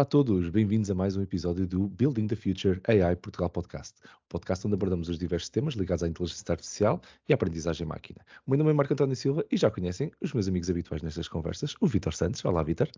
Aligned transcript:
Olá 0.00 0.06
a 0.06 0.08
todos, 0.08 0.48
bem-vindos 0.48 0.90
a 0.90 0.94
mais 0.94 1.14
um 1.14 1.20
episódio 1.20 1.66
do 1.66 1.86
Building 1.86 2.26
the 2.26 2.34
Future 2.34 2.80
AI 2.88 3.14
Portugal 3.16 3.50
Podcast, 3.50 4.00
o 4.24 4.28
podcast 4.30 4.66
onde 4.66 4.72
abordamos 4.72 5.10
os 5.10 5.18
diversos 5.18 5.50
temas 5.50 5.74
ligados 5.74 6.02
à 6.02 6.08
inteligência 6.08 6.42
artificial 6.50 7.02
e 7.28 7.34
à 7.34 7.34
aprendizagem 7.34 7.86
máquina. 7.86 8.24
O 8.46 8.50
meu 8.50 8.56
nome 8.56 8.70
é 8.70 8.72
Marco 8.72 8.94
António 8.94 9.14
Silva 9.14 9.44
e 9.52 9.58
já 9.58 9.70
conhecem 9.70 10.10
os 10.18 10.32
meus 10.32 10.48
amigos 10.48 10.70
habituais 10.70 11.02
nestas 11.02 11.28
conversas, 11.28 11.74
o 11.82 11.86
Vitor 11.86 12.14
Santos. 12.14 12.42
Olá, 12.46 12.62
Vitor. 12.62 12.88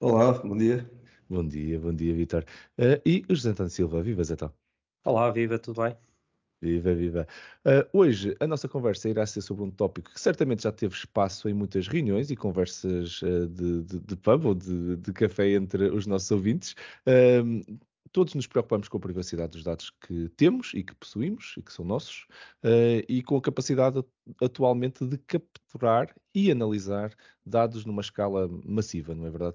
Olá, 0.00 0.32
bom 0.32 0.56
dia. 0.56 0.90
Bom 1.28 1.46
dia, 1.46 1.78
bom 1.78 1.94
dia, 1.94 2.12
Vitor. 2.12 2.44
Uh, 2.76 3.00
e 3.06 3.24
o 3.28 3.34
José 3.36 3.50
António 3.50 3.70
Silva. 3.70 4.02
Viva, 4.02 4.24
Zé 4.24 4.34
Olá, 5.04 5.30
viva, 5.30 5.56
tudo 5.56 5.80
bem? 5.80 5.96
Viva, 6.62 6.94
viva. 6.94 7.26
Uh, 7.64 7.88
hoje 7.90 8.36
a 8.38 8.46
nossa 8.46 8.68
conversa 8.68 9.08
irá 9.08 9.24
ser 9.24 9.40
sobre 9.40 9.64
um 9.64 9.70
tópico 9.70 10.12
que 10.12 10.20
certamente 10.20 10.64
já 10.64 10.72
teve 10.72 10.94
espaço 10.94 11.48
em 11.48 11.54
muitas 11.54 11.88
reuniões 11.88 12.30
e 12.30 12.36
conversas 12.36 13.22
uh, 13.22 13.48
de, 13.48 13.82
de, 13.82 14.00
de, 14.00 14.16
pub 14.16 14.44
ou 14.44 14.54
de, 14.54 14.96
de, 14.96 15.12
café 15.12 15.52
entre 15.52 15.88
os 15.88 16.06
nossos 16.06 16.30
ouvintes. 16.30 16.74
Uh, 17.06 17.78
todos 18.12 18.34
nos 18.34 18.46
preocupamos 18.46 18.88
com 18.88 18.98
a 18.98 19.00
privacidade 19.00 19.52
dos 19.52 19.64
dados 19.64 19.90
que 20.06 20.28
temos 20.36 20.72
e 20.74 20.82
que 20.82 20.94
possuímos 20.96 21.54
e 21.56 21.62
que 21.62 21.72
são 21.72 21.84
nossos 21.84 22.26
e 23.08 23.22
com 23.22 23.36
a 23.36 23.40
capacidade 23.40 24.04
atualmente 24.42 25.06
de 25.06 25.16
capturar 25.16 26.12
e 26.34 26.50
analisar 26.50 27.14
dados 27.46 27.84
numa 27.84 28.00
escala 28.00 28.48
massiva, 28.64 29.14
não 29.14 29.26
é 29.26 29.30
verdade? 29.30 29.54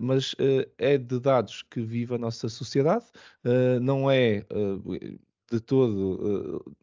mas 0.00 0.34
é 0.78 0.96
de 0.96 1.20
dados 1.20 1.62
que 1.64 1.82
vive 1.82 2.14
a 2.14 2.18
nossa 2.18 2.48
sociedade, 2.48 3.04
não 3.82 4.10
é 4.10 4.46
de 5.52 5.60
todo. 5.60 6.60
Uh, 6.66 6.76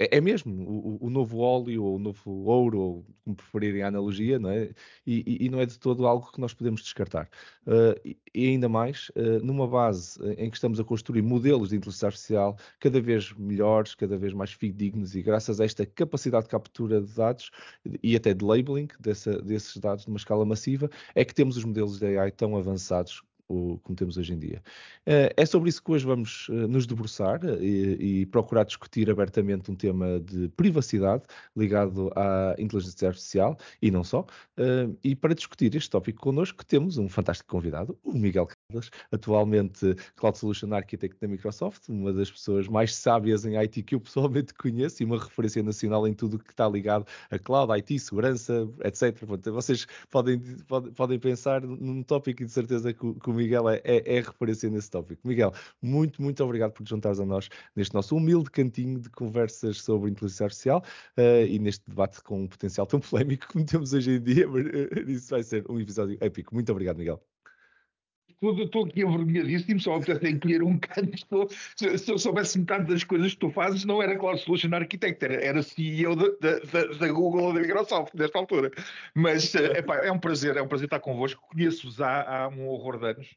é, 0.00 0.18
é, 0.18 0.20
mesmo 0.20 0.52
o, 0.62 1.06
o, 1.06 1.10
novo 1.10 1.38
óleo 1.38 1.82
ou 1.82 1.96
o 1.96 1.98
novo 1.98 2.30
ouro, 2.44 2.78
ou 2.78 3.06
como 3.24 3.34
preferirem 3.36 3.82
a 3.82 3.88
analogia, 3.88 4.38
não 4.38 4.50
é? 4.50 4.70
E, 5.04 5.44
e, 5.44 5.48
não 5.48 5.60
é 5.60 5.66
de 5.66 5.76
todo 5.78 6.06
algo 6.06 6.30
que 6.30 6.40
nós 6.40 6.54
podemos 6.54 6.82
descartar. 6.82 7.28
Uh, 7.66 7.98
e, 8.04 8.16
e, 8.32 8.48
ainda 8.50 8.68
mais, 8.68 9.10
uh, 9.16 9.44
numa 9.44 9.66
base 9.66 10.20
em 10.38 10.50
que 10.50 10.56
estamos 10.56 10.78
a 10.78 10.84
construir 10.84 11.22
modelos 11.22 11.70
de 11.70 11.76
inteligência 11.76 12.06
artificial 12.06 12.56
cada 12.78 13.00
vez 13.00 13.32
melhores, 13.32 13.94
cada 13.96 14.16
vez 14.16 14.32
mais 14.32 14.52
fidedignos, 14.52 15.16
e 15.16 15.22
graças 15.22 15.60
a 15.60 15.64
esta 15.64 15.84
capacidade 15.84 16.44
de 16.44 16.50
captura 16.50 17.00
de 17.00 17.12
dados 17.14 17.50
e 18.02 18.14
até 18.14 18.32
de 18.32 18.44
labeling 18.44 18.88
dessa, 19.00 19.42
desses 19.42 19.76
dados 19.78 20.06
numa 20.06 20.18
escala 20.18 20.44
massiva, 20.44 20.88
é 21.14 21.24
que 21.24 21.34
temos 21.34 21.56
os 21.56 21.64
modelos 21.64 21.98
de 21.98 22.16
AI 22.18 22.30
tão 22.30 22.56
avançados 22.56 23.22
o, 23.48 23.78
como 23.82 23.96
temos 23.96 24.16
hoje 24.16 24.34
em 24.34 24.38
dia. 24.38 24.62
Uh, 25.06 25.32
é 25.36 25.46
sobre 25.46 25.70
isso 25.70 25.82
que 25.82 25.90
hoje 25.90 26.04
vamos 26.04 26.48
uh, 26.48 26.68
nos 26.68 26.86
debruçar 26.86 27.42
uh, 27.44 27.62
e, 27.62 28.20
e, 28.20 28.26
procurar 28.26 28.64
discutir 28.64 29.10
abertamente 29.10 29.70
um 29.70 29.74
tema 29.74 30.20
de 30.20 30.48
privacidade 30.50 31.24
ligado 31.56 32.10
à 32.14 32.54
inteligência 32.58 33.08
artificial 33.08 33.58
e 33.80 33.90
não 33.90 34.04
só. 34.04 34.26
e 35.02 35.14
para 35.14 35.34
discutir 35.34 35.74
este 35.74 35.90
tópico 35.90 36.20
connosco 36.20 36.64
temos 36.64 36.98
um 36.98 37.08
fantástico 37.08 37.48
convidado, 37.48 37.98
o 38.02 38.12
Miguel 38.12 38.48
atualmente 39.10 39.94
Cloud 40.14 40.36
Solution 40.36 40.74
Architect 40.74 41.18
da 41.20 41.26
Microsoft, 41.26 41.88
uma 41.88 42.12
das 42.12 42.30
pessoas 42.30 42.68
mais 42.68 42.94
sábias 42.94 43.46
em 43.46 43.56
IT 43.56 43.82
que 43.82 43.94
eu 43.94 44.00
pessoalmente 44.00 44.52
conheço 44.60 45.02
e 45.02 45.06
uma 45.06 45.18
referência 45.18 45.62
nacional 45.62 46.06
em 46.06 46.12
tudo 46.12 46.36
o 46.36 46.38
que 46.38 46.50
está 46.50 46.68
ligado 46.68 47.06
a 47.30 47.38
cloud, 47.38 47.72
IT, 47.72 47.98
segurança, 47.98 48.68
etc. 48.84 49.24
Vocês 49.46 49.86
podem, 50.10 50.38
podem, 50.66 50.92
podem 50.92 51.18
pensar 51.18 51.62
num 51.62 52.02
tópico 52.02 52.42
e 52.42 52.46
de 52.46 52.52
certeza 52.52 52.92
que, 52.92 53.14
que 53.14 53.30
o 53.30 53.32
Miguel 53.32 53.70
é, 53.70 53.80
é, 53.84 54.16
é 54.16 54.20
referência 54.20 54.68
nesse 54.68 54.90
tópico. 54.90 55.26
Miguel, 55.26 55.54
muito, 55.80 56.20
muito 56.20 56.44
obrigado 56.44 56.72
por 56.72 56.84
te 56.84 56.90
juntares 56.90 57.20
a 57.20 57.24
nós 57.24 57.48
neste 57.74 57.94
nosso 57.94 58.14
humilde 58.16 58.50
cantinho 58.50 59.00
de 59.00 59.08
conversas 59.08 59.80
sobre 59.80 60.10
inteligência 60.10 60.44
artificial 60.44 60.84
uh, 61.16 61.46
e 61.48 61.58
neste 61.58 61.88
debate 61.88 62.22
com 62.22 62.42
um 62.42 62.46
potencial 62.46 62.86
tão 62.86 63.00
polémico 63.00 63.48
como 63.50 63.64
temos 63.64 63.94
hoje 63.94 64.10
em 64.10 64.22
dia. 64.22 64.46
Uh, 64.46 65.10
isso 65.10 65.30
vai 65.30 65.42
ser 65.42 65.64
um 65.70 65.80
episódio 65.80 66.18
épico. 66.20 66.54
Muito 66.54 66.70
obrigado, 66.70 66.98
Miguel 66.98 67.22
estou 68.40 68.84
aqui 68.84 69.02
avergonhadíssimo, 69.02 69.80
só 69.80 69.96
apetece 69.96 70.28
encolher 70.28 70.62
um 70.62 70.78
canto. 70.78 71.14
Estou, 71.14 71.48
se, 71.76 71.98
se, 71.98 72.10
eu 72.10 72.18
soubesse 72.18 72.58
metade 72.58 72.86
das 72.86 73.04
coisas 73.04 73.32
que 73.32 73.40
tu 73.40 73.50
fazes, 73.50 73.84
não 73.84 74.02
era 74.02 74.16
Cloud 74.16 74.40
Solution 74.40 74.74
Architect, 74.74 75.24
era, 75.24 75.34
era 75.34 75.62
CEO 75.62 76.14
da, 76.14 76.28
da, 76.40 76.84
da, 76.84 77.08
Google 77.08 77.44
ou 77.44 77.52
da 77.52 77.60
Microsoft, 77.60 78.14
nesta 78.14 78.38
altura. 78.38 78.70
Mas 79.14 79.54
eh, 79.54 79.78
epá, 79.78 79.96
é 79.96 80.12
um 80.12 80.18
prazer, 80.18 80.56
é 80.56 80.62
um 80.62 80.68
prazer 80.68 80.86
estar 80.86 81.00
convosco. 81.00 81.42
Conheço-vos 81.50 82.00
há, 82.00 82.44
há 82.44 82.48
um 82.48 82.68
horror 82.68 82.98
de 82.98 83.06
anos. 83.06 83.36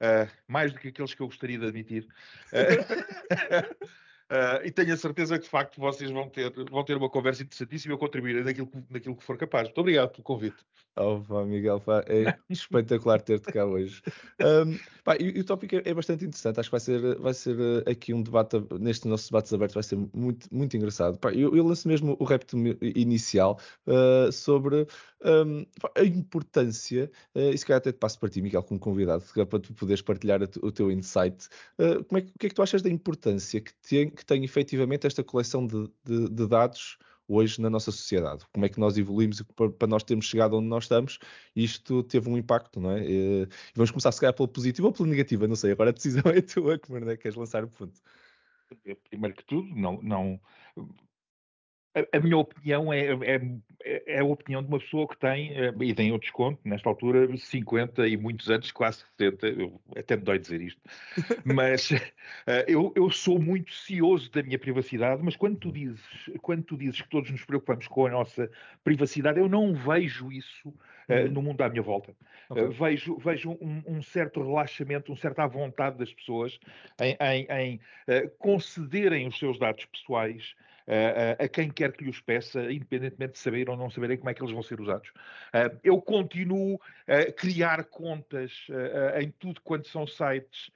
Uh, 0.00 0.26
mais 0.48 0.72
do 0.72 0.78
que 0.78 0.88
aqueles 0.88 1.12
que 1.12 1.20
eu 1.20 1.26
gostaria 1.26 1.58
de 1.58 1.66
admitir. 1.66 2.08
Uh, 2.52 3.76
Uh, 4.30 4.64
e 4.64 4.70
tenho 4.70 4.94
a 4.94 4.96
certeza 4.96 5.36
que 5.36 5.44
de 5.44 5.50
facto 5.50 5.80
vocês 5.80 6.08
vão 6.08 6.28
ter, 6.28 6.52
vão 6.70 6.84
ter 6.84 6.96
uma 6.96 7.10
conversa 7.10 7.42
interessantíssima 7.42 7.92
e 7.92 7.94
eu 7.94 7.98
contribuirei 7.98 8.44
naquilo, 8.44 8.70
naquilo 8.88 9.16
que 9.16 9.24
for 9.24 9.36
capaz. 9.36 9.64
Muito 9.64 9.80
obrigado 9.80 10.10
pelo 10.10 10.22
convite. 10.22 10.64
Oh, 10.96 11.20
pá, 11.20 11.44
Miguel, 11.44 11.80
pá, 11.80 12.04
é 12.06 12.36
espetacular 12.48 13.20
ter-te 13.20 13.52
cá 13.52 13.64
hoje. 13.64 14.00
Um, 14.40 14.78
pá, 15.02 15.16
e, 15.16 15.36
e, 15.36 15.40
o 15.40 15.44
tópico 15.44 15.74
é, 15.74 15.82
é, 15.84 15.94
bastante 15.94 16.24
interessante. 16.24 16.60
Acho 16.60 16.68
que 16.68 16.72
vai 16.72 16.80
ser, 16.80 17.18
vai 17.18 17.34
ser 17.34 17.56
eh, 17.58 17.90
aqui 17.90 18.14
um 18.14 18.22
debate, 18.22 18.56
neste 18.78 19.08
nosso 19.08 19.30
debate 19.30 19.52
aberto, 19.54 19.74
vai 19.74 19.82
ser 19.82 19.96
muito, 20.14 20.46
muito 20.54 20.76
engraçado. 20.76 21.18
Pá, 21.18 21.32
eu, 21.32 21.56
eu 21.56 21.64
lanço 21.64 21.88
mesmo 21.88 22.16
o 22.18 22.24
repto 22.24 22.56
inicial 22.82 23.58
uh, 23.86 24.30
sobre 24.30 24.86
um, 25.24 25.66
a 25.96 26.04
importância, 26.04 27.10
uh, 27.34 27.50
e 27.52 27.58
se 27.58 27.64
calhar 27.66 27.78
até 27.78 27.92
te 27.92 27.98
passo 27.98 28.18
para 28.18 28.28
ti, 28.28 28.40
Miguel, 28.40 28.62
como 28.62 28.80
convidado, 28.80 29.24
para 29.34 29.58
tu 29.58 29.72
poderes 29.74 30.02
partilhar 30.02 30.42
o 30.42 30.72
teu 30.72 30.90
insight. 30.90 31.48
Uh, 31.78 32.04
como 32.04 32.18
é, 32.18 32.22
o 32.22 32.38
que 32.38 32.46
é 32.46 32.48
que 32.48 32.54
tu 32.54 32.62
achas 32.62 32.82
da 32.82 32.90
importância 32.90 33.60
que 33.60 33.72
tem, 33.74 34.10
que 34.10 34.24
tem 34.24 34.44
efetivamente 34.44 35.06
esta 35.06 35.22
coleção 35.22 35.66
de, 35.66 35.88
de, 36.04 36.28
de 36.28 36.46
dados 36.46 36.98
hoje 37.30 37.60
na 37.60 37.70
nossa 37.70 37.92
sociedade. 37.92 38.44
Como 38.52 38.66
é 38.66 38.68
que 38.68 38.80
nós 38.80 38.98
evoluímos 38.98 39.40
para, 39.54 39.86
nós 39.86 40.02
termos 40.02 40.26
chegado 40.26 40.56
onde 40.56 40.66
nós 40.66 40.84
estamos? 40.84 41.18
Isto 41.54 42.02
teve 42.02 42.28
um 42.28 42.36
impacto, 42.36 42.80
não 42.80 42.90
é? 42.90 43.04
E 43.08 43.48
vamos 43.74 43.92
começar, 43.92 44.10
se 44.10 44.20
calhar, 44.20 44.34
pela 44.34 44.48
positiva 44.48 44.88
ou 44.88 44.92
pela 44.92 45.08
negativa, 45.08 45.46
não 45.46 45.54
sei. 45.54 45.70
Agora 45.70 45.90
a 45.90 45.92
decisão 45.92 46.22
é 46.34 46.40
tua, 46.42 46.78
como 46.78 46.98
é 46.98 47.16
que 47.16 47.22
queres 47.22 47.36
lançar 47.36 47.62
o 47.62 47.68
ponto? 47.68 48.00
Primeiro 49.08 49.36
que 49.36 49.44
tudo, 49.44 49.68
não, 49.74 50.00
não 50.02 50.40
a, 51.94 52.16
a 52.16 52.20
minha 52.20 52.36
opinião 52.36 52.92
é, 52.92 53.06
é, 53.06 54.02
é, 54.06 54.20
a 54.20 54.24
opinião 54.24 54.62
de 54.62 54.68
uma 54.68 54.78
pessoa 54.78 55.08
que 55.08 55.16
tem, 55.16 55.52
eh, 55.52 55.72
e 55.80 55.94
tem 55.94 56.12
o 56.12 56.18
desconto, 56.18 56.60
nesta 56.64 56.88
altura, 56.88 57.36
50 57.36 58.06
e 58.06 58.16
muitos 58.16 58.48
anos, 58.48 58.70
quase 58.70 59.04
70, 59.18 59.46
eu 59.48 59.80
até 59.96 60.16
me 60.16 60.22
dói 60.22 60.38
dizer 60.38 60.60
isto, 60.60 60.80
mas 61.44 61.90
uh, 61.90 61.98
eu, 62.68 62.92
eu 62.94 63.10
sou 63.10 63.38
muito 63.38 63.72
cioso 63.72 64.30
da 64.30 64.42
minha 64.42 64.58
privacidade, 64.58 65.22
mas 65.22 65.34
quando 65.34 65.56
tu, 65.58 65.72
dizes, 65.72 66.00
quando 66.42 66.62
tu 66.62 66.76
dizes 66.76 67.00
que 67.00 67.08
todos 67.08 67.30
nos 67.30 67.44
preocupamos 67.44 67.88
com 67.88 68.06
a 68.06 68.10
nossa 68.10 68.50
privacidade, 68.84 69.40
eu 69.40 69.48
não 69.48 69.74
vejo 69.74 70.30
isso 70.30 70.68
uh, 70.68 71.28
no 71.30 71.42
mundo 71.42 71.60
à 71.62 71.68
minha 71.68 71.82
volta. 71.82 72.14
Okay. 72.48 72.64
Uh, 72.64 72.70
vejo 72.70 73.16
vejo 73.18 73.50
um, 73.60 73.82
um, 73.86 74.02
certo 74.02 74.42
relaxamento, 74.42 75.10
um 75.10 75.16
certo 75.16 75.40
à 75.40 75.46
vontade 75.46 75.98
das 75.98 76.12
pessoas 76.12 76.58
em, 77.00 77.16
em, 77.20 77.46
em 77.50 77.80
concederem 78.38 79.26
os 79.26 79.38
seus 79.38 79.58
dados 79.58 79.84
pessoais 79.86 80.54
a 81.38 81.48
quem 81.48 81.70
quer 81.70 81.92
que 81.92 82.04
lhes 82.04 82.20
peça, 82.20 82.70
independentemente 82.72 83.34
de 83.34 83.38
saber 83.38 83.70
ou 83.70 83.76
não 83.76 83.90
saberem 83.90 84.16
como 84.16 84.30
é 84.30 84.34
que 84.34 84.42
eles 84.42 84.52
vão 84.52 84.62
ser 84.62 84.80
usados. 84.80 85.12
eu 85.84 86.00
continuo 86.00 86.80
a 87.06 87.30
criar 87.32 87.84
contas 87.84 88.66
em 89.20 89.30
tudo 89.30 89.60
quanto 89.60 89.88
são 89.88 90.06
sites 90.06 90.70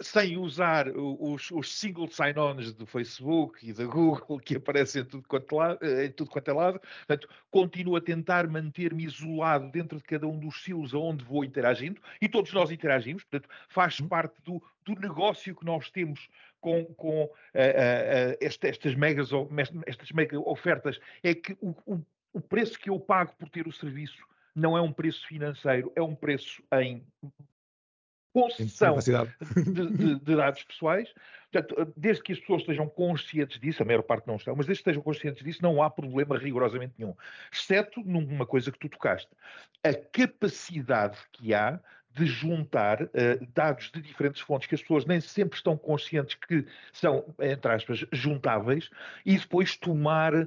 sem 0.00 0.38
usar 0.38 0.88
os, 0.88 1.50
os 1.50 1.78
single 1.78 2.10
sign-ons 2.10 2.72
do 2.72 2.86
Facebook 2.86 3.68
e 3.68 3.72
da 3.72 3.84
Google 3.84 4.40
que 4.40 4.56
aparecem 4.56 5.02
em 5.02 5.04
tudo 5.04 5.28
quanto, 5.28 5.54
lado, 5.54 5.78
em 5.84 6.10
tudo 6.10 6.30
quanto 6.30 6.50
é 6.50 6.54
lado. 6.54 6.80
Portanto, 6.80 7.28
continuo 7.50 7.96
a 7.96 8.00
tentar 8.00 8.48
manter-me 8.48 9.04
isolado 9.04 9.70
dentro 9.70 9.98
de 9.98 10.04
cada 10.04 10.26
um 10.26 10.38
dos 10.38 10.64
silos 10.64 10.94
aonde 10.94 11.22
vou 11.22 11.44
interagindo 11.44 12.00
e 12.20 12.28
todos 12.28 12.52
nós 12.52 12.70
interagimos. 12.70 13.22
Portanto, 13.24 13.48
faz 13.68 14.00
uhum. 14.00 14.08
parte 14.08 14.40
do, 14.42 14.62
do 14.84 14.94
negócio 14.98 15.54
que 15.54 15.66
nós 15.66 15.90
temos 15.90 16.28
com, 16.60 16.84
com 16.94 17.24
uh, 17.24 17.26
uh, 17.26 18.36
este, 18.40 18.68
estas, 18.68 18.94
megas, 18.94 19.30
estas 19.86 20.10
mega 20.12 20.38
ofertas. 20.38 21.00
É 21.22 21.34
que 21.34 21.56
o, 21.60 21.74
o, 21.86 22.00
o 22.32 22.40
preço 22.40 22.78
que 22.78 22.90
eu 22.90 22.98
pago 22.98 23.34
por 23.38 23.48
ter 23.48 23.66
o 23.66 23.72
serviço 23.72 24.24
não 24.54 24.76
é 24.76 24.80
um 24.80 24.92
preço 24.92 25.26
financeiro, 25.26 25.92
é 25.94 26.02
um 26.02 26.14
preço 26.14 26.62
em 26.72 27.04
concessão 28.32 28.96
de, 28.98 29.90
de, 29.90 30.14
de, 30.20 30.36
dados 30.36 30.62
pessoais. 30.62 31.12
Portanto, 31.50 31.92
desde 31.96 32.22
que 32.22 32.32
as 32.32 32.38
pessoas 32.38 32.62
estejam 32.62 32.88
conscientes 32.88 33.58
disso, 33.58 33.82
a 33.82 33.86
maior 33.86 34.02
parte 34.02 34.26
não 34.26 34.36
estão, 34.36 34.54
mas 34.54 34.66
desde 34.66 34.82
que 34.82 34.90
estejam 34.90 35.02
conscientes 35.02 35.42
disso, 35.42 35.62
não 35.62 35.82
há 35.82 35.90
problema 35.90 36.38
rigorosamente 36.38 36.94
nenhum. 36.96 37.14
Exceto 37.52 38.00
numa 38.04 38.46
coisa 38.46 38.70
que 38.70 38.78
tu 38.78 38.88
tocaste. 38.88 39.28
A 39.82 39.92
capacidade 39.94 41.18
que 41.32 41.52
há 41.52 41.80
de 42.12 42.26
juntar 42.26 43.02
uh, 43.02 43.08
dados 43.54 43.90
de 43.92 44.02
diferentes 44.02 44.40
fontes 44.40 44.66
que 44.66 44.74
as 44.74 44.80
pessoas 44.80 45.04
nem 45.04 45.20
sempre 45.20 45.56
estão 45.56 45.76
conscientes 45.76 46.34
que 46.34 46.66
são, 46.92 47.24
entre 47.40 47.72
aspas, 47.72 48.04
juntáveis, 48.10 48.90
e 49.24 49.38
depois 49.38 49.76
tomar, 49.76 50.34
uh, 50.34 50.46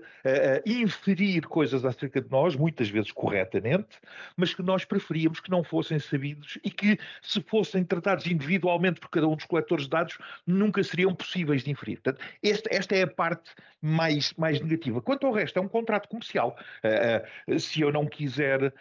inferir 0.65 1.47
coisas 1.47 1.85
acerca 1.85 2.21
de 2.21 2.29
nós, 2.29 2.55
muitas 2.55 2.89
vezes 2.89 3.11
corretamente, 3.11 3.97
mas 4.35 4.53
que 4.53 4.61
nós 4.61 4.83
preferíamos 4.83 5.39
que 5.39 5.49
não 5.49 5.63
fossem 5.63 5.99
sabidos 5.99 6.59
e 6.63 6.69
que, 6.69 6.99
se 7.21 7.41
fossem 7.41 7.83
tratados 7.83 8.27
individualmente 8.27 8.99
por 8.99 9.09
cada 9.09 9.27
um 9.27 9.35
dos 9.35 9.45
coletores 9.45 9.85
de 9.85 9.91
dados, 9.91 10.17
nunca 10.45 10.83
seriam 10.83 11.15
possíveis 11.15 11.63
de 11.63 11.71
inferir. 11.71 12.01
Portanto, 12.01 12.23
esta, 12.43 12.69
esta 12.73 12.95
é 12.95 13.03
a 13.03 13.07
parte 13.07 13.51
mais, 13.81 14.33
mais 14.33 14.59
negativa. 14.59 15.01
Quanto 15.01 15.25
ao 15.27 15.33
resto, 15.33 15.59
é 15.59 15.61
um 15.61 15.67
contrato 15.67 16.09
comercial. 16.09 16.57
Uh, 16.83 17.59
se 17.59 17.81
eu 17.81 17.91
não 17.91 18.05
quiser 18.05 18.73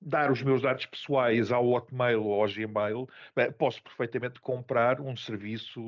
dar 0.00 0.30
os 0.30 0.42
meus 0.42 0.62
dados 0.62 0.86
pessoais 0.86 1.52
ao 1.52 1.79
Hotmail 1.80 2.24
ou 2.24 2.42
ao 2.42 2.48
Gmail, 2.48 3.08
eh, 3.36 3.50
posso 3.50 3.82
perfeitamente 3.82 4.40
comprar 4.40 5.00
um 5.00 5.16
serviço 5.16 5.80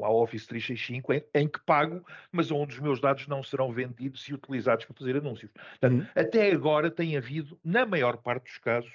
ao 0.00 0.16
Office 0.16 0.46
365 0.46 1.12
em, 1.12 1.24
em, 1.34 1.48
que 1.48 1.60
pago, 1.60 2.04
mas 2.30 2.50
onde 2.50 2.74
os 2.74 2.80
meus 2.80 3.00
dados 3.00 3.26
não 3.26 3.42
serão 3.42 3.72
vendidos 3.72 4.28
e 4.28 4.34
utilizados 4.34 4.84
para 4.84 4.94
fazer 4.96 5.16
anúncios. 5.16 5.50
Portanto, 5.52 6.00
uhum. 6.00 6.06
até 6.14 6.50
agora 6.52 6.90
tem 6.90 7.16
havido, 7.16 7.58
na 7.64 7.84
maior 7.84 8.16
parte 8.16 8.44
dos 8.44 8.58
casos, 8.58 8.92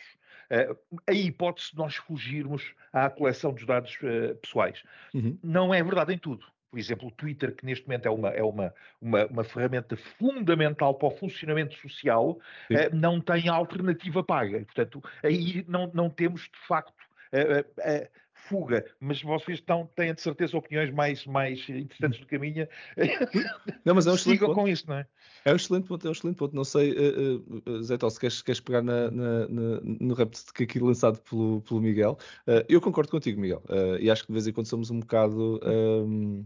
uh, 0.51 0.77
a 1.05 1.13
hipótese 1.13 1.71
de 1.71 1.77
nós 1.77 1.95
fugirmos 1.95 2.73
à 2.91 3.09
coleção 3.09 3.53
dos 3.53 3.65
dados 3.65 3.97
uh, 4.01 4.35
pessoais. 4.35 4.83
Uhum. 5.13 5.37
Não 5.43 5.73
é 5.73 5.83
verdade 5.83 6.13
em 6.13 6.17
tudo 6.17 6.45
por 6.77 6.81
exemplo, 6.81 7.07
o 7.07 7.11
Twitter, 7.11 7.55
que 7.55 7.65
neste 7.65 7.87
momento 7.87 8.05
é 8.05 8.11
uma, 8.11 8.29
é 8.29 8.43
uma, 8.43 8.73
uma, 9.01 9.25
uma 9.25 9.43
ferramenta 9.43 9.97
fundamental 9.97 10.93
para 10.93 11.07
o 11.07 11.11
funcionamento 11.11 11.75
social, 11.75 12.39
eh, 12.69 12.91
não 12.91 13.19
tem 13.19 13.49
alternativa 13.49 14.23
paga. 14.23 14.59
Portanto, 14.59 15.03
aí 15.23 15.65
não, 15.67 15.89
não 15.91 16.07
temos, 16.07 16.41
de 16.43 16.67
facto, 16.67 16.93
fuga, 18.47 18.85
mas 18.99 19.21
vocês 19.21 19.59
estão, 19.59 19.89
têm 19.95 20.13
de 20.13 20.21
certeza 20.21 20.57
opiniões 20.57 20.91
mais, 20.91 21.25
mais 21.25 21.67
interessantes 21.69 22.19
do 22.19 22.25
que 22.25 22.35
a 22.35 22.39
minha. 22.39 22.69
Não, 23.83 23.95
mas 23.95 24.07
é 24.07 24.11
um 24.11 24.15
excelente 24.15 24.39
ponto. 24.39 24.53
com 24.53 24.67
isso, 24.67 24.85
não 24.87 24.95
é? 24.95 25.07
É 25.45 25.53
um 25.53 25.55
excelente 25.55 25.87
ponto, 25.87 26.05
é 26.05 26.09
um 26.09 26.13
excelente 26.13 26.37
ponto. 26.37 26.55
Não 26.55 26.63
sei, 26.63 26.93
uh, 26.93 27.61
uh, 27.69 27.83
Zé 27.83 27.97
Tó, 27.97 28.09
se 28.09 28.19
queres, 28.19 28.41
queres 28.41 28.61
pegar 28.61 28.81
na, 28.81 29.11
na, 29.11 29.47
na, 29.47 29.81
no 29.83 30.13
repto 30.13 30.53
que 30.53 30.63
aqui 30.63 30.79
lançado 30.79 31.19
pelo, 31.21 31.61
pelo 31.61 31.81
Miguel. 31.81 32.17
Uh, 32.47 32.63
eu 32.69 32.81
concordo 32.81 33.11
contigo, 33.11 33.39
Miguel, 33.39 33.61
e 33.99 34.09
acho 34.09 34.23
que 34.23 34.27
de 34.27 34.33
vez 34.33 34.47
em 34.47 34.53
quando 34.53 34.67
somos 34.67 34.89
um 34.89 34.99
bocado 34.99 35.59
um, 35.63 36.45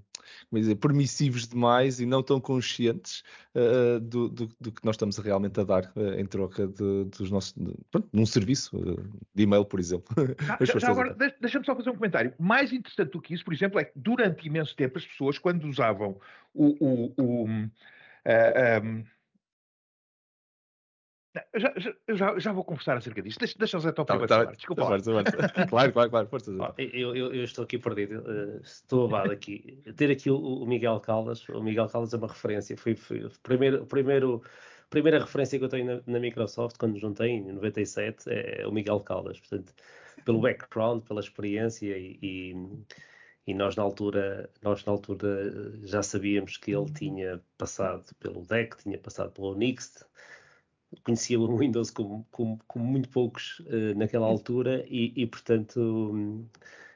como 0.50 0.58
é 0.58 0.60
dizer, 0.60 0.76
permissivos 0.76 1.48
demais 1.48 2.00
e 2.00 2.06
não 2.06 2.22
tão 2.24 2.40
conscientes 2.40 3.24
uh, 3.56 4.00
do, 4.00 4.30
do, 4.30 4.50
do, 4.60 4.72
que 4.72 4.86
nós 4.86 4.96
estamos 4.96 5.18
realmente 5.18 5.60
a 5.60 5.64
dar 5.64 5.92
em 6.18 6.26
troca 6.26 6.68
de, 6.68 7.06
dos 7.06 7.30
nossos, 7.32 7.54
de, 7.54 7.74
pronto, 7.90 8.08
num 8.12 8.26
serviço 8.26 8.78
de 9.34 9.44
e-mail, 9.44 9.66
por 9.66 9.80
exemplo. 9.80 10.08
Ah, 10.50 10.58
já, 10.66 10.80
já 10.80 10.90
agora, 10.90 11.16
deixa-me 11.40 11.66
só 11.66 11.76
fazer 11.76 11.90
um 11.90 11.96
comentário. 11.96 12.34
Mais 12.40 12.72
interessante 12.72 13.12
do 13.12 13.22
que 13.22 13.34
isso, 13.34 13.44
por 13.44 13.54
exemplo, 13.54 13.80
é 13.80 13.86
que 13.86 13.94
durante 13.96 14.48
imenso 14.48 14.76
tempo 14.76 14.98
as 14.98 15.06
pessoas, 15.06 15.38
quando 15.38 15.66
usavam 15.66 16.20
o. 16.54 16.76
o, 16.80 17.14
o 17.18 17.46
uh, 17.46 19.06
um, 21.34 21.60
já, 21.60 21.74
já, 22.10 22.40
já, 22.40 22.52
vou 22.52 22.64
conversar 22.64 22.98
acerca 22.98 23.22
disto. 23.22 23.40
Deixa, 23.40 23.58
deixa 23.58 23.78
o 23.78 23.80
Zé 23.80 23.92
Top 23.92 24.08
tá, 24.08 24.28
tá, 24.28 24.52
Desculpa. 24.52 24.84
Tá, 24.84 25.66
claro, 25.68 25.94
claro, 25.94 26.10
claro. 26.10 26.28
Força, 26.28 26.52
eu, 26.78 27.16
eu, 27.16 27.34
eu, 27.34 27.44
estou 27.44 27.64
aqui 27.64 27.78
perdido. 27.78 28.20
Uh, 28.20 28.62
estou 28.62 29.06
abado 29.06 29.32
aqui. 29.32 29.82
Ter 29.96 30.12
aqui 30.12 30.30
o, 30.30 30.38
o, 30.38 30.66
Miguel 30.68 31.00
Caldas. 31.00 31.48
O 31.50 31.62
Miguel 31.62 31.88
Caldas 31.88 32.14
é 32.14 32.18
uma 32.18 32.28
referência. 32.28 32.76
Foi, 32.76 32.96
foi 32.96 33.26
o 33.26 33.32
primeiro, 33.42 33.86
primeiro, 33.86 34.42
primeira 34.90 35.20
referência 35.20 35.58
que 35.58 35.64
eu 35.64 35.70
tenho 35.70 35.86
na, 35.86 36.02
na, 36.06 36.20
Microsoft, 36.20 36.78
quando 36.78 37.00
juntei 37.00 37.30
em 37.30 37.54
97, 37.54 38.30
é, 38.30 38.64
é 38.64 38.68
o 38.68 38.72
Miguel 38.72 39.00
Caldas. 39.00 39.40
Portanto, 39.40 39.74
pelo 40.26 40.42
background, 40.42 41.04
pela 41.04 41.22
experiência 41.22 41.98
e, 41.98 42.20
e, 42.22 42.56
e, 43.48 43.54
nós 43.54 43.76
na 43.76 43.84
altura 43.84 44.50
nós 44.62 44.84
na 44.86 44.92
altura 44.92 45.78
já 45.84 46.04
sabíamos 46.04 46.58
que 46.58 46.72
ele 46.72 46.92
tinha 46.92 47.42
passado 47.58 48.14
pelo 48.20 48.46
DEC, 48.46 48.76
tinha 48.84 48.98
passado 48.98 49.32
pelo 49.32 49.54
Unix, 49.54 50.06
conhecia 51.04 51.40
o 51.40 51.58
Windows 51.58 51.90
como, 51.92 52.26
como, 52.32 52.60
como 52.68 52.86
muito 52.86 53.10
poucos 53.10 53.60
uh, 53.62 53.98
naquela 53.98 54.28
altura 54.28 54.86
e, 54.88 55.14
e 55.16 55.26
portanto 55.26 55.80
um, 55.80 56.46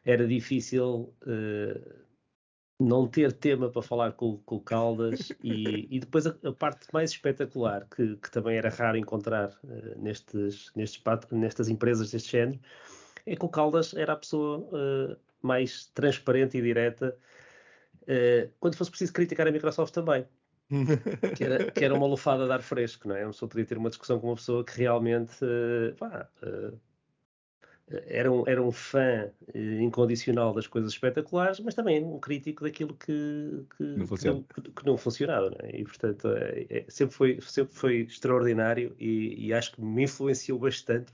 era 0.03 0.27
difícil 0.27 1.13
uh, 1.23 2.05
não 2.79 3.07
ter 3.07 3.31
tema 3.31 3.69
para 3.69 3.81
falar 3.81 4.11
com, 4.13 4.37
com 4.39 4.55
o 4.57 4.61
Caldas 4.61 5.31
e, 5.43 5.87
e 5.89 5.99
depois 5.99 6.27
a, 6.27 6.35
a, 6.43 6.51
parte 6.51 6.87
mais 6.93 7.11
espetacular 7.11 7.87
que, 7.89 8.17
que, 8.17 8.29
também 8.31 8.57
era 8.57 8.69
raro 8.69 8.97
encontrar 8.97 9.49
uh, 9.63 10.01
nestes, 10.01 10.71
nestes, 10.75 11.01
nestas 11.31 11.69
empresas 11.69 12.11
deste 12.11 12.31
género 12.31 12.59
é 13.25 13.35
que 13.35 13.45
o 13.45 13.49
Caldas 13.49 13.93
era 13.95 14.13
a 14.13 14.17
pessoa 14.17 15.17
mais 15.41 15.87
transparente 15.95 16.59
e 16.59 16.61
direta 16.61 17.17
quando 18.59 18.75
fosse 18.75 18.91
preciso 18.91 19.11
criticar 19.13 19.47
a 19.47 19.51
Microsoft 19.51 19.91
também. 19.91 20.27
Que, 21.37 21.43
era, 21.43 21.71
que, 21.71 21.85
era, 21.85 21.93
uma 21.93 22.07
lufada 22.07 22.45
de 22.45 22.51
ar 22.51 22.61
fresco, 22.61 23.07
não 23.07 23.15
é? 23.15 23.23
Uma 23.23 23.31
pessoa 23.31 23.49
podia 23.49 23.65
ter 23.65 23.77
uma 23.77 23.89
discussão 23.89 24.19
com 24.19 24.27
uma 24.27 24.35
pessoa 24.35 24.63
que 24.63 24.77
realmente 24.77 25.35
uh, 25.43 25.95
pá, 25.95 26.27
era, 28.07 28.31
um, 28.31 28.43
era 28.47 28.61
um 28.61 28.71
fã 28.71 29.31
incondicional 29.53 30.53
das 30.53 30.65
coisas 30.65 30.91
espetaculares, 30.91 31.59
mas 31.59 31.75
também 31.75 32.03
um 32.03 32.19
crítico 32.19 32.63
daquilo 32.63 32.95
que, 32.95 33.63
que, 33.77 33.83
não, 33.83 34.07
que 34.07 34.25
não, 34.25 34.43
que 34.43 34.85
não, 34.85 34.97
funcionava, 34.97 35.51
não 35.51 35.57
é? 35.61 35.79
E 35.79 35.83
portanto 35.83 36.27
é, 36.29 36.65
é, 36.69 36.85
sempre, 36.89 37.15
foi, 37.15 37.39
sempre 37.41 37.75
foi 37.75 37.97
extraordinário 38.01 38.95
e, 38.99 39.47
e 39.47 39.53
acho 39.53 39.73
que 39.73 39.81
me 39.81 40.03
influenciou 40.03 40.57
bastante 40.57 41.13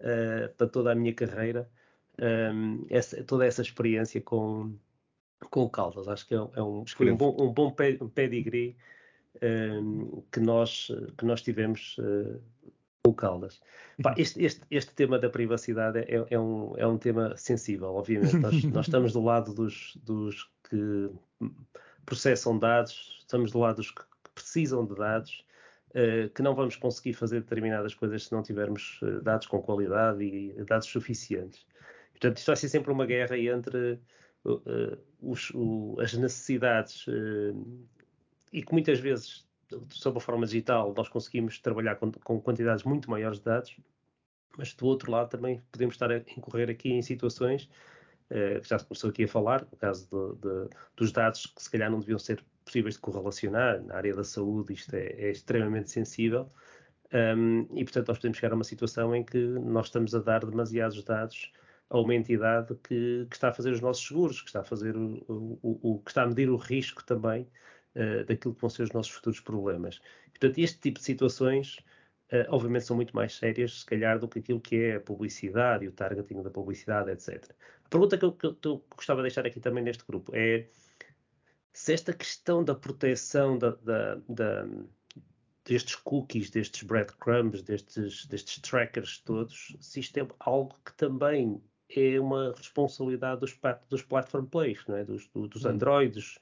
uh, 0.00 0.48
para 0.56 0.66
toda 0.66 0.92
a 0.92 0.94
minha 0.94 1.12
carreira, 1.12 1.68
um, 2.54 2.86
essa, 2.88 3.22
toda 3.24 3.44
essa 3.44 3.60
experiência 3.60 4.20
com, 4.22 4.74
com 5.48 5.62
o 5.62 5.70
Caldas. 5.70 6.08
Acho 6.08 6.26
que 6.26 6.34
é, 6.34 6.38
é 6.38 6.62
um, 6.62 6.84
foi 6.86 7.10
um 7.10 7.16
bom, 7.16 7.36
um 7.38 7.52
bom 7.52 7.70
pedigree 7.70 8.76
um, 9.42 10.22
que, 10.30 10.40
nós, 10.40 10.90
que 11.16 11.24
nós 11.24 11.42
tivemos 11.42 11.96
uh, 11.98 12.40
com 13.02 13.10
o 13.10 13.14
Caldas. 13.14 13.60
Pá, 14.02 14.14
este, 14.16 14.42
este, 14.44 14.62
este, 14.70 14.92
tema 14.94 15.18
da 15.18 15.30
privacidade 15.30 15.98
é, 16.00 16.26
é, 16.30 16.38
um, 16.38 16.74
é 16.76 16.86
um 16.86 16.98
tema 16.98 17.36
sensível, 17.36 17.94
obviamente. 17.94 18.36
Nós, 18.36 18.64
nós 18.64 18.86
estamos 18.86 19.12
do 19.12 19.22
lado 19.22 19.54
dos, 19.54 19.96
dos 20.04 20.50
que 20.68 21.10
processam 22.04 22.58
dados, 22.58 23.18
estamos 23.20 23.52
do 23.52 23.58
lado 23.58 23.76
dos 23.76 23.90
que 23.90 24.02
precisam 24.34 24.84
de 24.84 24.94
dados 24.94 25.44
uh, 25.90 26.28
que 26.30 26.42
não 26.42 26.54
vamos 26.54 26.76
conseguir 26.76 27.14
fazer 27.14 27.40
determinadas 27.40 27.94
coisas 27.94 28.26
se 28.26 28.32
não 28.32 28.42
tivermos 28.42 29.00
uh, 29.02 29.20
dados 29.22 29.46
com 29.46 29.60
qualidade 29.62 30.22
e 30.24 30.52
dados 30.64 30.88
suficientes. 30.88 31.66
Portanto, 32.12 32.38
isto 32.38 32.46
vai 32.46 32.56
ser 32.56 32.68
sempre 32.68 32.92
uma 32.92 33.06
guerra 33.06 33.38
entre 33.38 33.98
os, 35.20 35.50
o, 35.54 35.96
as 36.00 36.14
necessidades 36.14 37.06
e 38.52 38.62
que 38.62 38.72
muitas 38.72 38.98
vezes, 38.98 39.46
sob 39.90 40.18
a 40.18 40.20
forma 40.20 40.46
digital, 40.46 40.92
nós 40.96 41.08
conseguimos 41.08 41.58
trabalhar 41.58 41.96
com, 41.96 42.10
com 42.10 42.40
quantidades 42.40 42.84
muito 42.84 43.10
maiores 43.10 43.38
de 43.38 43.44
dados, 43.44 43.76
mas 44.58 44.74
do 44.74 44.86
outro 44.86 45.10
lado 45.10 45.30
também 45.30 45.62
podemos 45.70 45.94
estar 45.94 46.10
a 46.10 46.18
incorrer 46.18 46.70
aqui 46.70 46.90
em 46.90 47.02
situações 47.02 47.68
que 48.28 48.68
já 48.68 48.78
se 48.78 48.84
começou 48.84 49.10
aqui 49.10 49.24
a 49.24 49.28
falar, 49.28 49.66
no 49.70 49.76
caso 49.76 50.08
de, 50.08 50.40
de, 50.40 50.68
dos 50.96 51.10
dados 51.10 51.46
que 51.46 51.62
se 51.62 51.70
calhar 51.70 51.90
não 51.90 51.98
deviam 51.98 52.18
ser 52.18 52.44
possíveis 52.64 52.94
de 52.94 53.00
correlacionar. 53.00 53.82
Na 53.82 53.96
área 53.96 54.14
da 54.14 54.22
saúde 54.22 54.72
isto 54.72 54.94
é, 54.94 55.06
é 55.06 55.30
extremamente 55.30 55.90
sensível 55.90 56.48
um, 57.12 57.66
e, 57.74 57.82
portanto, 57.82 58.08
nós 58.08 58.18
podemos 58.18 58.38
chegar 58.38 58.52
a 58.52 58.54
uma 58.54 58.64
situação 58.64 59.14
em 59.14 59.24
que 59.24 59.38
nós 59.38 59.86
estamos 59.86 60.14
a 60.14 60.20
dar 60.20 60.46
demasiados 60.46 61.02
dados 61.02 61.52
a 61.90 62.00
uma 62.00 62.14
entidade 62.14 62.74
que, 62.76 63.26
que 63.28 63.36
está 63.36 63.48
a 63.50 63.52
fazer 63.52 63.72
os 63.72 63.80
nossos 63.80 64.06
seguros, 64.06 64.40
que 64.40 64.48
está 64.48 64.60
a 64.60 64.64
fazer 64.64 64.96
o, 64.96 65.24
o, 65.28 65.94
o 65.94 65.98
que 65.98 66.10
está 66.10 66.22
a 66.22 66.26
medir 66.26 66.48
o 66.48 66.56
risco 66.56 67.04
também 67.04 67.42
uh, 67.96 68.24
daquilo 68.24 68.54
que 68.54 68.60
vão 68.60 68.70
ser 68.70 68.84
os 68.84 68.92
nossos 68.92 69.12
futuros 69.12 69.40
problemas. 69.40 70.00
Portanto, 70.30 70.58
este 70.58 70.78
tipo 70.78 70.98
de 70.98 71.04
situações 71.04 71.78
Uh, 72.32 72.46
obviamente 72.48 72.84
são 72.84 72.94
muito 72.94 73.14
mais 73.14 73.34
sérias, 73.34 73.80
se 73.80 73.86
calhar, 73.86 74.16
do 74.16 74.28
que 74.28 74.38
aquilo 74.38 74.60
que 74.60 74.76
é 74.76 74.94
a 74.96 75.00
publicidade 75.00 75.84
e 75.84 75.88
o 75.88 75.92
targeting 75.92 76.40
da 76.42 76.50
publicidade, 76.50 77.10
etc. 77.10 77.52
A 77.84 77.88
pergunta 77.88 78.16
que 78.16 78.24
eu, 78.24 78.32
que 78.32 78.46
eu, 78.46 78.84
gostava 78.94 79.20
de 79.20 79.24
deixar 79.24 79.44
aqui 79.44 79.58
também 79.58 79.82
neste 79.82 80.04
grupo 80.06 80.30
é 80.32 80.68
se 81.72 81.92
esta 81.92 82.12
questão 82.12 82.62
da 82.62 82.72
proteção 82.72 83.58
da, 83.58 83.70
da, 83.70 84.14
da, 84.28 84.64
destes 85.64 85.96
cookies, 85.96 86.50
destes 86.50 86.84
breadcrumbs, 86.84 87.62
destes, 87.62 88.26
destes 88.26 88.60
trackers 88.60 89.18
todos, 89.20 89.76
se 89.80 89.98
isto 89.98 90.16
é 90.18 90.26
algo 90.38 90.76
que 90.84 90.92
também 90.94 91.60
é 91.96 92.20
uma 92.20 92.52
responsabilidade 92.56 93.40
dos, 93.40 93.58
dos 93.88 94.02
platform 94.02 94.46
plays, 94.46 94.84
não 94.86 94.96
é? 94.96 95.04
dos, 95.04 95.28
dos 95.28 95.64
hum. 95.64 95.68
Androids, 95.68 96.38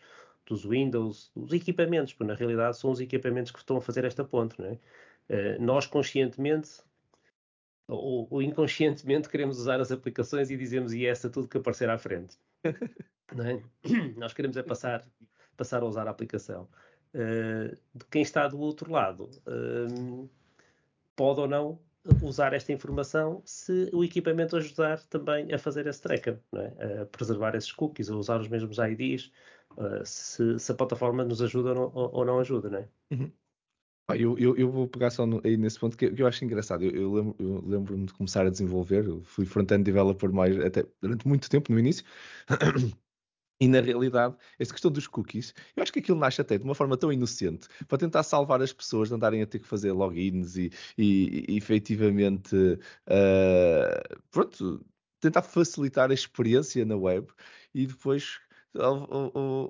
dos 0.47 0.65
Windows, 0.65 1.31
dos 1.37 1.53
equipamentos, 1.53 2.13
porque 2.13 2.31
na 2.31 2.35
realidade 2.35 2.79
são 2.79 2.91
os 2.91 3.01
equipamentos 3.01 3.53
que 3.53 3.59
estão 3.59 3.77
a 3.77 3.81
fazer 3.81 4.05
esta 4.05 4.25
ponte. 4.25 4.61
Não 4.61 4.69
é? 4.69 4.73
Uh, 5.29 5.63
nós 5.63 5.87
conscientemente 5.87 6.83
ou, 7.89 8.29
ou, 8.31 8.43
inconscientemente 8.43 9.31
queremos 9.31 9.59
usar 9.59 9.81
as 9.81 9.91
aplicações 9.91 10.51
e 10.51 10.57
dizemos 10.57 10.93
e 10.93 11.07
essa 11.07 11.31
tudo 11.31 11.49
que 11.49 11.57
aparecer 11.57 11.89
à 11.89 11.99
frente. 11.99 12.37
É? 13.31 13.63
Nós 14.17 14.33
queremos 14.33 14.57
é 14.57 14.63
passar, 14.63 15.07
passar 15.55 15.83
a 15.83 15.85
usar 15.85 16.09
a 16.09 16.11
aplicação. 16.11 16.67
Uh, 17.15 17.77
de 17.95 18.07
quem 18.11 18.23
está 18.23 18.49
do 18.49 18.59
outro 18.59 18.91
lado 18.91 19.29
uh, 19.47 20.31
pode 21.15 21.41
ou 21.41 21.47
não 21.47 21.79
usar 22.23 22.53
esta 22.53 22.73
informação 22.73 23.43
se 23.45 23.91
o 23.93 24.05
equipamento 24.05 24.57
ajudar 24.57 25.03
também 25.05 25.53
a 25.53 25.59
fazer 25.59 25.87
esse 25.87 26.01
tracker, 26.01 26.41
é? 26.55 27.03
a 27.03 27.07
preservar 27.07 27.55
esses 27.55 27.73
cookies, 27.73 28.11
a 28.11 28.17
usar 28.17 28.41
os 28.41 28.49
mesmos 28.49 28.79
IDs, 28.79 29.33
uh, 29.77 30.05
se, 30.05 30.59
se, 30.59 30.73
a 30.73 30.75
plataforma 30.75 31.25
nos 31.25 31.43
ajuda 31.43 31.71
ou 31.71 31.75
não, 31.75 31.93
ou 31.95 32.25
não 32.25 32.39
ajuda. 32.41 32.71
Não 32.71 32.79
é? 32.79 32.89
Uhum. 33.13 33.33
Eu, 34.11 34.39
eu, 34.39 34.57
eu, 34.57 34.71
vou 34.71 34.89
pegar 34.89 35.11
só 35.11 35.27
no, 35.27 35.39
aí 35.45 35.57
nesse 35.59 35.79
ponto 35.79 35.95
que, 35.95 36.11
que 36.11 36.23
eu 36.23 36.27
acho 36.27 36.43
engraçado. 36.43 36.83
Eu, 36.83 37.35
eu 37.39 37.63
lembro-me 37.67 37.71
lembro 37.71 38.07
de 38.07 38.13
começar 38.15 38.47
a 38.47 38.51
desenvolver, 38.51 39.05
eu 39.05 39.23
fui 39.23 39.45
front-end 39.45 39.85
developer 39.85 40.33
mais, 40.33 40.59
até 40.61 40.87
durante 41.03 41.29
muito 41.29 41.51
tempo 41.51 41.71
no 41.71 41.79
início. 41.79 42.05
E 43.61 43.67
na 43.67 43.81
realidade, 43.81 44.37
esta 44.59 44.73
questão 44.73 44.91
dos 44.91 45.07
cookies, 45.09 45.53
eu 45.77 45.83
acho 45.83 45.93
que 45.93 45.99
aquilo 45.99 46.19
nasce 46.19 46.41
até 46.41 46.57
de 46.57 46.65
uma 46.65 46.75
forma 46.75 46.97
tão 46.97 47.13
inocente 47.13 47.67
para 47.89 47.99
tentar 47.99 48.23
salvar 48.23 48.63
as 48.63 48.73
pessoas 48.73 49.09
de 49.09 49.15
andarem 49.15 49.43
a 49.43 49.47
ter 49.47 49.59
que 49.59 49.67
fazer 49.67 49.93
logins 49.93 50.57
e, 50.57 50.71
e, 50.97 51.45
e 51.49 51.57
efetivamente 51.57 52.55
uh, 52.55 54.19
pronto, 54.31 54.85
tentar 55.21 55.43
facilitar 55.43 56.11
a 56.11 56.15
experiência 56.15 56.85
na 56.85 56.97
web 56.97 57.27
e 57.75 57.87
depois 57.87 58.41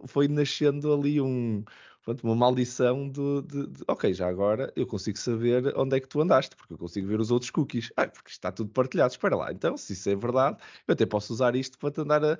foi 0.06 0.28
nascendo 0.28 0.92
ali 0.92 1.20
um, 1.20 1.64
pronto, 2.08 2.24
uma 2.24 2.34
maldição 2.34 3.08
de, 3.08 3.42
de, 3.42 3.66
de, 3.66 3.84
ok, 3.86 4.14
já 4.14 4.28
agora 4.28 4.72
eu 4.74 4.86
consigo 4.86 5.18
saber 5.18 5.74
onde 5.76 5.96
é 5.96 6.00
que 6.00 6.08
tu 6.08 6.20
andaste, 6.20 6.56
porque 6.56 6.72
eu 6.72 6.78
consigo 6.78 7.06
ver 7.06 7.20
os 7.20 7.30
outros 7.30 7.50
cookies. 7.50 7.92
Ah, 7.96 8.06
porque 8.06 8.30
está 8.30 8.50
tudo 8.50 8.70
partilhado. 8.70 9.12
Espera 9.12 9.36
lá, 9.36 9.52
então, 9.52 9.76
se 9.76 9.92
isso 9.92 10.08
é 10.08 10.16
verdade, 10.16 10.56
eu 10.86 10.92
até 10.92 11.04
posso 11.04 11.32
usar 11.32 11.54
isto 11.54 11.78
para 11.78 11.90
te 11.90 12.00
andar 12.00 12.24
a. 12.24 12.32
a 12.32 12.38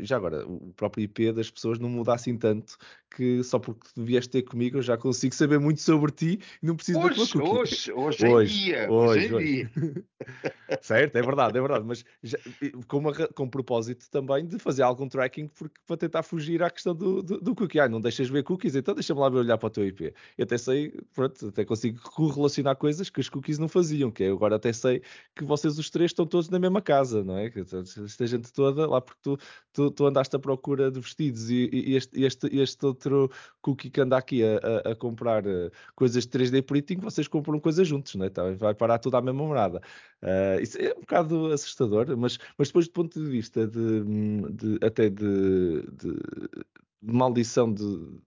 já 0.00 0.16
agora, 0.16 0.44
o 0.46 0.72
próprio 0.76 1.04
IP 1.04 1.32
das 1.32 1.50
pessoas 1.50 1.78
não 1.78 1.88
muda 1.88 2.14
assim 2.14 2.36
tanto 2.36 2.76
que 3.16 3.42
só 3.42 3.58
porque 3.58 3.88
tu 3.94 4.04
vieste 4.04 4.30
ter 4.30 4.42
comigo 4.42 4.78
eu 4.78 4.82
já 4.82 4.96
consigo 4.96 5.34
saber 5.34 5.58
muito 5.58 5.80
sobre 5.80 6.12
ti 6.12 6.40
e 6.62 6.66
não 6.66 6.76
preciso 6.76 6.98
hoje, 6.98 7.08
da 7.08 7.26
tua 7.26 7.40
cookie. 7.42 7.58
Hoje, 7.58 7.92
hoje, 7.92 8.26
hoje 8.26 8.54
em 8.54 8.64
dia. 8.64 8.90
Hoje, 8.90 9.34
hoje, 9.34 9.46
em 9.46 9.54
dia. 9.54 9.70
certo, 10.82 11.16
é 11.16 11.22
verdade, 11.22 11.56
é 11.56 11.60
verdade. 11.60 11.84
Mas 11.86 12.04
já, 12.22 12.38
com, 12.86 12.98
uma, 12.98 13.14
com 13.14 13.48
propósito 13.48 14.10
também 14.10 14.46
de 14.46 14.58
fazer 14.58 14.82
algum 14.82 15.08
tracking 15.08 15.48
porque, 15.48 15.80
para 15.86 15.96
tentar 15.96 16.22
fugir 16.22 16.62
à 16.62 16.70
questão 16.70 16.94
do, 16.94 17.22
do, 17.22 17.40
do 17.40 17.54
cookie. 17.54 17.80
Ah, 17.80 17.88
não 17.88 18.00
deixas 18.00 18.28
ver 18.28 18.42
cookies 18.42 18.55
cookies, 18.56 18.74
então 18.74 18.94
deixa-me 18.94 19.20
lá 19.20 19.28
olhar 19.28 19.58
para 19.58 19.66
o 19.66 19.70
teu 19.70 19.86
IP. 19.86 20.14
Eu 20.36 20.44
até 20.44 20.58
sei, 20.58 20.92
pronto, 21.14 21.48
até 21.48 21.64
consigo 21.64 22.00
correlacionar 22.10 22.76
coisas 22.76 23.10
que 23.10 23.20
os 23.20 23.28
cookies 23.28 23.58
não 23.58 23.68
faziam, 23.68 24.10
que 24.10 24.24
é, 24.24 24.30
agora 24.30 24.56
até 24.56 24.72
sei 24.72 25.02
que 25.34 25.44
vocês 25.44 25.78
os 25.78 25.90
três 25.90 26.10
estão 26.10 26.26
todos 26.26 26.48
na 26.48 26.58
mesma 26.58 26.80
casa, 26.80 27.22
não 27.22 27.36
é? 27.38 27.52
Esta 28.04 28.26
gente 28.26 28.52
toda, 28.52 28.86
lá 28.86 29.00
porque 29.00 29.20
tu, 29.22 29.38
tu, 29.72 29.90
tu 29.90 30.06
andaste 30.06 30.34
à 30.34 30.38
procura 30.38 30.90
de 30.90 31.00
vestidos 31.00 31.50
e, 31.50 31.68
e 31.72 31.94
este, 31.96 32.22
este, 32.22 32.56
este 32.56 32.86
outro 32.86 33.30
cookie 33.60 33.90
que 33.90 34.00
anda 34.00 34.16
aqui 34.16 34.42
a, 34.42 34.88
a, 34.88 34.92
a 34.92 34.94
comprar 34.96 35.46
uh, 35.46 35.70
coisas 35.94 36.26
de 36.26 36.38
3D 36.38 36.62
printing, 36.62 36.96
vocês 36.96 37.28
compram 37.28 37.60
coisas 37.60 37.86
juntos, 37.86 38.14
não 38.14 38.26
é? 38.26 38.30
Tá, 38.30 38.50
vai 38.52 38.74
parar 38.74 38.98
tudo 38.98 39.16
à 39.16 39.22
mesma 39.22 39.44
morada. 39.44 39.80
Uh, 40.22 40.60
isso 40.62 40.78
é 40.80 40.92
um 40.96 41.00
bocado 41.00 41.52
assustador, 41.52 42.16
mas, 42.16 42.38
mas 42.56 42.68
depois 42.68 42.86
do 42.86 42.92
ponto 42.92 43.20
de 43.22 43.28
vista 43.30 43.66
de, 43.66 44.04
de 44.50 44.84
até 44.84 45.10
de, 45.10 45.82
de, 45.92 46.12
de 47.02 47.12
maldição 47.12 47.72
de, 47.72 48.18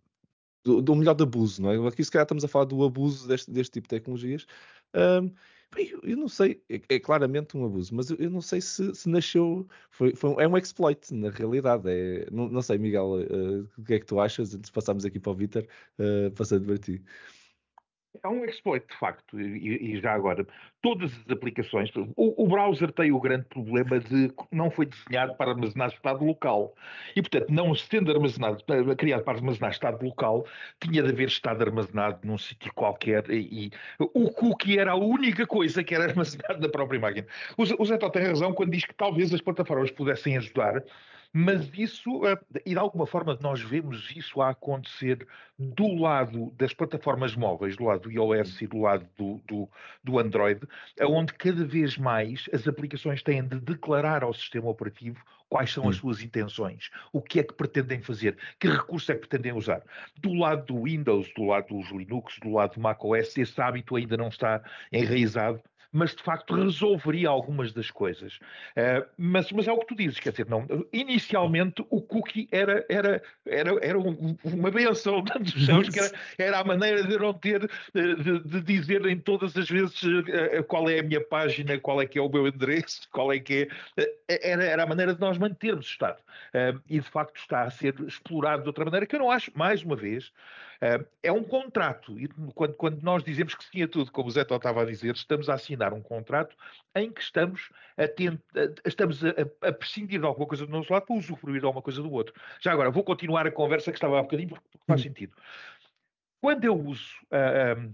do, 0.64 0.82
do 0.82 0.96
melhor 0.96 1.20
abuso, 1.22 1.62
não 1.62 1.72
é? 1.72 1.88
Aqui 1.88 2.04
se 2.04 2.12
calhar 2.12 2.26
estamos 2.26 2.44
a 2.44 2.48
falar 2.48 2.66
do 2.66 2.84
abuso 2.84 3.28
deste, 3.28 3.52
deste 3.52 3.74
tipo 3.74 3.88
de 3.88 3.90
tecnologias. 3.90 4.46
Um, 4.94 5.32
eu, 5.78 6.00
eu, 6.04 6.18
não 6.18 6.28
sei, 6.28 6.64
é, 6.68 6.82
é, 6.90 7.00
claramente 7.00 7.56
um 7.56 7.64
abuso, 7.64 7.94
mas 7.94 8.10
eu, 8.10 8.18
eu 8.18 8.30
não 8.30 8.42
sei 8.42 8.60
se, 8.60 8.94
se 8.96 9.08
nasceu, 9.08 9.68
foi, 9.92 10.16
foi, 10.16 10.44
é 10.44 10.48
um 10.48 10.58
exploit 10.58 11.14
na 11.14 11.30
realidade. 11.30 11.84
É, 11.88 12.28
não, 12.32 12.50
não 12.50 12.62
sei, 12.62 12.78
Miguel, 12.78 13.06
uh, 13.06 13.70
o 13.78 13.84
que 13.84 13.94
é 13.94 14.00
que 14.00 14.06
tu 14.06 14.20
achas? 14.20 14.54
Antes 14.54 14.70
de 14.70 14.74
passarmos 14.74 15.06
aqui 15.06 15.20
para 15.20 15.32
o 15.32 15.36
Vitor, 15.36 15.66
uh, 16.00 16.32
passando 16.32 16.66
para 16.66 16.78
ti. 16.78 17.04
É 18.24 18.28
um 18.28 18.44
exploit, 18.44 18.86
de 18.88 18.98
facto, 18.98 19.40
e, 19.40 19.94
e 19.94 20.02
já 20.02 20.14
agora, 20.14 20.46
todas 20.82 21.12
as 21.14 21.30
aplicações, 21.30 21.92
o, 21.96 22.44
o, 22.44 22.48
browser 22.48 22.92
tem 22.92 23.12
o 23.12 23.20
grande 23.20 23.46
problema 23.46 24.00
de 24.00 24.32
não 24.52 24.72
foi 24.72 24.88
desenhado 24.88 25.36
para 25.36 25.52
armazenar 25.52 25.90
estado 25.90 26.26
local. 26.26 26.74
E, 27.16 27.22
portanto, 27.22 27.50
não 27.50 27.74
sendo 27.76 28.12
armazenado, 28.12 28.64
criado 28.98 29.24
para 29.24 29.38
armazenar 29.38 29.72
estado 29.72 30.04
local, 30.04 30.46
tinha 30.80 31.04
de 31.04 31.10
haver 31.10 31.28
estado 31.28 31.62
armazenado 31.62 32.20
num 32.24 32.38
sítio 32.38 32.74
qualquer 32.74 33.30
e, 33.30 33.68
e, 33.68 33.72
o 34.00 34.32
cookie 34.32 34.80
era 34.80 34.92
a 34.92 34.96
única 34.96 35.46
coisa 35.46 35.84
que 35.84 35.94
era 35.94 36.06
armazenado 36.10 36.60
na 36.60 36.70
própria 36.70 37.00
máquina. 37.00 37.28
O, 37.58 37.62
o 37.62 37.86
Zé 37.86 37.98
tem 37.98 38.24
razão 38.24 38.54
quando 38.54 38.72
diz 38.72 38.86
que 38.86 38.94
talvez 38.96 39.32
as 39.34 39.42
plataformas 39.42 39.92
pudessem 39.92 40.36
ajudar, 40.36 40.84
mas 41.32 41.70
isso, 41.78 42.26
eh, 42.26 42.40
e 42.66 42.72
de 42.72 42.78
alguma 42.78 43.06
forma 43.06 43.38
nós 43.42 43.62
vemos 43.62 44.12
isso 44.16 44.42
a 44.42 44.50
acontecer 44.50 45.28
do 45.58 45.94
lado 45.96 46.52
das 46.58 46.74
plataformas 46.74 47.36
móveis, 47.36 47.78
do 47.78 47.84
lado 47.84 48.02
do 48.02 48.12
iOS 48.12 48.62
e 48.62 48.68
do 48.68 48.80
lado 48.80 49.08
do, 49.18 49.40
do, 49.48 49.70
do 50.04 50.20
Android, 50.20 50.62
onde 51.02 51.34
cada 51.34 51.64
vez 51.64 51.98
mais 51.98 52.50
as 52.52 52.68
aplicações 52.68 53.22
têm 53.22 53.44
de 53.44 53.60
declarar 53.60 54.24
ao 54.24 54.34
sistema 54.34 54.70
operativo 54.70 55.24
quais 55.50 55.72
são 55.72 55.90
as 55.90 55.98
suas 55.98 56.22
intenções, 56.22 56.90
o 57.12 57.22
que 57.22 57.40
é 57.40 57.44
que 57.44 57.54
pretendem 57.54 58.02
fazer, 58.02 58.38
que 58.60 58.68
recursos 58.68 59.10
é 59.10 59.16
que 59.16 59.28
pretendem 59.28 59.52
usar. 59.52 59.82
Do 60.18 60.34
lado 60.34 60.66
do 60.66 60.84
Windows, 60.84 61.32
do 61.36 61.44
lado 61.46 61.68
dos 61.76 61.90
Linux, 61.92 62.40
do 62.40 62.52
lado 62.52 62.76
do 62.76 62.82
macOS, 62.82 63.36
esse 63.38 63.60
hábito 63.60 63.96
ainda 63.96 64.16
não 64.16 64.30
está 64.30 64.64
enraizado 64.92 65.62
mas 65.92 66.16
de 66.16 66.22
facto 66.22 66.56
resolveria 66.56 67.30
algumas 67.30 67.74
das 67.74 67.90
coisas. 67.90 68.36
Uh, 68.76 69.06
mas, 69.18 69.52
mas 69.52 69.68
é 69.68 69.72
o 69.72 69.80
que 69.80 69.88
tu 69.88 69.96
dizes, 69.96 70.20
quer 70.20 70.32
dizer, 70.32 70.48
não, 70.48 70.66
inicialmente 70.94 71.84
o 71.90 72.02
cookie 72.02 72.48
era, 72.52 72.86
era, 72.90 73.22
era, 73.46 73.72
era 73.82 74.00
um, 74.00 74.38
uma 74.44 74.70
benção 74.72 75.24
que 75.92 76.00
era, 76.00 76.12
era, 76.38 76.60
a 76.60 76.64
maneira 76.64 77.04
de 77.04 77.18
não 77.18 77.34
ter, 77.34 77.70
de, 77.94 78.40
de, 78.40 78.62
dizer 78.62 79.06
em 79.06 79.18
todas 79.18 79.56
as 79.58 79.70
vezes 79.70 80.02
uh, 80.04 80.64
qual 80.68 80.90
é 80.90 81.00
a 81.00 81.04
minha 81.04 81.22
página, 81.22 81.80
qual 81.80 82.02
é 82.02 82.06
que 82.06 82.20
é 82.20 82.22
o 82.22 82.30
meu 82.30 82.48
endereço, 82.48 83.08
qual 83.12 83.34
é 83.34 83.40
que 83.40 83.68
é. 83.98 84.10
Era, 84.42 84.64
era 84.64 84.84
a 84.84 84.88
maneira 84.88 85.14
de 85.14 85.20
nós 85.20 85.38
mantermos 85.38 85.88
o 85.88 85.90
Estado. 85.90 86.18
e 86.90 87.00
de 87.00 87.10
facto 87.10 87.38
está 87.38 87.64
a 87.64 87.72
ser 87.72 87.96
explorado 88.02 88.64
de 88.64 88.70
outra 88.70 88.86
maneira, 88.86 89.06
que 89.06 89.16
eu 89.16 89.20
não 89.20 89.32
acho, 89.32 89.52
mais 89.56 89.84
uma 89.84 89.96
vez, 89.96 90.32
é 91.22 91.32
um 91.32 91.44
contrato. 91.44 92.18
E 92.20 92.28
quando, 92.54 92.74
quando 92.76 93.02
nós 93.02 93.24
dizemos 93.24 93.54
que 93.54 93.66
sim 93.66 93.84
a 93.84 93.88
tudo, 93.88 94.12
como 94.12 94.30
o 94.30 94.32
Zé 94.32 94.46
Tó 94.46 94.56
estava 94.56 94.82
a 94.82 94.86
dizer, 94.86 95.14
estamos 95.14 95.50
a 95.50 95.56
assinar 95.56 95.94
um 95.94 96.02
contrato 96.02 96.56
em 96.96 97.12
que 97.12 97.22
estamos 97.22 97.70
a, 97.98 98.08
tent, 98.08 98.40
estamos 98.86 99.22
a, 99.24 99.30
a, 99.62 99.74
prescindir 99.74 100.22
de 100.22 100.26
alguma 100.26 100.48
coisa 100.48 100.66
do 100.66 100.72
nosso 100.72 100.92
lado 100.92 101.06
para 101.06 101.16
usufruir 101.18 101.60
de 101.60 101.66
alguma 101.66 101.82
coisa 101.82 102.02
do 102.02 102.12
outro. 102.12 102.34
Já 102.62 102.72
agora, 102.72 102.90
vou 102.90 103.04
continuar 103.04 103.46
a 103.46 103.52
conversa 103.52 103.92
que 103.92 103.98
estava 103.98 104.20
há 104.20 104.22
bocadinho, 104.22 104.50
porque, 104.50 104.66
porque 104.72 104.86
faz 104.88 105.02
hum. 105.02 105.04
sentido. 105.04 105.36
Quando 106.42 106.64
eu 106.64 106.80
uso 106.80 107.14
uh, 107.26 107.78
um, 107.78 107.94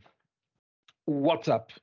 o 1.07 1.27
WhatsApp, 1.27 1.73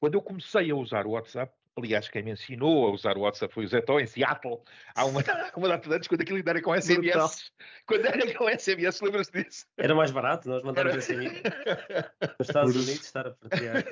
quando 0.00 0.14
eu 0.14 0.22
comecei 0.22 0.70
a 0.70 0.76
usar 0.76 1.06
o 1.06 1.10
WhatsApp, 1.10 1.52
Aliás, 1.78 2.08
quem 2.08 2.22
me 2.22 2.30
ensinou 2.30 2.86
a 2.86 2.90
usar 2.90 3.18
o 3.18 3.20
WhatsApp 3.20 3.52
foi 3.52 3.66
o 3.66 3.68
Zé 3.68 3.82
Tó, 3.82 4.00
em 4.00 4.06
Seattle, 4.06 4.60
há 4.94 5.04
uma, 5.04 5.20
uma 5.56 5.68
data 5.68 5.88
de 5.88 5.94
anos, 5.94 6.08
quando 6.08 6.22
aquilo 6.22 6.38
ainda 6.38 6.50
era 6.50 6.62
com 6.62 6.74
SMS. 6.74 7.52
Quando 7.86 8.06
era 8.06 8.34
com 8.34 8.48
SMS, 8.48 9.00
lembras-te 9.02 9.42
disso? 9.42 9.66
Era 9.76 9.94
mais 9.94 10.10
barato, 10.10 10.48
nós 10.48 10.62
mandarmos 10.62 11.04
SMS. 11.04 11.42
Nos 12.38 12.48
Estados 12.48 12.74
Unidos, 12.74 13.04
estar 13.04 13.26
a 13.26 13.30
partilhar. 13.32 13.84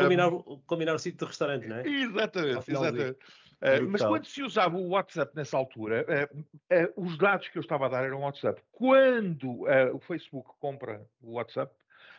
Combinar, 0.00 0.28
um, 0.28 0.60
combinar 0.66 0.94
o 0.94 0.98
sítio 0.98 1.20
do 1.20 1.26
restaurante, 1.26 1.66
não 1.66 1.76
é? 1.76 1.86
Exatamente, 1.86 2.70
exatamente. 2.70 3.18
Uh, 3.62 3.88
mas 3.88 4.02
quando 4.02 4.26
se 4.26 4.42
usava 4.42 4.76
o 4.76 4.88
WhatsApp 4.88 5.34
nessa 5.34 5.56
altura, 5.56 6.04
uh, 6.04 6.38
uh, 6.38 6.92
os 7.06 7.16
dados 7.16 7.48
que 7.48 7.58
eu 7.58 7.62
estava 7.62 7.86
a 7.86 7.88
dar 7.88 8.04
eram 8.04 8.18
o 8.18 8.22
WhatsApp. 8.22 8.60
Quando 8.72 9.62
o 9.94 10.00
Facebook 10.00 10.50
compra 10.60 11.00
o 11.22 11.34
WhatsApp, 11.34 11.72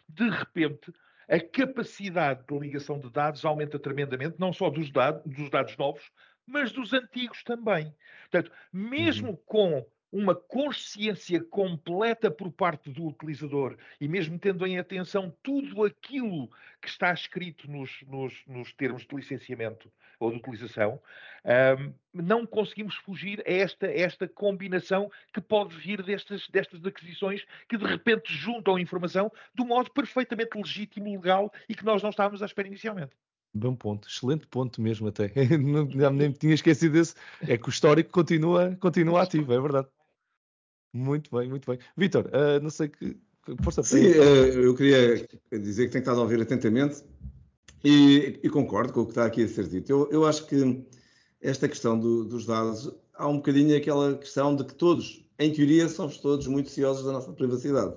de 0.07 0.29
repente 0.29 0.93
a 1.27 1.39
capacidade 1.39 2.43
de 2.47 2.59
ligação 2.59 2.99
de 2.99 3.09
dados 3.09 3.43
aumenta 3.45 3.79
tremendamente, 3.79 4.39
não 4.39 4.53
só 4.53 4.69
dos, 4.69 4.91
dados, 4.91 5.21
dos 5.25 5.49
dados 5.49 5.75
novos, 5.77 6.11
mas 6.45 6.71
dos 6.71 6.93
antigos 6.93 7.43
também. 7.43 7.93
Portanto, 8.29 8.51
mesmo 8.71 9.29
uhum. 9.29 9.39
com 9.45 9.85
uma 10.15 10.33
consciência 10.33 11.43
completa 11.43 12.31
por 12.31 12.49
parte 12.49 12.89
do 12.89 13.05
utilizador 13.05 13.75
e 13.99 14.07
mesmo 14.07 14.39
tendo 14.39 14.65
em 14.65 14.79
atenção 14.79 15.35
tudo 15.43 15.83
aquilo 15.83 16.49
que 16.81 16.87
está 16.87 17.13
escrito 17.13 17.69
nos, 17.69 17.91
nos, 18.07 18.33
nos 18.47 18.71
termos 18.71 19.05
de 19.05 19.13
licenciamento 19.13 19.91
ou 20.17 20.31
de 20.31 20.37
utilização, 20.37 21.01
um, 21.77 21.93
não 22.13 22.45
conseguimos 22.45 22.95
fugir 22.95 23.43
a 23.45 23.51
esta, 23.51 23.87
esta 23.87 24.25
combinação 24.25 25.11
que 25.33 25.41
pode 25.41 25.75
vir 25.75 26.01
destas, 26.01 26.47
destas 26.47 26.85
aquisições 26.85 27.45
que 27.67 27.77
de 27.77 27.85
repente 27.85 28.33
juntam 28.33 28.79
informação 28.79 29.29
de 29.53 29.63
um 29.63 29.67
modo 29.67 29.91
perfeitamente 29.91 30.57
legítimo, 30.57 31.11
legal 31.11 31.51
e 31.67 31.75
que 31.75 31.83
nós 31.83 32.01
não 32.01 32.09
estávamos 32.09 32.41
à 32.41 32.45
espera 32.45 32.69
inicialmente. 32.69 33.11
Bom 33.53 33.73
ponto, 33.73 34.07
excelente 34.09 34.45
ponto 34.47 34.81
mesmo 34.81 35.07
até. 35.07 35.31
Não, 35.57 36.11
nem 36.11 36.29
tinha 36.33 36.53
esquecido 36.53 36.91
desse. 36.91 37.15
É 37.41 37.57
que 37.57 37.67
o 37.67 37.69
histórico 37.69 38.11
continua, 38.11 38.75
continua 38.81 39.23
ativo, 39.23 39.53
é 39.53 39.61
verdade. 39.61 39.87
Muito 40.95 41.29
bem, 41.35 41.49
muito 41.49 41.69
bem. 41.69 41.77
Vitor, 41.97 42.25
uh, 42.27 42.63
não 42.63 42.69
sei 42.69 42.87
que. 42.87 43.17
Força 43.61 43.83
Sim, 43.83 44.07
uh, 44.07 44.13
eu 44.13 44.73
queria 44.73 45.27
dizer 45.51 45.85
que 45.85 45.91
tenho 45.91 46.01
estado 46.01 46.19
a 46.19 46.23
ouvir 46.23 46.41
atentamente 46.41 47.03
e, 47.83 48.39
e, 48.41 48.49
concordo 48.49 48.93
com 48.93 49.01
o 49.01 49.05
que 49.05 49.11
está 49.11 49.25
aqui 49.25 49.43
a 49.43 49.47
ser 49.47 49.67
dito. 49.67 49.91
Eu, 49.91 50.09
eu 50.09 50.25
acho 50.25 50.47
que 50.47 50.83
esta 51.41 51.67
questão 51.67 51.99
do, 51.99 52.23
dos 52.23 52.45
dados, 52.45 52.91
há 53.13 53.27
um 53.27 53.35
bocadinho 53.35 53.77
aquela 53.77 54.17
questão 54.17 54.55
de 54.55 54.63
que 54.63 54.73
todos, 54.73 55.29
em 55.37 55.51
teoria, 55.51 55.87
somos 55.89 56.17
todos 56.17 56.47
muito 56.47 56.69
ciosos 56.69 57.05
da 57.05 57.11
nossa 57.11 57.33
privacidade. 57.33 57.93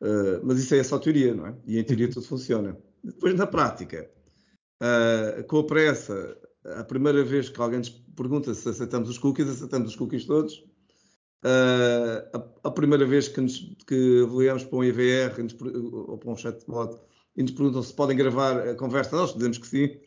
Uh, 0.00 0.40
mas 0.44 0.60
isso 0.60 0.76
é 0.76 0.82
só 0.84 1.00
teoria, 1.00 1.34
não 1.34 1.48
é? 1.48 1.54
E 1.66 1.78
em 1.78 1.84
teoria 1.84 2.08
tudo 2.08 2.24
funciona. 2.24 2.78
Depois, 3.02 3.34
na 3.34 3.48
prática, 3.48 4.08
com 5.48 5.58
a 5.58 5.64
pressa, 5.64 6.36
a 6.64 6.84
primeira 6.84 7.24
vez 7.24 7.48
que 7.48 7.60
alguém 7.60 7.80
nos 7.80 7.90
pergunta 7.90 8.54
se 8.54 8.68
aceitamos 8.68 9.08
os 9.08 9.18
cookies, 9.18 9.48
aceitamos 9.48 9.90
os 9.90 9.96
cookies 9.96 10.24
todos 10.24 10.71
Uh, 11.44 12.38
a, 12.62 12.68
a, 12.68 12.70
primeira 12.70 13.04
vez 13.04 13.26
que, 13.26 13.40
nos, 13.40 13.58
que 13.86 14.22
avaliamos 14.22 14.62
para 14.62 14.78
um 14.78 14.84
IVR 14.84 15.42
nos, 15.42 15.56
ou 15.92 16.16
para 16.16 16.30
um 16.30 16.36
chatbot 16.36 17.00
e 17.36 17.42
nos 17.42 17.50
perguntam 17.50 17.82
se 17.82 17.92
podem 17.92 18.16
gravar 18.16 18.68
a 18.68 18.74
conversa, 18.76 19.16
nós 19.16 19.34
dizemos 19.34 19.58
que 19.58 19.66
sim. 19.66 20.00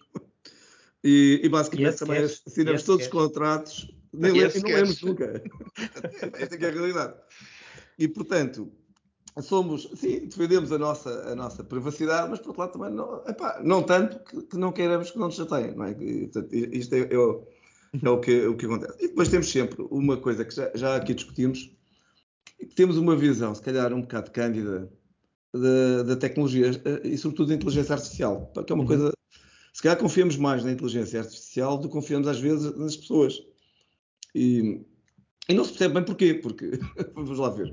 E, 1.04 1.42
e 1.44 1.50
basicamente 1.50 1.88
yes, 1.89 2.00
também 2.00 2.22
yes, 2.22 2.42
assinamos 2.48 2.82
yes, 2.82 2.86
todos 2.86 3.06
os 3.06 3.12
contratos 3.12 3.94
Nem 4.13 4.32
lemos, 4.32 4.63
não 4.63 4.70
lemos 4.70 5.01
nunca. 5.01 5.44
Esta 6.39 6.56
é 6.56 6.68
a 6.68 6.72
realidade. 6.72 7.13
E, 8.00 8.08
portanto, 8.08 8.72
somos, 9.42 9.89
sim, 9.96 10.27
defendemos 10.27 10.72
a 10.72 10.77
nossa, 10.77 11.10
a 11.32 11.36
nossa 11.36 11.63
privacidade, 11.63 12.30
mas 12.30 12.39
por 12.39 12.50
outro 12.50 12.62
lado 12.62 12.72
também 12.74 12.92
não, 12.92 13.22
epá, 13.27 13.62
não 13.63 13.84
tanto 13.84 14.20
que, 14.24 14.42
que, 14.44 14.58
não 14.58 14.72
queiramos 14.72 15.12
que 15.12 15.20
não 15.20 15.27
nos 15.27 15.36
chateiem, 15.36 15.75
não 15.75 15.86
é? 15.86 15.92
E, 15.92 16.27
portanto, 16.27 16.54
isto 16.54 16.96
é, 16.96 17.18
o, 17.18 17.46
é 18.04 18.10
o, 18.10 18.20
que, 18.20 18.46
o 18.48 18.56
que 18.56 18.66
acontece. 18.66 18.96
E 19.00 19.08
depois 19.08 19.30
temos 19.30 19.52
sempre 19.52 19.86
uma 19.92 20.18
coisa 20.18 20.44
que 20.46 20.56
já, 20.56 20.72
já 20.75 20.96
aqui 20.96 21.14
discutimos, 21.14 21.72
temos 22.75 22.98
uma 22.98 23.16
visão, 23.16 23.54
se 23.54 23.62
calhar 23.62 23.94
um 23.94 24.02
bocado 24.02 24.32
cândida, 24.32 24.92
da, 25.56 26.04
da 26.04 26.16
tecnologia 26.16 26.72
eh, 26.84 27.08
e 27.08 27.18
sobretudo 27.18 27.50
da 27.50 27.56
inteligência 27.56 27.94
artificial, 27.94 28.52
que 28.66 28.72
é 28.72 28.75
uma 28.75 28.84
uhum. 28.84 28.88
coisa, 28.88 29.12
se 29.74 29.82
calhar 29.82 29.98
confiamos 29.98 30.38
mais 30.38 30.64
na 30.64 30.72
inteligência 30.72 31.22
artificial 31.22 31.78
do 31.78 31.88
que 31.88 31.94
confiamos 31.94 32.28
às 32.28 32.40
vezes 32.40 32.75
nas 32.78 32.96
pessoas. 32.96 33.42
E, 34.34 34.82
e 35.48 35.54
não 35.54 35.64
se 35.64 35.72
percebe 35.72 35.94
bem 35.94 36.04
porquê, 36.04 36.34
porque, 36.34 36.72
vamos 37.16 37.38
lá 37.38 37.50
ver, 37.50 37.70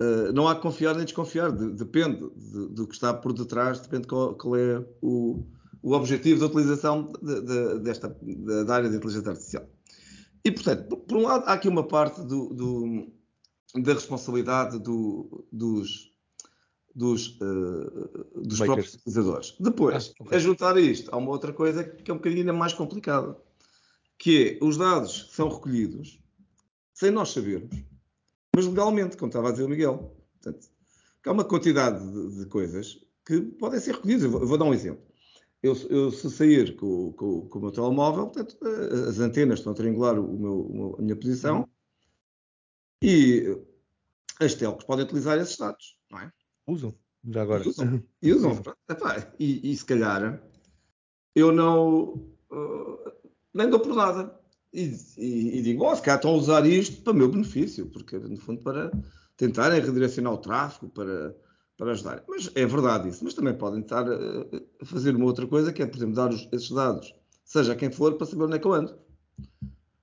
uh, 0.00 0.32
não 0.32 0.48
há 0.48 0.54
que 0.54 0.62
confiar 0.62 0.94
nem 0.94 1.04
desconfiar, 1.04 1.52
de, 1.52 1.72
depende 1.72 2.30
de, 2.34 2.68
do 2.68 2.86
que 2.86 2.94
está 2.94 3.12
por 3.12 3.32
detrás, 3.32 3.80
depende 3.80 4.06
qual, 4.06 4.34
qual 4.34 4.56
é 4.56 4.84
o, 5.02 5.46
o 5.82 5.92
objetivo 5.92 6.40
da 6.40 6.46
utilização 6.46 7.12
de, 7.22 7.40
de, 7.42 7.78
desta, 7.80 8.08
da 8.66 8.74
área 8.74 8.90
da 8.90 8.96
inteligência 8.96 9.30
artificial. 9.30 9.68
E, 10.44 10.50
portanto, 10.50 10.88
por, 10.88 10.98
por 10.98 11.16
um 11.16 11.22
lado, 11.22 11.44
há 11.46 11.52
aqui 11.52 11.68
uma 11.68 11.86
parte 11.86 12.22
do, 12.22 12.48
do, 12.54 13.12
da 13.82 13.92
responsabilidade 13.92 14.78
do, 14.78 15.46
dos, 15.52 16.12
dos, 16.94 17.38
uh, 17.40 18.40
dos 18.42 18.58
próprios 18.58 18.94
utilizadores. 18.94 19.54
Depois, 19.60 20.14
ah, 20.18 20.22
okay. 20.24 20.36
a 20.36 20.40
juntar 20.40 20.76
a 20.76 20.80
isto, 20.80 21.12
há 21.12 21.16
uma 21.16 21.30
outra 21.30 21.52
coisa 21.52 21.84
que 21.84 22.10
é 22.10 22.14
um 22.14 22.18
bocadinho 22.18 22.42
ainda 22.42 22.52
mais 22.52 22.72
complicada, 22.72 23.36
que 24.18 24.58
é 24.60 24.64
os 24.64 24.76
dados 24.76 25.28
são 25.32 25.48
recolhidos 25.48 26.18
sem 26.92 27.10
nós 27.10 27.30
sabermos, 27.30 27.76
mas 28.54 28.66
legalmente, 28.66 29.16
como 29.16 29.28
estava 29.28 29.48
a 29.48 29.52
dizer 29.52 29.64
o 29.64 29.68
Miguel. 29.68 30.16
Portanto, 30.40 30.68
há 31.24 31.32
uma 31.32 31.44
quantidade 31.44 32.04
de, 32.10 32.38
de, 32.38 32.46
coisas 32.46 32.98
que 33.24 33.40
podem 33.40 33.78
ser 33.78 33.94
recolhidas. 33.94 34.24
Eu 34.24 34.30
vou, 34.30 34.40
eu 34.40 34.46
vou 34.48 34.58
dar 34.58 34.64
um 34.64 34.74
exemplo. 34.74 35.07
Eu, 35.62 35.74
eu, 35.90 36.10
se 36.12 36.30
sair 36.30 36.76
com, 36.76 37.12
com, 37.12 37.48
com, 37.48 37.58
o 37.58 37.62
meu 37.62 37.72
telemóvel, 37.72 38.28
portanto, 38.28 38.56
as 39.08 39.18
antenas 39.18 39.58
estão 39.58 39.72
a 39.72 39.76
triangular 39.76 40.18
o 40.18 40.38
meu, 40.38 40.96
a 40.98 41.02
minha 41.02 41.16
posição 41.16 41.60
uhum. 41.60 41.66
e 43.02 43.58
as 44.40 44.54
telcos 44.54 44.84
podem 44.84 45.04
utilizar 45.04 45.36
esses 45.38 45.56
dados, 45.56 45.98
não 46.10 46.20
é? 46.20 46.32
Usam, 46.66 46.94
já 47.28 47.42
agora. 47.42 47.68
Usam, 47.68 48.02
e 48.22 48.32
usam. 48.32 48.62
Epá, 48.88 49.32
e, 49.38 49.72
e, 49.72 49.76
se 49.76 49.84
calhar 49.84 50.40
eu 51.34 51.50
não 51.50 52.14
uh, 52.50 53.12
nem 53.52 53.68
dou 53.68 53.80
por 53.80 53.94
nada. 53.94 54.38
E, 54.72 54.94
e, 55.16 55.58
e 55.58 55.62
digo, 55.62 55.84
oh, 55.84 55.96
se 55.96 56.02
calhar 56.02 56.18
estão 56.18 56.32
a 56.32 56.36
usar 56.36 56.66
isto 56.66 57.02
para 57.02 57.12
o 57.12 57.16
meu 57.16 57.28
benefício, 57.28 57.86
porque 57.86 58.16
no 58.18 58.36
fundo 58.36 58.62
para 58.62 58.92
tentarem 59.36 59.80
redirecionar 59.80 60.34
o 60.34 60.38
tráfego, 60.38 60.92
para, 60.92 61.34
para 61.78 61.92
ajudar. 61.92 62.24
Mas 62.28 62.50
é 62.54 62.66
verdade 62.66 63.08
isso. 63.08 63.24
Mas 63.24 63.32
também 63.32 63.54
podem 63.54 63.80
estar 63.80 64.04
a 64.06 64.84
fazer 64.84 65.16
uma 65.16 65.24
outra 65.24 65.46
coisa, 65.46 65.72
que 65.72 65.80
é, 65.80 65.86
por 65.86 65.96
exemplo, 65.96 66.14
dar 66.14 66.28
os, 66.30 66.46
esses 66.52 66.70
dados, 66.70 67.14
seja 67.44 67.72
a 67.72 67.76
quem 67.76 67.90
for, 67.90 68.14
para 68.14 68.26
saber 68.26 68.44
onde 68.44 68.56
é 68.56 68.58
que 68.58 68.66
eu 68.66 68.74
ando. 68.74 68.94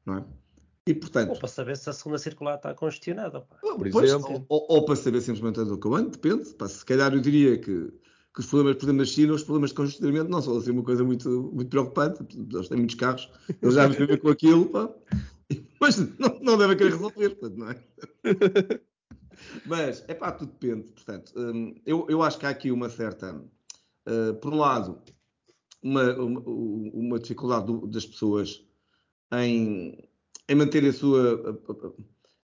Não 0.05 0.17
é? 0.17 0.25
E, 0.88 0.94
portanto, 0.94 1.32
ou 1.32 1.39
para 1.39 1.48
saber 1.48 1.75
se 1.75 1.89
a 1.89 1.94
segunda 1.94 2.17
circular 2.17 2.55
está 2.55 2.74
congestionada. 2.74 3.41
Por 3.41 3.89
pois, 3.89 4.10
exemplo. 4.10 4.46
Ou, 4.48 4.65
ou, 4.70 4.86
para 4.86 4.96
saber 4.96 5.20
simplesmente 5.20 5.60
onde 5.60 5.74
é 5.74 5.77
que 5.77 5.88
eu 5.88 5.96
ando, 5.96 6.12
depende. 6.12 6.53
Pá, 6.53 6.67
se 6.67 6.86
calhar 6.86 7.13
eu 7.13 7.20
diria 7.20 7.58
que, 7.58 7.91
que 8.34 8.39
os 8.39 8.46
problemas, 8.46 8.77
por 8.77 8.86
exemplo, 8.86 9.00
na 9.00 9.05
China, 9.05 9.34
os 9.34 9.44
problemas 9.44 9.72
de 9.72 9.75
congestionamento 9.75 10.29
não 10.29 10.41
são 10.41 10.57
assim 10.57 10.72
uma 10.72 10.83
coisa 10.83 11.03
muito, 11.03 11.51
muito 11.51 11.70
preocupante. 11.70 12.24
Eles 12.53 12.70
têm 12.70 12.77
muitos 12.77 12.96
carros, 12.96 13.29
eles 13.61 13.75
já 13.75 13.88
vivem 13.88 14.18
com 14.18 14.29
aquilo, 14.29 14.68
pá. 14.68 14.90
mas 15.81 15.98
não, 16.20 16.40
não 16.42 16.57
devem 16.57 16.77
querer 16.77 16.92
resolver, 16.92 17.29
portanto, 17.31 17.57
não 17.57 17.70
é? 17.72 17.83
mas, 19.65 20.03
é 20.07 20.13
pá, 20.13 20.31
tudo 20.31 20.51
depende. 20.51 20.91
Portanto, 20.91 21.33
hum, 21.35 21.75
eu, 21.85 22.05
eu 22.09 22.21
acho 22.21 22.37
que 22.37 22.45
há 22.45 22.50
aqui 22.50 22.71
uma 22.71 22.89
certa, 22.89 23.35
uh, 23.35 24.33
por 24.41 24.53
um 24.53 24.57
lado, 24.57 25.01
uma, 25.81 26.13
uma, 26.15 26.41
uma 26.41 27.19
dificuldade 27.19 27.71
das 27.87 28.05
pessoas 28.05 28.65
em 29.31 30.07
em 30.48 30.55
manter 30.55 30.85
a 30.85 30.93
sua 30.93 31.59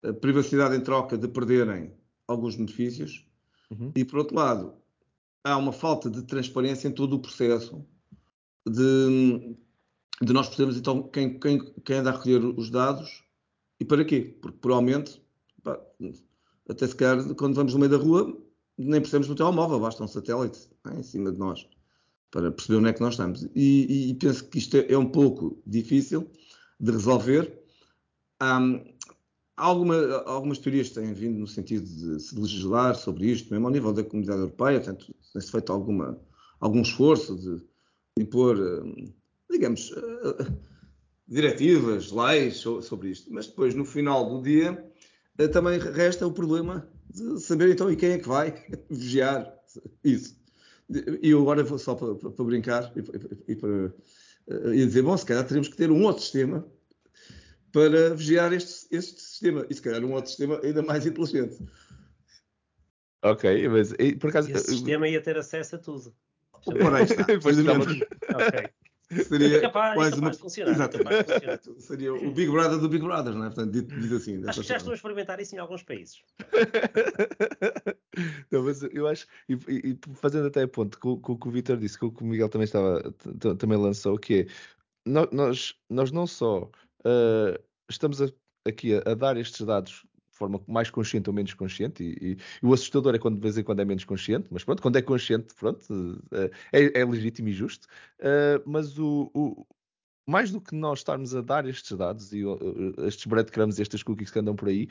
a, 0.01 0.07
a, 0.07 0.09
a 0.09 0.13
privacidade 0.13 0.75
em 0.75 0.81
troca 0.81 1.17
de 1.17 1.27
perderem 1.27 1.93
alguns 2.27 2.55
benefícios. 2.55 3.25
Uhum. 3.69 3.91
E, 3.95 4.03
por 4.03 4.19
outro 4.19 4.35
lado, 4.35 4.73
há 5.43 5.57
uma 5.57 5.71
falta 5.71 6.09
de 6.09 6.23
transparência 6.23 6.87
em 6.87 6.91
todo 6.91 7.15
o 7.15 7.19
processo 7.19 7.85
de, 8.67 9.55
de 10.21 10.33
nós 10.33 10.47
percebermos 10.47 10.77
então 10.77 11.03
quem, 11.03 11.39
quem, 11.39 11.73
quem 11.83 11.97
anda 11.97 12.09
a 12.09 12.13
recolher 12.13 12.43
os 12.45 12.69
dados 12.69 13.23
e 13.79 13.85
para 13.85 14.05
quê. 14.05 14.37
Porque, 14.41 14.57
provavelmente, 14.57 15.21
pá, 15.63 15.79
até 16.69 16.87
se 16.87 16.95
calhar, 16.95 17.33
quando 17.35 17.55
vamos 17.55 17.73
no 17.73 17.79
meio 17.79 17.91
da 17.91 17.97
rua, 17.97 18.37
nem 18.77 19.01
percebemos 19.01 19.27
no 19.27 19.35
telemóvel, 19.35 19.79
basta 19.79 20.03
um 20.03 20.07
satélite 20.07 20.69
é, 20.87 20.99
em 20.99 21.03
cima 21.03 21.31
de 21.31 21.37
nós 21.37 21.67
para 22.31 22.51
perceber 22.51 22.79
onde 22.79 22.89
é 22.89 22.93
que 22.93 23.01
nós 23.01 23.13
estamos. 23.13 23.47
E, 23.55 24.09
e 24.09 24.13
penso 24.15 24.43
que 24.45 24.57
isto 24.57 24.75
é, 24.75 24.97
um 24.97 25.07
pouco 25.07 25.61
difícil 25.67 26.27
de 26.79 26.91
resolver, 26.91 27.61
um, 28.41 28.83
alguma, 29.55 29.95
algumas 30.25 30.57
teorias 30.57 30.89
têm 30.89 31.13
vindo 31.13 31.37
no 31.37 31.47
sentido 31.47 31.85
de 31.85 32.19
se 32.19 32.35
legislar 32.35 32.95
sobre 32.95 33.27
isto, 33.27 33.51
mesmo 33.51 33.67
ao 33.67 33.71
nível 33.71 33.93
da 33.93 34.03
comunidade 34.03 34.39
europeia, 34.39 34.79
portanto, 34.79 35.13
tem-se 35.31 35.51
feito 35.51 35.71
alguma, 35.71 36.19
algum 36.59 36.81
esforço 36.81 37.37
de 37.37 37.63
impor, 38.17 38.57
digamos, 39.51 39.93
diretivas, 41.27 42.11
leis 42.11 42.57
sobre 42.57 43.09
isto, 43.09 43.31
mas 43.31 43.47
depois, 43.47 43.75
no 43.75 43.85
final 43.85 44.27
do 44.27 44.41
dia, 44.41 44.71
eh, 44.71 44.92
também 45.51 45.79
resta 45.79 46.27
o 46.27 46.31
problema 46.31 46.87
de 47.09 47.39
saber 47.39 47.69
então 47.69 47.91
e 47.91 47.95
quem 47.95 48.11
é 48.11 48.17
que 48.19 48.27
vai 48.27 48.53
vigiar 48.89 49.53
isso. 50.03 50.37
E 51.21 51.29
eu 51.29 51.41
agora 51.41 51.63
vou 51.63 51.79
só 51.79 51.95
para, 51.95 52.15
para 52.15 52.45
brincar 52.45 52.91
e, 53.47 53.55
para 53.55 53.93
eh, 54.47 54.75
e 54.75 54.85
dizer, 54.85 55.01
bom, 55.01 55.17
se 55.17 55.25
calhar 55.25 55.45
teremos 55.45 55.67
que 55.67 55.77
ter 55.77 55.89
um 55.89 56.03
outro 56.03 56.21
sistema 56.21 56.67
para 57.71 58.13
vigiar 58.13 58.53
este, 58.53 58.87
este 58.95 59.21
sistema. 59.21 59.65
E 59.69 59.73
se 59.73 59.81
calhar 59.81 60.03
um 60.03 60.13
outro 60.13 60.29
sistema 60.29 60.59
ainda 60.63 60.81
mais 60.83 61.05
inteligente. 61.05 61.57
Ok, 63.23 63.67
mas 63.69 63.93
por 64.19 64.29
acaso. 64.29 64.51
Esse 64.51 64.71
sistema 64.71 65.07
ia 65.07 65.21
ter 65.21 65.37
acesso 65.37 65.77
a 65.77 65.79
tudo. 65.79 66.13
Ora, 66.67 66.97
aí 66.97 67.03
está. 67.05 67.25
ok. 68.37 68.69
Seria 69.27 69.57
é 69.57 69.61
capaz, 69.61 69.95
quase 69.95 70.19
uma... 70.19 70.29
Exatamente. 70.29 71.81
Seria 71.81 72.13
o 72.13 72.31
Big 72.31 72.51
Brother 72.51 72.79
do 72.79 72.89
Big 72.89 73.03
Brother, 73.03 73.33
não 73.33 73.45
é? 73.45 73.47
Portanto, 73.47 73.71
dito, 73.71 74.15
assim. 74.15 74.43
Acho 74.47 74.61
que 74.61 74.67
já 74.67 74.77
estão 74.77 74.91
a 74.91 74.95
experimentar 74.95 75.39
isso 75.39 75.55
em 75.55 75.59
alguns 75.59 75.83
países. 75.83 76.21
não, 78.51 78.63
mas 78.63 78.83
eu 78.83 79.07
acho, 79.07 79.27
e, 79.49 79.53
e 79.53 79.97
fazendo 80.15 80.47
até 80.47 80.63
a 80.63 80.67
ponto 80.67 80.99
com, 80.99 81.19
com 81.19 81.33
o 81.33 81.37
que 81.37 81.47
o 81.47 81.51
Vitor 81.51 81.77
disse, 81.77 81.97
com 81.97 82.07
o 82.07 82.11
que 82.11 82.23
o 82.23 82.25
Miguel 82.25 82.49
também 82.49 82.65
estava, 82.65 83.13
também 83.57 83.77
lançou, 83.77 84.17
que 84.17 84.41
é 84.41 84.47
nós, 85.05 85.75
nós 85.89 86.11
não 86.11 86.25
só 86.25 86.69
uh, 87.05 87.59
estamos 87.89 88.21
a, 88.21 88.27
aqui 88.67 88.95
a, 88.95 89.11
a, 89.11 89.13
dar 89.13 89.37
estes 89.37 89.65
dados 89.65 90.05
forma 90.43 90.61
mais 90.67 90.89
consciente 90.89 91.29
ou 91.29 91.33
menos 91.33 91.53
consciente, 91.53 92.03
e, 92.03 92.17
e, 92.21 92.31
e, 92.31 92.65
o 92.65 92.73
assustador 92.73 93.15
é 93.15 93.19
quando 93.19 93.35
de 93.35 93.41
vez 93.41 93.57
em 93.57 93.63
quando 93.63 93.81
é 93.81 93.85
menos 93.85 94.03
consciente, 94.03 94.47
mas 94.51 94.63
pronto, 94.63 94.81
quando 94.81 94.97
é 94.97 95.01
consciente, 95.01 95.53
pronto, 95.55 95.81
uh, 95.91 96.51
é, 96.71 96.99
é, 96.99 97.05
legítimo 97.05 97.49
e 97.49 97.53
justo, 97.53 97.87
uh, 98.19 98.61
mas 98.65 98.97
o, 98.99 99.31
o, 99.33 99.65
mais 100.27 100.51
do 100.51 100.61
que 100.61 100.75
nós 100.75 100.99
estarmos 100.99 101.35
a 101.35 101.41
dar 101.41 101.67
estes 101.67 101.97
dados 101.97 102.31
e 102.33 102.43
estes 103.05 103.25
breadcrumbs, 103.25 103.79
estas 103.79 104.03
cookies 104.03 104.31
que 104.31 104.39
andam 104.39 104.55
por 104.55 104.69
aí, 104.69 104.87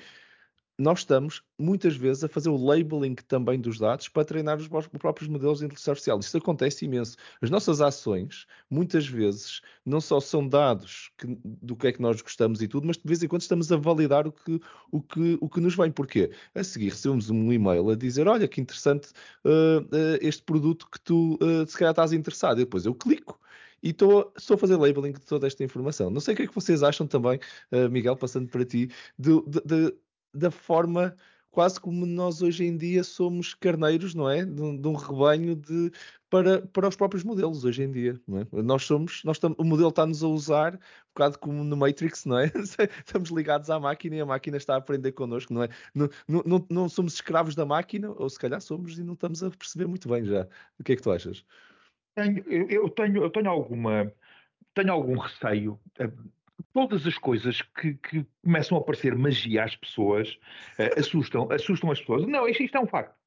nós 0.82 0.98
estamos 0.98 1.42
muitas 1.56 1.96
vezes 1.96 2.24
a 2.24 2.28
fazer 2.28 2.48
o 2.48 2.56
labeling 2.56 3.14
também 3.14 3.60
dos 3.60 3.78
dados 3.78 4.08
para 4.08 4.24
treinar 4.24 4.58
os 4.58 4.66
próprios 4.66 5.28
modelos 5.28 5.60
de 5.60 5.66
inteligência 5.66 5.92
artificial. 5.92 6.18
Isso 6.18 6.36
acontece 6.36 6.84
imenso. 6.84 7.16
As 7.40 7.50
nossas 7.50 7.80
ações, 7.80 8.46
muitas 8.68 9.06
vezes, 9.06 9.60
não 9.86 10.00
só 10.00 10.18
são 10.18 10.46
dados 10.46 11.12
que, 11.16 11.38
do 11.44 11.76
que 11.76 11.86
é 11.86 11.92
que 11.92 12.02
nós 12.02 12.20
gostamos 12.20 12.60
e 12.60 12.66
tudo, 12.66 12.86
mas 12.86 12.96
de 12.96 13.04
vez 13.04 13.22
em 13.22 13.28
quando 13.28 13.42
estamos 13.42 13.70
a 13.70 13.76
validar 13.76 14.26
o 14.26 14.32
que, 14.32 14.60
o 14.90 15.00
que, 15.00 15.38
o 15.40 15.48
que 15.48 15.60
nos 15.60 15.76
vem. 15.76 15.92
Porquê? 15.92 16.32
A 16.52 16.64
seguir 16.64 16.88
recebemos 16.88 17.30
um 17.30 17.52
e-mail 17.52 17.88
a 17.88 17.94
dizer: 17.94 18.26
Olha, 18.26 18.48
que 18.48 18.60
interessante 18.60 19.10
uh, 19.44 19.82
uh, 19.82 20.18
este 20.20 20.42
produto 20.42 20.88
que 20.90 21.00
tu 21.00 21.38
uh, 21.40 21.64
se 21.66 21.76
calhar 21.76 21.92
estás 21.92 22.12
interessado. 22.12 22.60
E 22.60 22.64
depois 22.64 22.84
eu 22.86 22.94
clico 22.94 23.38
e 23.82 23.90
estou 23.90 24.32
a 24.36 24.58
fazer 24.58 24.76
labeling 24.76 25.12
de 25.12 25.20
toda 25.20 25.46
esta 25.46 25.62
informação. 25.64 26.10
Não 26.10 26.20
sei 26.20 26.34
o 26.34 26.36
que 26.36 26.42
é 26.42 26.46
que 26.46 26.54
vocês 26.54 26.82
acham 26.82 27.06
também, 27.06 27.38
uh, 27.72 27.88
Miguel, 27.90 28.16
passando 28.16 28.48
para 28.48 28.64
ti, 28.64 28.88
de, 29.18 29.42
de, 29.46 29.60
de, 29.64 29.94
da 30.34 30.50
forma 30.50 31.14
quase 31.52 31.78
como 31.78 32.06
nós 32.06 32.42
hoje 32.42 32.64
em 32.64 32.76
dia 32.76 33.04
somos 33.04 33.54
carneiros, 33.54 34.14
não 34.14 34.28
é? 34.28 34.44
De, 34.44 34.78
de, 34.78 34.88
um 34.88 34.94
rebanho 34.94 35.54
de, 35.54 35.92
para, 36.30 36.62
para 36.62 36.88
os 36.88 36.96
próprios 36.96 37.22
modelos 37.22 37.62
hoje 37.64 37.82
em 37.82 37.92
dia, 37.92 38.18
não 38.26 38.38
é? 38.40 38.62
Nós 38.62 38.84
somos, 38.84 39.22
nós 39.22 39.38
tam, 39.38 39.54
o 39.58 39.64
modelo 39.64 39.90
está-nos 39.90 40.24
a 40.24 40.28
usar, 40.28 40.74
um 40.74 40.78
bocado 41.14 41.38
como 41.38 41.62
no 41.62 41.76
Matrix, 41.76 42.24
não 42.24 42.38
é? 42.38 42.46
Estamos 43.06 43.30
ligados 43.30 43.68
à 43.68 43.78
máquina 43.78 44.16
e 44.16 44.20
a 44.20 44.26
máquina 44.26 44.56
está 44.56 44.74
a 44.74 44.78
aprender 44.78 45.12
connosco, 45.12 45.52
não 45.52 45.62
é? 45.62 45.68
Não, 45.94 46.08
não, 46.26 46.42
não, 46.46 46.66
não 46.70 46.88
somos 46.88 47.14
escravos 47.14 47.54
da 47.54 47.66
máquina, 47.66 48.10
ou 48.10 48.28
se 48.30 48.38
calhar 48.38 48.60
somos 48.60 48.98
e 48.98 49.04
não 49.04 49.12
estamos 49.12 49.42
a 49.42 49.50
perceber 49.50 49.86
muito 49.86 50.08
bem 50.08 50.24
já. 50.24 50.48
O 50.80 50.84
que 50.84 50.94
é 50.94 50.96
que 50.96 51.02
tu 51.02 51.12
achas? 51.12 51.44
Tenho, 52.14 52.42
eu, 52.48 52.88
tenho, 52.88 53.22
eu 53.22 53.30
tenho 53.30 53.50
alguma, 53.50 54.10
tenho 54.74 54.90
algum 54.92 55.18
receio, 55.18 55.78
eh, 55.98 56.10
todas 56.72 57.06
as 57.06 57.16
coisas 57.18 57.62
que, 57.62 57.94
que, 57.94 58.26
começam 58.42 58.76
a 58.76 58.82
parecer 58.82 59.14
magia 59.14 59.64
às 59.64 59.76
pessoas 59.76 60.38
uh, 60.78 60.98
assustam, 60.98 61.50
assustam 61.50 61.90
as 61.90 62.00
pessoas. 62.00 62.26
Não, 62.26 62.48
isto, 62.48 62.62
isto 62.62 62.76
é 62.76 62.80
um 62.80 62.86
facto. 62.86 63.21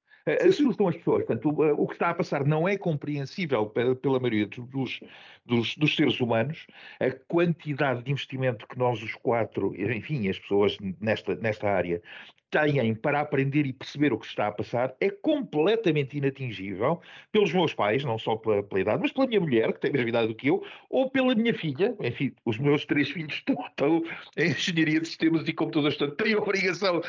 Assustam 0.47 0.87
as 0.87 0.95
pessoas. 0.95 1.23
Portanto, 1.25 1.49
o, 1.49 1.83
o, 1.83 1.87
que 1.87 1.93
está 1.93 2.09
a 2.09 2.13
passar 2.13 2.45
não 2.45 2.67
é 2.67 2.77
compreensível 2.77 3.67
pela, 3.67 4.19
maioria 4.19 4.47
dos, 4.47 4.99
dos, 5.45 5.75
dos, 5.75 5.95
seres 5.95 6.19
humanos. 6.19 6.65
A 6.99 7.11
quantidade 7.27 8.03
de 8.03 8.11
investimento 8.11 8.67
que 8.67 8.77
nós, 8.77 9.01
os 9.03 9.13
quatro, 9.13 9.73
enfim, 9.79 10.27
as 10.27 10.39
pessoas 10.39 10.77
nesta, 10.99 11.35
nesta 11.35 11.69
área, 11.69 12.01
têm 12.49 12.95
para 12.95 13.19
aprender 13.19 13.65
e 13.65 13.73
perceber 13.73 14.13
o 14.13 14.17
que 14.17 14.25
está 14.25 14.47
a 14.47 14.51
passar 14.51 14.95
é 14.99 15.09
completamente 15.09 16.17
inatingível 16.17 17.01
pelos 17.31 17.53
meus 17.53 17.73
pais, 17.73 18.03
não 18.03 18.17
só 18.17 18.35
pela, 18.35 18.63
pela 18.63 18.81
idade, 18.81 19.01
mas 19.01 19.11
pela 19.11 19.27
minha 19.27 19.41
mulher, 19.41 19.73
que 19.73 19.79
tem 19.79 19.91
mesma 19.91 20.09
idade 20.09 20.27
do 20.29 20.35
que 20.35 20.47
eu, 20.47 20.63
ou 20.89 21.09
pela 21.09 21.35
minha 21.35 21.53
filha. 21.53 21.95
Enfim, 21.99 22.33
os 22.45 22.57
meus 22.57 22.85
três 22.85 23.09
filhos 23.09 23.33
estão, 23.33 23.55
estão 23.67 24.03
em 24.37 24.49
engenharia 24.49 24.99
de 24.99 25.07
sistemas 25.07 25.47
e 25.47 25.53
computadores, 25.53 25.97
portanto, 25.97 26.17
têm 26.17 26.33
a 26.33 26.39
obrigação 26.39 26.99
de 26.99 27.07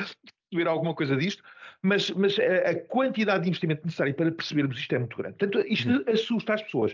perceber 0.49 0.69
alguma 0.69 0.93
coisa 0.93 1.15
disto, 1.15 1.43
mas, 1.81 2.09
mas 2.11 2.37
a, 2.39 2.71
a, 2.71 2.75
quantidade 2.75 3.43
de 3.43 3.49
investimento 3.49 3.85
necessário 3.85 4.13
para 4.13 4.31
percebermos 4.31 4.77
isto 4.77 4.93
é 4.95 4.99
muito 4.99 5.17
grande. 5.17 5.37
Portanto, 5.37 5.65
isto 5.67 5.89
hum. 5.89 6.03
assusta 6.07 6.53
as 6.53 6.61
pessoas. 6.61 6.93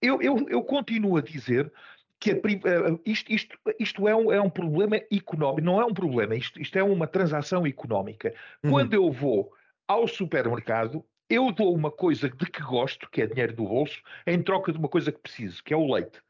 Eu, 0.00 0.20
eu, 0.20 0.46
eu 0.48 0.62
continuo 0.62 1.16
a 1.16 1.22
dizer 1.22 1.72
que 2.20 2.30
a, 2.30 2.34
eh, 2.34 2.98
isto, 3.04 3.32
isto, 3.32 3.58
isto 3.78 4.08
é, 4.08 4.14
um, 4.14 4.32
é, 4.32 4.40
um, 4.40 4.50
problema 4.50 4.96
económico, 5.12 5.64
não 5.64 5.80
é 5.80 5.84
um 5.84 5.94
problema, 5.94 6.34
isto, 6.34 6.60
isto 6.60 6.78
é 6.78 6.82
uma 6.82 7.06
transação 7.06 7.66
económica. 7.66 8.34
Uhum. 8.62 8.70
Quando 8.70 8.94
eu 8.94 9.10
vou 9.10 9.52
ao 9.86 10.08
supermercado, 10.08 11.04
eu 11.28 11.50
dou 11.52 11.74
uma 11.74 11.90
coisa 11.90 12.28
de 12.28 12.46
que 12.46 12.62
gosto, 12.62 13.08
que 13.10 13.22
é 13.22 13.26
dinheiro 13.26 13.54
do 13.54 13.64
bolso, 13.64 14.00
em 14.26 14.42
troca 14.42 14.72
de 14.72 14.78
uma 14.78 14.88
coisa 14.88 15.12
que 15.12 15.18
preciso, 15.18 15.62
que 15.62 15.72
é 15.72 15.76
o 15.76 15.92
leite. 15.92 16.20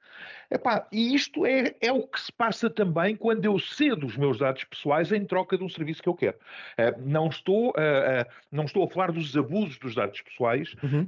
Epá, 0.50 0.86
e 0.92 1.14
isto 1.14 1.46
é, 1.46 1.74
é 1.80 1.92
o 1.92 2.06
que 2.06 2.20
se 2.20 2.32
passa 2.32 2.70
também 2.70 3.16
quando 3.16 3.44
eu 3.44 3.58
cedo 3.58 4.06
os 4.06 4.16
meus 4.16 4.38
dados 4.38 4.64
pessoais 4.64 5.10
em 5.12 5.24
troca 5.24 5.56
de 5.56 5.64
um 5.64 5.68
serviço 5.68 6.02
que 6.02 6.08
eu 6.08 6.14
quero. 6.14 6.36
Uh, 6.78 7.00
não, 7.04 7.28
estou, 7.28 7.68
uh, 7.68 7.70
uh, 7.70 8.32
não 8.52 8.64
estou 8.64 8.84
a 8.84 8.88
falar 8.88 9.12
dos 9.12 9.36
abusos 9.36 9.78
dos 9.78 9.94
dados 9.94 10.20
pessoais, 10.20 10.74
uhum. 10.82 11.06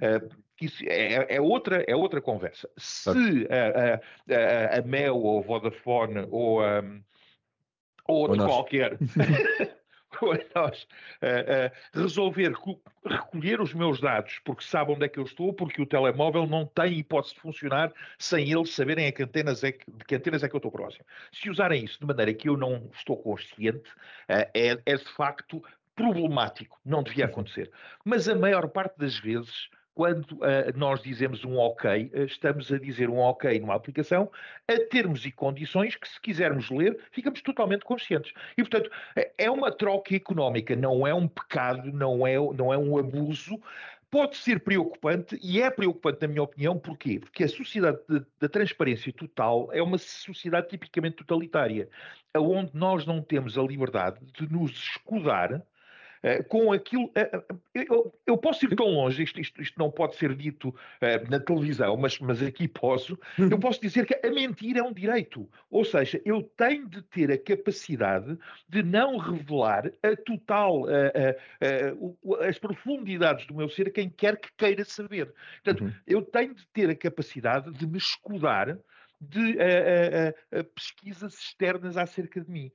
isso 0.61 0.83
é, 0.87 1.37
é, 1.37 1.41
outra, 1.41 1.85
é 1.87 1.95
outra 1.95 2.21
conversa. 2.21 2.69
Se 2.77 3.47
a, 3.51 3.95
a, 3.95 4.79
a, 4.79 4.83
Mel 4.83 5.17
ou 5.17 5.39
a 5.39 5.43
Vodafone 5.43 6.27
ou, 6.31 6.63
um, 6.63 7.01
ou 8.07 8.17
outra 8.23 8.45
qualquer 8.45 8.99
nós 10.55 10.83
uh, 10.83 11.99
uh, 11.99 12.01
resolver 12.01 12.53
recolher 13.05 13.61
os 13.61 13.75
meus 13.75 14.01
dados 14.01 14.41
porque 14.45 14.65
sabe 14.65 14.93
onde 14.93 15.05
é 15.05 15.09
que 15.09 15.19
eu 15.19 15.25
estou, 15.25 15.53
porque 15.53 15.83
o 15.83 15.87
telemóvel 15.87 16.47
não 16.47 16.67
tem 16.67 16.99
hipótese 16.99 17.35
de 17.35 17.41
funcionar 17.41 17.93
sem 18.19 18.53
eles 18.53 18.75
saberem 18.75 19.07
a 19.07 19.13
que 19.13 19.23
antenas 19.23 19.63
é 19.63 19.73
que, 19.73 19.91
de 19.91 20.05
que 20.05 20.15
antenas 20.15 20.43
é 20.43 20.49
que 20.49 20.55
eu 20.55 20.59
estou 20.59 20.73
próximo. 20.73 21.05
Se 21.33 21.51
usarem 21.51 21.85
isso 21.85 21.99
de 21.99 22.07
maneira 22.07 22.33
que 22.35 22.49
eu 22.49 22.57
não 22.57 22.89
estou 22.95 23.17
consciente, 23.17 23.89
uh, 24.29 24.49
é, 24.55 24.79
é 24.85 24.97
de 24.97 25.09
facto 25.15 25.63
problemático, 25.95 26.79
não 26.85 27.03
devia 27.03 27.25
acontecer. 27.25 27.71
Mas 28.05 28.29
a 28.29 28.35
maior 28.35 28.69
parte 28.69 28.99
das 28.99 29.19
vezes 29.19 29.71
quando 29.97 30.33
uh, 30.33 30.77
nós 30.77 31.03
dizemos 31.03 31.43
um 31.43 31.57
OK, 31.57 32.13
uh, 32.15 32.25
estamos 32.25 32.71
a 32.71 32.79
dizer 32.79 33.09
um 33.09 33.19
OK 33.19 33.59
numa 33.59 33.75
aplicação 33.75 34.31
a 34.69 34.79
termos 34.91 35.25
e 35.25 35.33
condições 35.33 35.97
que, 35.97 36.07
se 36.07 36.21
quisermos 36.21 36.69
ler, 36.69 36.99
ficamos 37.11 37.41
totalmente 37.41 37.83
conscientes. 37.83 38.35
E, 38.59 38.63
portanto, 38.63 38.91
é 39.39 39.51
uma 39.51 39.73
troca 39.73 40.15
económica, 40.15 40.77
não 40.77 41.07
é 41.07 41.15
um 41.15 41.27
pecado, 41.27 41.91
não 41.91 42.27
é, 42.27 42.35
não 42.35 42.75
é 42.75 42.77
um 42.77 42.99
abuso. 42.99 43.59
Pode 44.11 44.37
ser 44.37 44.61
preocupante, 44.61 45.41
e 45.43 45.63
é 45.63 45.71
preocupante, 45.71 46.19
na 46.21 46.29
minha 46.29 46.43
opinião, 46.43 46.79
porquê? 46.79 47.19
Porque 47.19 47.45
a 47.45 47.49
sociedade 47.49 47.99
da 48.39 48.49
transparência 48.51 49.11
total 49.15 49.71
é 49.73 49.83
uma 49.83 49.97
sociedade 49.97 50.69
tipicamente 50.69 51.17
totalitária, 51.17 51.89
onde 52.37 52.71
nós 52.75 53.07
não 53.07 53.23
temos 53.23 53.57
a 53.57 53.63
liberdade 53.63 54.19
de 54.39 54.53
nos 54.53 54.73
escudar 54.73 55.63
eh, 56.27 56.43
com 56.43 56.73
aquilo. 56.73 57.09
Eh, 57.15 57.41
eu, 57.73 58.13
eu, 58.27 58.37
posso 58.37 58.65
ir 58.65 58.75
tão 58.75 58.87
longe, 58.87 59.23
isto, 59.23 59.41
isto, 59.41 59.63
isto 59.63 59.79
não 59.79 59.93
pode 59.93 60.17
ser 60.17 60.35
dito 60.35 60.75
na 61.31 61.39
televisão, 61.39 61.97
mas, 61.97 62.19
mas 62.19 62.43
aqui 62.43 62.67
posso. 62.67 63.17
Uhum. 63.39 63.49
Eu 63.49 63.61
posso 63.61 63.81
dizer 63.81 64.05
que 64.07 64.27
a 64.27 64.31
mentira 64.33 64.81
é 64.81 64.83
um 64.83 64.93
direito. 64.93 65.49
Ou 65.71 65.85
seja, 65.85 66.21
eu 66.25 66.43
tenho 66.43 66.89
de 66.89 67.01
ter 67.03 67.31
a 67.31 67.39
capacidade 67.39 68.37
de 68.69 68.83
não 68.83 69.19
revelar 69.19 69.93
a 70.03 70.17
total, 70.17 70.87
as 72.41 72.59
profundidades 72.59 73.47
do 73.47 73.55
meu 73.55 73.69
ser 73.69 73.87
a 73.87 73.91
quem 73.91 74.11
quer 74.11 74.37
que 74.37 74.49
queira 74.57 74.85
saber. 74.85 75.33
Portanto, 75.63 75.85
uhum. 75.85 75.93
eu 76.07 76.23
tenho 76.23 76.55
de 76.55 76.67
ter 76.69 76.91
a 76.91 76.97
capacidade 76.97 77.71
de 77.73 77.87
me 77.87 77.99
escudar 77.99 78.77
de 79.21 79.57
uh, 79.57 80.61
uh, 80.61 80.65
pesquisas 80.75 81.35
externas 81.35 81.97
acerca 81.97 82.41
de 82.41 82.51
mim. 82.51 82.71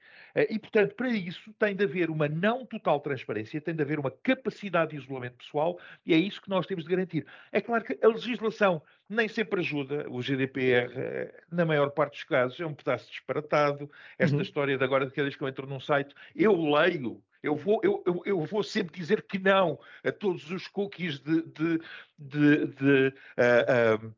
e, 0.50 0.58
portanto, 0.58 0.96
para 0.96 1.10
isso 1.10 1.54
tem 1.60 1.76
de 1.76 1.84
haver 1.84 2.10
uma 2.10 2.28
não 2.28 2.66
total 2.66 3.00
transparência, 3.00 3.62
tem 3.62 3.76
de 3.76 3.82
haver 3.82 4.00
uma 4.00 4.12
capacidade 4.12 4.92
de 4.92 4.98
isolamento 4.98 5.38
pessoal 5.38 5.80
e 6.06 6.14
é 6.14 6.18
isso 6.18 6.42
que 6.42 6.50
nós 6.50 6.66
temos 6.66 6.84
de 6.84 6.90
garantir. 6.90 7.26
É 7.52 7.62
claro 7.62 7.84
que 7.84 7.98
a 8.02 8.08
legislação 8.08 8.82
nem 9.08 9.28
sempre 9.28 9.60
ajuda. 9.60 10.06
O 10.10 10.22
GDPR, 10.22 11.32
na 11.52 11.66
maior 11.66 11.92
parte 11.92 12.14
dos 12.14 12.24
casos, 12.24 12.60
é 12.60 12.66
um 12.66 12.74
pedaço 12.74 13.10
disparatado. 13.10 13.90
Esta 14.18 14.36
uhum. 14.36 14.42
história 14.42 14.78
de 14.78 14.84
agora, 14.84 15.06
de 15.06 15.12
cada 15.12 15.26
vez 15.26 15.36
que 15.36 15.44
eu 15.44 15.48
entro 15.48 15.68
num 15.68 15.80
site, 15.80 16.16
eu 16.36 16.56
leio 16.56 17.22
eu 17.44 17.56
vou, 17.56 17.82
eu, 17.84 18.04
eu, 18.06 18.22
eu, 18.26 18.46
vou 18.46 18.62
sempre 18.62 19.00
dizer 19.00 19.24
que 19.24 19.40
não 19.40 19.80
a 20.04 20.12
todos 20.12 20.50
os 20.52 20.68
cookies 20.68 21.20
de, 21.20 21.42
de, 21.42 21.82
de, 22.18 22.68
de 22.68 23.08
uh, 23.08 24.06
uh, 24.06 24.16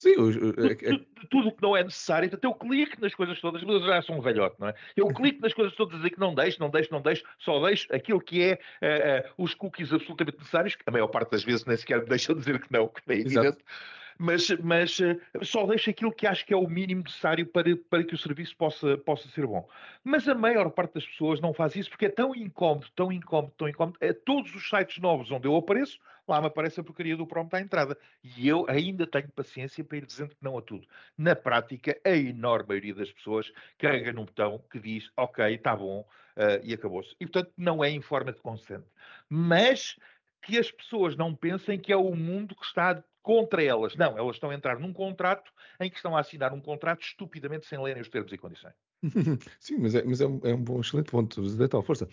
Sim, 0.00 0.14
é, 0.56 0.94
é... 0.94 1.00
tudo 1.28 1.48
o 1.48 1.52
que 1.52 1.60
não 1.60 1.76
é 1.76 1.84
necessário. 1.84 2.26
Então 2.26 2.50
eu 2.50 2.54
clico 2.54 2.98
nas 3.02 3.14
coisas 3.14 3.38
todas, 3.38 3.62
mas 3.62 3.82
eu 3.82 3.86
já 3.86 4.00
sou 4.00 4.16
um 4.16 4.22
velhote, 4.22 4.56
não 4.58 4.68
é? 4.68 4.74
Eu 4.96 5.06
clico 5.08 5.42
nas 5.42 5.52
coisas 5.52 5.74
todas 5.74 6.02
e 6.02 6.08
que 6.08 6.18
não 6.18 6.34
deixo, 6.34 6.58
não 6.58 6.70
deixo, 6.70 6.90
não 6.90 7.02
deixo, 7.02 7.22
só 7.38 7.62
deixo 7.66 7.86
aquilo 7.94 8.18
que 8.18 8.42
é 8.42 8.54
uh, 8.54 9.28
uh, 9.28 9.44
os 9.44 9.52
cookies 9.52 9.92
absolutamente 9.92 10.38
necessários, 10.38 10.74
que 10.74 10.82
a 10.86 10.90
maior 10.90 11.08
parte 11.08 11.32
das 11.32 11.44
vezes 11.44 11.66
nem 11.66 11.76
sequer 11.76 12.00
me 12.00 12.08
deixam 12.08 12.34
dizer 12.34 12.58
que 12.62 12.72
não, 12.72 12.88
que 12.88 13.02
é 13.12 13.16
evidente. 13.16 13.58
Mas, 14.18 14.48
mas 14.62 14.98
uh, 15.00 15.20
só 15.42 15.66
deixo 15.66 15.90
aquilo 15.90 16.12
que 16.12 16.26
acho 16.26 16.46
que 16.46 16.54
é 16.54 16.56
o 16.56 16.66
mínimo 16.66 17.02
necessário 17.02 17.44
para, 17.44 17.76
para 17.90 18.02
que 18.02 18.14
o 18.14 18.18
serviço 18.18 18.56
possa, 18.56 18.96
possa 18.96 19.28
ser 19.28 19.46
bom. 19.46 19.68
Mas 20.02 20.26
a 20.26 20.34
maior 20.34 20.70
parte 20.70 20.94
das 20.94 21.04
pessoas 21.04 21.42
não 21.42 21.52
faz 21.52 21.76
isso 21.76 21.90
porque 21.90 22.06
é 22.06 22.10
tão 22.10 22.34
incómodo, 22.34 22.86
tão 22.96 23.12
incómodo, 23.12 23.52
tão 23.58 23.68
incómodo. 23.68 23.98
É, 24.00 24.14
todos 24.14 24.54
os 24.54 24.66
sites 24.66 24.98
novos 24.98 25.30
onde 25.30 25.46
eu 25.46 25.54
apareço, 25.54 25.98
lá 26.30 26.40
me 26.40 26.46
aparece 26.46 26.80
a 26.80 26.84
porcaria 26.84 27.16
do 27.16 27.26
prompt 27.26 27.54
à 27.54 27.60
entrada. 27.60 27.98
E 28.22 28.48
eu 28.48 28.64
ainda 28.68 29.06
tenho 29.06 29.28
paciência 29.30 29.84
para 29.84 29.98
ir 29.98 30.06
dizendo 30.06 30.30
que 30.30 30.42
não 30.42 30.56
a 30.56 30.62
tudo. 30.62 30.86
Na 31.16 31.34
prática, 31.34 31.98
a 32.04 32.10
enorme 32.10 32.68
maioria 32.68 32.94
das 32.94 33.12
pessoas 33.12 33.52
carrega 33.78 34.12
num 34.12 34.24
botão 34.24 34.62
que 34.70 34.78
diz 34.78 35.10
ok, 35.16 35.54
está 35.54 35.74
bom, 35.76 36.00
uh, 36.36 36.64
e 36.64 36.72
acabou-se. 36.72 37.14
E 37.20 37.26
portanto 37.26 37.52
não 37.56 37.82
é 37.84 37.90
em 37.90 38.00
forma 38.00 38.32
de 38.32 38.40
consente. 38.40 38.86
Mas 39.28 39.96
que 40.42 40.58
as 40.58 40.70
pessoas 40.70 41.16
não 41.16 41.34
pensem 41.34 41.78
que 41.78 41.92
é 41.92 41.96
o 41.96 42.14
mundo 42.14 42.54
que 42.54 42.64
está 42.64 43.02
contra 43.22 43.62
elas. 43.62 43.96
Não, 43.96 44.16
elas 44.16 44.36
estão 44.36 44.50
a 44.50 44.54
entrar 44.54 44.78
num 44.78 44.92
contrato 44.92 45.52
em 45.78 45.90
que 45.90 45.96
estão 45.96 46.16
a 46.16 46.20
assinar 46.20 46.52
um 46.52 46.60
contrato 46.60 47.02
estupidamente 47.02 47.66
sem 47.66 47.78
lerem 47.78 48.02
os 48.02 48.08
termos 48.08 48.32
e 48.32 48.38
condições. 48.38 48.74
Sim, 49.58 49.78
mas 49.78 49.94
é, 49.94 50.02
mas 50.02 50.20
é, 50.20 50.26
um, 50.26 50.40
é 50.44 50.54
um 50.54 50.62
bom, 50.62 50.80
excelente 50.80 51.10
ponto 51.10 51.42
de 51.42 51.68
tal 51.68 51.82
força. 51.82 52.08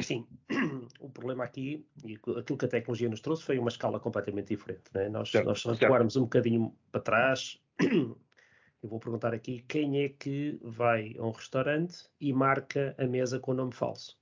Sim, 0.00 0.26
o 0.98 1.08
problema 1.08 1.44
aqui, 1.44 1.86
e 2.04 2.14
aquilo 2.14 2.58
que 2.58 2.64
a 2.64 2.68
tecnologia 2.68 3.08
nos 3.08 3.20
trouxe, 3.20 3.44
foi 3.44 3.58
uma 3.58 3.68
escala 3.68 4.00
completamente 4.00 4.48
diferente. 4.48 4.82
Né? 4.92 5.08
Nós, 5.08 5.30
certo, 5.30 5.46
nós 5.46 5.64
recuarmos 5.64 6.16
um 6.16 6.22
bocadinho 6.22 6.74
para 6.90 7.00
trás, 7.00 7.60
eu 7.80 8.88
vou 8.88 8.98
perguntar 8.98 9.32
aqui 9.32 9.64
quem 9.68 10.02
é 10.02 10.08
que 10.08 10.58
vai 10.62 11.14
a 11.18 11.24
um 11.24 11.30
restaurante 11.30 12.08
e 12.20 12.32
marca 12.32 12.94
a 12.98 13.06
mesa 13.06 13.38
com 13.38 13.52
o 13.52 13.54
nome 13.54 13.72
falso. 13.72 14.18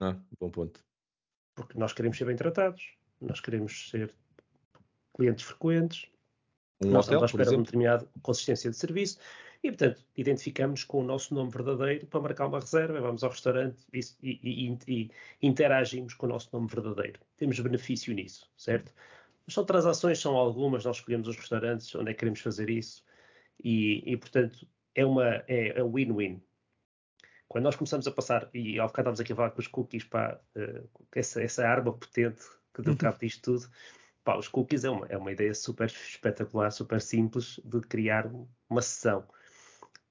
Ah, 0.00 0.16
bom 0.40 0.50
ponto. 0.50 0.84
Porque 1.54 1.78
nós 1.78 1.92
queremos 1.92 2.18
ser 2.18 2.24
bem 2.24 2.36
tratados, 2.36 2.96
nós 3.20 3.40
queremos 3.40 3.90
ser 3.90 4.12
clientes 5.16 5.44
frequentes, 5.44 6.08
um 6.80 6.90
nós 6.90 7.06
hotel, 7.06 7.18
estamos 7.18 7.22
à 7.22 7.26
espera 7.26 7.50
de 7.50 7.56
uma 7.56 7.64
determinada 7.64 8.08
consistência 8.22 8.70
de 8.70 8.76
serviço 8.76 9.18
e, 9.62 9.68
portanto, 9.70 10.04
identificamos 10.16 10.84
com 10.84 11.00
o 11.00 11.04
nosso 11.04 11.34
nome 11.34 11.50
verdadeiro 11.50 12.06
para 12.06 12.20
marcar 12.20 12.46
uma 12.46 12.60
reserva, 12.60 13.00
vamos 13.00 13.24
ao 13.24 13.30
restaurante 13.30 13.84
e, 13.92 14.00
e, 14.22 14.78
e, 14.86 15.10
interagimos 15.42 16.14
com 16.14 16.26
o 16.26 16.28
nosso 16.28 16.48
nome 16.52 16.68
verdadeiro. 16.68 17.20
Temos 17.36 17.58
benefício 17.58 18.14
nisso, 18.14 18.50
certo? 18.56 18.92
Mas 19.46 19.54
são 19.54 19.64
transações, 19.64 20.20
são 20.20 20.36
algumas, 20.36 20.84
nós 20.84 20.96
escolhemos 20.96 21.26
os 21.26 21.36
restaurantes 21.36 21.92
onde 21.94 22.10
é 22.10 22.14
que 22.14 22.20
queremos 22.20 22.40
fazer 22.40 22.70
isso 22.70 23.04
e, 23.62 24.16
portanto, 24.16 24.66
é 24.94 25.04
uma 25.04 25.42
é, 25.48 25.80
é 25.80 25.82
win-win. 25.82 26.40
Quando 27.48 27.64
nós 27.64 27.76
começamos 27.76 28.06
a 28.06 28.12
passar, 28.12 28.48
e 28.52 28.78
ao 28.78 28.88
bocado 28.88 29.10
estávamos 29.10 29.20
aqui 29.20 29.32
a 29.32 29.36
falar 29.36 29.50
com 29.50 29.60
os 29.60 29.66
cookies, 29.66 30.04
pá, 30.04 30.38
uh, 30.54 30.88
essa, 31.14 31.42
essa 31.42 31.66
arma 31.66 31.92
potente 31.92 32.42
que 32.74 32.82
deu 32.82 32.96
cabo 32.96 33.18
disto 33.18 33.42
tudo, 33.42 33.70
Pá, 34.28 34.36
os 34.36 34.46
cookies 34.46 34.84
é 34.84 34.90
uma, 34.90 35.06
é 35.06 35.16
uma 35.16 35.32
ideia 35.32 35.54
super 35.54 35.86
espetacular, 35.86 36.70
super 36.70 37.00
simples 37.00 37.58
de 37.64 37.80
criar 37.80 38.30
uma 38.68 38.82
sessão. 38.82 39.26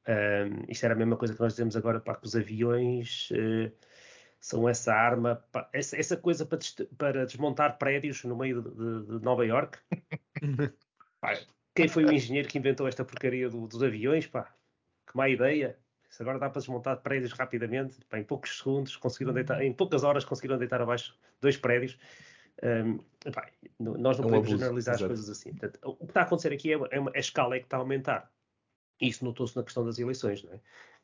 Um, 0.08 0.64
isto 0.70 0.86
era 0.86 0.94
a 0.94 0.98
mesma 0.98 1.18
coisa 1.18 1.34
que 1.34 1.40
nós 1.40 1.54
dizemos 1.54 1.76
agora 1.76 2.00
para 2.00 2.16
que 2.16 2.26
os 2.26 2.36
aviões 2.36 3.30
uh, 3.32 3.72
são 4.40 4.68
essa 4.70 4.94
arma, 4.94 5.44
pá, 5.52 5.70
essa, 5.74 5.98
essa, 5.98 6.16
coisa 6.16 6.46
para, 6.46 6.58
des 6.58 6.76
para, 6.98 7.26
desmontar 7.26 7.78
prédios 7.78 8.24
no 8.24 8.38
meio 8.38 8.62
de, 8.62 8.70
de, 8.70 9.20
de 9.20 9.24
Nova 9.26 9.46
York. 9.46 9.78
quem 11.76 11.88
foi 11.88 12.06
o 12.06 12.12
engenheiro 12.12 12.48
que 12.48 12.58
inventou 12.58 12.88
esta 12.88 13.04
porcaria 13.04 13.50
do, 13.50 13.68
dos 13.68 13.84
aviões? 13.84 14.26
Pá? 14.26 14.54
má 15.14 15.28
ideia. 15.28 15.78
Se 16.10 16.22
agora 16.22 16.40
dá 16.40 16.50
para 16.50 16.60
desmontar 16.60 16.98
prédios 17.02 17.34
rapidamente, 17.34 17.98
em 18.14 18.24
poucos 18.24 18.58
segundos, 18.58 18.96
conseguiram 18.96 19.34
deitar, 19.34 19.62
em 19.62 19.74
poucas 19.74 20.04
horas 20.04 20.24
conseguiram 20.24 20.58
deitar 20.58 20.82
abaixo 20.82 21.18
dois 21.42 21.58
prédios. 21.58 21.98
Um, 22.64 23.00
nós 23.80 24.18
não 24.18 24.26
é 24.26 24.30
podemos 24.30 24.48
abuso, 24.48 24.58
generalizar 24.58 24.96
exato. 24.96 25.04
as 25.04 25.08
coisas 25.08 25.30
assim. 25.30 25.52
Portanto, 25.52 25.80
o 25.84 25.96
que 25.96 26.06
está 26.06 26.22
a 26.22 26.24
acontecer 26.24 26.54
aqui 26.54 26.74
é, 26.74 26.80
é 26.92 27.00
uma, 27.00 27.12
a 27.14 27.20
escala 27.20 27.56
é 27.56 27.60
que 27.60 27.66
está 27.66 27.78
a 27.78 27.82
aumentar. 27.82 28.32
Isso 29.00 29.24
notou-se 29.24 29.56
na 29.56 29.64
questão 29.64 29.86
das 29.86 30.00
eleições, 30.00 30.44
não 30.44 30.54
é? 30.54 30.60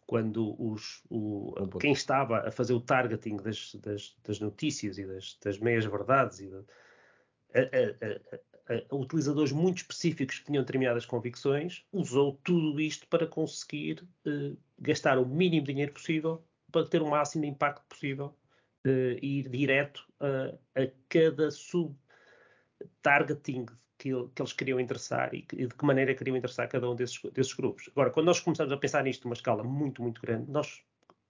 Quando 0.06 0.62
os, 0.62 1.02
o, 1.10 1.54
quem 1.80 1.94
estava 1.94 2.40
a 2.40 2.52
fazer 2.52 2.74
o 2.74 2.82
targeting 2.82 3.38
das, 3.38 3.74
das, 3.76 4.14
das 4.22 4.38
notícias 4.40 4.98
e 4.98 5.06
das, 5.06 5.38
das 5.42 5.58
meias-verdades 5.60 6.42
e 6.42 6.48
de, 6.48 6.62
a, 7.56 7.62
a, 7.62 7.70
a, 8.92 8.96
utilizadores 8.96 9.54
muito 9.54 9.78
específicos 9.78 10.40
que 10.40 10.46
tinham 10.46 10.64
determinadas 10.64 11.06
convicções, 11.06 11.86
usou 11.92 12.38
tudo 12.44 12.82
isto 12.82 13.08
para 13.08 13.26
conseguir 13.26 14.06
uh, 14.26 14.58
gastar 14.78 15.18
o 15.18 15.26
mínimo 15.26 15.66
dinheiro 15.66 15.94
possível 15.94 16.44
para 16.70 16.86
ter 16.86 17.02
o 17.02 17.10
máximo 17.10 17.44
de 17.44 17.50
impacto 17.50 17.86
possível 17.88 18.36
uh, 18.86 19.18
e 19.22 19.40
ir 19.40 19.48
direto 19.48 20.06
a 20.20 20.54
cada 21.08 21.50
sub-targeting 21.52 23.68
que, 24.04 24.10
que, 24.36 24.42
eles 24.42 24.52
queriam 24.52 24.80
interessar 24.80 25.34
e, 25.34 25.44
que, 25.44 25.56
e, 25.56 25.68
de 25.68 25.74
que 25.74 25.86
maneira 25.86 26.14
queriam 26.14 26.36
interessar 26.36 26.68
cada 26.68 26.90
um 26.90 26.96
desses, 26.96 27.22
desses 27.32 27.54
grupos. 27.54 27.90
Agora, 27.92 28.10
quando 28.12 28.26
nós 28.26 28.42
começamos 28.42 28.74
a 28.74 28.78
pensar 28.78 29.02
nisto 29.04 29.24
numa 29.24 29.34
escala 29.34 29.64
muito, 29.64 30.02
muito 30.02 30.22
grande, 30.22 30.52
nós, 30.52 30.82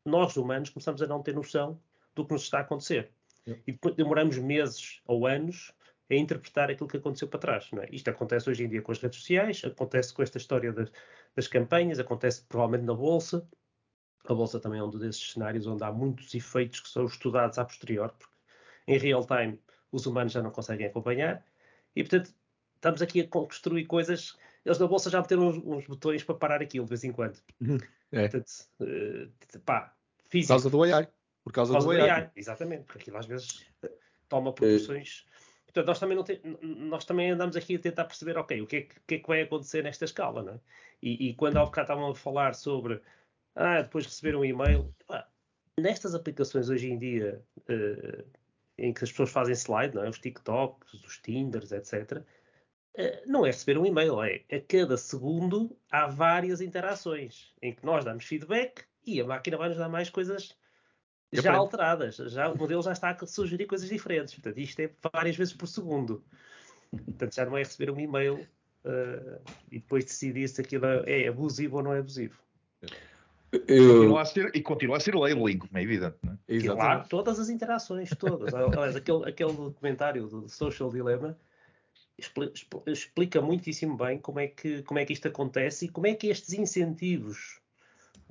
nós 0.03 0.35
humanos 0.35 0.71
começamos 0.71 1.01
a 1.03 1.07
não 1.07 1.21
ter 1.21 1.35
noção 1.35 1.79
do 2.15 2.25
que 2.25 2.33
nos 2.33 2.41
está 2.41 2.57
a 2.57 2.61
acontecer. 2.61 3.11
E 3.45 3.77
demoramos 3.95 4.37
meses 4.39 5.01
ou 5.05 5.27
anos 5.27 5.71
a 6.09 6.15
interpretar 6.15 6.71
aquilo 6.71 6.89
que 6.89 6.97
aconteceu 6.97 7.27
para 7.27 7.39
trás. 7.39 7.69
É? 7.73 7.93
Isto 7.93 8.09
acontece 8.09 8.49
hoje 8.49 8.63
em 8.63 8.69
dia 8.69 8.81
com 8.81 8.91
as 8.91 8.99
redes 8.99 9.19
sociais, 9.19 9.61
acontece 9.63 10.13
com 10.13 10.23
esta 10.23 10.37
história 10.39 10.73
das, 10.73 10.91
das 11.35 11.47
campanhas, 11.47 11.99
acontece 11.99 12.43
provavelmente 12.45 12.87
na 12.87 12.95
Bolsa. 12.95 13.47
A 14.25 14.33
Bolsa 14.33 14.59
também 14.59 14.79
é 14.79 14.83
um 14.83 14.89
desses 14.89 15.33
cenários 15.33 15.67
onde 15.67 15.83
há 15.83 15.91
muitos 15.91 16.33
efeitos 16.33 16.79
que 16.79 16.89
são 16.89 17.05
estudados 17.05 17.59
a 17.59 17.65
posterior, 17.65 18.15
porque 18.17 18.33
em 18.87 18.97
real 18.97 19.25
time 19.25 19.59
os 19.91 20.05
humanos 20.05 20.31
já 20.31 20.41
não 20.41 20.49
conseguem 20.49 20.87
acompanhar. 20.87 21.45
E, 21.95 22.03
portanto, 22.03 22.33
estamos 22.83 23.01
aqui 23.01 23.21
a 23.21 23.27
construir 23.27 23.85
coisas. 23.85 24.37
Eles 24.65 24.77
na 24.77 24.87
Bolsa 24.87 25.09
já 25.09 25.21
meteram 25.21 25.47
uns, 25.47 25.57
uns 25.57 25.87
botões 25.87 26.23
para 26.23 26.35
parar 26.35 26.61
aquilo 26.61 26.85
de 26.85 26.89
vez 26.89 27.03
em 27.03 27.13
quando. 27.13 27.39
Uhum. 27.61 27.77
É. 28.11 28.27
Portanto, 28.27 28.51
uh, 28.81 29.59
pá, 29.61 29.95
físico. 30.29 30.53
Por 30.53 30.61
causa 30.61 30.69
do 30.69 30.83
AI. 30.83 31.07
Por 31.43 31.53
causa, 31.53 31.73
Por 31.73 31.79
causa 31.79 31.87
do, 31.87 31.93
do 31.93 32.01
AI. 32.03 32.09
AI. 32.09 32.31
Exatamente, 32.35 32.83
porque 32.83 32.99
aquilo 32.99 33.17
às 33.17 33.25
vezes 33.25 33.65
toma 34.27 34.53
proporções. 34.53 35.25
Portanto, 35.65 35.87
nós 35.87 35.99
também, 35.99 36.15
não 36.15 36.23
te, 36.23 36.41
nós 36.61 37.05
também 37.05 37.31
andamos 37.31 37.55
aqui 37.55 37.75
a 37.75 37.79
tentar 37.79 38.05
perceber, 38.05 38.37
ok, 38.37 38.61
o 38.61 38.67
que 38.67 38.75
é 38.75 38.81
que, 38.81 38.95
que, 39.07 39.15
é 39.15 39.19
que 39.19 39.27
vai 39.27 39.41
acontecer 39.41 39.83
nesta 39.83 40.05
escala, 40.05 40.43
não 40.43 40.53
é? 40.53 40.59
E, 41.01 41.29
e 41.29 41.33
quando 41.33 41.57
há 41.57 41.65
bocado 41.65 41.85
estavam 41.85 42.11
a 42.11 42.15
falar 42.15 42.53
sobre, 42.53 43.01
ah, 43.55 43.81
depois 43.81 44.05
receber 44.05 44.35
um 44.35 44.45
e-mail, 44.45 44.93
pá, 45.07 45.27
nestas 45.79 46.13
aplicações 46.13 46.69
hoje 46.69 46.91
em 46.91 46.97
dia, 46.99 47.41
uh, 47.57 48.23
em 48.77 48.93
que 48.93 49.03
as 49.03 49.09
pessoas 49.09 49.31
fazem 49.31 49.55
slide, 49.55 49.95
não 49.95 50.03
é? 50.03 50.09
Os 50.09 50.19
TikToks, 50.19 50.93
os 50.93 51.17
Tinders, 51.17 51.71
etc., 51.71 52.23
não 53.25 53.45
é 53.45 53.49
receber 53.49 53.77
um 53.77 53.85
e-mail, 53.85 54.21
é 54.21 54.43
a 54.51 54.59
cada 54.59 54.97
segundo 54.97 55.75
há 55.91 56.07
várias 56.07 56.61
interações 56.61 57.51
em 57.61 57.73
que 57.73 57.85
nós 57.85 58.05
damos 58.05 58.25
feedback 58.25 58.83
e 59.05 59.19
a 59.19 59.25
máquina 59.25 59.57
vai 59.57 59.69
nos 59.69 59.77
dar 59.77 59.89
mais 59.89 60.09
coisas 60.09 60.55
já 61.31 61.55
alteradas. 61.55 62.15
Já, 62.15 62.49
o 62.49 62.57
modelo 62.57 62.81
já 62.83 62.91
está 62.91 63.09
a 63.09 63.25
sugerir 63.25 63.65
coisas 63.65 63.89
diferentes. 63.89 64.35
Portanto, 64.35 64.59
isto 64.59 64.79
é 64.79 64.91
várias 65.11 65.35
vezes 65.35 65.53
por 65.53 65.67
segundo. 65.67 66.23
Portanto, 66.91 67.33
já 67.33 67.45
não 67.45 67.57
é 67.57 67.63
receber 67.63 67.91
um 67.91 67.99
e-mail 67.99 68.35
uh, 68.85 69.41
e 69.71 69.79
depois 69.79 70.05
decidir 70.05 70.47
se 70.47 70.61
aquilo 70.61 70.85
é 70.85 71.27
abusivo 71.27 71.77
ou 71.77 71.83
não 71.83 71.93
é 71.93 71.99
abusivo. 71.99 72.37
Eu... 73.67 73.93
Continua 73.93 74.21
a 74.21 74.25
ser, 74.25 74.51
e 74.55 74.61
continua 74.61 74.97
a 74.97 74.99
ser 74.99 75.15
labeling, 75.15 75.59
como 75.59 75.77
é 75.77 75.83
evidente. 75.83 76.17
Não 76.23 76.37
é? 76.47 76.73
Lá, 76.73 76.99
todas 77.01 77.39
as 77.39 77.49
interações, 77.49 78.09
todas. 78.17 78.53
Aliás, 78.53 78.95
aquele, 78.95 79.29
aquele 79.29 79.53
documentário 79.53 80.27
do 80.27 80.49
Social 80.49 80.91
Dilemma 80.91 81.37
explica 82.85 83.41
muitíssimo 83.41 83.97
bem 83.97 84.17
como 84.17 84.39
é, 84.39 84.47
que, 84.47 84.83
como 84.83 84.99
é 84.99 85.05
que 85.05 85.13
isto 85.13 85.27
acontece 85.27 85.85
e 85.85 85.89
como 85.89 86.07
é 86.07 86.13
que 86.13 86.27
estes 86.27 86.53
incentivos 86.53 87.59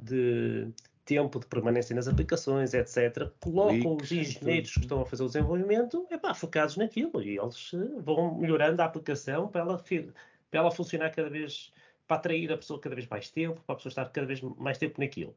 de, 0.00 0.72
tempo 1.04 1.40
de 1.40 1.46
permanência 1.46 1.94
nas 1.94 2.08
aplicações, 2.08 2.74
etc., 2.74 3.28
colocam 3.40 3.96
os 3.96 4.10
engenheiros 4.10 4.72
que 4.72 4.80
estão 4.80 5.00
a 5.00 5.06
fazer 5.06 5.24
o 5.24 5.26
desenvolvimento 5.26 6.06
epá, 6.10 6.32
focados 6.34 6.76
naquilo 6.76 7.20
e 7.22 7.38
eles 7.38 7.72
eh, 7.74 8.00
vão 8.00 8.36
melhorando 8.36 8.80
a 8.82 8.84
aplicação 8.84 9.48
para 9.48 9.62
ela, 9.62 9.78
para 9.78 10.60
ela 10.60 10.70
funcionar 10.70 11.10
cada 11.10 11.28
vez, 11.28 11.72
para 12.06 12.16
atrair 12.16 12.52
a 12.52 12.56
pessoa 12.56 12.80
cada 12.80 12.94
vez 12.94 13.06
mais 13.08 13.30
tempo, 13.30 13.60
para 13.66 13.74
a 13.74 13.76
pessoa 13.76 13.90
estar 13.90 14.08
cada 14.10 14.26
vez 14.26 14.40
mais 14.40 14.78
tempo 14.78 15.00
naquilo. 15.00 15.34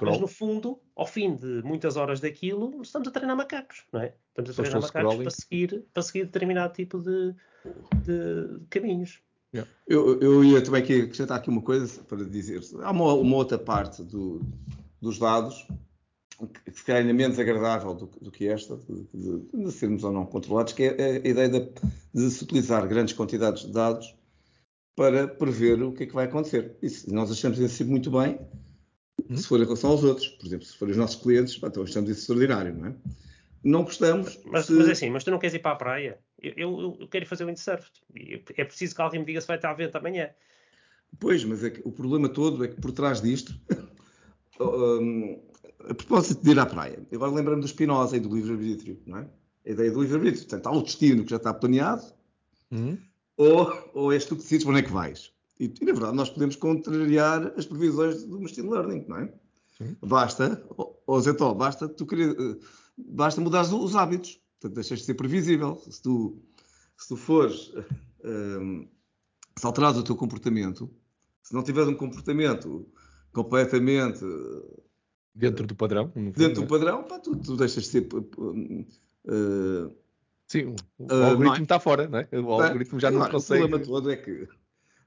Mas 0.00 0.18
no 0.18 0.26
fundo, 0.26 0.78
ao 0.94 1.06
fim 1.06 1.34
de 1.34 1.62
muitas 1.62 1.96
horas 1.96 2.20
daquilo, 2.20 2.82
estamos 2.82 3.08
a 3.08 3.10
treinar 3.10 3.36
macacos, 3.36 3.84
não 3.92 4.00
é? 4.00 4.14
Estamos 4.28 4.50
a 4.50 4.62
treinar 4.62 4.82
macacos 4.82 5.16
para 5.16 5.30
seguir, 5.30 5.84
para 5.92 6.02
seguir 6.02 6.24
determinado 6.24 6.72
tipo 6.72 6.98
de, 6.98 7.34
de 8.04 8.60
caminhos. 8.70 9.20
Yeah. 9.54 9.70
Eu, 9.86 10.18
eu 10.20 10.42
ia 10.42 10.62
também 10.62 10.82
aqui 10.82 11.02
acrescentar 11.02 11.38
aqui 11.38 11.50
uma 11.50 11.60
coisa 11.60 12.02
para 12.04 12.24
dizer. 12.24 12.62
Há 12.82 12.90
uma, 12.90 13.12
uma 13.12 13.36
outra 13.36 13.58
parte 13.58 14.02
do, 14.02 14.40
dos 15.00 15.18
dados, 15.18 15.66
que 16.64 16.70
se 16.72 16.84
calhar 16.84 17.02
ainda 17.02 17.12
menos 17.12 17.38
agradável 17.38 17.94
do, 17.94 18.06
do 18.20 18.30
que 18.30 18.48
esta, 18.48 18.76
de, 18.76 19.06
de, 19.12 19.64
de, 19.64 19.72
sermos 19.72 20.04
ou 20.04 20.12
não 20.12 20.24
controlados, 20.24 20.72
que 20.72 20.84
é 20.84 21.22
a 21.24 21.28
ideia 21.28 21.48
de, 21.48 21.68
de, 22.14 22.30
se 22.30 22.42
utilizar 22.42 22.86
grandes 22.88 23.14
quantidades 23.14 23.62
de 23.62 23.72
dados 23.72 24.16
para 24.96 25.28
prever 25.28 25.82
o 25.82 25.92
que 25.92 26.04
é 26.04 26.06
que 26.06 26.14
vai 26.14 26.24
acontecer. 26.24 26.76
Isso, 26.82 27.12
nós 27.12 27.30
achamos 27.30 27.58
isso 27.58 27.84
muito 27.84 28.10
bem, 28.10 28.38
hum? 29.32 29.36
se 29.36 29.46
for 29.46 29.60
em 29.60 29.64
relação 29.64 29.90
aos 29.90 30.04
outros. 30.04 30.28
Por 30.28 30.46
exemplo, 30.46 30.66
se 30.66 30.76
forem 30.76 30.92
os 30.92 30.98
nossos 30.98 31.20
clientes, 31.20 31.56
pá, 31.58 31.68
então 31.68 31.82
achamos 31.82 32.10
isso 32.10 32.20
extraordinário, 32.20 32.74
não 32.74 32.86
é? 32.86 32.94
Não 33.64 33.84
gostamos. 33.84 34.40
Mas, 34.44 34.66
se... 34.66 34.72
mas 34.72 34.88
é 34.88 34.92
assim, 34.92 35.10
mas 35.10 35.24
tu 35.24 35.30
não 35.30 35.38
queres 35.38 35.54
ir 35.54 35.60
para 35.60 35.72
a 35.72 35.76
praia? 35.76 36.18
Eu, 36.40 36.52
eu, 36.56 36.96
eu 37.00 37.08
quero 37.08 37.26
fazer 37.26 37.44
o 37.44 37.46
windsurf. 37.46 37.88
É 38.56 38.64
preciso 38.64 38.94
que 38.94 39.00
alguém 39.00 39.20
me 39.20 39.26
diga 39.26 39.40
se 39.40 39.46
vai 39.46 39.56
estar 39.56 39.72
vento 39.74 39.96
amanhã. 39.96 40.30
Pois, 41.18 41.44
mas 41.44 41.62
é 41.62 41.70
que, 41.70 41.80
o 41.84 41.92
problema 41.92 42.28
todo 42.28 42.64
é 42.64 42.68
que 42.68 42.80
por 42.80 42.90
trás 42.90 43.20
disto 43.20 43.54
um, 44.60 45.40
a 45.88 45.94
propósito 45.94 46.42
de 46.42 46.50
ir 46.50 46.58
à 46.58 46.66
praia, 46.66 46.98
agora 47.12 47.32
lembro-me 47.32 47.60
do 47.60 47.68
Spinoza 47.68 48.16
e 48.16 48.20
do 48.20 48.34
livre-arbítrio, 48.34 49.00
não 49.06 49.18
é? 49.18 49.28
A 49.66 49.70
ideia 49.70 49.90
do 49.90 50.02
livre-arbítrio. 50.02 50.42
Portanto, 50.42 50.66
há 50.66 50.72
um 50.72 50.82
destino 50.82 51.24
que 51.24 51.30
já 51.30 51.36
está 51.36 51.52
planeado, 51.54 52.02
uhum. 52.70 52.98
ou, 53.36 53.90
ou 53.94 54.12
és 54.12 54.24
tu 54.24 54.36
que 54.36 54.42
decides 54.42 54.64
para 54.64 54.72
onde 54.72 54.80
é 54.80 54.84
que 54.84 54.92
vais. 54.92 55.32
E, 55.62 55.72
e, 55.80 55.84
na 55.84 55.92
verdade, 55.92 56.16
nós 56.16 56.28
podemos 56.28 56.56
contrariar 56.56 57.52
as 57.56 57.64
previsões 57.64 58.24
do 58.24 58.40
machine 58.40 58.68
learning, 58.68 59.04
não 59.06 59.18
é? 59.18 59.32
Sim. 59.78 59.96
Basta, 60.02 60.60
ou 61.06 61.20
Zetó, 61.20 61.54
basta, 61.54 61.88
tu 61.88 62.04
querer, 62.04 62.36
basta 62.96 63.40
mudar 63.40 63.62
os 63.62 63.94
hábitos. 63.94 64.40
Portanto, 64.58 64.74
deixas 64.74 64.98
de 64.98 65.04
ser 65.04 65.14
previsível. 65.14 65.80
Se 65.88 66.02
tu, 66.02 66.42
se 66.96 67.08
tu 67.08 67.16
fores, 67.16 67.72
um, 68.24 68.88
se 69.56 69.64
alterares 69.64 69.98
o 69.98 70.02
teu 70.02 70.16
comportamento, 70.16 70.90
se 71.42 71.54
não 71.54 71.62
tiveres 71.62 71.88
um 71.88 71.94
comportamento 71.94 72.84
completamente 73.32 74.24
dentro 75.32 75.64
do 75.64 75.76
padrão. 75.76 76.12
Dentro 76.14 76.54
do 76.54 76.64
é? 76.64 76.66
padrão, 76.66 77.04
pá, 77.04 77.20
tu, 77.20 77.36
tu 77.36 77.56
deixas 77.56 77.84
de 77.84 77.88
ser. 77.88 78.08
Uh, 78.12 79.94
Sim, 80.48 80.74
o, 80.98 81.04
uh, 81.04 81.24
algoritmo 81.24 81.56
é? 81.56 81.62
está 81.62 81.78
fora, 81.78 82.08
não 82.08 82.18
é? 82.18 82.28
O 82.32 82.50
algoritmo 82.50 82.98
já 82.98 83.12
não, 83.12 83.20
não 83.20 83.30
consegue. 83.30 83.62
O 83.62 83.68
problema 83.68 83.86
todo 83.86 84.10
é 84.10 84.16
que. 84.16 84.48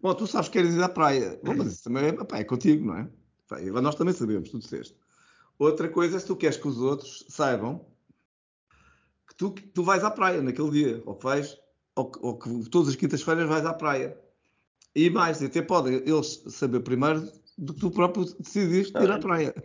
Bom, 0.05 0.13
tu 0.13 0.27
sabes 0.27 0.49
que 0.49 0.59
queres 0.59 0.75
ir 0.75 0.83
à 0.83 0.87
praia. 0.87 1.39
Bom, 1.43 1.55
mas 1.55 1.73
isso 1.73 1.83
também 1.85 2.05
é, 2.05 2.11
pá, 2.11 2.37
é 2.37 2.43
contigo, 2.43 2.85
não 2.85 2.95
é? 2.95 3.09
Pá, 3.47 3.59
nós 3.81 3.95
também 3.95 4.13
sabemos, 4.13 4.51
tu 4.51 4.59
disseste. 4.59 4.95
Outra 5.57 5.89
coisa 5.89 6.17
é 6.17 6.19
se 6.19 6.27
tu 6.27 6.35
queres 6.35 6.57
que 6.57 6.67
os 6.67 6.77
outros 6.77 7.25
saibam 7.27 7.83
que 9.27 9.33
tu, 9.35 9.51
que 9.51 9.63
tu 9.63 9.83
vais 9.83 10.03
à 10.03 10.11
praia 10.11 10.43
naquele 10.43 10.69
dia, 10.69 11.03
ou 11.07 11.15
que 11.15 11.23
vais, 11.23 11.57
ou, 11.95 12.11
ou 12.21 12.37
que 12.37 12.69
todas 12.69 12.89
as 12.89 12.95
quintas-feiras 12.95 13.49
vais 13.49 13.65
à 13.65 13.73
praia. 13.73 14.15
E 14.93 15.09
mais, 15.09 15.41
até 15.41 15.63
podem 15.63 15.95
eles 15.95 16.43
saber 16.49 16.81
primeiro 16.81 17.27
do 17.57 17.73
que 17.73 17.79
tu 17.79 17.89
próprio 17.89 18.25
decidiste 18.25 18.95
ir 18.95 19.09
à 19.09 19.17
praia. 19.17 19.55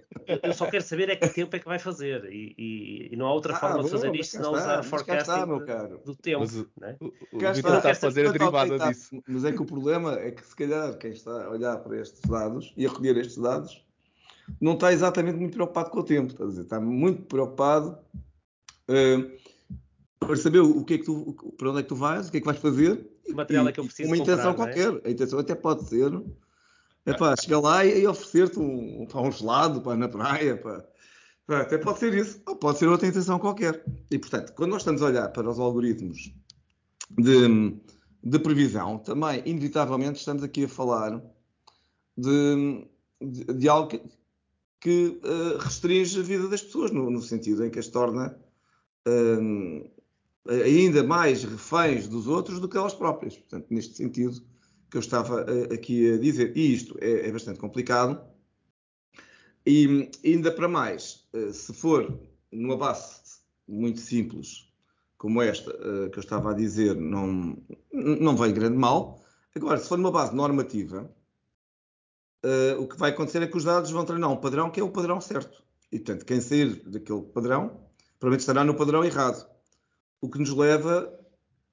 Eu 0.43 0.53
só 0.53 0.71
quero 0.71 0.85
saber 0.85 1.09
é 1.09 1.17
que 1.17 1.29
tempo 1.29 1.55
é 1.57 1.59
que 1.59 1.65
vai 1.65 1.79
fazer 1.79 2.25
e, 2.27 2.55
e, 2.57 3.09
e 3.13 3.17
não 3.17 3.27
há 3.27 3.33
outra 3.33 3.55
ah, 3.55 3.57
forma 3.57 3.79
bom, 3.79 3.85
de 3.85 3.91
fazer 3.91 4.15
isto 4.15 4.33
senão 4.33 4.53
usar 4.53 4.79
a 4.79 4.83
forecasting 4.83 5.21
está, 5.21 5.45
do 5.45 6.15
tempo. 6.17 6.41
Mas, 6.41 6.55
né? 6.79 6.97
o, 7.01 7.07
o, 7.07 7.11
o 7.37 7.53
Vitor 7.53 7.77
está 7.77 7.91
a 7.91 7.95
fazer 7.95 8.27
a 8.27 8.33
derivada 8.33 8.79
disso. 8.79 9.23
Mas 9.27 9.45
é 9.45 9.53
que 9.53 9.63
o 9.63 9.65
problema 9.65 10.15
é 10.19 10.31
que 10.31 10.47
se 10.47 10.55
calhar 10.55 10.97
quem 10.99 11.11
está 11.11 11.45
a 11.45 11.51
olhar 11.51 11.77
para 11.79 12.01
estes 12.01 12.21
dados 12.23 12.73
e 12.77 12.87
a 12.87 12.89
recolher 12.89 13.17
estes 13.17 13.39
dados 13.39 13.85
não 14.61 14.75
está 14.75 14.93
exatamente 14.93 15.39
muito 15.39 15.55
preocupado 15.55 15.91
com 15.91 16.01
o 16.01 16.05
tempo, 16.05 16.33
está, 16.33 16.45
dizer, 16.45 16.63
está 16.63 16.81
muito 16.81 17.23
preocupado 17.23 17.99
uh, 18.89 19.31
para 20.19 20.37
saber 20.37 20.61
o 20.61 20.85
que 20.85 20.95
é 20.95 20.99
que 20.99 21.05
tu, 21.05 21.55
para 21.57 21.71
onde 21.71 21.81
é 21.81 21.83
que 21.83 21.89
tu 21.89 21.97
vais, 21.97 22.29
o 22.29 22.31
que 22.31 22.39
é 22.39 22.41
que 22.41 22.47
vais 22.47 22.59
fazer. 22.59 23.07
O 23.29 23.35
material 23.35 23.69
é 23.69 23.73
que 23.73 23.81
eu 23.81 23.85
preciso 23.85 24.09
Uma 24.09 24.17
comprar, 24.17 24.33
intenção 24.33 24.51
é? 24.51 24.55
qualquer. 24.55 25.01
A 25.05 25.11
intenção 25.11 25.39
até 25.39 25.55
pode 25.55 25.85
ser 25.85 26.11
é 27.07 27.15
pá, 27.15 27.35
chegar 27.37 27.61
lá 27.61 27.85
e, 27.85 28.03
e 28.03 28.07
oferecer-te 28.07 28.59
um, 28.59 29.07
um 29.13 29.33
gelado 29.33 29.81
pá, 29.81 29.97
na 29.97 30.09
praia. 30.09 30.57
Pá. 30.57 30.85
Pá, 31.47 31.63
até 31.63 31.79
pode 31.79 31.99
ser 31.99 32.15
isso, 32.15 32.41
ou 32.47 32.57
pode 32.57 32.79
ser 32.79 32.89
outra 32.89 33.09
intenção 33.09 33.39
qualquer. 33.39 33.85
E 34.11 34.19
portanto, 34.19 34.53
quando 34.55 34.71
nós 34.71 34.83
estamos 34.83 35.03
a 35.03 35.07
olhar 35.07 35.29
para 35.29 35.51
os 35.51 35.59
algoritmos 35.59 36.33
de, 37.11 37.77
de 38.23 38.39
previsão, 38.39 38.99
também, 38.99 39.43
inevitavelmente, 39.45 40.19
estamos 40.19 40.43
aqui 40.43 40.65
a 40.65 40.69
falar 40.69 41.21
de, 42.17 42.87
de, 43.21 43.45
de 43.55 43.69
algo 43.69 43.89
que, 43.89 44.03
que 44.81 45.21
uh, 45.25 45.59
restringe 45.59 46.21
a 46.21 46.23
vida 46.23 46.49
das 46.49 46.63
pessoas, 46.63 46.91
no, 46.91 47.11
no 47.11 47.21
sentido 47.21 47.65
em 47.65 47.71
que 47.71 47.79
as 47.79 47.89
torna 47.89 48.39
uh, 49.09 49.91
ainda 50.49 51.03
mais 51.03 51.45
reféns 51.45 52.07
dos 52.07 52.27
outros 52.27 52.61
do 52.61 52.69
que 52.69 52.77
elas 52.77 52.95
próprias. 52.95 53.37
Portanto, 53.37 53.67
neste 53.71 53.97
sentido 53.97 54.41
que 54.91 54.97
eu 54.97 55.01
estava 55.01 55.43
uh, 55.45 55.73
aqui 55.73 56.13
a 56.13 56.19
dizer, 56.19 56.57
e 56.57 56.75
isto 56.75 56.97
é, 57.01 57.29
é 57.29 57.33
bastante 57.33 57.61
complicado, 57.61 58.21
e 59.67 60.11
ainda 60.25 60.51
para 60.51 60.67
mais, 60.67 61.29
se 61.53 61.73
for 61.75 62.19
numa 62.51 62.77
base 62.77 63.21
muito 63.69 64.01
simples 64.01 64.73
como 65.19 65.43
esta 65.43 65.71
que 66.11 66.19
eu 66.19 66.21
estava 66.21 66.51
a 66.51 66.55
dizer, 66.55 66.97
não, 66.97 67.57
não 67.93 68.35
vem 68.37 68.55
grande 68.55 68.79
mal. 68.79 69.23
Agora, 69.55 69.79
se 69.79 69.87
for 69.87 69.99
numa 69.99 70.11
base 70.11 70.35
normativa, 70.35 71.15
o 72.79 72.89
que 72.89 72.97
vai 72.97 73.11
acontecer 73.11 73.43
é 73.43 73.47
que 73.47 73.57
os 73.57 73.65
dados 73.65 73.91
vão 73.91 74.07
treinar 74.07 74.33
um 74.33 74.39
padrão 74.39 74.71
que 74.71 74.81
é 74.81 74.83
o 74.83 74.91
padrão 74.91 75.21
certo. 75.21 75.63
E, 75.93 75.99
portanto, 75.99 76.25
quem 76.25 76.41
sair 76.41 76.83
daquele 76.89 77.21
padrão, 77.21 77.87
provavelmente 78.19 78.41
estará 78.41 78.65
no 78.65 78.75
padrão 78.75 79.05
errado. 79.05 79.47
O 80.23 80.31
que 80.31 80.39
nos 80.39 80.55
leva 80.55 81.20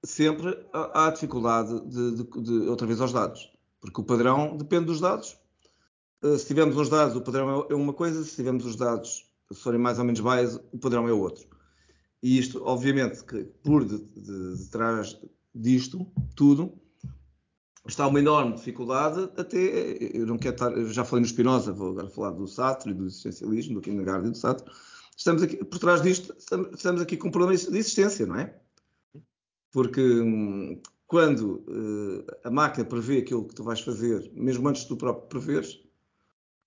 sempre 0.03 0.57
à 0.73 1.09
dificuldade 1.09 1.79
de, 1.87 2.23
de, 2.23 2.41
de, 2.41 2.69
outra 2.69 2.87
vez, 2.87 3.01
aos 3.01 3.13
dados. 3.13 3.51
Porque 3.79 4.01
o 4.01 4.03
padrão 4.03 4.57
depende 4.57 4.85
dos 4.85 4.99
dados. 4.99 5.37
Uh, 6.23 6.37
se 6.37 6.47
tivermos 6.47 6.75
os 6.77 6.89
dados, 6.89 7.15
o 7.15 7.21
padrão 7.21 7.65
é, 7.69 7.73
é 7.73 7.75
uma 7.75 7.93
coisa. 7.93 8.23
Se 8.23 8.35
tivermos 8.35 8.65
os 8.65 8.75
dados, 8.75 9.29
se 9.51 9.61
forem 9.61 9.79
mais 9.79 9.99
ou 9.99 10.05
menos 10.05 10.19
bias, 10.19 10.59
o 10.71 10.77
padrão 10.77 11.07
é 11.07 11.11
outro. 11.11 11.47
E 12.21 12.37
isto, 12.37 12.61
obviamente, 12.63 13.23
que 13.23 13.43
por 13.63 13.85
detrás 13.85 15.19
disto 15.53 16.05
tudo, 16.35 16.73
está 17.87 18.07
uma 18.07 18.19
enorme 18.19 18.55
dificuldade, 18.55 19.29
até, 19.37 19.57
eu 19.57 20.25
não 20.25 20.37
quero 20.37 20.55
estar, 20.55 20.85
já 20.85 21.05
falei 21.05 21.21
no 21.21 21.27
Spinoza, 21.27 21.71
vou 21.71 21.91
agora 21.91 22.09
falar 22.09 22.31
do 22.31 22.47
Sartre 22.47 22.91
e 22.91 22.93
do 22.93 23.05
existencialismo, 23.05 23.75
do 23.75 23.81
Kierkegaard 23.81 24.27
e 24.27 24.31
do 24.31 24.37
Sartre, 24.37 24.71
estamos 25.15 25.41
aqui, 25.41 25.63
por 25.63 25.79
trás 25.79 26.01
disto, 26.01 26.35
estamos 26.73 27.01
aqui 27.01 27.17
com 27.17 27.29
um 27.29 27.31
problema 27.31 27.55
de 27.55 27.77
existência, 27.77 28.25
não 28.25 28.35
é? 28.35 28.59
Porque 29.77 30.01
quando 31.05 31.63
uh, 31.67 32.25
a 32.43 32.49
máquina 32.49 32.83
prevê 32.83 33.19
aquilo 33.19 33.47
que 33.47 33.53
tu 33.53 33.63
vais 33.63 33.79
fazer, 33.79 34.27
mesmo 34.33 34.67
antes 34.67 34.85
tu 34.85 34.97
próprio 34.97 35.27
preveres, 35.27 35.79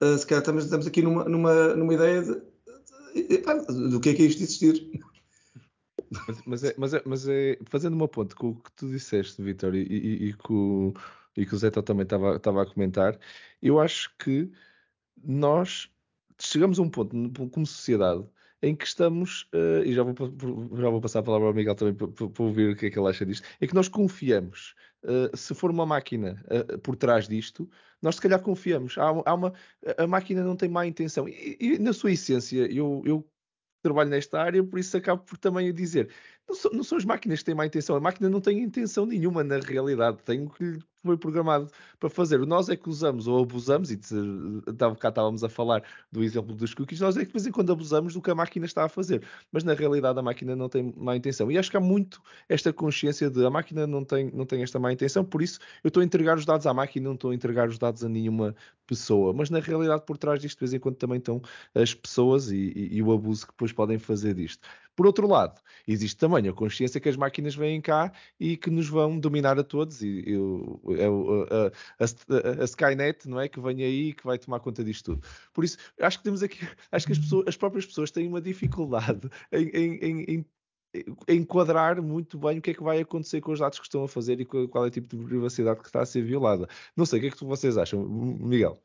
uh, 0.00 0.16
se 0.16 0.24
calhar 0.24 0.42
estamos, 0.42 0.62
estamos 0.62 0.86
aqui 0.86 1.02
numa, 1.02 1.24
numa, 1.24 1.74
numa 1.74 1.92
ideia 1.92 2.22
de, 2.22 2.40
de, 3.16 3.38
de, 3.38 3.90
do 3.90 3.98
que 3.98 4.10
é 4.10 4.14
que 4.14 4.22
é 4.22 4.26
isto 4.26 4.38
de 4.38 4.44
existir. 4.44 5.02
Mas, 6.08 6.42
mas, 6.46 6.62
é, 6.62 6.74
mas, 6.78 6.94
é, 6.94 7.02
mas 7.04 7.26
é, 7.26 7.58
fazendo 7.64 7.94
uma 7.94 8.06
ponte 8.06 8.36
com 8.36 8.50
o 8.50 8.54
que 8.54 8.70
tu 8.76 8.88
disseste, 8.88 9.42
Vitor, 9.42 9.74
e, 9.74 9.82
e, 9.82 10.28
e, 10.28 10.32
com, 10.34 10.94
e 11.36 11.44
que 11.44 11.54
o 11.56 11.58
Zé 11.58 11.68
também 11.72 12.04
estava 12.04 12.62
a 12.62 12.66
comentar, 12.66 13.18
eu 13.60 13.80
acho 13.80 14.14
que 14.20 14.52
nós 15.20 15.90
chegamos 16.38 16.78
a 16.78 16.82
um 16.82 16.88
ponto 16.88 17.10
como 17.50 17.66
sociedade 17.66 18.24
em 18.62 18.74
que 18.74 18.84
estamos, 18.84 19.48
uh, 19.54 19.84
e 19.84 19.92
já 19.92 20.02
vou, 20.02 20.14
já 20.14 20.90
vou 20.90 21.00
passar 21.00 21.20
a 21.20 21.22
palavra 21.22 21.48
ao 21.48 21.54
Miguel 21.54 21.74
também 21.74 21.94
para, 21.94 22.08
para, 22.08 22.44
ouvir 22.44 22.72
o 22.72 22.76
que 22.76 22.86
é 22.86 22.90
que 22.90 22.98
ele 22.98 23.08
acha 23.08 23.24
disto, 23.24 23.46
é 23.60 23.66
que 23.66 23.74
nós 23.74 23.88
confiamos. 23.88 24.74
Uh, 25.02 25.34
se 25.34 25.54
for 25.54 25.70
uma 25.70 25.86
máquina 25.86 26.44
uh, 26.46 26.78
por 26.78 26.94
trás 26.94 27.26
disto, 27.26 27.68
nós 28.02 28.16
se 28.16 28.20
calhar 28.20 28.40
confiamos. 28.40 28.98
Há, 28.98 29.08
há, 29.24 29.34
uma, 29.34 29.52
a 29.96 30.06
máquina 30.06 30.42
não 30.42 30.56
tem 30.56 30.68
má 30.68 30.86
intenção. 30.86 31.28
E, 31.28 31.56
e 31.58 31.78
na 31.78 31.92
sua 31.92 32.12
essência, 32.12 32.70
eu, 32.70 33.02
eu 33.06 33.26
trabalho 33.82 34.10
nesta 34.10 34.40
área, 34.40 34.62
por 34.62 34.78
isso 34.78 34.96
acabo 34.96 35.22
por 35.22 35.38
também 35.38 35.72
dizer. 35.72 36.10
Não, 36.50 36.56
são, 36.56 36.70
não 36.72 36.82
são 36.82 36.98
as 36.98 37.04
máquinas 37.04 37.38
que 37.38 37.44
têm 37.44 37.54
má 37.54 37.64
intenção, 37.64 37.94
a 37.94 38.00
máquina 38.00 38.28
não 38.28 38.40
tem 38.40 38.58
intenção 38.58 39.06
nenhuma 39.06 39.44
na 39.44 39.60
realidade, 39.60 40.18
tem 40.24 40.42
o 40.42 40.50
que 40.50 40.80
foi 41.04 41.16
programado 41.16 41.70
para 41.98 42.10
fazer. 42.10 42.44
Nós 42.44 42.68
é 42.68 42.76
que 42.76 42.88
usamos 42.88 43.28
ou 43.28 43.40
abusamos, 43.40 43.92
e 43.92 43.96
cá 44.98 45.08
estávamos 45.08 45.44
a 45.44 45.48
falar 45.48 45.84
do 46.10 46.24
exemplo 46.24 46.52
dos 46.52 46.74
cookies, 46.74 46.98
nós 47.00 47.16
é 47.16 47.20
que 47.20 47.26
de 47.26 47.32
vez 47.32 47.46
em 47.46 47.52
quando 47.52 47.72
abusamos 47.72 48.14
do 48.14 48.20
que 48.20 48.32
a 48.32 48.34
máquina 48.34 48.66
está 48.66 48.84
a 48.84 48.88
fazer, 48.88 49.22
mas 49.52 49.62
na 49.62 49.74
realidade 49.74 50.18
a 50.18 50.22
máquina 50.22 50.56
não 50.56 50.68
tem 50.68 50.92
má 50.96 51.14
intenção. 51.14 51.52
E 51.52 51.56
acho 51.56 51.70
que 51.70 51.76
há 51.76 51.80
muito 51.80 52.20
esta 52.48 52.72
consciência 52.72 53.30
de 53.30 53.46
a 53.46 53.50
máquina 53.50 53.86
não 53.86 54.04
tem, 54.04 54.28
não 54.32 54.44
tem 54.44 54.62
esta 54.64 54.80
má 54.80 54.92
intenção, 54.92 55.24
por 55.24 55.42
isso 55.42 55.60
eu 55.84 55.88
estou 55.88 56.00
a 56.00 56.04
entregar 56.04 56.36
os 56.36 56.44
dados 56.44 56.66
à 56.66 56.74
máquina, 56.74 57.06
não 57.06 57.14
estou 57.14 57.30
a 57.30 57.34
entregar 57.34 57.68
os 57.68 57.78
dados 57.78 58.02
a 58.02 58.08
nenhuma 58.08 58.56
pessoa, 58.88 59.32
mas 59.32 59.50
na 59.50 59.60
realidade 59.60 60.02
por 60.04 60.18
trás 60.18 60.40
disto 60.40 60.56
de 60.56 60.60
vez 60.60 60.74
em 60.74 60.80
quando 60.80 60.96
também 60.96 61.18
estão 61.18 61.40
as 61.76 61.94
pessoas 61.94 62.50
e, 62.50 62.72
e, 62.74 62.96
e 62.96 63.02
o 63.02 63.12
abuso 63.12 63.46
que 63.46 63.52
depois 63.52 63.72
podem 63.72 63.98
fazer 63.98 64.34
disto. 64.34 64.68
Por 64.96 65.06
outro 65.06 65.26
lado, 65.26 65.60
existe 65.86 66.18
também 66.18 66.39
a 66.48 66.52
consciência 66.52 67.00
que 67.00 67.08
as 67.08 67.16
máquinas 67.16 67.54
vêm 67.54 67.80
cá 67.80 68.12
e 68.38 68.56
que 68.56 68.70
nos 68.70 68.88
vão 68.88 69.18
dominar 69.18 69.58
a 69.58 69.64
todos 69.64 70.02
e, 70.02 70.24
e 70.26 70.34
é 70.98 71.06
a, 71.06 72.04
a, 72.04 72.62
a, 72.62 72.64
Skynet, 72.64 73.28
não 73.28 73.40
é? 73.40 73.48
Que 73.48 73.60
vem 73.60 73.82
aí 73.82 74.08
e 74.08 74.12
que 74.12 74.24
vai 74.24 74.38
tomar 74.38 74.60
conta 74.60 74.82
disto 74.84 75.14
tudo. 75.14 75.26
Por 75.52 75.64
isso, 75.64 75.78
acho 76.00 76.18
que 76.18 76.24
temos 76.24 76.42
aqui, 76.42 76.66
acho 76.90 77.06
que 77.06 77.12
as, 77.12 77.18
pessoas, 77.18 77.48
as 77.48 77.56
próprias 77.56 77.86
pessoas 77.86 78.10
têm 78.10 78.28
uma 78.28 78.40
dificuldade 78.40 79.28
em, 79.52 79.68
em, 79.68 80.24
em 80.34 80.46
enquadrar 81.28 82.02
muito 82.02 82.38
bem 82.38 82.58
o 82.58 82.62
que 82.62 82.70
é 82.72 82.74
que 82.74 82.82
vai 82.82 83.00
acontecer 83.00 83.40
com 83.40 83.52
os 83.52 83.60
dados 83.60 83.78
que 83.78 83.86
estão 83.86 84.02
a 84.04 84.08
fazer 84.08 84.40
e 84.40 84.44
qual 84.44 84.84
é 84.84 84.88
o 84.88 84.90
tipo 84.90 85.16
de 85.16 85.24
privacidade 85.24 85.80
que 85.80 85.86
está 85.86 86.02
a 86.02 86.06
ser 86.06 86.22
violada. 86.22 86.68
Não 86.96 87.06
sei, 87.06 87.18
o 87.18 87.22
que 87.22 87.28
é 87.28 87.30
que 87.30 87.44
vocês 87.44 87.78
acham, 87.78 88.02
Miguel? 88.02 88.82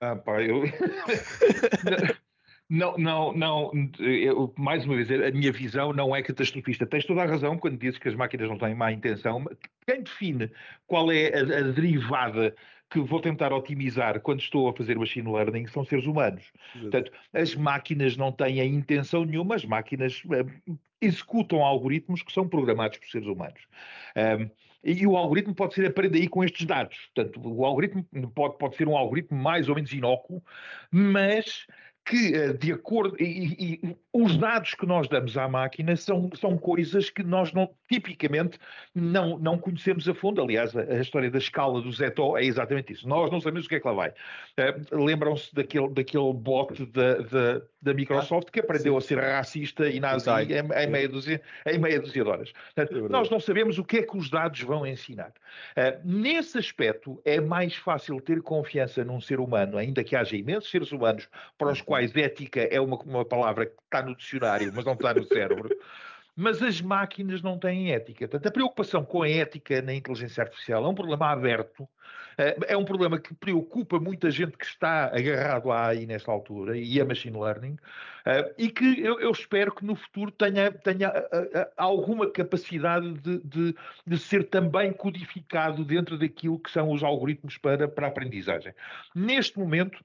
Ah, 0.00 0.16
pá, 0.16 0.42
eu. 0.42 0.62
Não, 2.68 2.96
não, 2.98 3.32
não. 3.32 3.70
Eu, 3.98 4.52
mais 4.58 4.84
uma 4.84 4.96
vez, 4.96 5.10
a 5.10 5.30
minha 5.30 5.52
visão 5.52 5.92
não 5.92 6.14
é 6.14 6.22
catastrofista. 6.22 6.86
Tens 6.86 7.04
toda 7.04 7.22
a 7.22 7.26
razão 7.26 7.56
quando 7.56 7.78
dizes 7.78 7.98
que 7.98 8.08
as 8.08 8.14
máquinas 8.14 8.48
não 8.48 8.58
têm 8.58 8.74
má 8.74 8.90
intenção. 8.90 9.44
Quem 9.86 10.02
define 10.02 10.50
qual 10.86 11.12
é 11.12 11.28
a, 11.28 11.40
a 11.40 11.62
derivada 11.72 12.54
que 12.90 13.00
vou 13.00 13.20
tentar 13.20 13.52
otimizar 13.52 14.20
quando 14.20 14.40
estou 14.40 14.68
a 14.68 14.72
fazer 14.72 14.98
machine 14.98 15.30
learning 15.30 15.66
são 15.66 15.84
seres 15.84 16.06
humanos. 16.06 16.44
Portanto, 16.72 17.12
as 17.32 17.54
máquinas 17.54 18.16
não 18.16 18.30
têm 18.30 18.60
a 18.60 18.64
intenção 18.64 19.24
nenhuma, 19.24 19.56
as 19.56 19.64
máquinas 19.64 20.22
uh, 20.24 20.76
executam 21.00 21.64
algoritmos 21.64 22.22
que 22.22 22.32
são 22.32 22.48
programados 22.48 22.98
por 22.98 23.08
seres 23.08 23.26
humanos. 23.26 23.60
Um, 24.16 24.50
e 24.84 25.04
o 25.04 25.16
algoritmo 25.16 25.52
pode 25.52 25.74
ser 25.74 25.84
aprendido 25.86 26.16
aí 26.22 26.28
com 26.28 26.44
estes 26.44 26.64
dados. 26.64 27.10
Portanto, 27.12 27.40
o 27.44 27.64
algoritmo 27.64 28.06
pode, 28.32 28.56
pode 28.56 28.76
ser 28.76 28.86
um 28.86 28.96
algoritmo 28.96 29.36
mais 29.36 29.68
ou 29.68 29.74
menos 29.74 29.92
inócuo, 29.92 30.40
mas 30.92 31.66
que, 32.06 32.34
eh, 32.34 32.52
de 32.52 32.72
acordo, 32.72 33.16
e, 33.20 33.82
e, 33.82 33.96
os 34.12 34.36
dados 34.38 34.74
que 34.74 34.86
nós 34.86 35.08
damos 35.08 35.36
à 35.36 35.48
máquina 35.48 35.96
são, 35.96 36.30
são 36.34 36.56
coisas 36.56 37.10
que 37.10 37.24
nós 37.24 37.52
não, 37.52 37.68
tipicamente 37.88 38.58
não, 38.94 39.36
não 39.38 39.58
conhecemos 39.58 40.08
a 40.08 40.14
fundo. 40.14 40.40
Aliás, 40.40 40.74
a, 40.76 40.82
a 40.82 41.00
história 41.00 41.28
da 41.28 41.38
escala 41.38 41.82
do 41.82 41.92
Zetó 41.92 42.38
é 42.38 42.44
exatamente 42.44 42.92
isso. 42.92 43.08
Nós 43.08 43.30
não 43.30 43.40
sabemos 43.40 43.66
o 43.66 43.68
que 43.68 43.74
é 43.74 43.80
que 43.80 43.86
lá 43.86 43.92
vai. 43.92 44.10
Uh, 44.10 45.04
Lembram-se 45.04 45.52
daquele, 45.52 45.88
daquele 45.88 46.32
bot 46.32 46.86
da, 46.86 47.14
da, 47.18 47.62
da 47.82 47.94
Microsoft 47.94 48.50
que 48.50 48.60
aprendeu 48.60 48.92
Sim. 48.92 48.98
a 48.98 49.00
ser 49.00 49.18
racista 49.18 49.88
e 49.88 49.98
nazi 49.98 50.30
em, 50.30 50.84
em, 50.84 50.86
meia 50.86 51.08
dúzia, 51.08 51.42
em 51.66 51.78
meia 51.78 52.00
dúzia 52.00 52.22
de 52.22 52.30
horas. 52.30 52.52
Portanto, 52.74 53.04
é 53.04 53.08
nós 53.08 53.28
não 53.28 53.40
sabemos 53.40 53.78
o 53.78 53.84
que 53.84 53.98
é 53.98 54.02
que 54.02 54.16
os 54.16 54.30
dados 54.30 54.60
vão 54.60 54.86
ensinar. 54.86 55.32
Uh, 55.76 56.00
nesse 56.04 56.56
aspecto, 56.56 57.20
é 57.24 57.40
mais 57.40 57.74
fácil 57.74 58.20
ter 58.20 58.40
confiança 58.42 59.04
num 59.04 59.20
ser 59.20 59.40
humano, 59.40 59.76
ainda 59.76 60.04
que 60.04 60.14
haja 60.14 60.36
imensos 60.36 60.70
seres 60.70 60.92
humanos 60.92 61.28
para 61.58 61.72
os 61.72 61.80
uhum. 61.80 61.95
Quais 61.96 62.14
ética 62.14 62.60
é 62.60 62.80
uma, 62.80 62.96
uma 62.98 63.24
palavra 63.24 63.66
que 63.66 63.72
está 63.84 64.02
no 64.02 64.14
dicionário, 64.14 64.70
mas 64.74 64.84
não 64.84 64.92
está 64.92 65.14
no 65.14 65.24
cérebro. 65.24 65.70
Mas 66.38 66.62
as 66.62 66.82
máquinas 66.82 67.40
não 67.40 67.58
têm 67.58 67.92
ética. 67.92 68.28
Portanto, 68.28 68.46
a 68.46 68.50
preocupação 68.50 69.02
com 69.02 69.22
a 69.22 69.28
ética 69.28 69.80
na 69.80 69.94
inteligência 69.94 70.42
artificial 70.42 70.84
é 70.84 70.88
um 70.88 70.94
problema 70.94 71.30
aberto, 71.30 71.88
eh, 72.36 72.58
é 72.68 72.76
um 72.76 72.84
problema 72.84 73.18
que 73.18 73.32
preocupa 73.32 73.98
muita 73.98 74.30
gente 74.30 74.58
que 74.58 74.66
está 74.66 75.06
agarrado 75.06 75.72
à 75.72 75.86
AI 75.86 76.04
nesta 76.04 76.30
altura 76.30 76.76
e 76.76 77.00
a 77.00 77.06
machine 77.06 77.38
learning, 77.38 77.78
eh, 78.26 78.54
e 78.58 78.68
que 78.68 79.00
eu, 79.00 79.18
eu 79.18 79.30
espero 79.30 79.74
que 79.74 79.82
no 79.82 79.96
futuro 79.96 80.30
tenha, 80.30 80.70
tenha 80.70 81.08
eh, 81.08 81.70
alguma 81.74 82.30
capacidade 82.30 83.14
de, 83.14 83.38
de, 83.38 83.74
de, 84.06 84.18
ser 84.18 84.44
também 84.50 84.92
codificado 84.92 85.86
dentro 85.86 86.18
daquilo 86.18 86.58
que 86.58 86.70
são 86.70 86.90
os 86.90 87.02
algoritmos 87.02 87.56
para, 87.56 87.88
para 87.88 88.08
aprendizagem. 88.08 88.74
Neste 89.14 89.58
momento, 89.58 90.04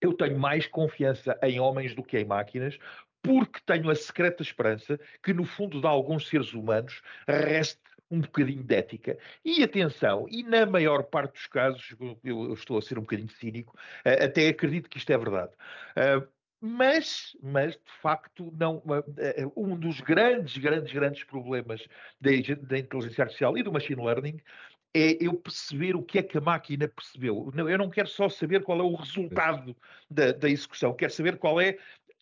eu 0.00 0.12
tenho 0.12 0.38
mais 0.38 0.66
confiança 0.66 1.38
em 1.42 1.60
homens 1.60 1.94
do 1.94 2.02
que 2.02 2.18
em 2.18 2.24
máquinas, 2.24 2.78
porque 3.22 3.60
tenho 3.66 3.90
a 3.90 3.94
secreta 3.94 4.42
esperança 4.42 5.00
que 5.22 5.32
no 5.32 5.44
fundo 5.44 5.80
de 5.80 5.86
alguns 5.86 6.28
seres 6.28 6.52
humanos 6.54 7.02
reste 7.26 7.80
um 8.10 8.20
bocadinho 8.20 8.62
de 8.62 8.74
ética. 8.74 9.18
E 9.44 9.62
atenção, 9.62 10.26
e 10.30 10.42
na 10.42 10.64
maior 10.64 11.02
parte 11.04 11.32
dos 11.32 11.46
casos, 11.46 11.94
eu, 12.22 12.52
estou 12.52 12.78
a 12.78 12.82
ser 12.82 12.98
um 12.98 13.02
bocadinho 13.02 13.28
cínico, 13.28 13.76
eh, 14.04 14.24
até 14.24 14.48
acredito 14.48 14.88
que 14.88 14.98
isto 14.98 15.10
é 15.10 15.18
verdade. 15.18 15.52
Eh, 15.96 16.22
mas, 16.60 17.36
mas, 17.42 17.74
de 17.74 17.92
facto, 18.00 18.52
não, 18.58 18.82
eh, 19.18 19.44
um 19.56 19.76
dos 19.76 20.00
grandes, 20.00 20.56
grandes, 20.56 20.92
grandes 20.92 21.24
problemas 21.24 21.86
da, 22.20 22.30
da 22.62 22.78
inteligência 22.78 23.22
artificial 23.22 23.58
e 23.58 23.62
do 23.62 23.72
machine 23.72 24.02
learning 24.02 24.40
é 24.96 25.18
eu 25.20 25.34
perceber 25.34 25.94
o 25.94 26.02
que 26.02 26.18
é 26.18 26.22
que 26.22 26.38
a 26.38 26.40
máquina 26.40 26.88
percebeu. 26.88 27.52
Eu 27.54 27.78
não 27.78 27.90
quero 27.90 28.08
só 28.08 28.30
saber 28.30 28.62
qual 28.62 28.80
é 28.80 28.82
o 28.82 28.94
resultado 28.94 29.76
da, 30.10 30.32
da 30.32 30.48
execução, 30.48 30.94
quero 30.94 31.12
saber 31.12 31.36
qual 31.36 31.60
é 31.60 31.76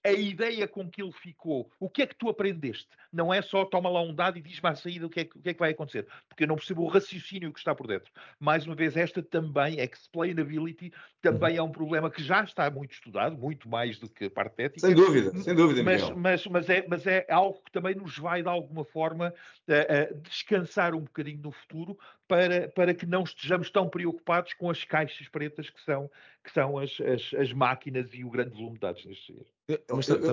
a 0.04 0.12
ideia 0.12 0.68
com 0.68 0.88
que 0.88 1.02
ele 1.02 1.12
ficou, 1.12 1.70
o 1.80 1.88
que 1.88 2.02
é 2.02 2.06
que 2.06 2.14
tu 2.14 2.28
aprendeste? 2.28 2.88
Não 3.10 3.32
é 3.32 3.40
só 3.40 3.64
toma 3.64 3.88
lá 3.88 4.02
um 4.02 4.14
dado 4.14 4.36
e 4.36 4.42
diz-me 4.42 4.68
à 4.68 4.74
saída 4.74 5.06
o 5.06 5.08
que, 5.08 5.20
é, 5.20 5.22
o 5.22 5.40
que, 5.40 5.48
é, 5.48 5.54
que 5.54 5.58
vai 5.58 5.70
acontecer, 5.70 6.06
porque 6.28 6.44
eu 6.44 6.48
não 6.48 6.56
percebo 6.56 6.82
o 6.82 6.88
raciocínio 6.88 7.50
que 7.52 7.58
está 7.58 7.74
por 7.74 7.86
dentro. 7.86 8.12
Mais 8.38 8.66
uma 8.66 8.74
vez, 8.74 8.96
esta 8.98 9.22
também, 9.22 9.80
explainability, 9.80 10.92
também 11.22 11.56
é 11.56 11.62
um 11.62 11.70
problema 11.70 12.10
que 12.10 12.22
já 12.22 12.44
está 12.44 12.70
muito 12.70 12.92
estudado, 12.92 13.38
muito 13.38 13.66
mais 13.66 13.98
do 13.98 14.10
que 14.10 14.26
a 14.26 14.30
parte 14.30 14.62
ética. 14.62 14.86
Sem 14.86 14.94
dúvida, 14.94 15.34
sem 15.38 15.54
dúvida, 15.54 15.82
mas, 15.82 16.10
mas, 16.10 16.46
mas, 16.48 16.68
é, 16.68 16.84
mas 16.86 17.06
é 17.06 17.24
algo 17.30 17.62
que 17.64 17.72
também 17.72 17.94
nos 17.94 18.18
vai, 18.18 18.42
de 18.42 18.48
alguma 18.48 18.84
forma, 18.84 19.32
uh, 19.68 20.14
uh, 20.14 20.20
descansar 20.20 20.94
um 20.94 21.00
bocadinho 21.00 21.40
no 21.40 21.52
futuro 21.52 21.98
para, 22.26 22.68
para 22.68 22.94
que 22.94 23.06
não 23.06 23.22
estejamos 23.22 23.70
tão 23.70 23.88
preocupados 23.88 24.54
com 24.54 24.70
as 24.70 24.82
caixas 24.84 25.28
pretas 25.28 25.68
que 25.68 25.82
são, 25.84 26.10
que 26.42 26.52
são 26.52 26.78
as, 26.78 26.98
as, 27.00 27.34
as 27.38 27.52
máquinas 27.52 28.08
e 28.12 28.24
o 28.24 28.30
grande 28.30 28.50
volume 28.50 28.74
de 28.74 28.80
dados 28.80 29.04
nestes 29.04 29.34
dias. 29.34 29.46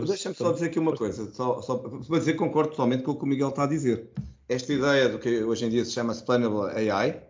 Deixa-me 0.07 0.35
só 0.35 0.51
dizer 0.51 0.67
aqui 0.67 0.79
uma 0.79 0.95
coisa, 0.95 1.31
só, 1.31 1.61
só 1.61 1.77
para 1.77 2.19
dizer 2.19 2.33
que 2.33 2.39
concordo 2.39 2.71
totalmente 2.71 3.03
com 3.03 3.11
o 3.11 3.17
que 3.17 3.23
o 3.23 3.27
Miguel 3.27 3.49
está 3.49 3.63
a 3.63 3.67
dizer. 3.67 4.09
Esta 4.47 4.73
ideia 4.73 5.09
do 5.09 5.19
que 5.19 5.43
hoje 5.43 5.65
em 5.65 5.69
dia 5.69 5.85
se 5.85 5.91
chama 5.91 6.13
Explainable 6.13 6.71
AI, 6.75 7.21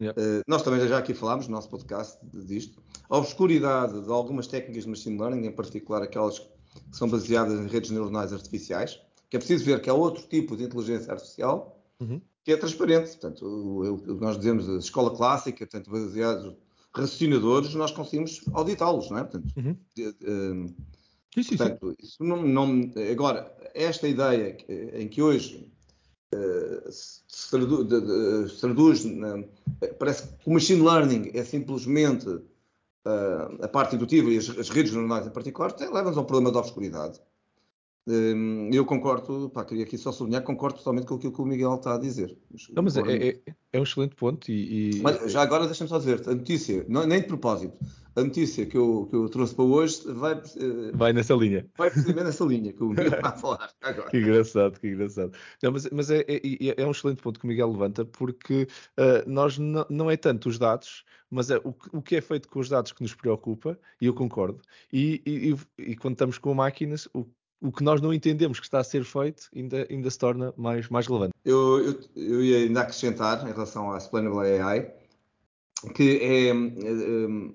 yep. 0.00 0.18
uh, 0.18 0.42
nós 0.46 0.62
também 0.62 0.86
já 0.86 0.98
aqui 0.98 1.14
falámos 1.14 1.48
no 1.48 1.54
nosso 1.54 1.70
podcast 1.70 2.18
disto, 2.32 2.82
a 3.08 3.16
obscuridade 3.18 4.02
de 4.02 4.10
algumas 4.10 4.46
técnicas 4.46 4.84
de 4.84 4.90
machine 4.90 5.18
learning, 5.18 5.46
em 5.46 5.52
particular 5.52 6.02
aquelas 6.02 6.38
que 6.38 6.96
são 6.96 7.08
baseadas 7.08 7.58
em 7.58 7.66
redes 7.66 7.90
neuronais 7.90 8.32
artificiais, 8.32 9.00
que 9.30 9.36
é 9.36 9.38
preciso 9.38 9.64
ver 9.64 9.80
que 9.80 9.88
há 9.88 9.94
outro 9.94 10.26
tipo 10.26 10.56
de 10.56 10.64
inteligência 10.64 11.12
artificial 11.12 11.82
uhum. 12.00 12.20
Que 12.46 12.52
é 12.52 12.56
transparente. 12.56 13.10
Portanto, 13.10 13.44
o, 13.44 13.94
o, 13.94 14.14
nós 14.20 14.38
dizemos 14.38 14.68
a 14.68 14.76
escola 14.76 15.14
clássica, 15.14 15.66
portanto, 15.66 15.90
baseados 15.90 16.54
raciocinadores, 16.94 17.74
nós 17.74 17.90
conseguimos 17.90 18.40
auditá-los, 18.52 19.10
não 19.10 19.18
é? 19.18 19.24
Portanto, 19.24 19.52
uhum. 19.56 19.76
de, 19.94 20.12
de, 20.12 20.74
Sim, 21.34 21.42
sim, 21.42 21.56
Portanto, 21.56 21.90
sim. 21.90 22.06
Isso 22.06 22.24
não, 22.24 22.46
não, 22.46 22.92
agora, 23.10 23.52
esta 23.74 24.08
ideia 24.08 24.56
em 24.94 25.08
que 25.08 25.20
hoje 25.20 25.70
uh, 26.32 26.90
se, 26.90 27.50
traduz, 27.50 27.88
de, 27.88 28.00
de, 28.00 28.48
se 28.48 28.60
traduz 28.60 29.04
na, 29.04 29.44
parece 29.98 30.28
que 30.28 30.48
o 30.48 30.52
machine 30.52 30.80
learning 30.80 31.32
é 31.34 31.44
simplesmente 31.44 32.28
uh, 32.28 33.60
a 33.60 33.68
parte 33.68 33.96
indutiva 33.96 34.30
e 34.30 34.38
as, 34.38 34.48
as 34.48 34.70
redes 34.70 34.92
neuronais 34.92 35.26
em 35.26 35.30
particular, 35.30 35.74
leva-nos 35.78 36.16
a 36.16 36.20
um 36.20 36.24
problema 36.24 36.52
de 36.52 36.58
obscuridade. 36.58 37.20
Hum, 38.08 38.70
eu 38.72 38.84
concordo, 38.84 39.50
pá, 39.50 39.64
queria 39.64 39.82
aqui 39.82 39.98
só 39.98 40.12
sublinhar, 40.12 40.42
concordo 40.44 40.78
totalmente 40.78 41.06
com 41.06 41.16
aquilo 41.16 41.32
que 41.32 41.40
o 41.40 41.44
Miguel 41.44 41.74
está 41.74 41.96
a 41.96 41.98
dizer. 41.98 42.38
Não, 42.72 42.84
mas 42.84 42.96
é, 42.96 43.00
é, 43.00 43.40
é, 43.72 43.80
um 43.80 43.82
excelente 43.82 44.14
ponto 44.14 44.48
e... 44.48 44.98
e... 44.98 45.00
Mas 45.02 45.32
já 45.32 45.42
agora 45.42 45.66
deixa-me 45.66 45.90
só 45.90 45.98
dizer, 45.98 46.22
a 46.28 46.34
notícia, 46.34 46.86
não, 46.88 47.04
nem 47.04 47.20
de 47.20 47.26
propósito, 47.26 47.76
a 48.14 48.22
notícia 48.22 48.64
que 48.64 48.76
eu, 48.76 49.08
que 49.10 49.16
eu 49.16 49.28
trouxe 49.28 49.56
para 49.56 49.64
hoje 49.64 50.02
vai... 50.06 50.34
Uh, 50.34 50.96
vai 50.96 51.12
nessa 51.12 51.34
linha. 51.34 51.66
Vai 51.76 51.90
precisamente 51.90 52.24
nessa 52.26 52.44
linha 52.44 52.72
que 52.72 52.82
o 52.84 52.90
Miguel 52.90 53.08
está 53.12 53.28
a 53.30 53.36
falar 53.36 53.70
agora. 53.82 54.08
Que 54.08 54.18
engraçado, 54.18 54.78
que 54.78 54.86
engraçado. 54.86 55.32
Não, 55.60 55.72
mas 55.72 55.90
mas 55.90 56.08
é, 56.08 56.20
é, 56.28 56.40
é 56.76 56.86
um 56.86 56.92
excelente 56.92 57.20
ponto 57.20 57.40
que 57.40 57.44
o 57.44 57.48
Miguel 57.48 57.72
levanta, 57.72 58.04
porque 58.04 58.68
uh, 58.98 59.28
nós 59.28 59.58
não, 59.58 59.84
não 59.90 60.08
é 60.08 60.16
tanto 60.16 60.48
os 60.48 60.60
dados, 60.60 61.04
mas 61.28 61.50
é 61.50 61.56
o, 61.58 61.74
o 61.92 62.00
que 62.00 62.14
é 62.14 62.20
feito 62.20 62.48
com 62.48 62.60
os 62.60 62.68
dados 62.68 62.92
que 62.92 63.02
nos 63.02 63.16
preocupa, 63.16 63.76
e 64.00 64.06
eu 64.06 64.14
concordo, 64.14 64.60
e, 64.92 65.20
e, 65.26 65.56
e 65.90 65.96
quando 65.96 66.14
estamos 66.14 66.38
com 66.38 66.54
máquinas, 66.54 67.08
o 67.12 67.26
o 67.60 67.72
que 67.72 67.82
nós 67.82 68.00
não 68.00 68.12
entendemos 68.12 68.60
que 68.60 68.66
está 68.66 68.80
a 68.80 68.84
ser 68.84 69.04
feito 69.04 69.48
ainda, 69.54 69.86
ainda 69.90 70.10
se 70.10 70.18
torna 70.18 70.52
mais, 70.56 70.88
mais 70.88 71.06
relevante. 71.06 71.32
Eu, 71.44 71.84
eu, 71.84 72.00
eu 72.14 72.44
ia 72.44 72.58
ainda 72.58 72.80
acrescentar 72.82 73.46
em 73.48 73.52
relação 73.52 73.92
à 73.92 73.98
Explainable 73.98 74.60
AI 74.60 74.92
que 75.94 76.18
é, 76.22 76.48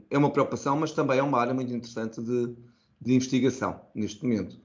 é 0.09 0.17
uma 0.17 0.29
preocupação, 0.29 0.77
mas 0.77 0.91
também 0.91 1.17
é 1.17 1.23
uma 1.23 1.39
área 1.39 1.53
muito 1.53 1.73
interessante 1.73 2.21
de, 2.21 2.55
de 3.01 3.13
investigação 3.13 3.81
neste 3.95 4.23
momento. 4.23 4.59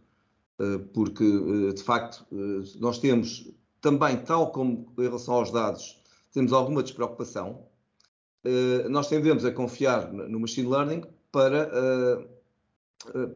Eh, 0.58 0.78
porque, 0.92 1.24
eh, 1.24 1.72
de 1.72 1.82
facto, 1.82 2.26
eh, 2.32 2.78
nós 2.78 2.98
temos 2.98 3.50
também, 3.80 4.16
tal 4.24 4.52
como 4.52 4.92
em 4.98 5.02
relação 5.02 5.34
aos 5.34 5.50
dados, 5.50 6.02
temos 6.32 6.52
alguma 6.52 6.82
despreocupação. 6.82 7.66
Nós 8.90 9.08
tendemos 9.08 9.44
a 9.44 9.50
confiar 9.50 10.12
no 10.12 10.38
machine 10.38 10.68
learning 10.68 11.02
para, 11.32 11.68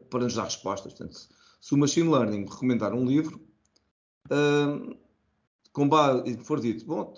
para 0.09 0.19
nos 0.21 0.35
dar 0.35 0.45
respostas. 0.45 0.93
Portanto, 0.93 1.27
se 1.61 1.75
o 1.75 1.77
Machine 1.77 2.09
Learning 2.09 2.45
recomendar 2.45 2.93
um 2.93 3.05
livro, 3.05 3.39
uh, 4.25 4.97
com 5.71 5.87
base, 5.87 6.37
for 6.39 6.59
dito, 6.59 6.85
bom, 6.85 7.13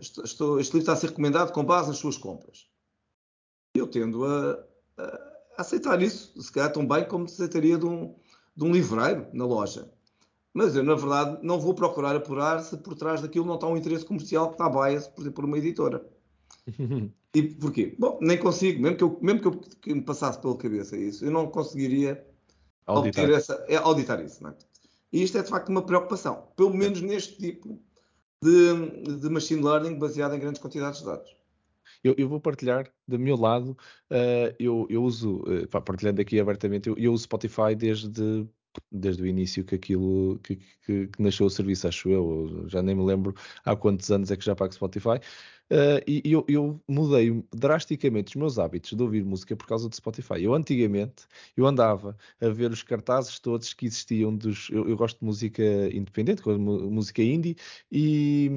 estou, 0.00 0.58
este 0.60 0.72
livro 0.72 0.78
está 0.78 0.92
a 0.92 0.96
ser 0.96 1.10
recomendado 1.10 1.52
com 1.52 1.64
base 1.64 1.88
nas 1.88 1.98
suas 1.98 2.18
compras. 2.18 2.68
Eu 3.72 3.86
tendo 3.86 4.24
a, 4.26 4.58
a 4.98 5.36
aceitar 5.58 6.02
isso, 6.02 6.40
se 6.42 6.52
calhar 6.52 6.72
tão 6.72 6.86
bem 6.86 7.06
como 7.06 7.24
aceitaria 7.24 7.78
de 7.78 7.86
um, 7.86 8.14
de 8.54 8.64
um 8.64 8.72
livreiro 8.72 9.28
na 9.32 9.46
loja. 9.46 9.90
Mas 10.52 10.74
eu, 10.74 10.82
na 10.82 10.94
verdade, 10.94 11.38
não 11.42 11.60
vou 11.60 11.74
procurar 11.74 12.16
apurar 12.16 12.60
se 12.62 12.76
por 12.78 12.94
trás 12.94 13.20
daquilo 13.20 13.46
não 13.46 13.54
está 13.54 13.66
um 13.68 13.76
interesse 13.76 14.04
comercial 14.04 14.48
que 14.48 14.54
está 14.54 14.68
bias, 14.68 15.06
por 15.06 15.20
exemplo, 15.20 15.36
por 15.36 15.44
uma 15.44 15.58
editora. 15.58 16.04
e 17.34 17.42
porquê? 17.42 17.94
Bom, 17.98 18.18
nem 18.20 18.38
consigo, 18.38 18.82
mesmo 18.82 18.96
que, 18.96 19.04
eu, 19.04 19.18
mesmo 19.20 19.40
que, 19.40 19.46
eu, 19.46 19.52
que 19.52 19.94
me 19.94 20.02
passasse 20.02 20.40
pela 20.40 20.56
cabeça 20.56 20.96
isso, 20.96 21.24
eu 21.24 21.30
não 21.30 21.46
conseguiria 21.46 22.26
auditar, 22.86 23.30
essa, 23.30 23.64
é, 23.68 23.76
auditar 23.76 24.20
isso. 24.24 24.42
Não 24.42 24.50
é? 24.50 24.54
E 25.12 25.22
isto 25.22 25.38
é 25.38 25.42
de 25.42 25.48
facto 25.48 25.68
uma 25.68 25.84
preocupação, 25.84 26.48
pelo 26.56 26.74
menos 26.74 27.00
neste 27.00 27.36
tipo 27.36 27.80
de, 28.42 29.16
de 29.18 29.28
machine 29.28 29.62
learning 29.62 29.98
baseado 29.98 30.34
em 30.34 30.38
grandes 30.38 30.60
quantidades 30.60 31.00
de 31.00 31.06
dados. 31.06 31.36
Eu, 32.02 32.14
eu, 32.18 32.28
vou 32.28 32.40
partilhar 32.40 32.90
do 33.06 33.18
meu 33.18 33.36
lado, 33.36 33.70
uh, 34.10 34.54
eu, 34.58 34.86
eu, 34.90 35.02
uso, 35.02 35.42
uh, 35.42 35.66
partilhando 35.68 36.20
aqui 36.20 36.38
abertamente, 36.38 36.88
eu, 36.88 36.96
eu, 36.98 37.12
uso 37.12 37.24
Spotify 37.24 37.74
desde, 37.76 38.46
desde 38.90 39.22
o 39.22 39.26
início 39.26 39.64
que 39.64 39.74
aquilo 39.74 40.38
que, 40.40 40.56
que, 40.84 41.06
que, 41.08 41.22
nasceu 41.22 41.46
o 41.46 41.50
serviço, 41.50 41.88
acho 41.88 42.08
eu, 42.08 42.64
já 42.68 42.82
nem 42.82 42.94
me 42.94 43.04
lembro 43.04 43.34
há 43.64 43.74
quantos 43.74 44.10
anos 44.10 44.30
é 44.30 44.36
que 44.36 44.44
já 44.44 44.54
pago 44.54 44.74
Spotify. 44.74 45.20
Uh, 45.68 45.98
e 46.06 46.22
eu, 46.24 46.44
eu, 46.48 46.80
mudei 46.86 47.42
drasticamente 47.52 48.28
os 48.28 48.36
meus 48.36 48.58
hábitos 48.58 48.92
de 48.92 49.02
ouvir 49.02 49.24
música 49.24 49.56
por 49.56 49.66
causa 49.66 49.88
do 49.88 49.96
Spotify. 49.96 50.44
Eu 50.44 50.54
antigamente 50.54 51.26
eu 51.56 51.66
andava 51.66 52.16
a 52.40 52.48
ver 52.48 52.70
os 52.70 52.84
cartazes 52.84 53.40
todos 53.40 53.74
que 53.74 53.86
existiam 53.86 54.34
dos. 54.36 54.68
Eu, 54.70 54.88
eu 54.88 54.96
gosto 54.96 55.18
de 55.18 55.24
música 55.24 55.62
independente, 55.92 56.42
música 56.48 57.20
indie, 57.20 57.56
e, 57.90 58.48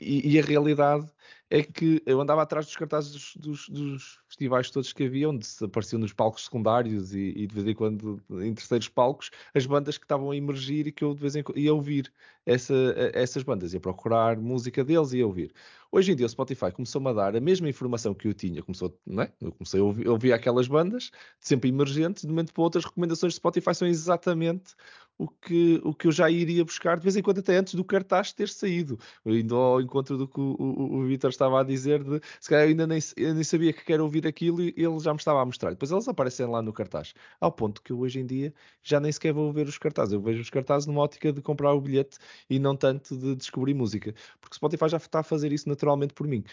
e, 0.00 0.34
e, 0.34 0.38
a 0.38 0.42
realidade 0.42 1.06
é 1.50 1.62
que 1.62 2.02
eu 2.04 2.20
andava 2.20 2.42
atrás 2.42 2.66
dos 2.66 2.76
cartazes 2.76 3.12
dos, 3.12 3.36
dos, 3.36 3.68
dos 3.68 4.20
festivais 4.26 4.70
todos 4.70 4.92
que 4.92 5.04
havia, 5.04 5.28
onde 5.28 5.46
apareciam 5.62 5.98
nos 5.98 6.12
palcos 6.12 6.44
secundários 6.44 7.14
e, 7.14 7.32
e, 7.36 7.46
de 7.46 7.54
vez 7.54 7.66
em 7.66 7.74
quando 7.74 8.22
em 8.30 8.54
terceiros 8.54 8.88
palcos, 8.88 9.30
as 9.54 9.64
bandas 9.64 9.96
que 9.96 10.04
estavam 10.04 10.30
a 10.30 10.36
emergir 10.36 10.86
e 10.86 10.92
que 10.92 11.04
eu 11.04 11.14
de 11.14 11.20
vez 11.20 11.36
em 11.36 11.42
quando 11.42 11.58
ia 11.58 11.72
ouvir 11.72 12.12
essa, 12.44 12.74
essas 13.14 13.42
bandas, 13.42 13.72
ia 13.72 13.80
procurar 13.80 14.36
música 14.38 14.84
deles 14.84 15.12
e 15.12 15.18
ia 15.18 15.26
ouvir. 15.26 15.52
Hoje 15.90 16.12
em 16.12 16.16
dia 16.16 16.26
o 16.26 16.28
Spotify 16.28 16.70
começou-me 16.70 17.08
a 17.08 17.12
dar 17.14 17.34
a 17.34 17.40
mesma 17.40 17.68
informação 17.68 18.12
que 18.14 18.28
eu 18.28 18.34
tinha, 18.34 18.62
começou, 18.62 18.98
não 19.06 19.22
é? 19.22 19.32
Eu 19.40 19.52
comecei 19.52 19.80
a 19.80 19.82
ouvir, 19.82 20.06
a 20.06 20.12
ouvir 20.12 20.32
aquelas 20.34 20.68
bandas, 20.68 21.10
sempre 21.40 21.70
emergentes, 21.70 22.24
de 22.24 22.28
momento 22.28 22.52
para 22.52 22.62
outras 22.62 22.84
recomendações 22.84 23.32
de 23.32 23.36
Spotify 23.38 23.74
são 23.74 23.88
exatamente 23.88 24.74
o 25.18 25.26
que, 25.26 25.80
o 25.84 25.92
que 25.92 26.06
eu 26.06 26.12
já 26.12 26.30
iria 26.30 26.64
buscar 26.64 26.96
de 26.96 27.02
vez 27.02 27.16
em 27.16 27.22
quando, 27.22 27.40
até 27.40 27.56
antes 27.56 27.74
do 27.74 27.84
cartaz 27.84 28.32
ter 28.32 28.48
saído. 28.48 28.98
Indo 29.26 29.56
ao 29.56 29.80
encontro 29.80 30.16
do 30.16 30.28
que 30.28 30.40
o, 30.40 30.54
o, 30.58 30.98
o 30.98 31.06
Vitor 31.06 31.30
estava 31.30 31.60
a 31.60 31.64
dizer, 31.64 32.04
de 32.04 32.20
se 32.40 32.48
calhar 32.48 32.64
eu 32.64 32.68
ainda 32.70 32.86
nem, 32.86 33.00
eu 33.16 33.34
nem 33.34 33.42
sabia 33.42 33.72
que 33.72 33.84
quero 33.84 34.04
ouvir 34.04 34.26
aquilo 34.26 34.62
e 34.62 34.72
ele 34.76 34.98
já 35.00 35.12
me 35.12 35.18
estava 35.18 35.42
a 35.42 35.44
mostrar. 35.44 35.70
Depois 35.70 35.90
eles 35.90 36.06
aparecem 36.06 36.46
lá 36.46 36.62
no 36.62 36.72
cartaz. 36.72 37.14
Ao 37.40 37.50
ponto 37.50 37.82
que 37.82 37.92
eu 37.92 37.98
hoje 37.98 38.20
em 38.20 38.26
dia 38.26 38.54
já 38.82 39.00
nem 39.00 39.10
sequer 39.10 39.32
vou 39.32 39.52
ver 39.52 39.66
os 39.66 39.76
cartazes. 39.76 40.12
Eu 40.14 40.20
vejo 40.20 40.40
os 40.40 40.50
cartazes 40.50 40.86
numa 40.86 41.00
ótica 41.00 41.32
de 41.32 41.42
comprar 41.42 41.72
o 41.74 41.80
bilhete 41.80 42.18
e 42.48 42.60
não 42.60 42.76
tanto 42.76 43.16
de 43.16 43.34
descobrir 43.34 43.74
música. 43.74 44.14
Porque 44.40 44.54
Spotify 44.54 44.88
já 44.88 44.98
está 44.98 45.20
a 45.20 45.24
fazer 45.24 45.52
isso 45.52 45.68
naturalmente 45.78 46.12
por 46.12 46.26
mim. 46.26 46.44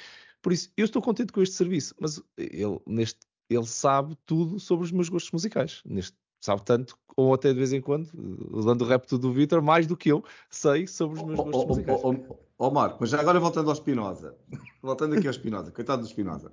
Por 0.42 0.54
isso, 0.54 0.70
eu 0.78 0.86
estou 0.86 1.02
contente 1.02 1.34
com 1.34 1.42
este 1.42 1.56
serviço, 1.56 1.96
mas 2.00 2.22
ele, 2.38 2.80
neste, 2.86 3.20
ele 3.50 3.66
sabe 3.66 4.16
tudo 4.26 4.60
sobre 4.60 4.86
os 4.86 4.92
meus 4.92 5.10
gostos 5.10 5.32
musicais. 5.32 5.82
Neste 5.84 6.16
sabe 6.42 6.62
tanto, 6.64 6.96
ou 7.18 7.34
até 7.34 7.52
de 7.52 7.58
vez 7.58 7.74
em 7.74 7.82
quando, 7.82 8.08
usando 8.52 8.84
o 8.84 8.86
repto 8.86 9.18
do 9.18 9.34
Vitor, 9.34 9.64
mais 9.64 9.88
do 9.88 9.98
que 9.98 10.12
eu 10.12 10.24
sei 10.48 10.86
sobre 10.86 11.18
os 11.18 11.26
meus 11.26 11.40
gostos 11.40 11.64
oh, 11.64 11.68
musicais. 11.68 12.02
Ó 12.04 12.12
oh, 12.12 12.38
oh, 12.60 12.70
Marco, 12.70 12.98
mas 13.00 13.10
já 13.10 13.20
agora 13.20 13.40
voltando 13.40 13.70
ao 13.70 13.74
Espinosa, 13.74 14.38
voltando 14.80 15.16
aqui 15.16 15.26
ao 15.26 15.32
Espinosa, 15.32 15.72
coitado 15.72 16.04
do 16.04 16.08
Espinosa, 16.08 16.52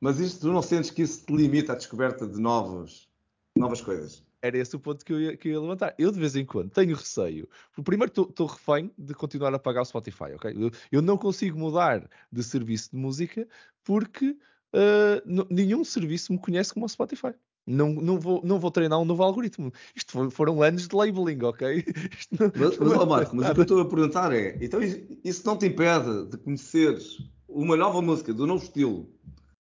mas 0.00 0.18
isto, 0.18 0.40
tu 0.40 0.52
não 0.52 0.62
sentes 0.62 0.90
que 0.90 1.02
isso 1.02 1.26
te 1.26 1.36
limita 1.36 1.74
à 1.74 1.76
descoberta 1.76 2.26
de 2.26 2.40
novos, 2.40 3.10
novas 3.54 3.82
coisas? 3.82 4.24
Era 4.42 4.56
esse 4.58 4.74
o 4.74 4.80
ponto 4.80 5.04
que 5.04 5.12
eu, 5.12 5.20
ia, 5.20 5.36
que 5.36 5.48
eu 5.48 5.52
ia 5.52 5.60
levantar. 5.60 5.94
Eu, 5.98 6.10
de 6.10 6.18
vez 6.18 6.34
em 6.34 6.44
quando, 6.44 6.70
tenho 6.70 6.96
receio. 6.96 7.48
Primeiro, 7.84 8.10
estou 8.10 8.46
refém 8.46 8.90
de 8.96 9.14
continuar 9.14 9.52
a 9.54 9.58
pagar 9.58 9.82
o 9.82 9.84
Spotify, 9.84 10.32
ok? 10.34 10.54
Eu, 10.58 10.70
eu 10.90 11.02
não 11.02 11.18
consigo 11.18 11.58
mudar 11.58 12.08
de 12.32 12.42
serviço 12.42 12.90
de 12.90 12.96
música 12.96 13.46
porque 13.84 14.30
uh, 14.30 15.46
nenhum 15.50 15.84
serviço 15.84 16.32
me 16.32 16.38
conhece 16.38 16.72
como 16.72 16.86
o 16.86 16.88
Spotify. 16.88 17.34
Não, 17.66 17.92
não, 17.92 18.18
vou, 18.18 18.40
não 18.42 18.58
vou 18.58 18.70
treinar 18.70 18.98
um 18.98 19.04
novo 19.04 19.22
algoritmo. 19.22 19.72
Isto 19.94 20.30
foram 20.30 20.62
anos 20.62 20.88
de 20.88 20.96
labeling, 20.96 21.44
ok? 21.44 21.84
Não, 22.38 22.50
mas, 22.56 22.78
mas, 22.78 22.92
oh 22.92 23.06
Marco, 23.06 23.36
mas 23.36 23.50
o 23.50 23.54
que 23.54 23.60
eu 23.60 23.62
estou 23.62 23.80
a 23.80 23.84
perguntar 23.84 24.32
é: 24.32 24.58
então 24.60 24.80
isso 25.22 25.46
não 25.46 25.56
te 25.56 25.66
impede 25.66 26.26
de 26.30 26.38
conheceres 26.38 27.18
uma 27.46 27.76
nova 27.76 28.00
música, 28.00 28.32
do 28.32 28.46
novo 28.46 28.64
estilo, 28.64 29.08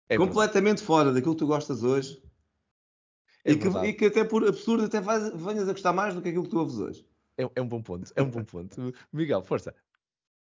é 0.07 0.17
completamente 0.17 0.81
fora 0.81 1.11
daquilo 1.11 1.33
que 1.33 1.39
tu 1.39 1.47
gostas 1.47 1.83
hoje? 1.83 2.21
É 3.49 3.53
e, 3.53 3.57
que, 3.57 3.67
e, 3.67 3.93
que, 3.93 4.05
até 4.05 4.23
por 4.23 4.47
absurdo 4.47 4.85
até 4.85 5.01
faz, 5.01 5.33
venhas 5.33 5.67
a 5.67 5.71
gostar 5.71 5.91
mais 5.91 6.13
do 6.13 6.21
que 6.21 6.29
aquilo 6.29 6.43
que 6.43 6.51
tu 6.51 6.59
ouves 6.59 6.77
hoje. 6.77 7.03
É, 7.35 7.49
é 7.55 7.61
um 7.61 7.67
bom 7.67 7.81
ponto, 7.81 8.11
é 8.15 8.21
um 8.21 8.29
bom 8.29 8.43
ponto. 8.43 8.93
Miguel, 9.11 9.41
força. 9.41 9.73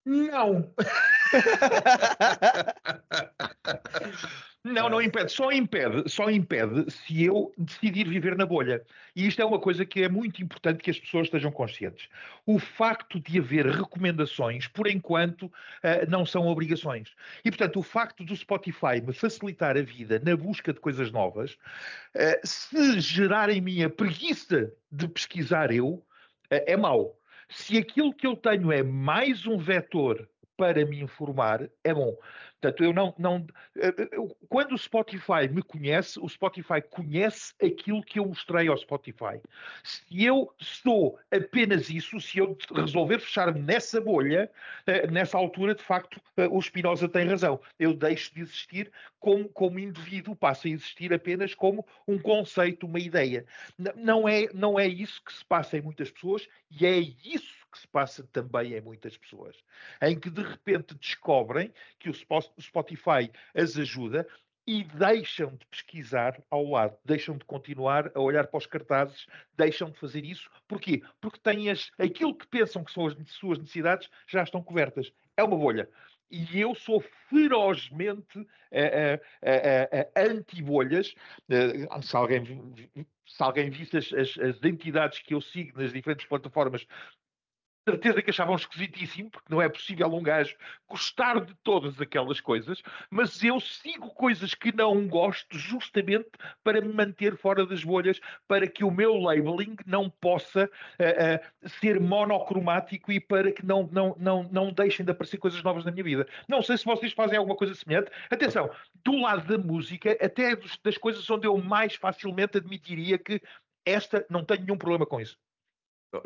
Não! 0.06 0.72
Não, 4.64 4.88
não 4.88 5.02
impede. 5.02 5.30
Só 5.30 5.52
impede, 5.52 6.08
só 6.10 6.30
impede 6.30 6.90
se 6.90 7.22
eu 7.22 7.52
decidir 7.58 8.08
viver 8.08 8.34
na 8.34 8.46
bolha. 8.46 8.82
E 9.14 9.26
isto 9.26 9.42
é 9.42 9.44
uma 9.44 9.60
coisa 9.60 9.84
que 9.84 10.02
é 10.02 10.08
muito 10.08 10.42
importante 10.42 10.82
que 10.82 10.90
as 10.90 10.98
pessoas 10.98 11.26
estejam 11.26 11.52
conscientes. 11.52 12.08
O 12.46 12.58
facto 12.58 13.20
de 13.20 13.38
haver 13.38 13.66
recomendações, 13.66 14.66
por 14.66 14.86
enquanto, 14.86 15.42
uh, 15.42 16.08
não 16.08 16.24
são 16.24 16.46
obrigações. 16.46 17.14
E, 17.44 17.50
portanto, 17.50 17.78
o 17.78 17.82
facto 17.82 18.24
do 18.24 18.34
Spotify 18.34 19.02
me 19.06 19.12
facilitar 19.12 19.76
a 19.76 19.82
vida 19.82 20.18
na 20.24 20.34
busca 20.34 20.72
de 20.72 20.80
coisas 20.80 21.12
novas, 21.12 21.52
uh, 22.14 22.40
se 22.42 23.00
gerar 23.00 23.50
em 23.50 23.60
mim 23.60 23.82
a 23.82 23.90
preguiça 23.90 24.72
de 24.90 25.06
pesquisar 25.08 25.70
eu, 25.72 26.02
é 26.48 26.76
mau. 26.76 27.18
Se 27.50 27.76
aquilo 27.76 28.14
que 28.14 28.26
eu 28.26 28.34
tenho 28.34 28.72
é 28.72 28.82
mais 28.82 29.46
um 29.46 29.58
vetor 29.58 30.26
para 30.56 30.84
me 30.86 31.00
informar, 31.00 31.68
é 31.82 31.92
bom. 31.92 32.16
Portanto, 32.64 32.82
eu 32.82 32.92
não, 32.94 33.14
não. 33.18 33.46
Eh, 33.76 33.94
eh, 33.98 34.08
quando 34.48 34.72
o 34.72 34.78
Spotify 34.78 35.48
me 35.50 35.62
conhece, 35.62 36.18
o 36.18 36.26
Spotify 36.26 36.80
conhece 36.80 37.52
aquilo 37.62 38.02
que 38.02 38.18
eu 38.18 38.26
mostrei 38.26 38.68
ao 38.68 38.78
Spotify. 38.78 39.38
Se 39.82 40.24
eu 40.24 40.50
sou 40.58 41.18
apenas 41.30 41.90
isso, 41.90 42.18
se 42.18 42.38
eu 42.38 42.56
resolver 42.74 43.18
fechar-me 43.18 43.60
nessa 43.60 44.00
bolha, 44.00 44.50
eh, 44.86 45.06
nessa 45.08 45.36
altura, 45.36 45.74
de 45.74 45.82
facto, 45.82 46.18
o 46.50 46.60
Spinoza 46.62 47.06
tem 47.06 47.28
razão. 47.28 47.60
Eu 47.78 47.92
deixo 47.92 48.34
de 48.34 48.40
existir 48.40 48.90
como, 49.20 49.46
como 49.48 49.78
indivíduo, 49.78 50.34
passo 50.34 50.66
a 50.66 50.70
existir 50.70 51.12
apenas 51.12 51.54
como 51.54 51.86
um 52.08 52.18
conceito, 52.18 52.86
uma 52.86 52.98
ideia. 52.98 53.44
Não 53.94 54.26
é, 54.26 54.48
não 54.54 54.78
é 54.78 54.86
isso 54.86 55.22
que 55.22 55.32
se 55.32 55.44
passa 55.44 55.76
em 55.76 55.82
muitas 55.82 56.10
pessoas 56.10 56.48
e 56.70 56.86
é 56.86 56.98
isso 56.98 57.63
que 57.74 57.80
se 57.80 57.88
passa 57.88 58.22
também 58.32 58.74
em 58.74 58.80
muitas 58.80 59.16
pessoas, 59.16 59.56
em 60.00 60.18
que 60.18 60.30
de 60.30 60.42
repente 60.42 60.94
descobrem 60.94 61.72
que 61.98 62.08
o 62.08 62.14
Spotify 62.14 63.30
as 63.52 63.76
ajuda 63.76 64.26
e 64.64 64.84
deixam 64.84 65.50
de 65.56 65.66
pesquisar 65.66 66.40
ao 66.48 66.64
lado, 66.64 66.96
deixam 67.04 67.36
de 67.36 67.44
continuar 67.44 68.12
a 68.14 68.20
olhar 68.20 68.46
para 68.46 68.58
os 68.58 68.66
cartazes, 68.66 69.26
deixam 69.56 69.90
de 69.90 69.98
fazer 69.98 70.24
isso. 70.24 70.48
Porquê? 70.68 71.02
Porque 71.20 71.40
têm 71.40 71.68
as, 71.68 71.90
aquilo 71.98 72.34
que 72.34 72.46
pensam 72.46 72.84
que 72.84 72.92
são 72.92 73.06
as 73.06 73.14
suas 73.32 73.58
necessidades 73.58 74.08
já 74.28 74.44
estão 74.44 74.62
cobertas. 74.62 75.12
É 75.36 75.42
uma 75.42 75.56
bolha. 75.56 75.88
E 76.30 76.60
eu 76.60 76.74
sou 76.76 77.04
ferozmente 77.28 78.38
uh, 78.38 78.44
uh, 78.44 79.16
uh, 79.16 80.30
anti-bolhas. 80.30 81.14
se 82.02 82.16
alguém 82.16 82.72
alguém 83.38 83.70
visse 83.70 83.96
as, 83.96 84.12
as, 84.12 84.38
as, 84.38 84.62
entidades 84.62 85.18
que 85.18 85.34
eu 85.34 85.40
sigo 85.40 85.80
nas 85.80 85.92
diferentes 85.92 86.26
plataformas 86.26 86.86
certeza 87.88 88.22
que 88.22 88.30
achavam 88.30 88.56
esquisitíssimo, 88.56 89.30
porque 89.30 89.52
não 89.52 89.60
é 89.60 89.68
possível 89.68 90.12
um 90.12 90.22
gajo 90.22 90.56
gostar 90.88 91.40
de 91.40 91.54
todas 91.62 92.00
aquelas 92.00 92.40
coisas, 92.40 92.82
mas 93.10 93.42
eu 93.42 93.60
sigo 93.60 94.10
coisas 94.10 94.54
que 94.54 94.74
não 94.74 95.06
gosto 95.06 95.58
justamente 95.58 96.30
para 96.62 96.80
me 96.80 96.92
manter 96.92 97.36
fora 97.36 97.66
das 97.66 97.84
bolhas, 97.84 98.20
para 98.48 98.66
que 98.66 98.84
o 98.84 98.90
meu 98.90 99.16
labeling 99.16 99.76
não 99.86 100.08
possa 100.08 100.64
uh, 100.64 100.66
uh, 100.66 101.68
ser 101.80 102.00
monocromático 102.00 103.12
e 103.12 103.20
para 103.20 103.52
que 103.52 103.64
não, 103.64 103.88
não, 103.92 104.16
não, 104.18 104.42
não 104.44 104.72
deixem 104.72 105.04
de 105.04 105.12
aparecer 105.12 105.38
coisas 105.38 105.62
novas 105.62 105.84
na 105.84 105.90
minha 105.90 106.04
vida. 106.04 106.26
Não 106.48 106.62
sei 106.62 106.78
se 106.78 106.84
vocês 106.84 107.12
fazem 107.12 107.36
alguma 107.36 107.56
coisa 107.56 107.74
semelhante. 107.74 108.10
Atenção, 108.30 108.70
do 109.04 109.20
lado 109.20 109.46
da 109.46 109.58
música, 109.58 110.16
até 110.20 110.56
das 110.82 110.96
coisas 110.96 111.28
onde 111.28 111.46
eu 111.46 111.56
mais 111.58 111.94
facilmente 111.94 112.56
admitiria 112.56 113.18
que 113.18 113.42
esta 113.84 114.24
não 114.30 114.44
tenho 114.44 114.64
nenhum 114.64 114.78
problema 114.78 115.04
com 115.04 115.20
isso. 115.20 115.36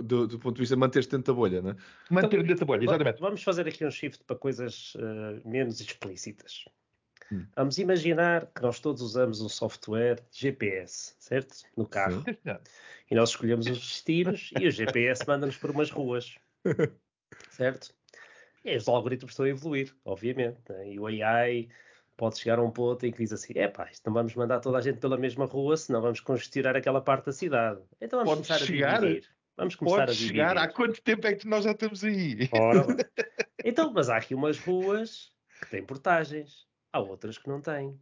Do, 0.03 0.27
do, 0.27 0.39
ponto 0.39 0.57
de 0.57 0.61
vista 0.61 0.75
de 0.75 0.81
manter-se 0.81 1.09
dentro 1.09 1.33
da 1.33 1.37
bolha, 1.37 1.63
não 1.63 1.71
é? 1.71 1.77
Manter 2.11 2.37
então, 2.37 2.43
dentro 2.43 2.61
da 2.61 2.67
bolha, 2.67 2.85
exatamente. 2.85 3.21
Vamos 3.21 3.43
fazer 3.43 3.67
aqui 3.67 3.85
um 3.85 3.91
shift 3.91 4.25
para 4.25 4.37
coisas 4.37 4.95
uh, 4.97 5.49
menos 5.49 5.81
explícitas. 5.81 6.65
Hum. 7.33 7.47
Vamos 7.55 7.79
imaginar 7.79 8.47
que 8.47 8.63
nós 8.63 8.81
todos 8.81 9.03
usamos 9.03 9.41
um 9.41 9.49
software 9.49 10.19
GPS, 10.31 11.15
certo? 11.19 11.63
No 11.77 11.87
carro. 11.87 12.23
Sim. 12.23 12.37
E 13.11 13.15
nós 13.15 13.31
escolhemos 13.31 13.67
os 13.67 13.79
destinos 13.79 14.51
e 14.59 14.67
o 14.67 14.71
GPS 14.71 15.27
manda-nos 15.27 15.57
por 15.57 15.71
umas 15.71 15.91
ruas. 15.91 16.37
Certo? 17.51 17.95
E 18.65 18.77
os 18.77 18.89
algoritmos 18.89 19.33
estão 19.33 19.47
a 19.47 19.49
evoluir, 19.49 19.95
obviamente. 20.05 20.59
Né? 20.69 20.93
E 20.93 21.01
o 21.01 21.07
AI 21.07 21.69
pode 22.17 22.39
chegar 22.39 22.59
a 22.59 22.63
um 22.63 22.71
ponto 22.71 23.07
em 23.07 23.13
que 23.13 23.19
diz 23.19 23.33
assim: 23.33 23.53
é 23.57 23.69
pá, 23.69 23.89
não 24.05 24.13
vamos 24.13 24.35
mandar 24.35 24.61
toda 24.61 24.79
a 24.79 24.81
gente 24.81 24.99
pela 24.99 25.17
mesma 25.17 25.47
rua, 25.47 25.77
senão 25.77 26.03
vamos 26.03 26.21
congestionar 26.21 26.77
aquela 26.77 27.01
parte 27.01 27.27
da 27.27 27.33
cidade. 27.33 27.81
Então 28.01 28.19
vamos 28.19 28.47
pode 28.47 28.49
começar 28.49 28.67
chegar, 28.67 28.97
a 28.97 29.01
dividir. 29.01 29.31
Vamos 29.59 29.75
começar 29.75 29.97
Pode 29.97 30.13
a 30.13 30.15
dividir. 30.15 30.29
chegar. 30.29 30.57
Há 30.57 30.69
quanto 30.69 31.03
tempo 31.03 31.27
é 31.27 31.35
que 31.35 31.49
nós 31.49 31.65
já 31.65 31.73
estamos 31.73 32.05
aí? 32.05 32.49
Ora, 32.53 32.87
então, 33.65 33.93
mas 33.93 34.09
há 34.09 34.17
aqui 34.17 34.33
umas 34.33 34.57
ruas 34.61 35.33
que 35.61 35.69
têm 35.69 35.85
portagens. 35.85 36.69
Há 36.93 37.01
outras 37.01 37.37
que 37.37 37.49
não 37.49 37.61
têm. 37.61 38.01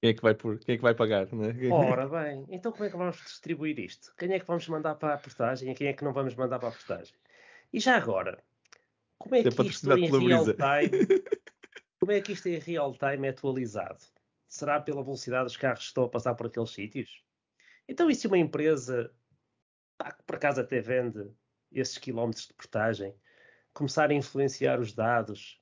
Quem 0.00 0.10
é 0.10 0.14
que 0.14 0.22
vai, 0.22 0.34
por, 0.34 0.60
quem 0.60 0.76
é 0.76 0.78
que 0.78 0.82
vai 0.82 0.94
pagar? 0.94 1.26
Né? 1.32 1.68
Ora 1.72 2.08
bem, 2.08 2.46
então 2.50 2.70
como 2.70 2.84
é 2.84 2.90
que 2.90 2.96
vamos 2.96 3.16
distribuir 3.16 3.80
isto? 3.80 4.14
Quem 4.16 4.32
é 4.32 4.38
que 4.38 4.46
vamos 4.46 4.66
mandar 4.68 4.94
para 4.94 5.14
a 5.14 5.18
portagem 5.18 5.72
e 5.72 5.74
quem 5.74 5.88
é 5.88 5.92
que 5.92 6.04
não 6.04 6.12
vamos 6.12 6.36
mandar 6.36 6.60
para 6.60 6.68
a 6.68 6.72
portagem? 6.72 7.16
E 7.72 7.80
já 7.80 7.96
agora, 7.96 8.40
como 9.18 9.34
é, 9.34 9.40
é 9.40 9.42
que 9.42 9.62
isto 9.66 9.92
em 9.92 10.08
real 10.08 10.44
time, 10.54 11.22
como 11.98 12.12
é 12.12 12.20
que 12.20 12.30
isto 12.30 12.48
em 12.48 12.60
real 12.60 12.94
time 12.94 13.26
é 13.26 13.30
atualizado? 13.30 14.04
Será 14.46 14.80
pela 14.80 15.02
velocidade 15.02 15.46
dos 15.46 15.56
carros 15.56 15.80
que 15.80 15.86
estão 15.86 16.04
a 16.04 16.08
passar 16.08 16.36
por 16.36 16.46
aqueles 16.46 16.70
sítios? 16.70 17.24
Então, 17.88 18.08
e 18.08 18.14
se 18.14 18.28
uma 18.28 18.38
empresa 18.38 19.12
pá, 19.98 20.12
que 20.12 20.22
por 20.22 20.36
acaso 20.36 20.60
até 20.60 20.80
vende 20.80 21.30
esses 21.70 21.98
quilómetros 21.98 22.46
de 22.46 22.54
portagem, 22.54 23.14
começar 23.74 24.10
a 24.10 24.14
influenciar 24.14 24.80
os 24.80 24.94
dados 24.94 25.60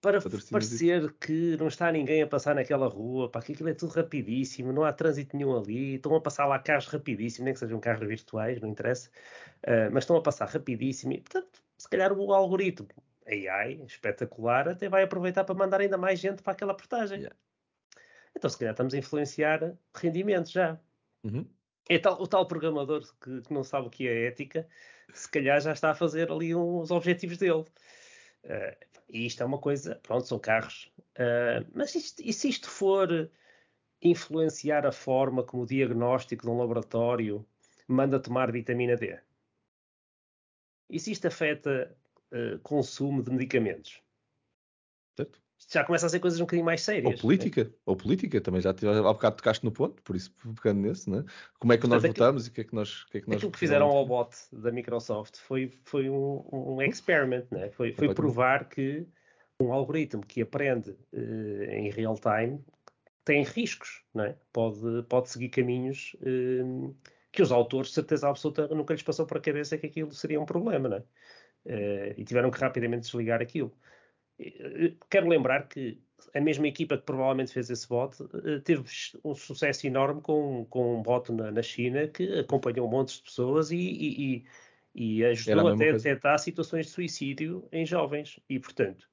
para 0.00 0.20
parecer 0.50 1.12
que 1.14 1.56
não 1.56 1.66
está 1.66 1.90
ninguém 1.90 2.22
a 2.22 2.26
passar 2.26 2.54
naquela 2.54 2.86
rua, 2.86 3.28
para 3.28 3.42
que 3.42 3.52
aquilo 3.52 3.68
é 3.68 3.74
tudo 3.74 3.92
rapidíssimo, 3.92 4.72
não 4.72 4.84
há 4.84 4.92
trânsito 4.92 5.36
nenhum 5.36 5.56
ali, 5.56 5.96
estão 5.96 6.14
a 6.14 6.20
passar 6.20 6.46
lá 6.46 6.58
carros 6.58 6.86
rapidíssimo, 6.86 7.46
nem 7.46 7.54
que 7.54 7.58
sejam 7.58 7.80
carros 7.80 8.06
virtuais, 8.06 8.60
não 8.60 8.68
interessa, 8.68 9.10
uh, 9.64 9.90
mas 9.92 10.04
estão 10.04 10.16
a 10.16 10.22
passar 10.22 10.46
rapidíssimo 10.46 11.12
e, 11.12 11.20
portanto, 11.20 11.60
se 11.76 11.88
calhar 11.88 12.12
o 12.12 12.32
algoritmo 12.32 12.88
AI, 13.26 13.82
espetacular, 13.86 14.68
até 14.68 14.88
vai 14.88 15.02
aproveitar 15.02 15.44
para 15.44 15.54
mandar 15.54 15.80
ainda 15.80 15.98
mais 15.98 16.20
gente 16.20 16.42
para 16.42 16.52
aquela 16.52 16.74
portagem. 16.74 17.18
Yeah. 17.18 17.36
Então, 18.36 18.48
se 18.48 18.56
calhar 18.56 18.72
estamos 18.72 18.94
a 18.94 18.98
influenciar 18.98 19.76
rendimentos 19.94 20.52
já. 20.52 20.78
Uhum. 21.24 21.44
É 21.88 21.98
tal, 21.98 22.20
o 22.20 22.26
tal 22.26 22.46
programador 22.46 23.02
que, 23.20 23.40
que, 23.42 23.52
não 23.52 23.64
sabe 23.64 23.86
o 23.86 23.90
que 23.90 24.06
é 24.06 24.26
ética, 24.26 24.68
se 25.12 25.30
calhar 25.30 25.60
já 25.60 25.72
está 25.72 25.90
a 25.90 25.94
fazer 25.94 26.30
ali 26.30 26.54
uns 26.54 26.90
objetivos 26.90 27.38
dele. 27.38 27.64
Uh, 28.44 28.86
e 29.08 29.26
isto 29.26 29.42
é 29.42 29.46
uma 29.46 29.58
coisa, 29.58 29.94
pronto, 30.02 30.26
são 30.26 30.38
carros. 30.38 30.92
Uh, 31.16 31.66
mas 31.74 31.94
isto, 31.94 32.22
e 32.22 32.32
se 32.32 32.48
isto 32.48 32.68
for 32.68 33.30
influenciar 34.02 34.86
a 34.86 34.92
forma 34.92 35.42
como 35.42 35.62
o 35.62 35.66
diagnóstico 35.66 36.44
de 36.44 36.50
um 36.50 36.58
laboratório 36.58 37.46
manda 37.86 38.20
tomar 38.20 38.52
vitamina 38.52 38.96
D? 38.96 39.18
E 40.90 41.00
se 41.00 41.12
isto 41.12 41.26
afeta 41.26 41.96
uh, 42.32 42.58
consumo 42.60 43.22
de 43.22 43.30
medicamentos? 43.30 44.02
Certo 45.16 45.47
já 45.70 45.84
começa 45.84 46.06
a 46.06 46.08
ser 46.08 46.20
coisas 46.20 46.38
um 46.38 46.44
bocadinho 46.44 46.64
mais 46.64 46.82
sérias. 46.82 47.12
Ou 47.12 47.18
política, 47.18 47.64
né? 47.64 47.70
ou 47.84 47.96
política, 47.96 48.40
também 48.40 48.60
já 48.60 48.72
tive, 48.72 48.90
há 48.90 49.02
bocado 49.02 49.36
tocaste 49.36 49.64
no 49.64 49.72
ponto, 49.72 50.02
por 50.02 50.14
isso 50.14 50.32
pegando 50.56 50.80
nesse, 50.80 51.10
né? 51.10 51.24
Como 51.58 51.72
é 51.72 51.76
que 51.76 51.82
Portanto, 51.82 52.02
nós 52.02 52.10
votamos 52.10 52.46
e 52.46 52.50
o 52.50 52.52
que 52.52 52.60
é 52.60 52.64
que 52.64 52.74
nós. 52.74 53.04
Que 53.04 53.18
é 53.18 53.20
que 53.20 53.28
nós 53.28 53.36
aquilo 53.36 53.52
que 53.52 53.58
fizeram 53.58 53.86
ao 53.86 54.06
bot 54.06 54.34
da 54.52 54.70
Microsoft 54.70 55.36
foi, 55.36 55.72
foi 55.84 56.08
um, 56.08 56.44
um 56.52 56.82
experiment, 56.82 57.44
né? 57.50 57.70
foi, 57.70 57.92
foi 57.92 58.14
provar 58.14 58.68
que 58.68 59.06
um 59.60 59.72
algoritmo 59.72 60.24
que 60.24 60.40
aprende 60.40 60.90
uh, 61.12 61.62
em 61.70 61.90
real 61.90 62.14
time 62.14 62.64
tem 63.24 63.42
riscos, 63.42 64.02
né? 64.14 64.36
pode, 64.52 65.02
pode 65.08 65.28
seguir 65.28 65.50
caminhos 65.50 66.16
uh, 66.22 66.96
que 67.30 67.42
os 67.42 67.52
autores, 67.52 67.88
de 67.88 67.94
certeza 67.94 68.28
absoluta, 68.28 68.68
nunca 68.68 68.94
lhes 68.94 69.02
passou 69.02 69.26
por 69.26 69.36
a 69.36 69.40
cabeça 69.40 69.76
que 69.76 69.86
aquilo 69.86 70.12
seria 70.12 70.40
um 70.40 70.46
problema, 70.46 70.88
né? 70.88 71.02
Uh, 71.66 72.14
e 72.16 72.24
tiveram 72.24 72.50
que 72.50 72.58
rapidamente 72.58 73.02
desligar 73.02 73.42
aquilo. 73.42 73.72
Quero 75.10 75.28
lembrar 75.28 75.68
que 75.68 76.00
a 76.34 76.40
mesma 76.40 76.68
equipa 76.68 76.96
que 76.96 77.04
provavelmente 77.04 77.52
fez 77.52 77.70
esse 77.70 77.88
bot 77.88 78.16
eh, 78.44 78.58
teve 78.60 78.84
um 79.24 79.34
sucesso 79.34 79.86
enorme 79.86 80.20
com, 80.20 80.66
com 80.66 80.98
um 80.98 81.02
bot 81.02 81.32
na, 81.32 81.50
na 81.50 81.62
China 81.62 82.06
que 82.08 82.38
acompanhou 82.38 82.86
um 82.86 82.90
monte 82.90 83.16
de 83.16 83.22
pessoas 83.22 83.70
e, 83.70 83.76
e, 83.76 84.44
e, 84.94 85.24
ajudou 85.24 85.68
até 85.68 85.90
a 85.90 85.92
detectar 85.92 86.38
situações 86.38 86.86
de 86.86 86.92
suicídio 86.92 87.66
em 87.72 87.86
jovens. 87.86 88.38
E, 88.48 88.58
portanto, 88.58 89.08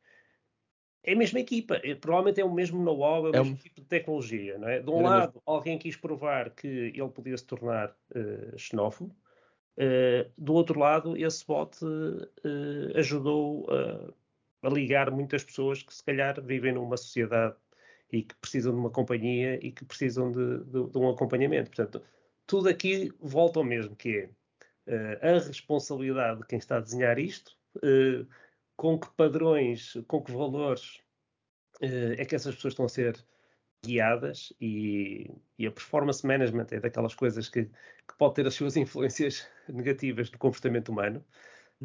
é 1.03 1.13
a 1.13 1.15
mesma 1.15 1.39
equipa, 1.39 1.80
é, 1.84 1.93
provavelmente 1.95 2.41
é 2.41 2.45
o 2.45 2.53
mesmo 2.53 2.84
know-how, 2.84 3.28
é 3.28 3.30
o 3.30 3.36
é 3.36 3.39
mesmo 3.39 3.53
um... 3.53 3.57
tipo 3.57 3.82
de 3.82 3.88
tecnologia. 3.88 4.57
Não 4.57 4.67
é? 4.67 4.80
De 4.80 4.89
um 4.89 4.99
Era 4.99 5.09
lado, 5.09 5.34
mesmo. 5.34 5.41
alguém 5.45 5.78
quis 5.78 5.95
provar 5.95 6.49
que 6.51 6.67
ele 6.67 7.09
podia 7.09 7.38
se 7.38 7.45
tornar 7.45 7.95
uh, 8.15 8.57
xenófobo, 8.57 9.15
uh, 9.78 10.32
do 10.38 10.53
outro 10.53 10.80
lado, 10.80 11.15
esse 11.15 11.45
bot 11.45 11.78
uh, 11.86 12.97
ajudou 12.97 13.67
a 13.71 14.24
a 14.66 14.70
ligar 14.70 15.11
muitas 15.11 15.43
pessoas 15.43 15.84
que 15.84 15.93
se 15.93 16.03
calhar 16.03 16.41
vivem 16.41 16.74
numa 16.74 16.97
sociedade 16.97 17.55
e 18.11 18.24
que 18.24 18.36
precisam 18.36 18.74
de 18.74 18.80
uma 18.80 18.89
companhia 18.89 19.59
e 19.66 19.72
que 19.72 19.86
precisam 19.86 20.32
de, 20.32 20.63
de, 20.66 20.89
de 20.89 20.97
um 20.97 21.09
acompanhamento. 21.09 21.70
Portanto, 21.70 22.01
tudo 22.47 22.70
aqui 22.70 23.11
volta 23.20 23.59
ao 23.59 23.66
mesmo, 23.66 23.95
que 23.95 24.30
é 24.88 25.16
uh, 25.22 25.36
a 25.36 25.39
responsabilidade 25.39 26.41
de 26.41 26.47
quem 26.47 26.59
está 26.59 26.78
a 26.78 26.82
desenhar 26.82 27.20
isto, 27.20 27.57
uh, 27.78 28.28
com 28.76 28.99
que 28.99 29.09
padrões, 29.16 29.93
com 30.07 30.22
que 30.22 30.32
valores 30.32 31.01
uh, 31.82 32.13
é 32.18 32.26
que 32.26 32.36
essas 32.36 32.55
pessoas 32.55 32.74
estão 32.74 32.86
a 32.86 32.89
ser 32.89 33.24
guiadas 33.86 34.51
e, 34.59 35.32
e, 35.59 35.68
a 35.68 35.72
performance 35.72 36.26
management 36.26 36.68
é 36.72 36.80
daquelas 36.80 37.13
coisas 37.13 37.47
que, 37.49 37.66
que, 37.66 38.18
pode 38.18 38.36
ter 38.36 38.47
as 38.47 38.55
suas 38.55 38.76
influências 38.78 39.47
negativas 39.70 40.32
no 40.32 40.39
comportamento 40.39 40.89
humano, 40.89 41.24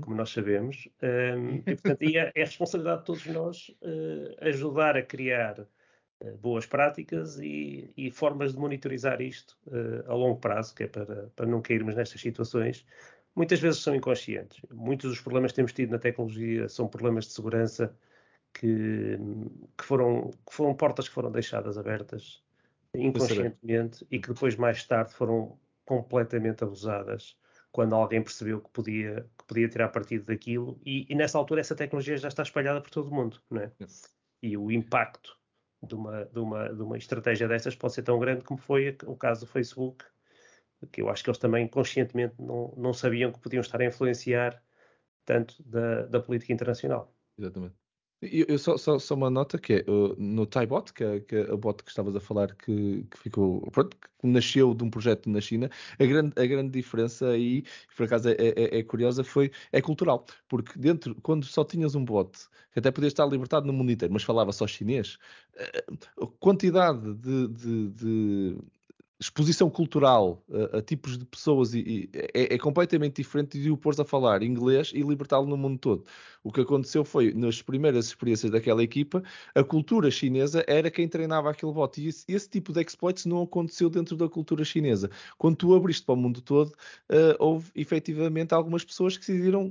como 0.01 0.17
nós 0.17 0.31
sabemos, 0.31 0.89
um, 1.03 1.57
e, 1.67 1.75
portanto, 1.75 2.03
e 2.03 2.17
é, 2.17 2.33
é, 2.35 2.43
a 2.43 2.45
responsabilidade 2.45 3.01
de 3.01 3.07
todos 3.07 3.27
nós 3.27 3.69
uh, 3.83 4.47
ajudar 4.47 4.97
a 4.97 5.03
criar 5.03 5.61
uh, 5.61 6.37
boas 6.39 6.67
práticas 6.67 7.39
e, 7.39 7.93
e, 7.97 8.11
formas 8.11 8.53
de 8.53 8.59
monitorizar 8.59 9.21
isto 9.21 9.59
uh, 9.67 10.11
a 10.11 10.15
longo 10.15 10.39
prazo, 10.39 10.75
que 10.75 10.85
é 10.85 10.87
para, 10.87 11.31
para 11.35 11.47
não 11.47 11.61
cairmos 11.61 11.97
nestas 11.97 12.21
situações. 12.21 12.87
Muitas 13.35 13.61
vezes 13.61 13.81
são 13.81 13.95
inconscientes. 13.95 14.61
Muitos 14.71 15.11
dos 15.11 15.21
problemas 15.21 15.53
que 15.53 15.57
temos 15.57 15.73
tido 15.73 15.91
na 15.91 15.99
tecnologia 15.99 16.69
são 16.69 16.89
problemas 16.89 17.27
de 17.27 17.33
segurança 17.33 17.95
que, 18.53 19.17
que, 19.79 19.85
foram, 19.85 20.31
que 20.31 20.55
foram 20.55 20.75
portas 20.75 21.09
que 21.09 21.15
foram 21.15 21.31
deixadas 21.31 21.79
abertas 21.79 22.43
inconscientemente 22.95 24.05
e 24.11 24.19
que 24.19 24.29
depois, 24.29 24.57
mais 24.57 24.85
tarde, 24.85 25.15
foram 25.15 25.59
completamente 25.85 26.65
abusadas 26.65 27.37
quando 27.73 27.95
alguém 27.95 28.23
percebeu 28.23 28.61
que 28.61 28.71
podia, 28.71 29.27
podia 29.51 29.69
tirar 29.69 29.89
partido 29.89 30.27
daquilo 30.27 30.81
e, 30.87 31.13
e, 31.13 31.15
nessa 31.17 31.37
altura 31.37 31.61
essa 31.61 31.75
tecnologia 31.75 32.17
já 32.17 32.29
está 32.29 32.45
espalhada 32.45 32.81
por 32.81 32.89
todo 32.89 33.09
o 33.09 33.15
mundo, 33.15 33.43
não 33.51 33.63
é? 33.63 33.73
E 34.41 34.57
o 34.57 34.71
impacto 34.71 35.37
de 35.83 35.97
uma, 35.97 36.25
de, 36.27 36.39
uma, 36.39 36.73
de 36.73 36.83
uma 36.83 36.97
estratégia 36.97 37.49
dessas 37.49 37.75
pode 37.75 37.95
ser 37.95 38.03
tão 38.03 38.17
grande 38.21 38.45
como 38.45 38.61
foi 38.61 38.97
o 39.05 39.17
caso 39.17 39.41
do 39.41 39.51
Facebook, 39.51 40.05
que 40.93 41.03
eu 41.03 41.11
acho 41.11 41.25
que 41.25 41.31
eles 41.31 41.39
também 41.39 41.67
conscientemente 41.67 42.37
não, 42.39 42.73
não 42.77 42.93
sabiam 42.93 43.33
que 43.33 43.41
podiam 43.41 43.61
estar 43.61 43.81
a 43.81 43.85
influenciar 43.85 44.63
tanto 45.25 45.61
da, 45.65 46.07
da 46.07 46.21
política 46.21 46.53
internacional. 46.53 47.13
Exatamente. 47.37 47.75
Eu, 48.23 48.47
eu 48.49 48.59
só, 48.59 48.77
só, 48.77 48.99
só, 48.99 49.15
uma 49.15 49.31
nota 49.31 49.59
que 49.59 49.75
é 49.75 49.85
no 50.19 50.45
Taibot, 50.47 50.93
que 50.93 51.03
é, 51.03 51.21
que 51.21 51.37
é 51.37 51.51
a 51.51 51.57
bot 51.57 51.83
que 51.83 51.91
estavas 51.91 52.15
a 52.15 52.21
falar, 52.21 52.55
que, 52.55 53.03
que 53.11 53.19
ficou, 53.19 53.63
pronto, 53.71 53.97
que 53.97 54.27
nasceu 54.27 54.75
de 54.75 54.85
um 54.85 54.91
projeto 54.91 55.31
na 55.31 55.41
China, 55.41 55.71
a 55.99 56.05
grande, 56.05 56.33
a 56.37 56.47
grande 56.47 56.71
diferença 56.71 57.31
aí, 57.31 57.65
por 57.97 58.05
acaso 58.05 58.29
é, 58.29 58.35
é, 58.39 58.79
é, 58.79 58.83
curiosa, 58.83 59.25
foi, 59.25 59.51
é 59.73 59.81
cultural, 59.81 60.27
porque 60.49 60.79
dentro, 60.79 61.15
quando 61.23 61.47
só 61.47 61.65
tinhas 61.65 61.95
um 61.95 62.05
bot, 62.05 62.31
que 62.73 62.79
até 62.79 62.91
podia 62.91 63.09
estar 63.09 63.25
libertado 63.27 63.67
no 63.67 63.73
mundo 63.73 63.91
inteiro, 63.91 64.13
mas 64.13 64.23
falava 64.23 64.53
só 64.53 64.67
chinês, 64.67 65.19
a 66.21 66.27
quantidade 66.39 67.15
de, 67.15 67.49
de, 67.49 67.89
de 67.91 68.59
exposição 69.21 69.69
cultural 69.69 70.43
a, 70.51 70.79
a, 70.79 70.83
tipos 70.83 71.19
de 71.19 71.27
pessoas 71.27 71.75
e, 71.75 71.81
e 71.81 72.11
é, 72.33 72.55
é, 72.55 72.59
completamente 72.59 73.17
diferente 73.17 73.61
de 73.61 73.71
o 73.71 73.77
pôr 73.77 73.95
a 74.01 74.05
falar 74.05 74.43
inglês 74.43 74.93
e 74.95 75.03
libertá-lo 75.03 75.47
no 75.47 75.59
mundo 75.59 75.79
todo. 75.79 76.05
O 76.43 76.51
que 76.51 76.63
aconteceu 76.63 77.05
foi, 77.05 77.35
nas 77.35 77.61
primeiras 77.61 78.07
experiências 78.07 78.51
daquela 78.51 78.83
equipa, 78.83 79.23
a 79.55 79.63
cultura 79.63 80.11
chinesa 80.11 80.65
era 80.67 80.91
quem 80.91 81.07
treinava 81.07 81.51
aquele 81.51 81.71
bot. 81.71 82.01
E 82.01 82.09
esse, 82.09 82.25
esse 82.27 82.49
tipo 82.49 82.73
de 82.73 82.81
exploits 82.81 83.27
não 83.27 83.43
aconteceu 83.43 83.91
dentro 83.91 84.17
da 84.17 84.27
cultura 84.27 84.65
chinesa. 84.65 85.11
Quando 85.37 85.57
tu 85.57 85.75
abriste 85.75 86.07
para 86.07 86.15
o 86.15 86.17
mundo 86.17 86.41
todo, 86.41 86.69
uh, 86.69 87.37
houve 87.39 87.71
efetivamente 87.75 88.55
algumas 88.55 88.83
pessoas 88.83 89.19
que 89.19 89.27
decidiram, 89.27 89.71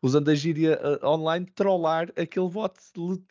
usando 0.00 0.28
a 0.28 0.34
gíria 0.36 0.78
uh, 1.02 1.06
online, 1.08 1.46
trollar 1.46 2.12
aquele 2.16 2.48
bot 2.48 2.74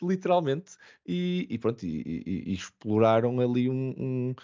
literalmente 0.02 0.72
e, 1.06 1.46
e 1.48 1.58
pronto, 1.58 1.86
e, 1.86 2.52
exploraram 2.52 3.40
ali 3.40 3.70
um, 3.70 3.94
um 3.96 4.34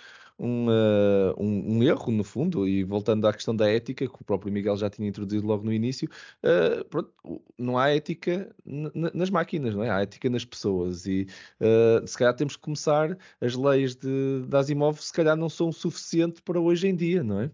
um, 0.40 0.68
uh, 0.68 1.34
um, 1.38 1.76
um, 1.76 1.82
erro, 1.82 2.10
no 2.10 2.24
fundo, 2.24 2.66
e 2.66 2.82
voltando 2.82 3.26
à 3.28 3.32
questão 3.32 3.54
da 3.54 3.70
ética, 3.70 4.06
que 4.06 4.14
o 4.14 4.24
próprio 4.24 4.50
Miguel 4.50 4.76
já 4.76 4.88
tinha 4.88 5.06
introduzido 5.06 5.46
logo 5.46 5.64
no 5.64 5.72
início, 5.72 6.08
uh, 6.42 6.82
pronto, 6.86 7.12
não 7.58 7.76
há 7.76 7.90
ética 7.90 8.50
nas 8.64 9.28
máquinas, 9.28 9.74
não 9.74 9.84
é? 9.84 9.90
Há 9.90 10.00
ética 10.00 10.30
nas 10.30 10.44
pessoas 10.44 11.06
e 11.06 11.26
uh, 11.60 12.06
se 12.06 12.16
calhar 12.16 12.34
temos 12.34 12.56
que 12.56 12.62
começar, 12.62 13.18
as 13.40 13.54
leis 13.54 13.94
de, 13.94 14.42
de 14.48 14.56
Asimov 14.56 14.98
se 15.00 15.12
calhar 15.12 15.36
não 15.36 15.50
são 15.50 15.70
suficiente 15.70 16.40
para 16.40 16.58
hoje 16.58 16.88
em 16.88 16.96
dia, 16.96 17.22
não 17.22 17.40
é? 17.42 17.50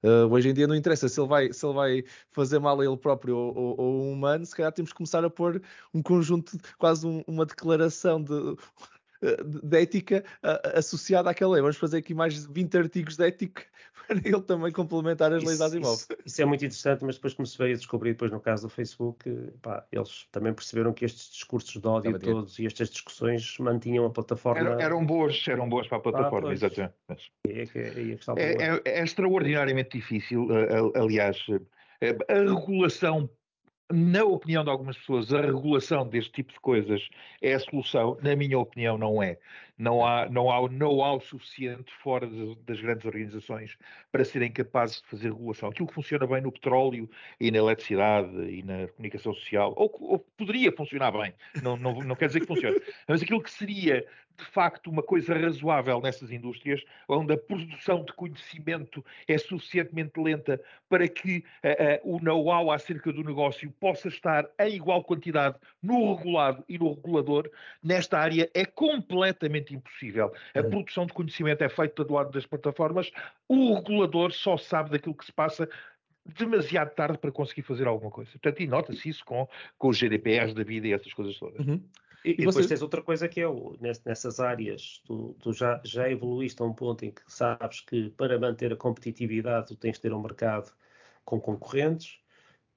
Uh, 0.00 0.32
hoje 0.32 0.48
em 0.48 0.54
dia 0.54 0.68
não 0.68 0.76
interessa 0.76 1.08
se 1.08 1.18
ele 1.18 1.26
vai, 1.26 1.52
se 1.52 1.66
ele 1.66 1.74
vai 1.74 2.04
fazer 2.30 2.60
mal 2.60 2.80
a 2.80 2.84
ele 2.84 2.96
próprio 2.96 3.36
ou, 3.36 3.74
ou 3.76 4.02
um 4.04 4.12
humano, 4.12 4.46
se 4.46 4.54
calhar 4.54 4.72
temos 4.72 4.92
que 4.92 4.96
começar 4.96 5.24
a 5.24 5.30
pôr 5.30 5.60
um 5.92 6.00
conjunto, 6.00 6.56
quase 6.78 7.04
um, 7.04 7.24
uma 7.26 7.44
declaração 7.44 8.22
de 8.22 8.56
de 9.20 9.80
ética 9.80 10.24
associada 10.74 11.30
àquela 11.30 11.54
lei. 11.54 11.62
Vamos 11.62 11.76
fazer 11.76 11.98
aqui 11.98 12.14
mais 12.14 12.44
20 12.46 12.78
artigos 12.78 13.16
de 13.16 13.26
ética 13.26 13.62
para 14.06 14.16
ele 14.16 14.40
também 14.42 14.72
complementar 14.72 15.32
as 15.32 15.38
isso, 15.38 15.46
leis 15.46 15.58
da 15.58 15.66
Asimov. 15.66 15.94
Isso, 15.94 16.06
isso, 16.24 16.42
é 16.42 16.44
muito 16.44 16.64
interessante, 16.64 17.04
mas 17.04 17.16
depois 17.16 17.34
como 17.34 17.46
se 17.46 17.58
veio 17.58 17.74
a 17.74 17.76
descobrir 17.76 18.12
depois 18.12 18.30
no 18.30 18.40
caso 18.40 18.66
do 18.66 18.70
Facebook, 18.70 19.28
pá, 19.60 19.84
eles 19.92 20.26
também 20.32 20.52
perceberam 20.52 20.92
que 20.92 21.04
estes 21.04 21.30
discursos 21.30 21.80
de 21.80 21.86
ódio 21.86 22.18
todos 22.18 22.58
e 22.58 22.66
estas 22.66 22.90
discussões 22.90 23.56
mantinham 23.58 24.06
a 24.06 24.10
plataforma... 24.10 24.60
Eram, 24.60 24.80
eram 24.80 25.06
boas, 25.06 25.44
eram 25.46 25.68
boas 25.68 25.86
para 25.86 25.98
a 25.98 26.00
plataforma, 26.00 26.50
ah, 26.50 26.52
exatamente. 26.52 26.94
É, 27.46 27.52
é, 27.52 27.68
é, 28.36 28.52
é, 28.64 28.82
é, 28.84 29.02
extraordinariamente 29.02 29.98
difícil, 29.98 30.48
aliás, 30.94 31.44
a 32.28 32.34
regulação 32.34 33.28
na 33.90 34.24
opinião 34.24 34.62
de 34.62 34.70
algumas 34.70 34.98
pessoas, 34.98 35.32
a 35.32 35.40
regulação 35.40 36.06
deste 36.06 36.30
tipo 36.30 36.52
de 36.52 36.60
coisas 36.60 37.08
é 37.40 37.54
a 37.54 37.60
solução. 37.60 38.18
Na 38.22 38.36
minha 38.36 38.58
opinião, 38.58 38.98
não 38.98 39.22
é. 39.22 39.38
Não 39.78 40.04
há, 40.04 40.28
não 40.28 40.50
há 40.50 40.68
know-how 40.68 41.20
suficiente 41.20 41.90
fora 42.02 42.28
das 42.66 42.80
grandes 42.80 43.06
organizações 43.06 43.78
para 44.10 44.24
serem 44.24 44.50
capazes 44.50 45.00
de 45.00 45.06
fazer 45.06 45.28
regulação. 45.28 45.68
Aquilo 45.68 45.86
que 45.86 45.94
funciona 45.94 46.26
bem 46.26 46.42
no 46.42 46.52
petróleo 46.52 47.08
e 47.40 47.50
na 47.50 47.58
eletricidade 47.58 48.28
e 48.50 48.62
na 48.62 48.88
comunicação 48.88 49.32
social, 49.32 49.72
ou, 49.76 49.94
ou 50.00 50.18
poderia 50.36 50.72
funcionar 50.72 51.12
bem, 51.12 51.32
não, 51.62 51.76
não, 51.76 52.00
não 52.00 52.16
quer 52.16 52.26
dizer 52.26 52.40
que 52.40 52.46
funcione, 52.46 52.80
mas 53.06 53.22
aquilo 53.22 53.40
que 53.40 53.50
seria 53.50 54.04
de 54.38 54.44
facto 54.44 54.88
uma 54.88 55.02
coisa 55.02 55.34
razoável 55.34 56.00
nessas 56.00 56.30
indústrias, 56.30 56.82
onde 57.08 57.32
a 57.32 57.36
produção 57.36 58.04
de 58.04 58.12
conhecimento 58.12 59.04
é 59.26 59.36
suficientemente 59.36 60.20
lenta 60.20 60.60
para 60.88 61.08
que 61.08 61.38
uh, 61.64 62.08
uh, 62.08 62.16
o 62.16 62.20
know-how 62.20 62.70
acerca 62.70 63.12
do 63.12 63.24
negócio 63.24 63.70
possa 63.80 64.08
estar 64.08 64.48
em 64.60 64.76
igual 64.76 65.02
quantidade 65.02 65.56
no 65.82 66.14
regulado 66.14 66.64
e 66.68 66.78
no 66.78 66.92
regulador, 66.94 67.50
nesta 67.82 68.18
área 68.18 68.48
é 68.54 68.64
completamente 68.64 69.74
impossível. 69.74 70.32
A 70.54 70.60
uhum. 70.60 70.70
produção 70.70 71.06
de 71.06 71.12
conhecimento 71.12 71.62
é 71.62 71.68
feita 71.68 72.04
do 72.04 72.14
lado 72.14 72.30
das 72.30 72.46
plataformas, 72.46 73.10
o 73.48 73.74
regulador 73.74 74.32
só 74.32 74.56
sabe 74.56 74.90
daquilo 74.90 75.14
que 75.14 75.26
se 75.26 75.32
passa 75.32 75.68
demasiado 76.36 76.94
tarde 76.94 77.18
para 77.18 77.32
conseguir 77.32 77.62
fazer 77.62 77.86
alguma 77.86 78.10
coisa. 78.10 78.30
Portanto, 78.32 78.60
e 78.60 78.66
nota-se 78.66 79.08
isso 79.08 79.24
com, 79.24 79.48
com 79.78 79.88
os 79.88 79.98
GDPRs 79.98 80.54
da 80.54 80.62
vida 80.62 80.86
e 80.86 80.92
essas 80.92 81.12
coisas 81.12 81.36
todas. 81.38 81.66
Uhum. 81.66 81.82
E, 82.24 82.30
e, 82.30 82.36
depois 82.36 82.56
você... 82.56 82.68
tens 82.68 82.82
outra 82.82 83.02
coisa 83.02 83.28
que 83.28 83.40
é 83.40 83.46
o, 83.46 83.76
nessas 83.80 84.40
áreas, 84.40 85.00
tu, 85.04 85.36
tu, 85.40 85.52
já, 85.52 85.80
já 85.84 86.10
evoluíste 86.10 86.60
a 86.62 86.64
um 86.64 86.72
ponto 86.72 87.04
em 87.04 87.10
que 87.10 87.22
sabes 87.28 87.80
que 87.80 88.10
para 88.10 88.38
manter 88.38 88.72
a 88.72 88.76
competitividade 88.76 89.68
tu 89.68 89.76
tens 89.76 89.96
de 89.96 90.02
ter 90.02 90.12
um 90.12 90.20
mercado 90.20 90.72
com 91.24 91.40
concorrentes, 91.40 92.18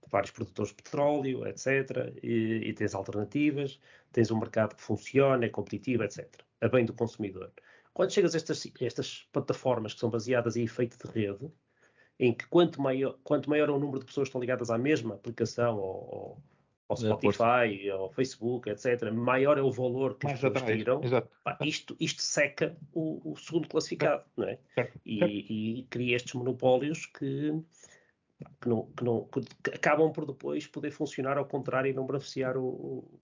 vários 0.10 0.32
produtores 0.32 0.72
de 0.72 0.76
petróleo, 0.76 1.48
etc. 1.48 2.14
E, 2.22 2.70
e, 2.70 2.74
tens 2.74 2.94
alternativas, 2.94 3.80
tens 4.12 4.30
um 4.30 4.39
mercado 4.39 4.76
que 4.76 4.82
funciona, 4.82 5.46
é 5.46 5.50
competitivo, 5.50 6.04
etc. 6.04 6.28
A 6.60 6.68
bem 6.68 6.86
do 6.86 6.94
consumidor. 6.94 7.52
Quando 7.94 8.12
chegas 8.12 8.36
a 8.36 8.38
estas, 8.38 8.72
estas 8.80 9.28
plataformas 9.32 9.94
que 9.94 10.00
são 10.00 10.10
baseadas 10.10 10.56
em 10.56 10.64
efeito 10.64 10.98
de 10.98 11.12
rede, 11.12 11.52
em 12.20 12.34
que 12.34 12.46
quanto 12.48 12.82
maior, 12.82 13.18
quanto 13.24 13.50
maior 13.50 13.70
é 13.70 13.72
o 13.72 13.80
número 13.80 14.00
de 14.00 14.06
pessoas 14.06 14.26
que 14.26 14.30
estão 14.30 14.42
ligadas 14.42 14.70
à 14.70 14.78
mesma 14.78 15.16
aplicação 15.16 15.78
ou, 15.78 16.38
ao 16.92 16.98
Spotify, 16.98 17.89
ao 17.89 18.10
Facebook, 18.10 18.70
etc., 18.70 19.12
maior 19.12 19.58
é 19.58 19.62
o 19.62 19.72
valor 19.72 20.18
que 20.18 20.26
Mais 20.26 20.44
as 20.44 20.52
pessoas 20.52 20.72
tiram, 20.78 21.02
isto, 21.62 21.96
isto 22.00 22.22
seca 22.22 22.76
o, 22.94 23.32
o 23.32 23.38
segundo 23.38 23.68
classificado, 23.70 24.24
não 24.36 24.48
é? 24.48 24.60
E, 25.06 25.80
e, 25.80 25.84
cria 25.84 26.18
estes 26.18 26.34
monopólios 26.34 27.06
que, 27.06 27.54
que, 28.60 28.68
não, 28.70 28.92
que, 28.92 29.04
não, 29.04 29.26
que 29.26 29.70
acabam 29.74 30.12
por 30.12 30.26
depois 30.26 30.68
poder 30.68 30.92
funcionar 30.92 31.38
ao 31.38 31.46
contrário 31.46 31.89
e 31.89 31.94
não 31.94 32.06
beneficiar 32.06 32.58
o, 32.58 32.66
o 32.66 33.22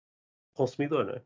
consumidor, 0.54 1.06
não 1.06 1.14
é? 1.14 1.22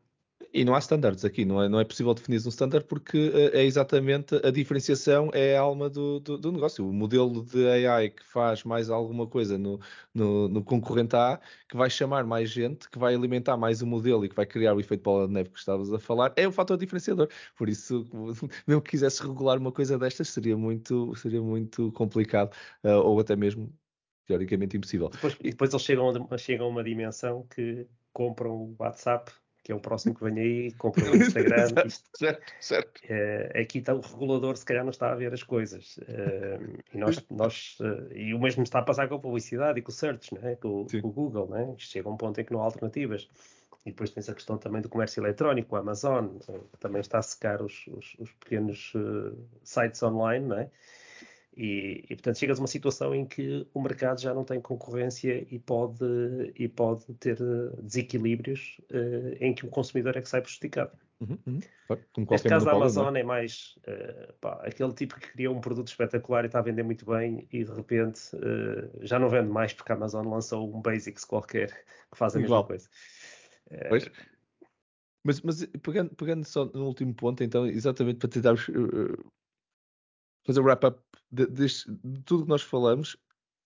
E 0.52 0.64
não 0.64 0.74
há 0.74 0.78
standards 0.78 1.24
aqui, 1.24 1.44
não 1.44 1.62
é, 1.62 1.68
não 1.68 1.78
é 1.78 1.84
possível 1.84 2.14
definir 2.14 2.36
um 2.46 2.48
standard 2.48 2.86
porque 2.86 3.30
eh, 3.34 3.60
é 3.60 3.64
exatamente 3.64 4.34
a 4.36 4.50
diferenciação 4.50 5.30
é 5.34 5.56
a 5.56 5.60
alma 5.60 5.90
do, 5.90 6.20
do, 6.20 6.38
do, 6.38 6.52
negócio. 6.52 6.88
O 6.88 6.92
modelo 6.92 7.44
de 7.44 7.68
AI 7.68 8.10
que 8.10 8.24
faz 8.24 8.64
mais 8.64 8.88
alguma 8.88 9.26
coisa 9.26 9.58
no, 9.58 9.78
no, 10.14 10.48
no, 10.48 10.64
concorrente 10.64 11.14
A, 11.14 11.38
que 11.68 11.76
vai 11.76 11.90
chamar 11.90 12.24
mais 12.24 12.50
gente, 12.50 12.88
que 12.88 12.98
vai 12.98 13.14
alimentar 13.14 13.58
mais 13.58 13.82
o 13.82 13.86
modelo 13.86 14.24
e 14.24 14.28
que 14.28 14.34
vai 14.34 14.46
criar 14.46 14.74
o 14.74 14.80
efeito 14.80 15.02
bola 15.02 15.26
de 15.26 15.34
neve 15.34 15.50
que 15.50 15.58
estavas 15.58 15.92
a 15.92 15.98
falar, 15.98 16.32
é 16.34 16.48
o 16.48 16.52
fator 16.52 16.78
diferenciador. 16.78 17.28
Por 17.56 17.68
isso, 17.68 18.06
mesmo 18.66 18.80
que 18.80 18.90
quisesse 18.92 19.22
regular 19.22 19.58
uma 19.58 19.72
coisa 19.72 19.98
destas, 19.98 20.30
seria 20.30 20.56
muito, 20.56 21.14
seria 21.16 21.42
muito 21.42 21.92
complicado 21.92 22.54
uh, 22.84 23.00
ou 23.04 23.20
até 23.20 23.36
mesmo 23.36 23.70
teoricamente 24.26 24.76
impossível. 24.76 25.10
Depois, 25.10 25.36
e 25.40 25.50
depois 25.50 25.72
eles 25.72 25.82
chegam 25.82 26.26
a, 26.30 26.38
chegam 26.38 26.66
a 26.66 26.68
uma 26.70 26.84
dimensão 26.84 27.46
que 27.48 27.86
compram 28.12 28.52
o 28.52 28.76
WhatsApp 28.78 29.30
que 29.68 29.72
é 29.72 29.74
o 29.74 29.80
próximo 29.80 30.14
que 30.14 30.24
vem 30.24 30.38
aí, 30.38 30.72
compra 30.72 31.04
o 31.04 31.12
Instagram. 31.20 31.68
certo, 32.14 32.54
certo. 32.58 33.02
Uh, 33.04 33.60
aqui 33.60 33.80
está 33.80 33.92
o 33.92 34.00
regulador, 34.00 34.56
se 34.56 34.64
calhar 34.64 34.82
não 34.82 34.90
está 34.90 35.12
a 35.12 35.14
ver 35.14 35.30
as 35.34 35.42
coisas. 35.42 35.98
Uh, 35.98 36.78
e, 36.94 36.96
nós, 36.96 37.22
nós 37.30 37.76
uh, 37.80 38.10
e 38.14 38.32
o 38.32 38.40
mesmo 38.40 38.62
está 38.62 38.78
a 38.78 38.82
passar 38.82 39.06
com 39.10 39.16
a 39.16 39.18
publicidade 39.18 39.78
e 39.78 39.82
com 39.82 39.90
o 39.90 39.94
search, 39.94 40.34
não 40.34 40.48
é? 40.48 40.56
com, 40.56 40.86
com 40.86 41.08
o 41.08 41.12
Google. 41.12 41.48
Não 41.50 41.58
é? 41.58 41.74
Chega 41.76 42.08
a 42.08 42.12
um 42.12 42.16
ponto 42.16 42.40
em 42.40 42.44
que 42.46 42.50
não 42.50 42.62
há 42.62 42.64
alternativas. 42.64 43.28
E 43.84 43.90
depois 43.90 44.08
tem 44.08 44.24
a 44.26 44.34
questão 44.34 44.56
também 44.56 44.80
do 44.80 44.88
comércio 44.88 45.22
eletrónico, 45.22 45.76
a 45.76 45.80
Amazon 45.80 46.38
também 46.80 47.02
está 47.02 47.18
a 47.18 47.22
secar 47.22 47.60
os, 47.60 47.86
os, 47.88 48.16
os 48.18 48.32
pequenos 48.32 48.94
sites 49.62 50.02
online, 50.02 50.46
não 50.46 50.58
é? 50.58 50.70
E, 51.58 52.04
e, 52.08 52.14
portanto, 52.14 52.38
chegas 52.38 52.58
a 52.58 52.62
uma 52.62 52.68
situação 52.68 53.12
em 53.12 53.26
que 53.26 53.66
o 53.74 53.82
mercado 53.82 54.20
já 54.20 54.32
não 54.32 54.44
tem 54.44 54.60
concorrência 54.60 55.44
e 55.50 55.58
pode, 55.58 56.04
e 56.54 56.68
pode 56.68 57.04
ter 57.14 57.36
desequilíbrios 57.82 58.80
uh, 58.92 59.36
em 59.40 59.52
que 59.52 59.66
o 59.66 59.68
consumidor 59.68 60.16
é 60.16 60.22
que 60.22 60.28
sai 60.28 60.40
prejudicado. 60.40 60.92
Uhum, 61.20 61.36
uhum. 61.48 61.60
Neste 62.30 62.48
caso, 62.48 62.68
a 62.68 62.72
Amazon 62.72 63.16
é, 63.16 63.20
é 63.20 63.24
mais 63.24 63.74
uh, 63.78 64.32
pá, 64.40 64.60
aquele 64.62 64.92
tipo 64.92 65.18
que 65.18 65.32
criou 65.32 65.52
um 65.52 65.60
produto 65.60 65.88
espetacular 65.88 66.44
e 66.44 66.46
está 66.46 66.60
a 66.60 66.62
vender 66.62 66.84
muito 66.84 67.04
bem 67.04 67.48
e 67.52 67.64
de 67.64 67.72
repente 67.72 68.20
uh, 68.36 69.04
já 69.04 69.18
não 69.18 69.28
vende 69.28 69.48
mais 69.48 69.72
porque 69.72 69.90
a 69.90 69.96
Amazon 69.96 70.28
lançou 70.28 70.72
um 70.72 70.80
Basics 70.80 71.24
qualquer 71.24 71.72
que 71.72 72.16
faz 72.16 72.36
a 72.36 72.40
Igual. 72.40 72.60
mesma 72.60 72.68
coisa. 72.68 72.88
Pois. 73.88 74.08
Mas, 75.24 75.40
mas 75.40 75.66
pegando, 75.82 76.14
pegando, 76.14 76.44
só 76.44 76.66
no 76.66 76.86
último 76.86 77.12
ponto, 77.12 77.42
então, 77.42 77.66
exatamente 77.66 78.18
para 78.18 78.28
tentar 78.28 78.54
uh, 78.54 79.32
fazer 80.48 80.60
o 80.60 80.64
wrap-up 80.64 80.98
de, 81.30 81.46
de, 81.46 81.66
de, 81.66 82.22
tudo 82.22 82.44
que 82.44 82.48
nós 82.48 82.62
falamos, 82.62 83.18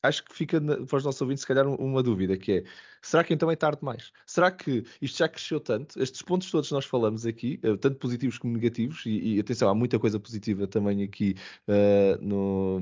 acho 0.02 0.24
que 0.24 0.34
fica 0.34 0.60
na, 0.60 0.76
para 0.84 0.96
os 0.96 1.04
nossos 1.04 1.20
ouvintes, 1.20 1.42
se 1.42 1.46
calhar, 1.46 1.66
uma 1.66 2.02
dúvida, 2.02 2.36
que 2.36 2.52
é, 2.52 2.64
será 3.00 3.22
que 3.22 3.32
então 3.32 3.50
é 3.50 3.56
tarde 3.56 3.80
demais? 3.80 4.12
Será 4.26 4.50
que 4.50 4.84
isto 5.00 5.18
já 5.18 5.28
cresceu 5.28 5.60
tanto? 5.60 6.00
Estes 6.02 6.22
pontos 6.22 6.50
todos 6.50 6.70
nós 6.70 6.84
falamos 6.84 7.24
aqui, 7.26 7.60
eh, 7.62 7.76
tanto 7.76 7.96
positivos 7.96 8.38
como 8.38 8.52
negativos, 8.54 9.04
e, 9.06 9.36
e 9.36 9.40
atenção, 9.40 9.68
há 9.68 9.74
muita 9.74 9.98
coisa 9.98 10.18
positiva 10.18 10.66
também 10.66 11.02
aqui 11.02 11.34
uh, 11.68 12.24
no, 12.24 12.80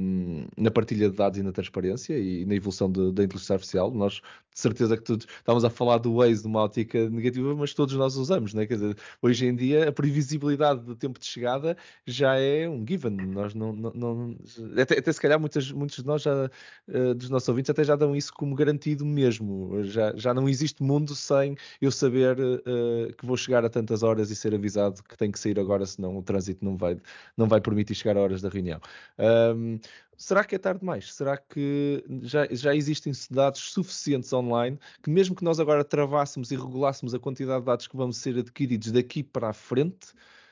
na 0.57 0.71
partilha 0.71 1.11
de 1.11 1.17
dados 1.17 1.39
e 1.39 1.43
na 1.43 1.53
transparência 1.53 2.19
e 2.19 2.45
na 2.47 2.55
evolução 2.55 2.91
de, 2.91 3.13
da 3.13 3.25
inteligência 3.25 3.55
artificial. 3.55 3.91
Nós, 3.91 4.15
de 4.15 4.61
certeza 4.61 4.97
que 4.97 5.03
todos, 5.03 5.27
estávamos 5.27 5.65
a 5.65 5.71
falar 5.71 5.99
do 5.99 6.17
Waze 6.17 6.43
de 6.43 6.49
uma 6.49 6.61
ótica 6.61 7.09
negativa, 7.11 7.55
mas 7.55 7.75
todos 7.75 7.95
nós 7.95 8.17
usamos, 8.17 8.55
né? 8.55 8.67
Quer 8.67 8.75
dizer, 8.75 8.97
hoje 9.23 9.47
em 9.47 9.55
dia 9.55 9.89
a 9.89 9.93
previsibilidade 9.93 10.81
do 10.81 10.97
tempo 10.97 11.19
de 11.19 11.27
chegada 11.27 11.77
já 12.07 12.37
é 12.37 12.69
um 12.69 12.85
given. 12.87 13.11
Nós 13.11 13.55
não, 13.55 13.73
não, 13.73 13.93
não 13.95 14.37
até, 14.81 14.99
até, 14.99 15.13
se 15.13 15.21
calhar 15.21 15.39
muitas, 15.39 15.71
muitos 15.73 15.97
de 15.97 16.07
nós 16.07 16.23
já 16.23 16.47
uh, 16.89 17.10
dos 17.15 17.31
nossos 17.31 17.49
ouvintes 17.49 17.71
até 17.71 17.85
já 17.85 17.97
dão 17.97 18.15
isso 18.15 18.33
como 18.33 18.55
garantido 18.55 19.05
mesmo. 19.05 19.83
Já, 19.85 20.13
já 20.17 20.35
não 20.35 20.49
existe 20.49 20.83
mundo 20.83 21.15
sem 21.15 21.57
eu 21.81 21.91
saber 21.91 22.37
uh, 22.39 23.13
que 23.17 23.27
vou 23.27 23.37
chegar 23.37 23.65
a 23.65 23.69
tantas 23.69 24.03
horas 24.03 24.31
e 24.31 24.37
ser 24.37 24.55
avisado 24.55 25.03
que 25.03 25.17
tenho 25.17 25.33
que 25.33 25.39
sair 25.39 25.59
agora, 25.59 25.85
senão 25.87 26.17
o 26.17 26.23
trânsito 26.23 26.65
não 26.65 26.77
vai, 26.77 26.97
não 27.37 27.49
vai 27.49 27.61
permitir 27.61 27.95
chegar 27.95 28.17
a 28.17 28.21
horas 28.21 28.43
da 28.43 28.49
reunião. 28.49 28.81
Um, 29.19 29.79
será 30.17 30.45
que 30.45 30.55
é 30.55 30.59
tarde 30.59 30.81
demais? 30.81 31.13
Será 31.15 31.37
que 31.37 32.05
já, 32.23 32.47
já 32.51 32.75
existem 32.75 33.13
dados 33.31 33.61
suficientes 33.73 34.33
online 34.33 34.79
que, 35.03 35.11
mesmo 35.11 35.35
que 35.35 35.45
nós 35.45 35.59
agora 35.59 35.83
travássemos 35.83 36.51
e 36.51 36.57
regulássemos 36.57 37.15
a 37.15 37.19
quantidade 37.19 37.61
de 37.61 37.67
dados 37.67 37.87
que 37.87 37.97
vamos 37.97 38.19
ser 38.19 38.39
adquiridos 38.39 38.93
daqui 38.93 39.23
para 39.23 39.49
a 39.49 39.53
frente, 39.53 40.09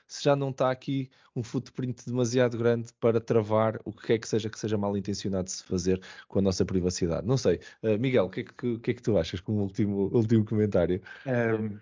se 0.09 0.25
já 0.25 0.35
não 0.35 0.49
está 0.51 0.71
aqui 0.71 1.11
um 1.37 1.43
footprint 1.43 2.05
demasiado 2.07 2.57
grande 2.57 2.89
para 2.99 3.21
travar 3.21 3.79
o 3.85 3.93
que 3.93 4.15
é 4.15 4.19
que 4.19 4.27
seja 4.27 4.49
que 4.49 4.59
seja 4.59 4.77
mal 4.77 4.97
intencionado 4.97 5.45
de 5.45 5.53
se 5.53 5.65
fazer 5.65 6.01
com 6.27 6.39
a 6.39 6.43
nossa 6.43 6.65
privacidade. 6.65 7.27
Não 7.27 7.37
sei. 7.37 7.61
Uh, 7.83 7.99
Miguel, 7.99 8.25
o 8.25 8.31
que, 8.31 8.41
é 8.41 8.45
que, 8.45 8.79
que, 8.79 8.91
é 8.91 8.95
que, 8.95 9.03
tu 9.03 9.19
achas 9.19 9.39
como 9.39 9.61
último, 9.61 10.11
último 10.13 10.45
comentário? 10.45 11.01
Um, 11.27 11.79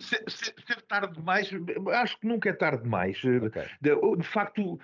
ser, 0.00 0.24
ser, 0.28 0.82
tarde 0.88 1.14
demais, 1.14 1.48
acho 1.92 2.18
que 2.18 2.26
nunca 2.26 2.50
é 2.50 2.52
tarde 2.52 2.82
demais. 2.82 3.16
Okay. 3.18 3.64
De, 3.80 4.16
de 4.16 4.26
facto, 4.26 4.78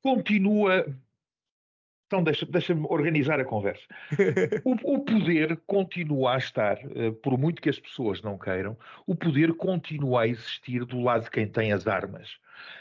continua 0.00 0.86
então 2.08 2.22
deixa-me 2.22 2.50
deixa 2.50 2.74
organizar 2.88 3.38
a 3.38 3.44
conversa. 3.44 3.84
O, 4.64 4.94
o, 4.94 4.98
poder 5.04 5.60
continua 5.66 6.34
a 6.34 6.38
estar, 6.38 6.78
uh, 6.78 7.12
por 7.22 7.38
muito 7.38 7.60
que 7.60 7.68
as 7.68 7.78
pessoas 7.78 8.22
não 8.22 8.38
queiram, 8.38 8.76
o 9.06 9.14
poder 9.14 9.52
continua 9.54 10.22
a 10.22 10.26
existir 10.26 10.84
do 10.86 11.00
lado 11.00 11.24
de 11.24 11.30
quem 11.30 11.46
tem 11.46 11.70
as 11.70 11.86
armas. 11.86 12.38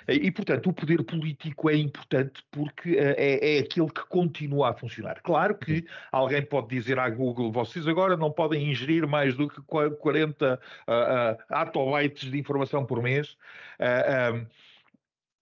E, 0.08 0.32
portanto, 0.32 0.70
o 0.70 0.74
poder 0.74 1.04
político 1.04 1.70
é 1.70 1.76
importante 1.76 2.42
porque 2.50 2.94
uh, 2.94 3.16
é, 3.18 3.58
é 3.58 3.60
aquele 3.60 3.90
que 3.90 4.06
continua 4.08 4.70
a 4.70 4.74
funcionar. 4.74 5.22
Claro 5.22 5.56
que 5.56 5.86
alguém 6.12 6.42
pode 6.42 6.70
dizer 6.70 6.98
à 6.98 7.10
Google, 7.10 7.52
vocês 7.52 7.86
agora 7.86 8.16
não 8.16 8.32
podem 8.32 8.72
ingerir 8.72 9.06
mais 9.06 9.36
do 9.36 9.50
que 9.50 9.62
40 9.62 10.54
uh, 10.56 10.58
uh, 10.58 11.44
atobytes 11.50 12.32
de 12.32 12.40
informação 12.40 12.86
por 12.86 13.04
mês. 13.04 13.38
Uh, 13.78 14.48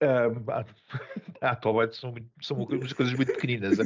Uh, 0.06 0.66
atobytes 1.42 2.00
são, 2.00 2.14
são 2.42 2.66
coisas 2.66 3.14
muito 3.14 3.34
pequeninas. 3.34 3.78
uh, 3.80 3.84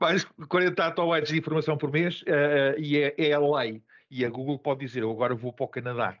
mais 0.00 0.24
40 0.48 0.84
atobytes 0.84 1.32
de 1.32 1.38
informação 1.38 1.76
por 1.76 1.90
mês 1.92 2.22
uh, 2.22 2.78
e 2.78 2.98
é, 2.98 3.14
é, 3.16 3.32
a 3.32 3.38
lei. 3.38 3.82
E 4.10 4.24
a 4.24 4.30
Google 4.30 4.58
pode 4.58 4.80
dizer, 4.80 5.02
eu 5.02 5.10
agora 5.10 5.34
vou 5.34 5.52
para 5.52 5.64
o 5.64 5.68
Canadá. 5.68 6.16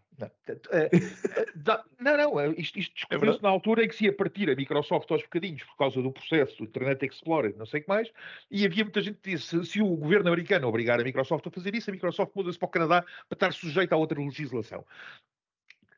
Não, 1.64 1.80
não, 2.00 2.16
não, 2.16 2.52
isto, 2.52 2.78
isto 2.78 2.94
descobriu-se 2.94 3.38
é 3.38 3.42
na 3.42 3.48
altura 3.48 3.84
em 3.84 3.88
que 3.88 3.94
se 3.94 4.04
ia 4.04 4.12
partir 4.12 4.50
a 4.50 4.54
Microsoft 4.56 5.10
aos 5.10 5.22
bocadinhos 5.22 5.62
por 5.64 5.76
causa 5.76 6.00
do 6.00 6.10
processo 6.10 6.56
do 6.56 6.64
Internet 6.64 7.04
Explorer, 7.04 7.54
não 7.56 7.66
sei 7.66 7.80
o 7.80 7.82
que 7.82 7.88
mais, 7.88 8.10
e 8.50 8.64
havia 8.64 8.84
muita 8.84 9.00
gente 9.00 9.18
que 9.20 9.30
disse, 9.32 9.64
se 9.64 9.82
o 9.82 9.96
governo 9.96 10.28
americano 10.28 10.66
obrigar 10.66 11.00
a 11.00 11.04
Microsoft 11.04 11.46
a 11.46 11.50
fazer 11.50 11.74
isso, 11.74 11.90
a 11.90 11.92
Microsoft 11.92 12.32
muda-se 12.34 12.58
para 12.58 12.66
o 12.66 12.70
Canadá 12.70 13.02
para 13.28 13.36
estar 13.36 13.52
sujeita 13.52 13.94
a 13.94 13.98
outra 13.98 14.20
legislação 14.20 14.84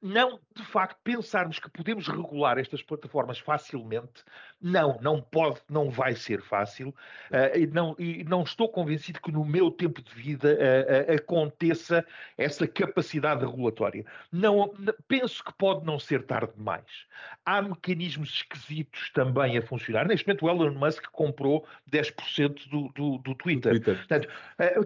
não, 0.03 0.38
de 0.55 0.62
facto, 0.64 0.99
pensarmos 1.03 1.59
que 1.59 1.70
podemos 1.70 2.07
regular 2.07 2.59
estas 2.59 2.82
plataformas 2.82 3.38
facilmente, 3.38 4.24
não, 4.61 4.99
não 5.01 5.20
pode, 5.20 5.61
não 5.68 5.90
vai 5.90 6.14
ser 6.14 6.42
fácil, 6.42 6.88
uh, 6.88 7.59
e, 7.59 7.66
não, 7.66 7.94
e 7.99 8.24
não 8.24 8.42
estou 8.42 8.68
convencido 8.68 9.20
que 9.20 9.32
no 9.32 9.44
meu 9.44 9.70
tempo 9.70 10.03
de 10.03 10.14
vida 10.14 10.49
uh, 10.49 11.12
uh, 11.12 11.16
aconteça 11.16 12.05
essa 12.36 12.66
capacidade 12.66 13.44
regulatória. 13.44 14.05
Não, 14.30 14.72
penso 15.09 15.42
que 15.42 15.53
pode 15.55 15.84
não 15.84 15.99
ser 15.99 16.24
tarde 16.24 16.53
demais. 16.57 17.07
Há 17.44 17.62
mecanismos 17.62 18.30
esquisitos 18.30 19.11
também 19.11 19.57
a 19.57 19.62
funcionar. 19.62 20.07
Neste 20.07 20.26
momento, 20.26 20.47
o 20.47 20.51
Elon 20.51 20.74
Musk 20.74 21.07
comprou 21.11 21.66
10% 21.90 22.68
do, 22.68 22.88
do, 22.90 23.18
do 23.18 23.34
Twitter, 23.34 23.74
do 23.74 23.80
Twitter. 23.80 23.97
Portanto, 23.97 24.28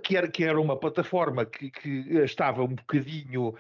que, 0.03 0.17
era, 0.17 0.29
que 0.29 0.45
era 0.45 0.61
uma 0.61 0.77
plataforma 0.77 1.45
que, 1.45 1.71
que 1.71 1.89
estava 2.19 2.63
um 2.63 2.75
bocadinho, 2.75 3.55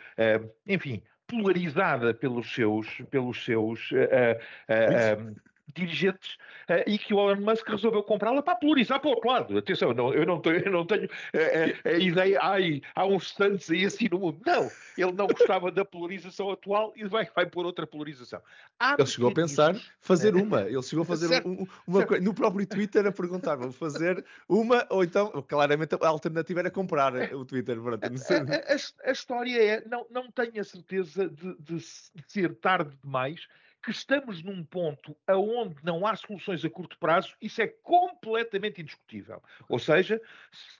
enfim, 0.66 1.02
polarizada 1.30 2.12
pelos 2.12 2.52
seus, 2.52 2.86
pelos 3.10 3.44
seus 3.44 3.90
uh, 3.92 4.36
uh, 4.68 5.49
dirigentes 5.74 6.36
uh, 6.68 6.82
e 6.86 6.98
que 6.98 7.14
o 7.14 7.30
Elon 7.30 7.40
Musk 7.40 7.68
resolveu 7.68 8.02
comprá-la 8.02 8.42
para 8.42 8.56
polarizar 8.56 9.00
para 9.00 9.08
o 9.08 9.14
outro 9.14 9.28
lado. 9.28 9.58
Atenção, 9.58 9.92
não, 9.92 10.12
eu, 10.12 10.26
não 10.26 10.40
tenho, 10.40 10.56
eu 10.56 10.72
não 10.72 10.86
tenho 10.86 11.04
uh, 11.04 11.88
a 11.88 11.92
ideia, 11.92 12.38
ai, 12.42 12.82
há 12.94 13.06
uns 13.06 13.32
santos 13.32 13.70
aí 13.70 13.84
assim 13.84 14.08
no 14.10 14.18
mundo. 14.18 14.40
Não, 14.44 14.70
ele 14.96 15.12
não 15.12 15.26
gostava 15.26 15.70
da 15.70 15.84
polarização 15.84 16.50
atual 16.50 16.92
e 16.96 17.04
vai, 17.04 17.28
vai 17.34 17.46
pôr 17.46 17.64
outra 17.64 17.86
polarização. 17.86 18.40
Há 18.78 18.96
ele 18.98 19.06
chegou 19.06 19.30
a 19.30 19.34
pensar 19.34 19.76
fazer 20.00 20.34
uma, 20.34 20.62
ele 20.62 20.82
chegou 20.82 21.02
a 21.02 21.06
fazer 21.06 21.46
um, 21.46 21.66
uma 21.86 22.06
coisa, 22.06 22.22
no 22.22 22.34
próprio 22.34 22.66
Twitter 22.66 23.06
a 23.06 23.12
perguntar, 23.12 23.56
vamos 23.56 23.76
fazer 23.76 24.24
uma 24.48 24.86
ou 24.90 25.04
então, 25.04 25.44
claramente 25.46 25.94
a 26.00 26.08
alternativa 26.08 26.60
era 26.60 26.70
comprar 26.70 27.14
o 27.34 27.44
Twitter. 27.44 27.80
Pronto, 27.80 28.04
a, 28.04 28.08
a, 28.08 29.08
a, 29.08 29.12
história 29.12 29.62
é, 29.62 29.88
não, 29.88 30.06
não 30.10 30.30
tenho 30.30 30.60
a 30.60 30.64
certeza 30.64 31.28
de, 31.28 31.54
de, 31.58 31.76
de 31.76 32.24
ser 32.26 32.54
tarde 32.56 32.96
demais, 33.02 33.46
que 33.82 33.90
estamos 33.90 34.42
num 34.42 34.62
ponto 34.64 35.16
aonde 35.26 35.76
não 35.82 36.06
há 36.06 36.14
soluções 36.14 36.64
a 36.64 36.70
curto 36.70 36.98
prazo, 36.98 37.34
isso 37.40 37.62
é 37.62 37.66
completamente 37.66 38.80
indiscutível. 38.80 39.42
Ou 39.68 39.78
seja, 39.78 40.20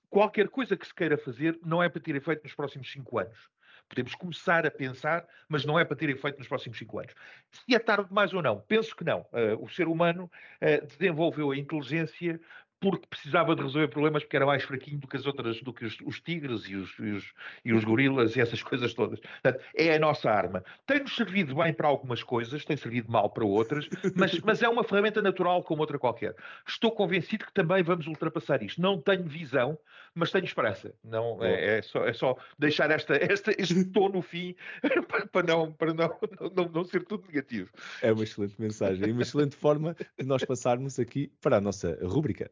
qualquer 0.09 0.48
coisa 0.48 0.76
que 0.76 0.86
se 0.86 0.94
queira 0.94 1.16
fazer 1.16 1.59
não 1.64 1.82
é 1.82 1.88
para 1.88 2.01
ter 2.01 2.14
efeito 2.14 2.42
nos 2.42 2.55
próximos 2.55 2.90
cinco 2.90 3.18
anos. 3.18 3.48
Podemos 3.88 4.14
começar 4.14 4.64
a 4.64 4.70
pensar, 4.70 5.26
mas 5.48 5.64
não 5.64 5.76
é 5.76 5.84
para 5.84 5.96
ter 5.96 6.09
efeito 6.11 6.38
nos 6.38 6.46
próximos 6.46 6.78
cinco 6.78 7.01
anos. 7.01 7.12
Se 7.51 7.74
é 7.74 7.78
tarde 7.78 8.09
demais 8.09 8.32
ou 8.32 8.40
não, 8.40 8.61
penso 8.61 8.94
que 8.94 9.03
não. 9.03 9.22
Uh, 9.32 9.61
o 9.61 9.68
ser 9.68 9.88
humano 9.88 10.30
uh, 10.62 10.86
desenvolveu 10.86 11.51
a 11.51 11.57
inteligência 11.57 12.40
porque 12.80 13.06
precisava 13.06 13.54
de 13.54 13.62
resolver 13.62 13.88
problemas 13.88 14.22
porque 14.22 14.36
era 14.36 14.46
mais 14.46 14.62
fraquinho 14.62 14.98
do 14.98 15.06
que 15.06 15.16
as 15.16 15.26
outras, 15.26 15.60
do 15.62 15.72
que 15.72 15.84
os, 15.84 15.98
os 16.04 16.20
tigres 16.20 16.62
e 16.66 16.76
os, 16.76 16.98
e, 16.98 17.10
os, 17.10 17.32
e 17.64 17.72
os, 17.72 17.84
gorilas 17.84 18.34
e 18.34 18.40
essas 18.40 18.62
coisas 18.62 18.94
todas. 18.94 19.20
Portanto, 19.20 19.62
é 19.74 19.94
a 19.94 19.98
nossa 19.98 20.30
arma. 20.30 20.64
Tem-nos 20.86 21.14
servido 21.14 21.54
bem 21.54 21.72
para 21.74 21.86
algumas 21.86 22.22
coisas, 22.22 22.64
tem 22.64 22.76
servido 22.76 23.10
mal 23.12 23.28
para 23.28 23.44
outras, 23.44 23.88
mas, 24.16 24.38
mas 24.40 24.62
é 24.62 24.68
uma 24.68 24.82
ferramenta 24.82 25.20
natural 25.20 25.62
como 25.62 25.82
outra 25.82 25.98
qualquer. 25.98 26.34
Estou 26.66 26.90
convencido 26.90 27.44
que 27.44 27.52
também 27.52 27.82
vamos 27.82 28.06
ultrapassar 28.06 28.62
isto. 28.62 28.80
Não 28.80 28.98
tenho 29.00 29.24
visão, 29.24 29.78
mas 30.14 30.30
tenho 30.30 30.44
esperança. 30.44 30.94
Não, 31.04 31.42
é, 31.44 31.78
é, 31.78 31.82
só, 31.82 32.06
é 32.06 32.12
só 32.14 32.36
deixar 32.58 32.90
esta, 32.90 33.14
esta, 33.14 33.52
este 33.58 33.84
tom 33.92 34.08
no 34.08 34.22
fim 34.22 34.54
para, 35.30 35.46
não, 35.46 35.72
para 35.72 35.92
não, 35.92 36.18
não, 36.54 36.68
não 36.68 36.84
ser 36.84 37.04
tudo 37.04 37.26
negativo. 37.26 37.70
É 38.00 38.10
uma 38.10 38.24
excelente 38.24 38.54
mensagem 38.58 39.06
e 39.06 39.12
uma 39.12 39.22
excelente 39.22 39.54
forma 39.54 39.94
de 40.18 40.26
nós 40.26 40.44
passarmos 40.44 40.98
aqui 40.98 41.30
para 41.42 41.58
a 41.58 41.60
nossa 41.60 41.98
rúbrica. 42.02 42.50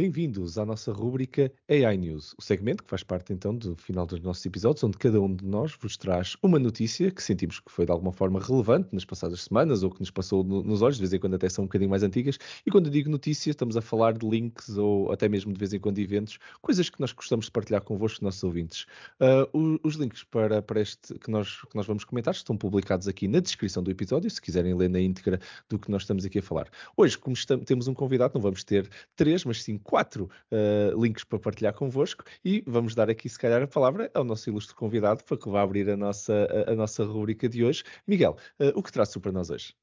Bem-vindos 0.00 0.56
à 0.56 0.64
nossa 0.64 0.94
rúbrica 0.94 1.52
AI 1.68 1.98
News, 1.98 2.34
o 2.38 2.42
segmento 2.42 2.82
que 2.82 2.88
faz 2.88 3.02
parte 3.02 3.34
então 3.34 3.54
do 3.54 3.76
final 3.76 4.06
dos 4.06 4.18
nossos 4.20 4.46
episódios, 4.46 4.82
onde 4.82 4.96
cada 4.96 5.20
um 5.20 5.36
de 5.36 5.44
nós 5.44 5.76
vos 5.78 5.94
traz 5.98 6.38
uma 6.42 6.58
notícia 6.58 7.10
que 7.10 7.22
sentimos 7.22 7.60
que 7.60 7.70
foi 7.70 7.84
de 7.84 7.92
alguma 7.92 8.10
forma 8.10 8.40
relevante 8.40 8.94
nas 8.94 9.04
passadas 9.04 9.42
semanas 9.42 9.82
ou 9.82 9.90
que 9.90 10.00
nos 10.00 10.10
passou 10.10 10.42
no, 10.42 10.62
nos 10.62 10.80
olhos, 10.80 10.96
de 10.96 11.02
vez 11.02 11.12
em 11.12 11.18
quando 11.18 11.34
até 11.34 11.50
são 11.50 11.64
um 11.64 11.66
bocadinho 11.66 11.90
mais 11.90 12.02
antigas. 12.02 12.38
E 12.64 12.70
quando 12.70 12.86
eu 12.86 12.90
digo 12.90 13.10
notícias, 13.10 13.52
estamos 13.52 13.76
a 13.76 13.82
falar 13.82 14.14
de 14.14 14.26
links 14.26 14.78
ou 14.78 15.12
até 15.12 15.28
mesmo 15.28 15.52
de 15.52 15.58
vez 15.58 15.74
em 15.74 15.78
quando 15.78 15.98
eventos, 15.98 16.38
coisas 16.62 16.88
que 16.88 16.98
nós 16.98 17.12
gostamos 17.12 17.44
de 17.44 17.52
partilhar 17.52 17.82
convosco, 17.82 18.24
nossos 18.24 18.42
ouvintes. 18.42 18.86
Uh, 19.20 19.78
os 19.84 19.96
links 19.96 20.24
para, 20.24 20.62
para 20.62 20.80
este 20.80 21.18
que 21.18 21.30
nós, 21.30 21.60
que 21.60 21.76
nós 21.76 21.86
vamos 21.86 22.04
comentar 22.04 22.32
estão 22.32 22.56
publicados 22.56 23.06
aqui 23.06 23.28
na 23.28 23.40
descrição 23.40 23.82
do 23.82 23.90
episódio, 23.90 24.30
se 24.30 24.40
quiserem 24.40 24.72
ler 24.72 24.88
na 24.88 24.98
íntegra 24.98 25.38
do 25.68 25.78
que 25.78 25.90
nós 25.90 26.04
estamos 26.04 26.24
aqui 26.24 26.38
a 26.38 26.42
falar. 26.42 26.70
Hoje, 26.96 27.18
como 27.18 27.34
estamos, 27.34 27.66
temos 27.66 27.86
um 27.86 27.92
convidado, 27.92 28.32
não 28.32 28.40
vamos 28.40 28.64
ter 28.64 28.88
três, 29.14 29.44
mas 29.44 29.62
sim 29.62 29.76
quatro 29.90 30.30
uh, 30.52 31.02
links 31.02 31.24
para 31.24 31.40
partilhar 31.40 31.74
convosco 31.74 32.22
e 32.44 32.62
vamos 32.64 32.94
dar 32.94 33.10
aqui, 33.10 33.28
se 33.28 33.36
calhar, 33.36 33.60
a 33.60 33.66
palavra 33.66 34.08
ao 34.14 34.22
nosso 34.22 34.48
ilustre 34.48 34.76
convidado 34.76 35.24
para 35.24 35.36
que 35.36 35.50
vá 35.50 35.62
abrir 35.62 35.90
a 35.90 35.96
nossa, 35.96 36.48
a, 36.68 36.70
a 36.70 36.76
nossa 36.76 37.04
rubrica 37.04 37.48
de 37.48 37.64
hoje. 37.64 37.82
Miguel, 38.06 38.36
uh, 38.60 38.70
o 38.76 38.82
que 38.84 38.92
traz 38.92 39.16
para 39.16 39.32
nós 39.32 39.50
hoje? 39.50 39.74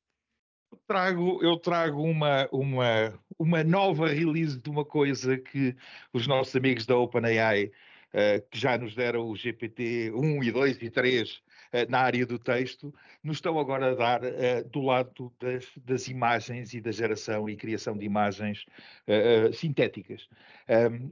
Trago, 0.87 1.43
eu 1.43 1.57
trago 1.57 2.01
uma, 2.01 2.47
uma, 2.53 3.13
uma 3.37 3.63
nova 3.65 4.07
release 4.07 4.57
de 4.57 4.69
uma 4.69 4.85
coisa 4.85 5.37
que 5.37 5.75
os 6.13 6.25
nossos 6.25 6.55
amigos 6.55 6.85
da 6.85 6.95
OpenAI, 6.95 7.65
uh, 7.65 8.49
que 8.49 8.57
já 8.57 8.77
nos 8.77 8.95
deram 8.95 9.29
o 9.29 9.35
GPT 9.35 10.13
1 10.15 10.43
e 10.43 10.51
2 10.53 10.81
e 10.81 10.89
3, 10.89 11.29
eh, 11.29 11.46
na 11.89 11.99
área 11.99 12.25
do 12.25 12.39
texto, 12.39 12.93
nos 13.23 13.37
estão 13.37 13.59
agora 13.59 13.91
a 13.91 13.95
dar 13.95 14.21
uh, 14.23 14.69
do 14.69 14.81
lado 14.81 15.31
das, 15.39 15.65
das, 15.85 16.07
imagens 16.07 16.73
e 16.73 16.81
da 16.81 16.91
geração 16.91 17.49
e 17.49 17.55
criação 17.55 17.97
de 17.97 18.05
imagens 18.05 18.65
uh, 19.07 19.53
sintéticas. 19.53 20.27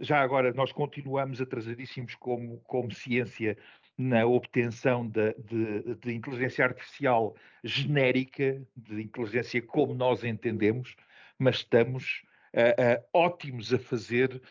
Já 0.02 0.20
agora, 0.20 0.52
nós 0.54 0.74
continuamos 0.74 1.40
atrasadíssimos 1.40 2.14
como, 2.16 2.60
como 2.66 2.92
ciência 2.92 3.58
na 3.98 4.26
obtenção 4.26 5.08
de, 5.08 5.34
de, 5.36 5.96
de, 5.96 6.14
inteligência 6.14 6.66
artificial 6.66 7.36
genérica, 7.64 8.62
de 8.76 9.02
inteligência 9.02 9.62
como 9.62 9.94
nós 9.94 10.24
entendemos, 10.24 10.96
mas 11.40 11.58
estamos 11.58 12.24
uh, 12.56 13.04
ótimos 13.14 13.74
a 13.74 13.80
fazer 13.80 14.42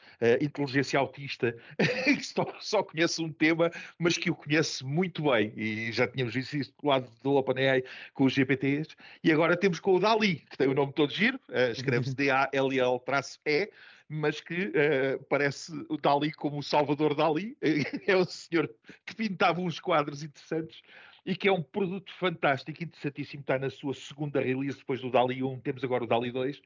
inteligência 0.41 0.99
autista, 0.99 1.57
que 2.05 2.23
só, 2.23 2.47
só, 2.61 2.83
conhece 2.83 3.23
um 3.23 3.33
tema, 3.33 3.71
mas 3.99 4.17
que 4.17 4.31
o 4.31 4.35
conhece 4.35 4.85
muito 4.85 5.31
bem. 5.31 5.53
E 5.57 5.93
já 5.93 6.07
tínhamos 6.07 6.35
visto 6.35 6.57
isso 6.57 6.73
do 6.81 6.89
lado 6.89 7.11
do 7.23 7.35
OpenAI 7.35 7.83
com 8.13 8.25
os 8.25 8.33
GPTs. 8.33 8.95
E 9.23 9.33
agora 9.33 9.57
temos 9.57 9.81
com 9.81 9.95
o 9.95 10.01
DALI, 10.01 10.37
que 10.51 10.57
tem 10.57 10.69
o 10.69 10.75
nome 10.75 10.93
todo 10.93 11.13
giro, 11.13 11.39
escreve-se 11.73 12.15
D-A-L-L-E, 12.17 13.71
mas 14.09 14.41
que 14.41 14.67
uh, 14.67 15.25
parece 15.29 15.73
o 15.89 15.97
Dali 15.97 16.33
como 16.33 16.59
o 16.59 16.63
Salvador 16.63 17.15
Dali, 17.15 17.57
é 18.07 18.17
o 18.17 18.25
senhor 18.25 18.71
que 19.05 19.15
pintava 19.15 19.61
uns 19.61 19.81
quadros 19.81 20.23
interessantes 20.23 20.83
e 21.25 21.35
que 21.35 21.49
é 21.49 21.53
um 21.53 21.63
produto 21.63 22.13
fantástico, 22.15 22.83
interessantíssimo, 22.83 23.41
está 23.41 23.59
na 23.59 23.71
sua 23.71 23.95
segunda 23.95 24.41
release 24.41 24.79
depois 24.79 25.01
do 25.01 25.11
DALI 25.11 25.43
1, 25.43 25.61
temos 25.61 25.83
agora 25.83 26.05
o 26.05 26.07
DALI 26.07 26.31
2, 26.31 26.61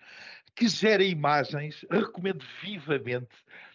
que 0.54 0.68
gera 0.68 1.04
imagens, 1.04 1.84
recomendo 1.90 2.44
vivamente 2.62 3.28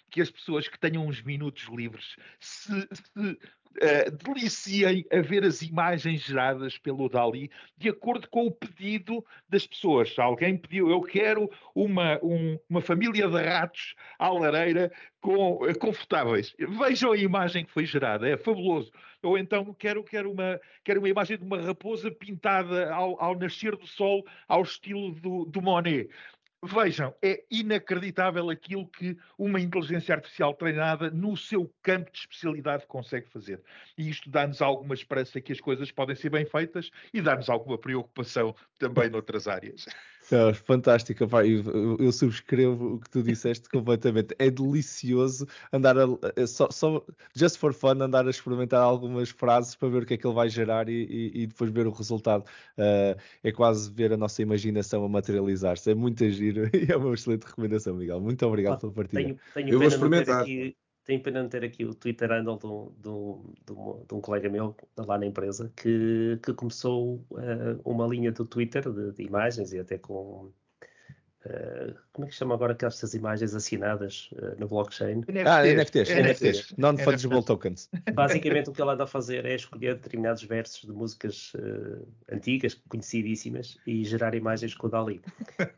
que 0.10 0.22
as 0.22 0.30
pessoas 0.30 0.68
que 0.68 0.80
tenham 0.80 1.08
uns 1.08 1.22
minutos 1.22 1.68
livres 1.70 2.16
se, 2.40 2.88
se 2.92 3.38
uh, 3.78 4.12
deliciem 4.12 5.06
a 5.12 5.22
ver 5.22 5.44
as 5.44 5.62
imagens 5.62 6.22
geradas 6.22 6.78
pelo 6.78 7.10
Dali 7.10 7.50
de 7.78 7.90
acordo 7.90 8.30
com 8.30 8.48
o 8.48 8.52
pedido 8.52 9.24
das 9.50 9.66
pessoas. 9.66 10.14
Alguém 10.18 10.58
pediu, 10.58 10.90
eu 10.90 11.02
quero 11.02 11.50
uma, 11.74 12.20
um, 12.24 12.58
uma 12.70 12.82
família 12.82 13.28
de 13.28 13.42
ratos 13.42 13.96
à 14.20 14.30
lareira 14.30 14.92
com, 15.22 15.54
uh, 15.54 15.80
confortáveis. 15.80 16.56
Vejam 16.58 17.12
a 17.12 17.18
imagem 17.18 17.66
que 17.66 17.72
foi 17.72 17.86
gerada, 17.86 18.28
é 18.28 18.38
fabuloso. 18.38 18.92
Ou 19.22 19.38
então 19.38 19.74
quero, 19.74 20.04
quero, 20.04 20.32
uma, 20.32 20.60
quero 20.84 21.00
uma 21.00 21.10
imagem 21.10 21.38
de 21.38 21.44
uma 21.44 21.62
raposa 21.62 22.12
pintada 22.12 22.94
ao, 22.94 23.22
ao 23.22 23.38
nascer 23.38 23.76
do 23.78 23.88
sol 23.88 24.26
ao 24.48 24.64
estilo 24.64 25.14
do, 25.14 25.46
do 25.46 25.62
Monet. 25.62 26.10
Vejam, 26.66 27.14
é 27.22 27.44
inacreditável 27.52 28.50
aquilo 28.50 28.88
que 28.88 29.18
uma 29.38 29.60
inteligência 29.60 30.16
artificial 30.16 30.54
treinada 30.54 31.12
no 31.12 31.36
seu 31.36 31.70
campo 31.82 32.10
de 32.10 32.20
especialidade 32.20 32.88
consegue 32.88 33.28
fazer. 33.28 33.62
E 33.98 34.10
isto 34.10 34.30
dá-nos 34.30 34.62
alguma 34.62 34.94
esperança 34.94 35.42
que 35.42 35.52
as 35.52 35.60
coisas 35.60 35.92
podem 35.92 36.16
ser 36.16 36.30
bem 36.30 36.46
feitas 36.46 36.90
e 37.14 37.22
dá-nos 37.22 37.50
alguma 37.50 37.78
preocupação 37.78 38.56
também 38.78 39.10
noutras 39.10 39.46
áreas. 39.46 39.86
É, 40.32 40.54
fantástico, 40.54 41.28
pá, 41.28 41.46
eu, 41.46 41.98
eu, 42.00 42.12
subscrevo 42.12 42.96
o 42.96 43.00
que 43.00 43.10
tu 43.10 43.22
disseste 43.22 43.70
completamente. 43.70 44.36
É 44.40 44.50
delicioso 44.50 45.48
andar 45.72 45.98
a, 45.98 46.06
é 46.36 46.46
só, 46.46 46.70
só, 46.72 47.04
just 47.36 47.58
for 47.58 47.74
fun, 47.74 48.02
andar 48.02 48.26
a 48.26 48.30
experimentar 48.30 48.82
algumas 48.82 49.30
frases 49.30 49.76
para 49.76 49.90
ver 49.90 50.04
o 50.04 50.06
que 50.06 50.14
é 50.14 50.18
que 50.18 50.26
ele 50.26 50.34
vai 50.34 50.50
gerar 50.50 50.88
e, 50.88 51.04
e, 51.04 51.44
e 51.44 51.48
depois 51.48 51.70
ver 51.72 51.88
o 51.88 51.92
resultado. 51.92 52.46
Uh, 52.78 53.20
é 53.44 53.52
quase 53.52 53.92
ver 53.92 54.14
a 54.14 54.18
nossa 54.18 54.42
imaginação 54.42 55.04
a 55.04 55.10
materializar-se. 55.10 55.92
É 55.92 55.96
muito 55.96 56.28
giro 56.30 56.70
e 56.74 56.92
é 56.92 56.96
uma 56.96 57.14
excelente 57.14 57.44
recomendação, 57.44 57.96
Miguel. 57.96 58.22
Muito 58.22 58.46
obrigado 58.46 58.76
ah, 58.76 58.78
pela 58.78 58.94
partida. 58.94 59.22
Tenho, 59.24 59.40
tenho 59.54 59.70
eu 59.70 59.80
vou 59.80 59.88
experimentar. 59.88 60.42
Aqui 60.42 60.76
tenho 61.04 61.22
pena 61.22 61.44
de 61.44 61.50
ter 61.50 61.64
aqui 61.64 61.86
o 61.86 61.94
Twitter 61.94 62.30
handle 62.30 62.58
de 62.58 62.68
um, 62.68 62.94
de 62.98 63.10
um, 63.10 63.54
de 63.66 63.74
um, 63.74 64.06
de 64.08 64.14
um 64.16 64.22
colega 64.22 64.50
meu 64.50 64.76
lá 64.98 65.18
na 65.18 65.26
empresa 65.26 65.72
que, 65.76 66.40
que 66.44 66.54
começou 66.54 67.26
uh, 67.32 67.82
uma 67.84 68.08
linha 68.08 68.32
do 68.32 68.46
Twitter 68.46 68.90
de, 68.92 69.12
de, 69.12 69.24
imagens 69.24 69.74
e 69.74 69.80
até 69.80 69.98
com 69.98 70.52
Uh, 71.46 71.94
como 72.14 72.26
é 72.26 72.30
que 72.30 72.36
chama 72.36 72.56
agora 72.56 72.72
aquelas 72.72 73.14
imagens 73.14 73.54
assinadas 73.54 74.30
uh, 74.34 74.58
no 74.58 74.68
blockchain? 74.68 75.24
NFTs. 75.28 75.48
Ah, 75.48 75.66
NFTs, 75.66 76.10
NFTs, 76.10 76.74
Non-Fungible 76.78 77.44
Tokens. 77.44 77.90
Basicamente 78.14 78.70
o 78.70 78.74
que 78.74 78.82
ele 78.82 78.92
anda 78.92 79.04
a 79.04 79.08
fazer 79.08 79.46
é 79.46 79.56
escolher 79.56 79.96
determinados 79.96 80.44
versos 80.44 80.82
de 80.82 80.92
músicas 80.92 81.54
uh, 81.56 82.08
antigas, 82.32 82.76
conhecidíssimas, 82.88 83.78
e 83.86 84.06
gerar 84.06 84.36
imagens 84.36 84.74
com 84.74 84.88
o 84.88 84.90
Dali. 84.90 85.22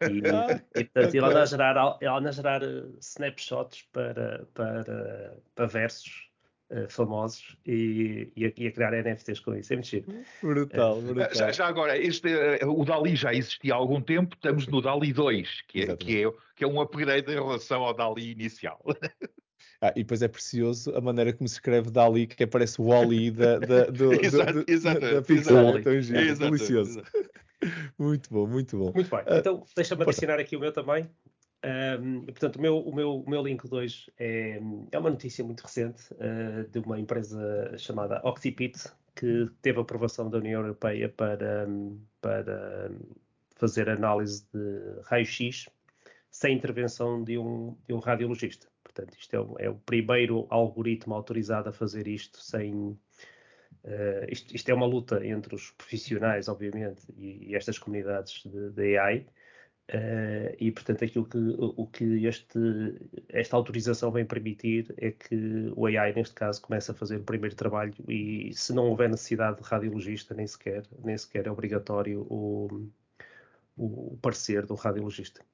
E, 0.01 0.21
ah, 0.29 0.61
e 0.75 0.83
portanto, 0.83 1.15
ele 1.15 1.25
anda 1.25 1.41
a 1.41 1.45
gerar, 1.45 1.97
ele 1.99 2.11
anda 2.11 2.29
a 2.29 2.31
gerar 2.31 2.61
snapshots 2.99 3.81
para, 3.91 4.45
para, 4.53 5.37
para 5.55 5.65
versos 5.65 6.29
Uh, 6.67 6.89
famosos 6.89 7.55
e, 7.63 8.31
e, 8.35 8.43
a, 8.43 8.51
e, 8.57 8.67
a, 8.67 8.71
criar 8.71 8.91
NFTs 8.91 9.39
com 9.39 9.53
isso. 9.53 9.71
É 9.71 9.75
muito 9.75 10.23
Brutal, 10.41 10.97
é. 10.97 11.01
brutal. 11.01 11.35
Já, 11.35 11.51
já, 11.51 11.67
agora, 11.67 11.95
este, 11.95 12.27
uh, 12.27 12.71
o 12.71 12.83
DALI 12.83 13.15
já 13.15 13.31
existia 13.35 13.75
há 13.75 13.77
algum 13.77 14.01
tempo, 14.01 14.35
estamos 14.35 14.65
no 14.65 14.81
DALI 14.81 15.13
2, 15.13 15.61
que 15.67 15.83
é, 15.83 15.95
que 15.95 16.23
é, 16.23 16.31
que 16.55 16.63
é 16.63 16.67
um 16.67 16.81
upgrade 16.81 17.31
em 17.31 17.35
relação 17.35 17.83
ao 17.83 17.93
DALI 17.93 18.31
inicial. 18.31 18.81
Ah, 19.81 19.91
e 19.95 20.03
depois 20.03 20.21
é 20.21 20.27
precioso 20.27 20.95
a 20.95 21.01
maneira 21.01 21.33
como 21.33 21.47
se 21.47 21.55
escreve 21.55 21.91
Dali, 21.91 22.27
que 22.27 22.47
parece 22.47 22.81
o 22.81 22.85
Wally 22.85 23.31
da, 23.31 23.59
da, 23.59 23.85
do, 23.91 24.13
exato, 24.13 24.53
do, 24.53 24.65
exato, 24.67 25.01
da 25.01 25.21
Pixar. 25.21 25.75
Exato, 25.85 26.51
delicioso. 26.51 26.99
Exato. 26.99 27.29
Muito 27.97 28.29
bom, 28.31 28.45
muito 28.45 28.77
bom. 28.77 28.91
Muito 28.93 29.09
bem. 29.09 29.21
Uh, 29.21 29.39
então, 29.39 29.63
deixa-me 29.75 30.03
adicionar 30.03 30.39
aqui 30.39 30.55
o 30.55 30.59
meu 30.59 30.71
também. 30.71 31.09
Um, 31.65 32.25
portanto, 32.25 32.57
o 32.57 32.61
meu, 32.61 32.77
o, 32.77 32.93
meu, 32.93 33.15
o 33.21 33.29
meu 33.29 33.41
link 33.41 33.67
2 33.67 34.11
é, 34.19 34.61
é 34.91 34.99
uma 34.99 35.09
notícia 35.09 35.43
muito 35.43 35.61
recente 35.61 36.13
uh, 36.13 36.69
de 36.69 36.77
uma 36.77 36.99
empresa 36.99 37.75
chamada 37.75 38.21
Octipit, 38.23 38.77
que 39.15 39.49
teve 39.63 39.79
aprovação 39.79 40.29
da 40.29 40.37
União 40.37 40.61
Europeia 40.61 41.09
para, 41.09 41.67
para 42.21 42.91
fazer 43.55 43.89
análise 43.89 44.45
de 44.53 45.01
raio-x 45.05 45.67
sem 46.29 46.53
intervenção 46.53 47.23
de 47.23 47.37
um, 47.37 47.75
de 47.87 47.93
um 47.93 47.99
radiologista. 47.99 48.67
Portanto, 48.83 49.15
isto 49.17 49.35
é 49.35 49.39
o, 49.39 49.55
é 49.57 49.69
o 49.69 49.75
primeiro 49.75 50.45
algoritmo 50.49 51.15
autorizado 51.15 51.69
a 51.69 51.73
fazer 51.73 52.07
isto 52.07 52.41
sem. 52.41 52.73
Uh, 53.83 54.25
isto, 54.29 54.55
isto, 54.55 54.69
é 54.69 54.73
uma 54.73 54.85
luta 54.85 55.25
entre 55.25 55.55
os 55.55 55.71
profissionais, 55.71 56.47
obviamente, 56.47 57.05
e, 57.17 57.51
e 57.51 57.55
estas 57.55 57.79
comunidades 57.79 58.43
de, 58.43 58.69
de 58.71 58.97
AI. 58.97 59.25
Uh, 59.93 60.49
e, 60.59 60.71
portanto, 60.71 61.05
aquilo 61.05 61.25
que, 61.25 61.37
o 61.37 61.85
que 61.85 62.25
este, 62.25 62.57
esta 63.29 63.55
autorização 63.55 64.11
vem 64.11 64.25
permitir 64.25 64.91
é 64.97 65.11
que 65.11 65.71
o 65.75 65.85
AI, 65.85 66.11
neste 66.13 66.33
caso, 66.33 66.59
comece 66.59 66.89
a 66.89 66.93
fazer 66.95 67.17
o 67.17 67.23
primeiro 67.23 67.55
trabalho 67.55 67.93
e, 68.09 68.51
se 68.53 68.73
não 68.73 68.87
houver 68.87 69.09
necessidade 69.09 69.61
de 69.61 69.63
radiologista, 69.63 70.33
nem 70.33 70.47
sequer, 70.47 70.83
nem 71.03 71.15
sequer 71.15 71.45
é 71.45 71.51
obrigatório 71.51 72.21
o, 72.21 72.89
o 73.77 74.17
parecer 74.23 74.65
do 74.65 74.73
radiologista. 74.73 75.45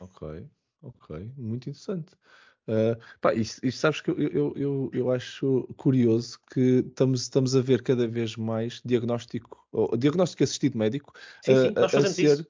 Ok, 0.00 0.46
ok, 0.82 1.30
muito 1.36 1.68
interessante. 1.68 2.14
Uh, 2.66 2.96
pá, 3.20 3.34
isto, 3.34 3.64
isto, 3.66 3.78
sabes 3.78 4.00
que 4.00 4.10
eu, 4.10 4.18
eu, 4.18 4.54
eu, 4.56 4.90
eu, 4.94 5.10
acho 5.10 5.68
curioso 5.76 6.40
que 6.50 6.82
estamos, 6.88 7.20
estamos 7.20 7.54
a 7.54 7.60
ver 7.60 7.82
cada 7.82 8.08
vez 8.08 8.36
mais 8.36 8.80
diagnóstico, 8.82 9.62
ou, 9.70 9.94
diagnóstico 9.98 10.42
assistido 10.42 10.78
médico 10.78 11.12
sim, 11.42 11.54
sim, 11.54 11.74
fazemos 11.74 12.06
a 12.06 12.12
ser, 12.14 12.48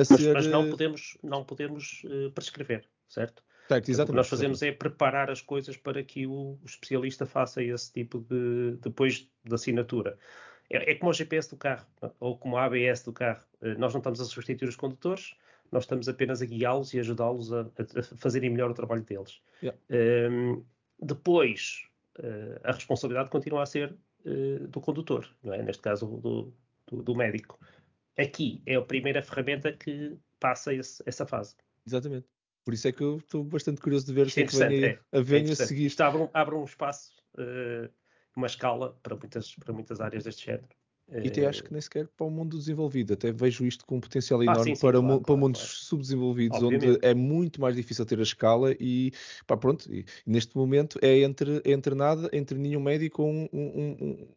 isso 0.00 0.12
mas, 0.12 0.22
ser... 0.22 0.34
mas, 0.34 0.46
não 0.46 0.66
eh, 0.66 0.70
podemos, 0.70 1.18
não 1.22 1.44
podemos 1.44 2.02
uh, 2.04 2.30
prescrever, 2.32 2.84
certo? 3.08 3.42
Certo, 3.68 3.90
exatamente. 3.90 4.10
O 4.10 4.12
que 4.12 4.16
nós 4.16 4.28
fazemos 4.28 4.62
é 4.62 4.70
preparar 4.70 5.30
as 5.30 5.40
coisas 5.40 5.76
para 5.76 6.02
que 6.02 6.26
o, 6.26 6.58
especialista 6.64 7.26
faça 7.26 7.62
esse 7.62 7.92
tipo 7.92 8.20
de 8.20 8.76
depois 8.80 9.28
da 9.44 9.56
assinatura. 9.56 10.18
é, 10.70 10.92
é, 10.92 10.94
como 10.94 11.10
o 11.10 11.14
GPS 11.14 11.50
do 11.50 11.56
carro, 11.56 11.86
ou 12.20 12.38
como 12.38 12.56
a 12.56 12.64
ABS 12.64 13.02
do 13.02 13.12
carro. 13.12 13.42
Nós 13.78 13.92
não 13.92 13.98
estamos 13.98 14.20
a 14.20 14.24
substituir 14.24 14.68
os 14.68 14.76
condutores, 14.76 15.34
nós 15.70 15.84
estamos 15.84 16.08
apenas 16.08 16.42
a 16.42 16.46
guiá-los 16.46 16.94
e 16.94 17.00
ajudá-los 17.00 17.52
a, 17.52 17.62
a, 17.62 18.02
fazerem 18.16 18.50
melhor 18.50 18.70
o 18.70 18.74
trabalho 18.74 19.02
deles. 19.02 19.40
Yeah. 19.62 19.78
Um, 20.30 20.64
depois, 21.00 21.82
uh, 22.18 22.60
a 22.64 22.72
responsabilidade 22.72 23.30
continua 23.30 23.62
a 23.62 23.66
ser 23.66 23.96
uh, 24.24 24.68
do 24.68 24.80
condutor, 24.80 25.28
é? 25.44 25.62
neste 25.62 25.82
caso 25.82 26.06
do, 26.06 26.52
do, 26.86 27.02
do, 27.02 27.14
médico. 27.14 27.58
Aqui 28.18 28.62
é 28.66 28.76
a 28.76 28.82
primeira 28.82 29.22
ferramenta 29.22 29.72
que 29.72 30.16
passa 30.40 30.72
esse, 30.72 31.02
essa 31.06 31.26
fase. 31.26 31.54
Exatamente. 31.86 32.26
Por 32.64 32.74
isso 32.74 32.88
é 32.88 32.92
que 32.92 33.02
eu 33.02 33.18
estou 33.18 33.44
bastante 33.44 33.80
curioso 33.80 34.06
de 34.06 34.12
ver 34.12 34.30
que 34.30 34.40
é 34.40 34.46
que 34.46 34.56
vem 34.56 34.84
é, 34.84 34.98
a, 35.12 35.20
venha 35.20 35.50
é 35.50 35.52
a 35.52 35.56
seguir. 35.56 35.86
Isto 35.86 36.00
abre 36.00 36.22
um, 36.22 36.28
abre 36.34 36.54
um 36.54 36.64
espaço, 36.64 37.12
uh, 37.38 37.88
uma 38.36 38.48
escala 38.48 38.98
para 39.02 39.14
muitas, 39.14 39.54
para 39.54 39.72
muitas 39.72 40.00
áreas 40.00 40.24
deste 40.24 40.46
género. 40.46 40.68
E 41.08 41.28
até 41.28 41.46
acho 41.46 41.62
que 41.62 41.72
nem 41.72 41.80
sequer 41.80 42.08
para 42.08 42.26
o 42.26 42.30
mundo 42.30 42.58
desenvolvido. 42.58 43.14
Até 43.14 43.30
vejo 43.30 43.64
isto 43.64 43.86
com 43.86 43.98
um 43.98 44.00
potencial 44.00 44.42
enorme 44.42 44.60
ah, 44.60 44.64
sim, 44.64 44.74
sim, 44.74 44.80
para, 44.80 44.98
claro, 44.98 45.14
para 45.18 45.24
claro, 45.24 45.40
mundos 45.40 45.60
claro. 45.60 45.76
subdesenvolvidos, 45.76 46.60
Obviamente. 46.60 46.96
onde 46.96 47.06
é 47.06 47.14
muito 47.14 47.60
mais 47.60 47.76
difícil 47.76 48.04
ter 48.04 48.18
a 48.18 48.24
escala 48.24 48.74
e 48.80 49.12
pá, 49.46 49.56
pronto. 49.56 49.88
E, 49.92 50.04
neste 50.26 50.56
momento 50.56 50.98
é 51.00 51.20
entre, 51.20 51.62
entre 51.64 51.94
nada, 51.94 52.28
entre 52.32 52.58
nenhum 52.58 52.80
médico 52.80 53.22
um, 53.22 53.48
um, 53.52 53.96
um 54.00 54.28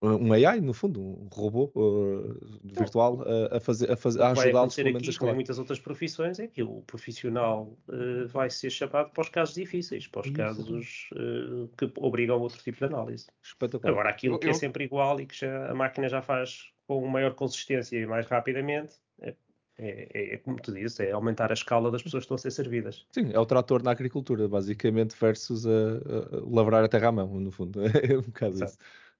AI, 0.00 0.60
no 0.60 0.72
fundo, 0.72 1.00
um 1.00 1.28
robô 1.32 1.72
uh, 1.74 2.60
virtual 2.62 3.16
uh, 3.16 3.56
a, 3.56 3.60
fazer, 3.60 3.90
a, 3.90 3.96
fazer, 3.96 4.22
a 4.22 4.30
ajudá-los 4.30 4.76
pelo 4.76 4.86
menos 4.86 5.02
aqui, 5.02 5.08
a 5.08 5.10
escalar. 5.10 5.34
muitas 5.34 5.58
outras 5.58 5.80
profissões 5.80 6.38
é 6.38 6.46
que 6.46 6.62
o 6.62 6.82
profissional 6.82 7.76
uh, 7.88 8.28
vai 8.28 8.48
ser 8.48 8.70
chamado 8.70 9.10
para 9.10 9.20
os 9.20 9.28
casos 9.28 9.56
difíceis, 9.56 10.06
para 10.06 10.20
os 10.20 10.26
Isso. 10.26 10.36
casos 10.36 11.10
uh, 11.14 11.68
que 11.76 11.90
obrigam 11.96 12.38
outro 12.40 12.62
tipo 12.62 12.78
de 12.78 12.84
análise. 12.84 13.26
Espetacular. 13.42 13.92
Agora, 13.92 14.10
aquilo 14.10 14.36
eu, 14.36 14.38
que 14.38 14.48
é 14.48 14.52
sempre 14.52 14.84
igual 14.84 15.20
e 15.20 15.26
que 15.26 15.36
já, 15.36 15.68
a 15.68 15.74
máquina 15.74 16.08
já 16.08 16.22
faz 16.22 16.70
com 16.86 17.04
maior 17.08 17.34
consistência 17.34 17.98
e 17.98 18.06
mais 18.06 18.26
rapidamente, 18.26 18.94
é, 19.20 19.34
é, 19.78 20.34
é, 20.34 20.36
como 20.38 20.60
tu 20.60 20.72
dizes, 20.72 20.98
é 20.98 21.12
aumentar 21.12 21.50
a 21.50 21.54
escala 21.54 21.90
das 21.90 22.02
pessoas 22.02 22.22
que 22.22 22.24
estão 22.24 22.34
a 22.34 22.38
ser 22.38 22.50
servidas. 22.50 23.06
Sim, 23.12 23.30
é 23.32 23.38
o 23.38 23.46
trator 23.46 23.82
na 23.82 23.92
agricultura, 23.92 24.48
basicamente, 24.48 25.14
versus 25.20 25.66
a, 25.66 25.70
a 25.70 26.50
lavrar 26.50 26.82
a 26.82 26.88
terra 26.88 27.08
à 27.08 27.12
mão, 27.12 27.28
no 27.38 27.50
fundo. 27.50 27.80
É 28.02 28.16
um 28.16 28.22
bocado 28.22 28.54
Exato. 28.54 28.72
isso. 28.72 28.78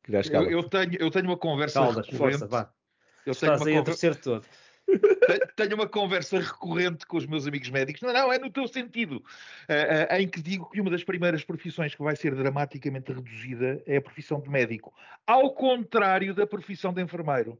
Eu, 0.08 0.50
eu, 0.50 0.62
tenho, 0.62 0.96
eu 0.98 1.10
tenho 1.10 1.26
uma 1.26 1.36
conversa 1.36 1.80
Caldas, 1.80 2.06
recorrente. 2.06 2.38
Força, 2.38 2.46
vá. 2.46 2.72
Eu 3.26 3.32
Estás 3.32 3.62
tenho 3.62 3.76
uma 3.76 3.84
conversa... 3.84 4.14
todo. 4.14 4.46
tenho 5.56 5.74
uma 5.74 5.86
conversa 5.86 6.38
recorrente 6.38 7.06
com 7.06 7.18
os 7.18 7.26
meus 7.26 7.46
amigos 7.46 7.68
médicos. 7.68 8.00
Não, 8.00 8.12
não, 8.12 8.32
é 8.32 8.38
no 8.38 8.50
teu 8.50 8.66
sentido. 8.66 9.16
Uh, 9.68 10.14
uh, 10.14 10.16
em 10.18 10.26
que 10.26 10.40
digo 10.40 10.70
que 10.70 10.80
uma 10.80 10.90
das 10.90 11.04
primeiras 11.04 11.44
profissões 11.44 11.94
que 11.94 12.02
vai 12.02 12.16
ser 12.16 12.34
dramaticamente 12.34 13.12
reduzida 13.12 13.82
é 13.86 13.98
a 13.98 14.02
profissão 14.02 14.40
de 14.40 14.48
médico. 14.48 14.94
Ao 15.26 15.52
contrário 15.52 16.34
da 16.34 16.46
profissão 16.46 16.92
de 16.92 17.02
enfermeiro. 17.02 17.58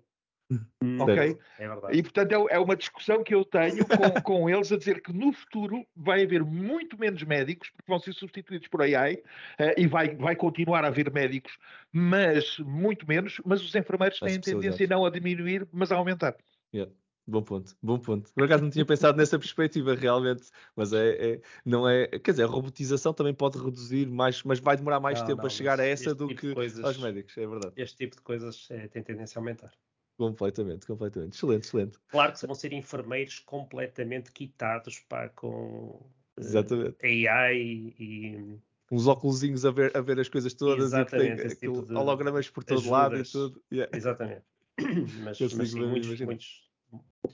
Hum, 0.51 0.99
ok? 1.01 1.39
É 1.59 1.69
verdade. 1.69 1.99
E 1.99 2.03
portanto 2.03 2.33
é, 2.33 2.55
é, 2.55 2.59
uma 2.59 2.77
discussão 2.77 3.23
que 3.23 3.35
eu 3.35 3.45
tenho 3.45 3.85
com, 3.87 4.21
com, 4.23 4.51
eles 4.51 4.73
a 4.73 4.79
dizer 4.79 5.03
que 5.03 5.13
no 5.13 5.33
futuro 5.33 5.85
vai 5.95 6.23
haver 6.23 6.43
muito 6.43 6.99
menos 6.99 7.23
médicos, 7.23 7.71
porque 7.71 7.91
vão 7.91 7.99
ser 7.99 8.15
substituídos 8.15 8.69
por 8.69 8.83
AI, 8.83 9.15
uh, 9.15 9.21
eh, 9.59 9.75
e 9.77 9.87
vai, 9.87 10.15
vai 10.17 10.35
continuar 10.35 10.85
a 10.85 10.89
haver 10.89 11.13
médicos, 11.13 11.59
mas 11.93 12.59
muito 12.59 13.07
menos, 13.07 13.41
mas 13.45 13.63
os 13.63 13.75
enfermeiros 13.75 14.19
têm 14.19 14.41
tendência 14.41 14.87
não 14.87 15.05
a 15.05 15.11
diminuir, 15.11 15.69
mas 15.71 15.93
a 15.93 15.97
aumentar. 15.97 16.35
Yeah. 16.75 16.93
Bom 17.29 17.43
ponto, 17.43 17.77
bom 17.83 17.99
ponto. 17.99 18.33
Por 18.33 18.45
acaso 18.45 18.63
não 18.63 18.71
tinha 18.71 18.87
pensado 18.87 19.19
nessa 19.19 19.39
perspectiva 19.39 19.95
realmente, 19.95 20.45
mas 20.75 20.95
é, 20.95 21.33
é, 21.33 21.41
não 21.63 21.87
é, 21.87 22.07
quer 22.07 22.31
dizer, 22.31 22.45
a 22.45 22.47
robotização 22.47 23.13
também 23.13 23.35
pode 23.35 23.59
reduzir 23.63 24.07
mais, 24.09 24.43
mas 24.45 24.59
vai 24.61 24.79
demorar 24.79 24.99
mais 24.99 25.21
não, 25.21 25.27
tempo 25.27 25.43
não, 25.43 25.47
a 25.47 25.51
chegar 25.51 25.79
a 25.79 25.85
essa 25.85 26.15
do 26.15 26.27
tipo 26.27 26.41
que 26.41 26.55
coisas, 26.55 26.83
aos 26.83 26.97
médicos, 26.97 27.37
é 27.37 27.47
verdade. 27.47 27.75
Este 27.77 27.99
tipo 27.99 28.17
de 28.17 28.23
coisas 28.23 28.67
é, 28.71 28.89
tem 28.89 29.03
tendência 29.03 29.39
a 29.39 29.41
aumentar. 29.43 29.71
Completamente, 30.19 30.85
completamente. 30.85 31.37
Excelente, 31.37 31.67
excelente. 31.67 31.99
Claro 32.09 32.33
que 32.33 32.45
vão 32.45 32.55
ser 32.55 32.73
enfermeiros 32.73 33.39
completamente 33.39 34.33
quitados 34.33 34.99
pá, 34.99 35.29
com 35.29 35.91
uh, 35.91 36.11
Exatamente. 36.37 36.97
AI 37.05 37.55
e. 37.57 38.59
Uns 38.91 39.07
óculos 39.07 39.65
a 39.65 39.71
ver, 39.71 39.97
a 39.97 40.01
ver 40.01 40.19
as 40.19 40.29
coisas 40.29 40.53
todas 40.55 40.87
Exatamente, 40.87 41.43
e 41.43 41.49
tem 41.49 41.55
tipo 41.57 41.87
hologramas 41.95 42.51
por 42.51 42.65
todo 42.65 42.79
ajudas. 42.79 42.91
lado 42.91 43.17
e 43.17 43.23
tudo. 43.23 43.63
Yeah. 43.73 43.97
Exatamente. 43.97 44.43
mas, 45.23 45.39
mas 45.55 45.71
sim, 45.71 45.87
muitos, 45.87 46.21
muitos, 46.21 46.68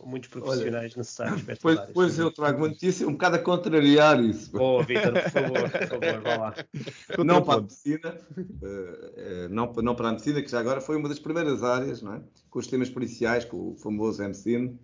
muitos 0.04 0.28
profissionais 0.28 0.92
Olha, 0.92 0.98
necessários 0.98 1.42
para 1.42 2.22
eu 2.22 2.30
trago 2.30 2.58
uma 2.58 2.68
notícia 2.68 3.06
um 3.06 3.12
bocado 3.12 3.36
a 3.36 3.38
contrariar 3.38 4.22
isso. 4.22 4.50
Oh, 4.56 4.82
Vitor, 4.82 5.12
por 5.12 5.30
favor, 5.30 5.70
por 5.70 5.88
favor, 5.88 6.20
vá 6.22 6.36
lá. 6.36 6.54
Não 7.24 7.42
para 7.42 7.58
a 7.58 7.60
medicina, 7.62 8.20
uh, 8.38 9.48
não, 9.50 9.72
não 9.72 9.94
para 9.94 10.08
a 10.08 10.12
medicina, 10.12 10.42
que 10.42 10.50
já 10.50 10.60
agora 10.60 10.80
foi 10.80 10.96
uma 10.96 11.08
das 11.08 11.18
primeiras 11.18 11.62
áreas, 11.62 12.02
não 12.02 12.14
é? 12.14 12.22
com 12.50 12.58
os 12.58 12.64
sistemas 12.64 12.90
policiais, 12.90 13.44
com 13.44 13.72
o 13.72 13.76
famoso 13.76 14.22
MCN, 14.22 14.78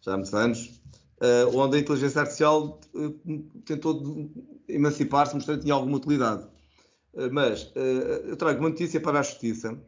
já 0.00 0.14
há 0.14 0.16
muitos 0.16 0.34
anos, 0.34 0.80
uh, 1.20 1.56
onde 1.56 1.76
a 1.76 1.80
inteligência 1.80 2.20
artificial 2.20 2.80
tentou 3.64 4.30
emancipar-se, 4.68 5.34
mostrando 5.34 5.58
que 5.58 5.64
tinha 5.64 5.74
alguma 5.74 5.96
utilidade. 5.96 6.46
mas 7.32 7.72
eu 8.24 8.36
trago 8.36 8.60
uma 8.60 8.68
notícia 8.68 9.00
para 9.00 9.18
a 9.20 9.22
justiça, 9.22 9.78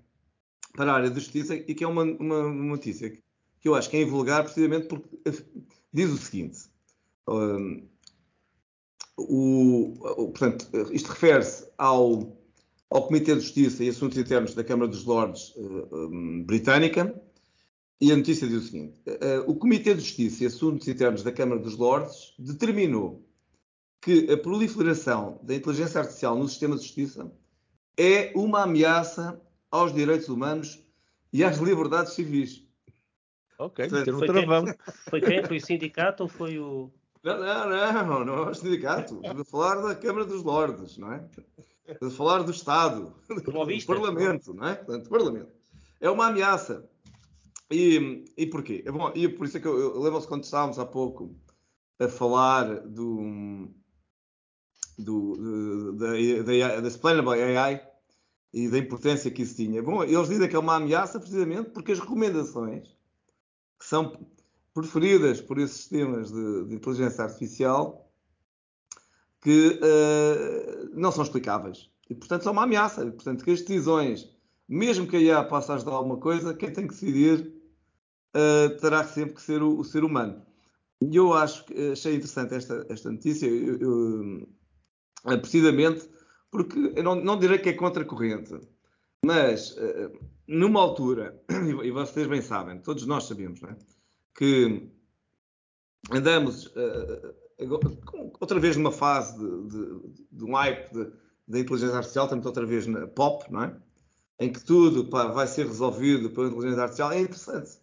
para 0.74 0.92
a 0.92 0.94
área 0.94 1.10
da 1.10 1.20
justiça, 1.20 1.54
e 1.54 1.74
que 1.74 1.84
é 1.84 1.86
uma, 1.86 2.02
uma, 2.02 2.46
uma 2.46 2.64
notícia 2.64 3.10
que 3.10 3.22
que 3.62 3.68
eu 3.68 3.76
acho 3.76 3.88
que 3.88 3.96
é 3.96 4.02
invulgar 4.02 4.42
precisamente 4.42 4.88
porque 4.88 5.08
diz 5.92 6.10
o 6.10 6.18
seguinte. 6.18 6.58
Um, 7.28 7.86
o, 9.16 9.92
o, 10.02 10.32
portanto, 10.32 10.68
isto 10.90 11.10
refere-se 11.10 11.70
ao, 11.78 12.36
ao 12.90 13.06
Comitê 13.06 13.34
de 13.36 13.40
Justiça 13.40 13.84
e 13.84 13.88
Assuntos 13.88 14.18
Internos 14.18 14.54
da 14.54 14.64
Câmara 14.64 14.90
dos 14.90 15.04
Lordes 15.04 15.54
uh, 15.54 16.08
um, 16.08 16.42
britânica, 16.42 17.14
e 18.00 18.10
a 18.10 18.16
notícia 18.16 18.48
diz 18.48 18.64
o 18.64 18.66
seguinte: 18.66 19.00
uh, 19.06 19.48
o 19.48 19.54
Comitê 19.54 19.94
de 19.94 20.00
Justiça 20.00 20.42
e 20.42 20.46
Assuntos 20.48 20.88
Internos 20.88 21.22
da 21.22 21.30
Câmara 21.30 21.60
dos 21.60 21.76
Lordes 21.76 22.34
determinou 22.36 23.24
que 24.00 24.28
a 24.32 24.36
proliferação 24.36 25.38
da 25.44 25.54
inteligência 25.54 26.00
artificial 26.00 26.36
no 26.36 26.48
sistema 26.48 26.74
de 26.74 26.82
justiça 26.82 27.32
é 27.96 28.32
uma 28.34 28.64
ameaça 28.64 29.40
aos 29.70 29.94
direitos 29.94 30.28
humanos 30.28 30.84
e 31.32 31.44
às 31.44 31.58
liberdades 31.58 32.14
civis. 32.14 32.66
Ok, 33.66 33.88
meter 33.88 34.14
um 34.14 34.20
travão. 34.20 34.64
Quem, 34.64 34.74
foi 35.08 35.20
quem? 35.20 35.44
Foi 35.44 35.56
o 35.56 35.60
sindicato 35.60 36.22
ou 36.24 36.28
foi 36.28 36.58
o. 36.58 36.90
Não, 37.22 37.38
não, 37.38 38.04
não, 38.04 38.24
não 38.24 38.34
é 38.48 38.50
o 38.50 38.54
sindicato. 38.54 39.20
Estou 39.22 39.40
a 39.40 39.44
falar 39.44 39.74
da 39.76 39.94
Câmara 39.94 40.24
dos 40.24 40.42
Lordes, 40.42 40.98
não 40.98 41.12
é? 41.12 41.24
Estou 41.86 42.08
a 42.08 42.10
falar 42.10 42.42
do 42.42 42.50
Estado, 42.50 43.14
do 43.28 43.86
Parlamento, 43.86 44.52
não 44.52 44.66
é? 44.66 44.74
Portanto, 44.74 45.08
Parlamento. 45.08 45.52
É 46.00 46.10
uma 46.10 46.26
ameaça. 46.26 46.88
E, 47.70 48.24
e 48.36 48.46
porquê? 48.46 48.82
É 48.84 48.90
bom, 48.90 49.12
e 49.14 49.28
por 49.28 49.46
isso 49.46 49.56
é 49.56 49.60
que 49.60 49.66
eu, 49.66 49.78
eu 49.78 50.00
lembro-se 50.00 50.26
quando 50.26 50.42
estávamos 50.42 50.78
há 50.78 50.84
pouco 50.84 51.34
a 52.00 52.08
falar 52.08 52.80
do, 52.80 53.68
do, 54.98 55.92
da, 55.92 56.08
da, 56.08 56.80
da 56.80 56.88
Explainable 56.88 57.40
AI 57.40 57.80
e 58.52 58.68
da 58.68 58.78
importância 58.78 59.30
que 59.30 59.42
isso 59.42 59.56
tinha. 59.56 59.82
Bom, 59.82 60.02
eles 60.02 60.28
dizem 60.28 60.48
que 60.48 60.56
é 60.56 60.58
uma 60.58 60.76
ameaça 60.76 61.18
precisamente 61.18 61.70
porque 61.70 61.92
as 61.92 62.00
recomendações 62.00 62.96
são 63.92 64.26
preferidas 64.72 65.42
por 65.42 65.58
esses 65.58 65.76
sistemas 65.76 66.32
de, 66.32 66.64
de 66.64 66.74
inteligência 66.74 67.24
artificial 67.24 68.10
que 69.42 69.78
uh, 69.82 70.90
não 70.94 71.12
são 71.12 71.22
explicáveis. 71.22 71.90
E, 72.08 72.14
portanto, 72.14 72.42
são 72.42 72.52
uma 72.54 72.62
ameaça. 72.62 73.04
E, 73.04 73.10
portanto, 73.10 73.44
que 73.44 73.50
as 73.50 73.60
decisões, 73.60 74.30
mesmo 74.66 75.06
que 75.06 75.16
a 75.16 75.20
IA 75.20 75.44
possa 75.44 75.74
ajudar 75.74 75.92
alguma 75.92 76.16
coisa, 76.16 76.54
quem 76.54 76.72
tem 76.72 76.86
que 76.86 76.94
decidir 76.94 77.52
uh, 78.34 78.80
terá 78.80 79.04
sempre 79.04 79.34
que 79.34 79.42
ser 79.42 79.62
o, 79.62 79.78
o, 79.78 79.84
ser 79.84 80.04
humano. 80.04 80.42
E 81.02 81.14
eu 81.14 81.34
acho 81.34 81.66
que 81.66 81.92
achei 81.92 82.14
interessante 82.14 82.54
esta, 82.54 82.86
esta 82.88 83.10
notícia, 83.10 83.46
eu, 83.46 83.76
eu, 83.78 84.48
uh, 85.26 85.38
precisamente 85.38 86.08
porque 86.50 86.92
eu 86.96 87.02
não, 87.02 87.14
não 87.16 87.38
direi 87.38 87.58
que 87.58 87.68
é 87.68 87.72
contracorrente, 87.74 88.58
mas 89.24 89.76
numa 90.52 90.80
altura, 90.80 91.42
e 91.82 91.90
vocês 91.90 92.26
bem 92.26 92.42
sabem, 92.42 92.78
todos 92.78 93.06
nós 93.06 93.24
sabemos, 93.24 93.60
não 93.60 93.70
é? 93.70 93.76
que 94.36 94.88
andamos 96.10 96.66
uh, 96.66 97.34
outra 98.38 98.60
vez 98.60 98.76
numa 98.76 98.92
fase 98.92 99.38
de, 99.38 99.68
de, 99.68 100.00
de 100.30 100.44
um 100.44 100.54
hype 100.54 101.12
da 101.48 101.58
inteligência 101.58 101.96
artificial, 101.96 102.26
estamos 102.26 102.44
outra 102.44 102.66
vez 102.66 102.86
na 102.86 103.06
pop, 103.06 103.50
não 103.50 103.64
é? 103.64 103.76
Em 104.40 104.52
que 104.52 104.62
tudo 104.62 105.08
pá, 105.08 105.28
vai 105.28 105.46
ser 105.46 105.66
resolvido 105.66 106.30
pela 106.30 106.48
inteligência 106.48 106.82
artificial. 106.82 107.12
É 107.12 107.20
interessante 107.20 107.78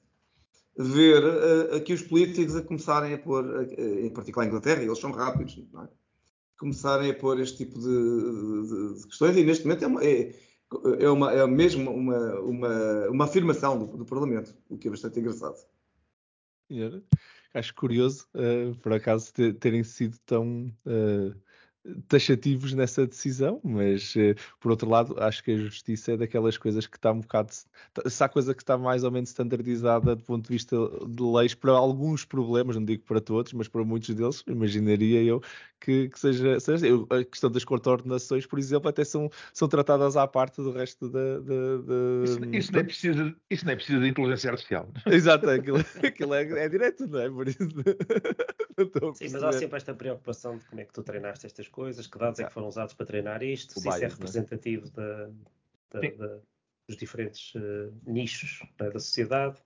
ver 0.78 1.24
uh, 1.24 1.76
aqui 1.76 1.94
os 1.94 2.02
políticos 2.02 2.56
a 2.56 2.62
começarem 2.62 3.14
a 3.14 3.18
pôr, 3.18 3.46
uh, 3.46 4.00
em 4.00 4.10
particular 4.10 4.46
a 4.46 4.48
Inglaterra, 4.48 4.84
eles 4.84 5.00
são 5.00 5.12
rápidos, 5.12 5.60
não 5.72 5.84
é? 5.84 5.90
Começarem 6.58 7.10
a 7.10 7.16
pôr 7.16 7.40
este 7.40 7.58
tipo 7.58 7.80
de, 7.80 7.86
de, 7.86 9.00
de 9.00 9.08
questões 9.08 9.38
e 9.38 9.44
neste 9.44 9.66
momento 9.66 9.84
é, 9.84 9.88
uma, 9.88 10.04
é 10.04 10.36
é, 11.00 11.10
uma, 11.10 11.32
é 11.32 11.46
mesmo 11.48 11.92
uma, 11.92 12.40
uma, 12.40 13.10
uma 13.10 13.26
afirmação 13.26 13.78
do, 13.80 13.98
do, 13.98 14.06
Parlamento, 14.06 14.56
o 14.70 14.78
que 14.78 14.88
é 14.88 14.92
bastante 14.92 15.20
engraçado. 15.20 15.58
Acho 17.54 17.74
curioso, 17.74 18.28
uh, 18.36 18.76
por 18.80 18.94
acaso, 18.94 19.34
terem 19.60 19.84
sido 19.84 20.18
tão 20.26 20.72
uh, 20.86 21.36
taxativos 22.08 22.74
nessa 22.74 23.06
decisão, 23.06 23.60
mas 23.64 24.16
uh, 24.16 24.36
por 24.60 24.72
outro 24.72 24.90
lado, 24.90 25.16
acho 25.20 25.44
que 25.44 25.52
a 25.52 25.58
justiça 25.58 26.14
é 26.14 26.18
daquelas 26.18 26.58
coisas 26.58 26.88
que 26.88 26.98
está 26.98 27.12
um 27.12 27.22
bocado. 27.22 27.52
Se 28.06 28.24
há 28.24 28.30
coisa 28.30 28.54
que 28.54 28.62
está 28.62 28.78
mais 28.78 29.04
ou 29.04 29.12
menos 29.12 29.30
standardizada 29.30 30.16
do 30.16 30.24
ponto 30.24 30.48
de 30.48 30.54
vista 30.54 30.76
de 31.08 31.24
leis 31.24 31.54
para 31.54 31.72
alguns 31.72 32.26
problemas, 32.26 32.76
não 32.76 32.86
digo 32.86 33.04
para 33.04 33.22
todos, 33.22 33.54
mas 33.54 33.68
para 33.68 33.84
muitos 33.84 34.14
deles, 34.14 34.44
imaginaria 34.48 35.24
eu 35.24 35.42
que, 35.80 36.10
que 36.10 36.20
seja, 36.20 36.60
seja. 36.60 36.88
A 37.10 37.24
questão 37.24 37.50
das 37.50 37.64
coordenações, 37.64 38.46
por 38.46 38.60
exemplo, 38.60 38.90
até 38.90 39.04
são, 39.04 39.30
são 39.54 39.68
tratadas 39.68 40.18
à 40.18 40.28
parte 40.28 40.62
do 40.62 40.72
resto 40.72 41.10
da. 41.10 41.40
da, 41.40 41.78
da... 41.78 42.24
Isso, 42.24 42.56
isso, 42.56 42.72
nem 42.74 42.86
precisa, 42.86 43.36
isso 43.50 43.66
nem 43.66 43.76
precisa 43.76 44.00
de 44.00 44.08
inteligência 44.08 44.52
artificial. 44.52 44.90
Exato, 45.06 45.50
aquilo, 45.50 45.78
aquilo 46.04 46.34
é, 46.34 46.66
é 46.66 46.70
direto, 46.70 47.08
não 47.08 47.20
é? 47.20 47.30
Por 47.30 47.48
isso. 47.48 47.60
Sim, 49.16 49.30
mas 49.32 49.44
há 49.44 49.52
sempre 49.52 49.78
esta 49.78 49.94
preocupação 49.94 50.58
de 50.58 50.66
como 50.66 50.82
é 50.82 50.86
que 50.86 50.94
tu 50.94 51.04
treinaste 51.04 51.46
estas 51.46 51.68
coisas, 51.68 51.79
que 52.08 52.18
dados 52.18 52.40
é 52.40 52.44
que 52.44 52.54
foram 52.54 52.68
usados 52.68 52.94
para 52.94 53.06
treinar 53.06 53.44
isto, 53.44 53.72
o 53.72 53.82
se 53.82 53.84
bias, 53.84 53.96
isso 53.96 54.04
é, 54.04 54.08
é? 54.08 54.10
representativo 54.10 54.90
da, 54.92 55.30
da, 55.92 56.00
da, 56.02 56.40
dos 56.88 56.98
diferentes 56.98 57.54
uh, 57.56 57.94
nichos 58.06 58.62
é, 58.80 58.90
da 58.90 59.00
sociedade 59.00 59.58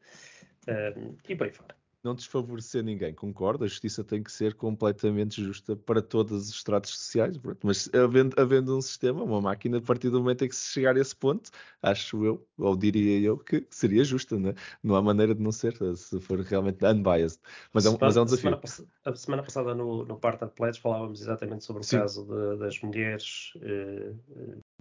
uh, 0.68 1.18
e 1.28 1.36
bem 1.36 1.52
fora 1.52 1.76
não 2.04 2.14
desfavorecer 2.14 2.84
ninguém, 2.84 3.14
concordo, 3.14 3.64
a 3.64 3.68
justiça 3.68 4.04
tem 4.04 4.22
que 4.22 4.32
ser 4.32 4.54
completamente 4.56 5.42
justa 5.42 5.76
para 5.76 6.02
todos 6.02 6.50
os 6.50 6.50
estratos 6.50 6.92
sociais, 6.98 7.40
mas 7.64 7.90
havendo, 7.94 8.40
havendo, 8.40 8.78
um 8.78 8.82
sistema, 8.82 9.24
uma 9.24 9.40
máquina, 9.40 9.78
a 9.78 9.82
partir 9.82 10.10
do 10.10 10.20
momento 10.20 10.44
em 10.44 10.50
que 10.50 10.56
se 10.56 10.74
chegar 10.74 10.98
a 10.98 11.00
esse 11.00 11.16
ponto, 11.16 11.50
acho 11.82 12.26
eu, 12.26 12.46
ou 12.58 12.76
diria 12.76 13.20
eu, 13.20 13.38
que 13.38 13.66
seria 13.70 14.04
justa, 14.04 14.38
né? 14.38 14.54
não 14.84 14.96
há 14.96 15.02
maneira 15.02 15.34
de 15.34 15.42
não 15.42 15.52
ser, 15.52 15.74
se 15.96 16.20
for 16.20 16.42
realmente 16.42 16.86
unbiased, 16.86 17.40
mas, 17.72 17.86
é, 17.86 17.90
um, 17.90 17.98
mas 18.00 18.18
é 18.18 18.22
um 18.22 18.26
desafio. 18.26 18.60
A 18.62 18.68
semana, 18.68 18.90
a 19.06 19.16
semana 19.16 19.44
passada 19.44 19.74
no, 19.74 20.04
no 20.04 20.18
Partner 20.18 20.50
Pledge 20.50 20.82
falávamos 20.82 21.22
exatamente 21.22 21.64
sobre 21.64 21.84
o 21.84 21.86
Sim. 21.86 22.00
caso 22.00 22.26
de, 22.26 22.58
das 22.58 22.82
mulheres 22.82 23.54
eh, 23.62 24.14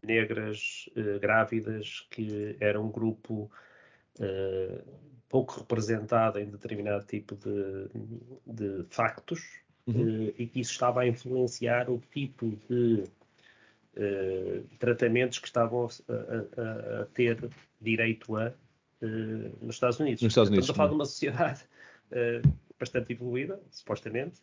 negras 0.05 0.91
eh, 0.97 1.19
grávidas, 1.21 2.07
que 2.11 2.57
era 2.59 2.81
um 2.81 2.91
grupo 2.91 3.51
eh, 3.53 3.72
pouco 5.33 5.61
representada 5.61 6.41
em 6.41 6.51
determinado 6.51 7.07
tipo 7.07 7.35
de, 7.37 7.89
de 8.47 8.85
factos 8.91 9.41
uhum. 9.87 10.29
uh, 10.29 10.35
e 10.39 10.47
que 10.47 10.61
isso 10.61 10.73
estava 10.73 11.01
a 11.01 11.09
influenciar 11.09 11.89
o 11.91 11.99
tipo 12.13 12.55
de 12.69 13.05
uh, 13.97 14.63
tratamentos 14.79 15.39
que 15.39 15.47
estavam 15.47 15.89
a, 15.89 16.61
a, 16.61 17.03
a 17.03 17.05
ter 17.07 17.49
direito 17.81 18.37
a 18.37 18.49
uh, 19.01 19.07
nos 19.65 19.77
Estados 19.77 19.99
Unidos. 19.99 20.23
Nos 20.23 20.33
Estados 20.33 20.51
Unidos. 20.51 20.69
Estamos 20.69 20.71
a 20.71 20.75
falar 20.75 20.89
de 20.91 20.95
uma 20.95 21.07
sociedade 21.07 21.65
bastante 22.79 23.15
evoluída, 23.15 23.59
supostamente, 23.71 24.43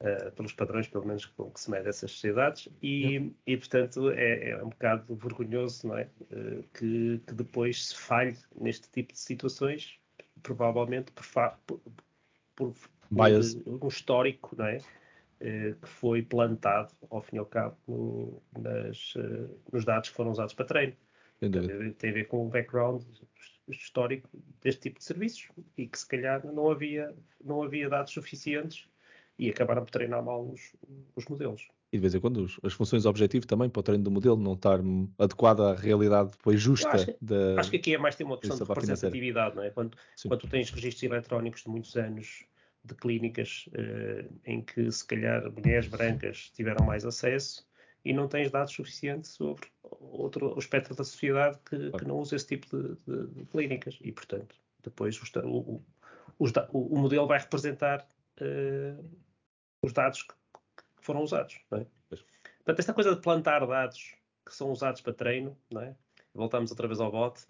Uh, 0.00 0.30
pelos 0.32 0.52
padrões, 0.52 0.86
pelo 0.86 1.04
menos, 1.04 1.26
com 1.26 1.50
que 1.50 1.60
se 1.60 1.68
mede 1.68 1.88
essas 1.88 2.12
sociedades, 2.12 2.68
e, 2.80 3.32
e 3.44 3.56
portanto, 3.56 4.10
é, 4.10 4.50
é, 4.50 4.62
um 4.62 4.68
bocado 4.68 5.16
vergonhoso, 5.16 5.88
não 5.88 5.98
é? 5.98 6.08
Uh, 6.30 6.62
que, 6.72 7.20
que, 7.26 7.34
depois 7.34 7.86
se 7.88 7.96
falhe 7.96 8.36
neste 8.54 8.88
tipo 8.90 9.12
de 9.12 9.18
situações 9.18 9.98
provavelmente 10.40 11.10
por, 11.10 11.24
por, 11.66 11.80
por, 12.54 12.74
por 13.10 13.84
um 13.84 13.88
histórico, 13.88 14.54
não 14.56 14.66
é? 14.66 14.78
Eh, 15.40 15.74
que 15.80 15.88
foi 15.88 16.22
plantado, 16.22 16.92
ao 17.10 17.22
fim 17.22 17.36
e 17.36 17.38
ao 17.38 17.46
cabo, 17.46 17.76
no, 17.86 18.42
nas, 18.60 19.14
uh, 19.14 19.60
nos 19.72 19.84
dados 19.84 20.08
que 20.10 20.16
foram 20.16 20.32
usados 20.32 20.52
para 20.52 20.64
treino. 20.64 20.96
Tem 21.98 22.10
a 22.10 22.12
ver 22.12 22.26
com 22.26 22.44
o 22.44 22.48
background 22.48 23.04
histórico 23.68 24.28
deste 24.60 24.80
tipo 24.82 24.98
de 24.98 25.04
serviços 25.04 25.48
e 25.76 25.86
que 25.86 25.96
se 25.96 26.08
calhar 26.08 26.44
não 26.44 26.68
havia, 26.68 27.14
não 27.40 27.62
havia 27.62 27.88
dados 27.88 28.12
suficientes 28.12 28.88
e 29.38 29.48
acabaram 29.48 29.84
por 29.84 29.90
treinar 29.90 30.22
mal 30.22 30.44
os, 30.50 30.74
os 31.14 31.24
modelos. 31.26 31.68
E 31.92 31.96
de 31.96 32.00
vez 32.00 32.14
em 32.14 32.20
quando 32.20 32.46
as 32.62 32.72
funções 32.72 33.06
objetivo 33.06 33.46
também 33.46 33.70
para 33.70 33.80
o 33.80 33.82
treino 33.82 34.02
do 34.02 34.10
modelo 34.10 34.36
não 34.36 34.54
estar 34.54 34.80
adequada 35.18 35.70
à 35.70 35.74
realidade 35.74 36.32
depois 36.32 36.60
justa. 36.60 36.88
Acho, 36.88 37.14
da, 37.22 37.60
acho 37.60 37.70
que 37.70 37.76
aqui 37.76 37.94
é 37.94 37.98
mais 37.98 38.16
ter 38.16 38.24
uma 38.24 38.36
questão 38.36 38.58
de 38.58 38.64
representatividade, 38.64 39.54
não 39.54 39.62
é? 39.62 39.70
Quando, 39.70 39.96
quando 40.26 40.40
tu 40.40 40.48
tens 40.48 40.70
registros 40.70 41.02
eletrónicos 41.04 41.62
de 41.62 41.68
muitos 41.68 41.96
anos 41.96 42.44
de 42.84 42.94
clínicas 42.94 43.68
uh, 43.68 44.32
em 44.44 44.62
que 44.62 44.90
se 44.90 45.06
calhar 45.06 45.50
mulheres 45.52 45.88
brancas 45.88 46.50
tiveram 46.50 46.84
mais 46.84 47.04
acesso 47.04 47.66
e 48.04 48.12
não 48.12 48.28
tens 48.28 48.50
dados 48.50 48.72
suficientes 48.72 49.32
sobre 49.32 49.66
outro 49.82 50.54
o 50.54 50.58
espectro 50.58 50.94
da 50.94 51.04
sociedade 51.04 51.58
que, 51.68 51.90
que 51.90 52.04
não 52.04 52.18
usa 52.18 52.36
esse 52.36 52.46
tipo 52.46 52.66
de, 52.66 52.96
de, 53.06 53.26
de 53.34 53.44
clínicas 53.46 53.98
e 54.00 54.12
portanto 54.12 54.54
depois 54.82 55.20
o, 55.20 55.48
o, 55.48 55.84
o, 56.38 56.48
o 56.72 56.98
modelo 56.98 57.26
vai 57.26 57.40
representar 57.40 58.06
uh, 58.40 59.04
os 59.88 59.92
dados 59.92 60.22
que 60.22 60.34
foram 61.00 61.22
usados. 61.22 61.58
É? 61.72 61.84
Portanto, 62.58 62.78
esta 62.78 62.94
coisa 62.94 63.14
de 63.14 63.20
plantar 63.20 63.66
dados 63.66 64.14
que 64.46 64.54
são 64.54 64.70
usados 64.70 65.00
para 65.00 65.12
treino, 65.12 65.58
não 65.70 65.82
é? 65.82 65.94
voltamos 66.34 66.70
outra 66.70 66.86
vez 66.86 67.00
ao 67.00 67.10
bot. 67.10 67.40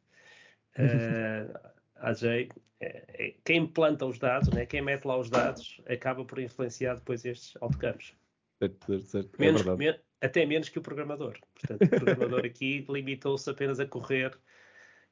Uh, 0.79 1.59
AJ, 1.97 2.25
é, 2.25 2.49
é, 2.81 3.35
quem 3.45 3.67
planta 3.67 4.07
os 4.07 4.19
dados, 4.19 4.49
né, 4.51 4.65
quem 4.65 4.81
mete 4.81 5.05
lá 5.05 5.17
os 5.17 5.29
dados, 5.29 5.81
acaba 5.87 6.25
por 6.25 6.39
influenciar 6.39 6.95
depois 6.95 7.25
estes 7.25 7.57
outcomes. 7.61 8.15
Certo, 8.59 9.01
certo. 9.01 9.31
É 9.35 9.39
menos, 9.39 9.65
me, 9.65 9.99
até 10.21 10.47
menos 10.47 10.69
que 10.69 10.79
o 10.79 10.83
programador. 10.83 11.37
Portanto, 11.55 11.83
o 11.83 11.89
programador 11.89 12.45
aqui 12.45 12.85
limitou-se 12.89 13.49
apenas 13.51 13.79
a 13.79 13.87
correr 13.87 14.33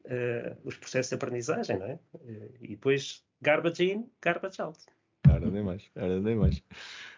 uh, 0.05 0.57
os 0.65 0.77
processos 0.77 1.11
de 1.11 1.17
aprendizagem, 1.17 1.79
não 1.79 1.87
é? 1.87 1.99
Uh, 2.15 2.55
e 2.61 2.69
depois 2.69 3.25
garbage 3.41 3.85
in, 3.85 4.11
garbage 4.23 4.61
out. 4.61 4.79
Era 5.29 5.51
nem 5.51 5.63
mais, 5.63 5.91
era 5.97 6.21
nem 6.21 6.37
mais. 6.37 6.63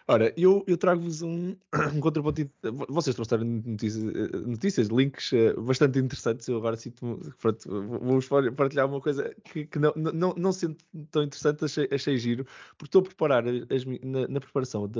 Ora, 0.09 0.33
eu, 0.35 0.63
eu 0.65 0.75
trago-vos 0.75 1.21
um, 1.21 1.55
um 1.93 1.99
contraponto. 1.99 2.49
Vocês 2.89 3.15
trouxeram 3.15 3.45
notícias, 3.45 4.03
notícias, 4.43 4.87
links 4.87 5.31
eh, 5.33 5.53
bastante 5.53 5.99
interessantes. 5.99 6.47
Eu 6.47 6.57
agora 6.57 6.75
sinto 6.77 7.19
vamos 7.67 8.27
partilhar 8.57 8.87
uma 8.87 8.99
coisa 8.99 9.31
que, 9.43 9.67
que 9.67 9.77
não, 9.77 9.93
não, 9.95 10.33
não 10.35 10.51
sendo 10.51 10.77
tão 11.11 11.21
interessante, 11.21 11.63
achei, 11.63 11.87
achei 11.91 12.17
giro, 12.17 12.43
porque 12.75 12.85
estou 12.85 13.01
a 13.01 13.05
preparar 13.05 13.43
as, 13.47 13.85
na, 14.03 14.27
na, 14.27 14.39
preparação 14.39 14.87
da, 14.87 14.99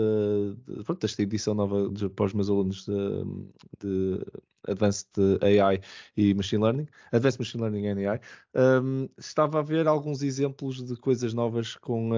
de, 0.67 0.83
pronto, 0.83 1.01
desta 1.01 1.23
edição 1.23 1.55
nova 1.55 1.89
de, 1.89 2.07
para 2.09 2.25
os 2.27 2.33
meus 2.33 2.47
alunos 2.47 2.85
de, 2.85 2.93
de 3.79 4.25
Advanced 4.69 5.09
AI 5.41 5.79
e 6.15 6.33
Machine 6.33 6.63
Learning, 6.63 6.87
Advanced 7.11 7.39
Machine 7.39 7.63
Learning 7.63 7.87
and 7.87 8.11
AI, 8.11 8.19
um, 8.55 9.09
estava 9.17 9.59
a 9.59 9.61
ver 9.61 9.87
alguns 9.87 10.21
exemplos 10.21 10.83
de 10.83 10.95
coisas 10.95 11.33
novas 11.33 11.75
com 11.75 12.11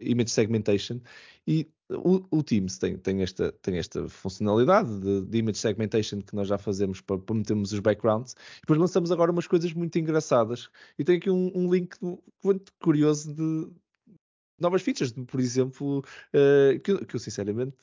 Image 0.00 0.30
Segmentation 0.30 1.00
e 1.46 1.66
o, 1.90 2.22
o, 2.30 2.42
Teams 2.42 2.78
tem, 2.78 2.98
tem, 2.98 3.22
esta, 3.22 3.50
tem 3.62 3.78
esta 3.78 4.08
funcionalidade 4.08 5.00
de, 5.00 5.22
de, 5.22 5.38
image 5.38 5.58
segmentation 5.58 6.20
que 6.20 6.36
nós 6.36 6.48
já 6.48 6.58
fazemos 6.58 7.00
para, 7.00 7.18
para 7.18 7.34
metermos 7.34 7.72
os 7.72 7.80
backgrounds. 7.80 8.32
E 8.58 8.60
depois 8.60 8.78
lançamos 8.78 9.10
agora 9.10 9.32
umas 9.32 9.46
coisas 9.46 9.72
muito 9.72 9.98
engraçadas. 9.98 10.68
E 10.98 11.04
tem 11.04 11.16
aqui 11.16 11.30
um, 11.30 11.50
um 11.54 11.72
link 11.72 11.96
muito 12.44 12.72
curioso 12.80 13.34
de 13.34 13.68
novas 14.60 14.82
features, 14.82 15.12
por 15.12 15.40
exemplo, 15.40 16.00
uh, 16.00 16.78
que, 16.80 17.04
que, 17.06 17.16
eu 17.16 17.20
sinceramente 17.20 17.76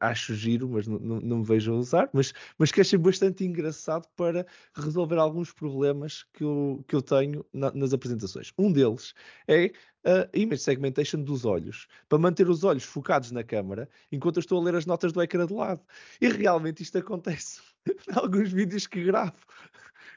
acho 0.00 0.34
giro, 0.34 0.68
mas 0.68 0.86
não, 0.86 1.20
me 1.20 1.44
vejo 1.44 1.72
a 1.72 1.76
usar, 1.76 2.10
mas, 2.12 2.32
mas 2.58 2.70
que 2.70 2.80
achei 2.80 2.98
bastante 2.98 3.44
engraçado 3.44 4.06
para 4.16 4.46
resolver 4.74 5.18
alguns 5.18 5.52
problemas 5.52 6.24
que 6.32 6.44
eu, 6.44 6.84
que 6.86 6.94
eu 6.94 7.02
tenho 7.02 7.44
na, 7.52 7.70
nas 7.72 7.92
apresentações. 7.92 8.52
Um 8.58 8.72
deles 8.72 9.14
é 9.48 9.72
a 10.04 10.28
image 10.34 10.62
segmentation 10.62 11.22
dos 11.22 11.44
olhos, 11.44 11.88
para 12.08 12.18
manter 12.18 12.48
os 12.48 12.62
olhos 12.62 12.84
focados 12.84 13.32
na 13.32 13.42
câmara 13.42 13.88
enquanto 14.12 14.36
eu 14.36 14.40
estou 14.40 14.60
a 14.60 14.64
ler 14.64 14.76
as 14.76 14.86
notas 14.86 15.12
do 15.12 15.20
ecrã 15.20 15.46
de 15.46 15.52
lado. 15.52 15.80
E 16.20 16.28
realmente 16.28 16.82
isto 16.82 16.98
acontece 16.98 17.60
em 17.86 18.14
alguns 18.14 18.52
vídeos 18.52 18.86
que 18.86 19.02
gravo 19.02 19.34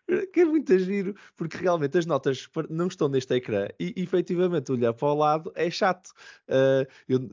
que 0.33 0.41
é 0.41 0.45
muito 0.45 0.77
giro, 0.79 1.15
porque 1.35 1.57
realmente 1.57 1.97
as 1.97 2.05
notas 2.05 2.49
não 2.69 2.87
estão 2.87 3.07
neste 3.07 3.33
ecrã 3.35 3.67
e 3.79 3.93
efetivamente 3.97 4.71
olhar 4.71 4.93
para 4.93 5.07
o 5.07 5.13
lado 5.13 5.51
é 5.55 5.69
chato. 5.69 6.11
Uh, 6.47 6.87
eu, 7.07 7.29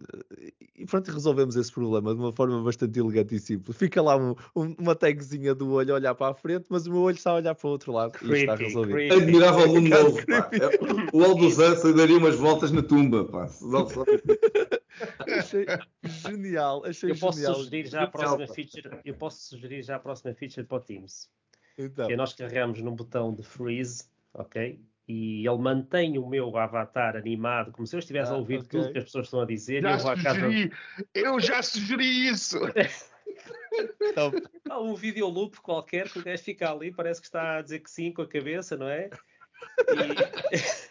e 0.77 0.85
pronto, 0.87 1.11
resolvemos 1.11 1.57
esse 1.57 1.73
problema 1.73 2.15
de 2.15 2.21
uma 2.21 2.33
forma 2.33 2.63
bastante 2.63 2.99
elegante 2.99 3.35
e 3.35 3.41
simples. 3.41 3.77
Fica 3.77 4.03
lá 4.03 4.17
um, 4.17 4.35
um, 4.55 4.75
uma 4.79 4.95
tagzinha 4.95 5.55
do 5.55 5.73
olho 5.73 5.93
a 5.93 5.97
olhar 5.97 6.15
para 6.15 6.33
a 6.33 6.35
frente, 6.35 6.67
mas 6.69 6.87
o 6.87 6.93
meu 6.93 7.01
olho 7.01 7.17
está 7.17 7.31
a 7.31 7.35
olhar 7.37 7.55
para 7.55 7.67
o 7.67 7.71
outro 7.71 7.93
lado 7.93 8.13
creepy, 8.13 8.37
e 8.37 8.41
está 8.41 8.55
resolvido. 8.55 9.15
Admirável 9.15 9.65
aluno 9.65 9.89
novo, 9.89 10.27
pá. 10.27 10.51
O 11.13 11.25
Aldo 11.25 11.51
Santos 11.51 11.95
daria 11.95 12.19
umas 12.19 12.37
voltas 12.37 12.71
na 12.71 12.83
tumba, 12.83 13.25
pá. 13.25 13.49
achei 15.39 15.67
genial, 16.03 16.85
achei 16.85 17.11
eu 17.11 17.19
posso 17.19 17.39
genial. 17.39 17.55
Sugerir 17.55 17.87
já 17.87 18.03
a 18.03 18.07
próxima 18.07 18.47
feature, 18.47 19.01
eu 19.05 19.15
posso 19.15 19.49
sugerir 19.49 19.83
já 19.83 19.97
a 19.97 19.99
próxima 19.99 20.35
feature 20.35 20.67
para 20.67 20.79
o 20.79 20.81
Teams. 20.81 21.29
Então. 21.79 22.11
É 22.11 22.17
nós 22.17 22.33
carregamos 22.33 22.81
num 22.81 22.95
botão 22.95 23.35
de 23.35 23.43
freeze, 23.43 24.05
ok? 24.33 24.81
E 25.09 25.47
ele 25.47 25.59
mantém 25.59 26.19
o 26.19 26.27
meu 26.27 26.57
avatar 26.57 27.17
animado, 27.17 27.71
como 27.71 27.87
se 27.87 27.95
eu 27.95 28.01
estivesse 28.01 28.33
ah, 28.33 28.35
a 28.35 28.39
ouvir 28.39 28.59
okay. 28.59 28.69
tudo 28.69 28.93
que 28.93 28.99
as 28.99 29.05
pessoas 29.05 29.27
estão 29.27 29.41
a 29.41 29.47
dizer. 29.47 29.83
Já 29.83 29.93
eu, 29.93 29.99
vou 29.99 30.17
sugeri, 30.17 30.69
casa... 30.69 31.07
eu 31.15 31.41
já 31.41 31.63
sugeri 31.63 32.29
isso! 32.29 32.59
então, 34.01 34.33
há 34.69 34.81
um 34.81 34.95
vídeo 34.95 35.29
loop 35.29 35.61
qualquer 35.61 36.11
que 36.11 36.19
o 36.19 36.25
gajo 36.25 36.43
fica 36.43 36.71
ali, 36.71 36.91
parece 36.91 37.21
que 37.21 37.27
está 37.27 37.59
a 37.59 37.63
dizer 37.63 37.81
que 37.81 37.91
sim 37.91 38.13
com 38.13 38.23
a 38.23 38.29
cabeça, 38.29 38.77
não 38.77 38.89
é? 38.89 39.11
E... 39.79 40.57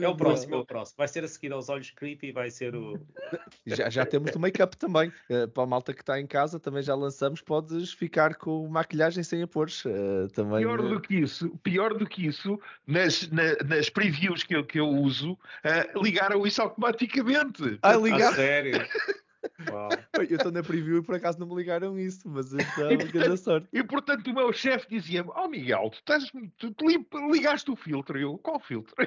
é 0.00 0.08
o 0.08 0.16
próximo, 0.16 0.54
é 0.54 0.58
o 0.58 0.64
próximo. 0.64 0.96
Vai 0.98 1.08
ser 1.08 1.24
a 1.24 1.28
seguir 1.28 1.52
aos 1.52 1.68
olhos 1.68 1.90
creepy, 1.90 2.32
vai 2.32 2.50
ser 2.50 2.74
o. 2.74 2.98
Já, 3.64 3.88
já 3.88 4.04
temos 4.04 4.32
do 4.32 4.40
make-up 4.40 4.76
também. 4.76 5.12
Uh, 5.30 5.46
para 5.48 5.62
a 5.62 5.66
malta 5.66 5.94
que 5.94 6.00
está 6.00 6.20
em 6.20 6.26
casa, 6.26 6.58
também 6.58 6.82
já 6.82 6.94
lançamos. 6.94 7.40
Podes 7.40 7.92
ficar 7.92 8.34
com 8.34 8.66
maquilhagem 8.68 9.22
sem 9.22 9.42
a 9.42 9.46
pôres. 9.46 9.84
Uh, 9.84 10.28
também, 10.34 10.58
pior 10.58 10.82
do 10.82 11.00
que 11.00 11.14
isso, 11.14 11.48
pior 11.62 11.94
do 11.94 12.06
que 12.06 12.26
isso, 12.26 12.58
nas, 12.86 13.30
na, 13.30 13.54
nas 13.64 13.88
previews 13.88 14.42
que 14.42 14.56
eu, 14.56 14.64
que 14.64 14.80
eu 14.80 14.88
uso, 14.88 15.32
uh, 15.32 16.02
ligaram 16.02 16.44
isso 16.46 16.60
automaticamente. 16.60 17.78
Ah, 17.82 17.94
ligaram? 17.94 18.34
sério? 18.34 18.84
Uau. 19.70 19.88
Eu 20.30 20.36
estou 20.36 20.52
na 20.52 20.62
preview 20.62 20.98
e 20.98 21.02
por 21.02 21.14
acaso 21.14 21.38
não 21.38 21.46
me 21.46 21.54
ligaram 21.54 21.98
isso, 21.98 22.28
mas 22.28 22.52
é 22.54 22.96
grande 23.12 23.36
sorte. 23.38 23.68
E 23.72 23.82
portanto 23.82 24.26
o 24.28 24.34
meu 24.34 24.52
chefe 24.52 24.86
dizia-me: 24.88 25.30
Oh 25.34 25.48
Miguel, 25.48 25.90
tu, 25.90 25.98
estás, 25.98 26.30
tu, 26.56 26.72
tu 26.72 26.86
ligaste 27.30 27.70
o 27.70 27.76
filtro. 27.76 28.18
E 28.18 28.22
eu, 28.22 28.38
qual 28.38 28.60
filtro? 28.60 28.94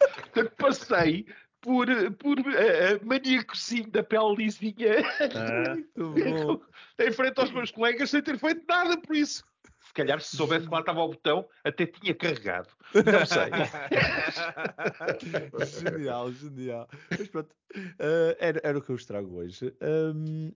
portanto 0.00 0.52
passei 0.56 1.26
por, 1.60 1.86
por 2.18 2.38
uh, 2.40 3.06
maníacozinho 3.06 3.88
da 3.90 4.02
pele 4.02 4.34
lisinha 4.36 4.96
ah, 5.36 5.76
em 6.98 7.12
frente 7.12 7.38
aos 7.38 7.52
meus 7.52 7.70
colegas 7.70 8.10
sem 8.10 8.20
ter 8.20 8.36
feito 8.36 8.64
nada 8.68 9.00
por 9.00 9.14
isso 9.14 9.44
se 9.92 9.94
calhar 9.94 10.20
se 10.22 10.36
soubesse 10.36 10.66
que 10.66 10.72
lá 10.72 10.80
estava 10.80 11.00
o 11.00 11.08
botão, 11.08 11.46
até 11.62 11.84
tinha 11.84 12.14
carregado. 12.14 12.70
Não 12.94 13.26
sei. 13.26 13.50
genial, 15.90 16.32
genial. 16.32 16.88
Mas 17.10 17.28
pronto, 17.28 17.50
uh, 17.76 18.34
era, 18.38 18.58
era, 18.64 18.78
o 18.78 18.82
que 18.82 18.90
eu 18.90 18.96
vos 18.96 19.04
trago 19.04 19.36
hoje. 19.36 19.74
Um, 19.82 20.50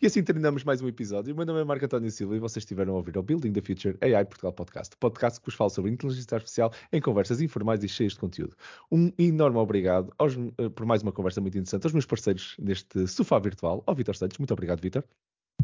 e 0.00 0.06
assim 0.06 0.22
terminamos 0.22 0.62
mais 0.62 0.80
um 0.80 0.86
episódio. 0.86 1.34
O 1.34 1.36
meu 1.36 1.44
nome 1.44 1.60
é 1.60 1.64
Marco 1.64 1.84
António 1.84 2.08
Silva 2.08 2.36
e 2.36 2.38
vocês 2.38 2.62
estiveram 2.62 2.94
a 2.94 2.98
ouvir 2.98 3.18
o 3.18 3.22
Building 3.22 3.52
the 3.52 3.62
Future 3.62 3.98
AI 4.00 4.24
Portugal 4.24 4.52
Podcast. 4.52 4.96
Podcast 4.96 5.40
que 5.40 5.46
vos 5.46 5.56
fala 5.56 5.70
sobre 5.70 5.90
inteligência 5.90 6.36
artificial 6.36 6.72
em 6.92 7.00
conversas 7.00 7.40
informais 7.40 7.82
e 7.82 7.88
cheias 7.88 8.12
de 8.12 8.20
conteúdo. 8.20 8.56
Um 8.92 9.10
enorme 9.18 9.58
obrigado 9.58 10.12
aos, 10.18 10.36
uh, 10.36 10.70
por 10.72 10.86
mais 10.86 11.02
uma 11.02 11.10
conversa 11.10 11.40
muito 11.40 11.58
interessante 11.58 11.84
aos 11.84 11.92
meus 11.92 12.06
parceiros 12.06 12.54
neste 12.60 13.08
sofá 13.08 13.40
virtual. 13.40 13.82
Ao 13.88 13.94
Vitor 13.96 14.14
Santos. 14.14 14.38
Muito 14.38 14.52
obrigado, 14.52 14.80
Vitor. 14.80 15.02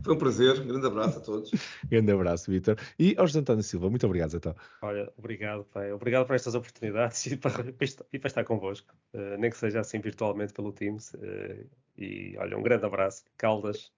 Foi 0.02 0.14
um 0.14 0.18
prazer, 0.18 0.60
um 0.60 0.66
grande 0.66 0.86
abraço 0.86 1.18
a 1.18 1.20
todos. 1.20 1.50
grande 1.88 2.12
abraço, 2.12 2.50
Vitor. 2.50 2.76
E 2.98 3.14
ao 3.16 3.26
José 3.26 3.40
António 3.40 3.62
Silva, 3.62 3.88
muito 3.88 4.04
obrigado, 4.06 4.36
então. 4.36 4.54
Olha, 4.82 5.12
obrigado, 5.16 5.64
pai. 5.64 5.92
Obrigado 5.92 6.26
por 6.26 6.34
estas 6.34 6.54
oportunidades 6.54 7.24
e 7.26 7.36
para, 7.36 7.74
e 8.12 8.18
para 8.18 8.28
estar 8.28 8.44
convosco, 8.44 8.94
uh, 9.14 9.38
nem 9.38 9.50
que 9.50 9.56
seja 9.56 9.80
assim 9.80 10.00
virtualmente 10.00 10.52
pelo 10.52 10.72
Teams. 10.72 11.14
Uh, 11.14 11.66
e 11.96 12.36
olha, 12.38 12.58
um 12.58 12.62
grande 12.62 12.84
abraço. 12.84 13.24
Caldas, 13.36 13.92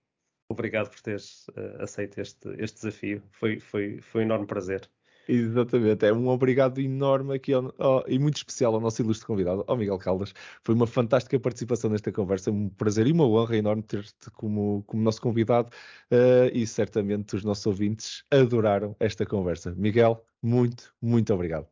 obrigado 0.49 0.91
por 0.91 1.01
teres 1.01 1.49
uh, 1.49 1.83
aceito 1.83 2.21
este, 2.21 2.49
este 2.59 2.77
desafio. 2.77 3.23
Foi, 3.33 3.59
foi, 3.59 4.01
foi 4.01 4.23
um 4.23 4.25
enorme 4.25 4.47
prazer. 4.47 4.89
Exatamente, 5.29 6.07
é 6.07 6.13
um 6.13 6.29
obrigado 6.29 6.81
enorme 6.81 7.35
aqui 7.35 7.53
ao, 7.53 7.75
ao, 7.79 8.05
e 8.09 8.19
muito 8.19 8.37
especial 8.37 8.75
ao 8.75 8.81
nosso 8.81 9.03
ilustre 9.03 9.27
convidado, 9.27 9.65
ao 9.67 9.77
Miguel 9.77 9.99
Caldas. 9.99 10.33
Foi 10.63 10.75
uma 10.75 10.87
fantástica 10.87 11.39
participação 11.39 11.91
nesta 11.91 12.13
conversa, 12.13 12.51
um 12.51 12.69
prazer 12.69 13.07
e 13.07 13.13
uma 13.13 13.27
honra 13.27 13.57
enorme 13.57 13.83
ter-te 13.83 14.31
como, 14.33 14.85
como 14.87 15.03
nosso 15.03 15.21
convidado 15.21 15.69
uh, 16.13 16.51
e 16.53 16.67
certamente 16.67 17.35
os 17.35 17.45
nossos 17.45 17.67
ouvintes 17.67 18.25
adoraram 18.31 18.95
esta 19.01 19.27
conversa. 19.27 19.75
Miguel, 19.77 20.25
muito, 20.43 20.95
muito 21.03 21.35
obrigado. 21.35 21.67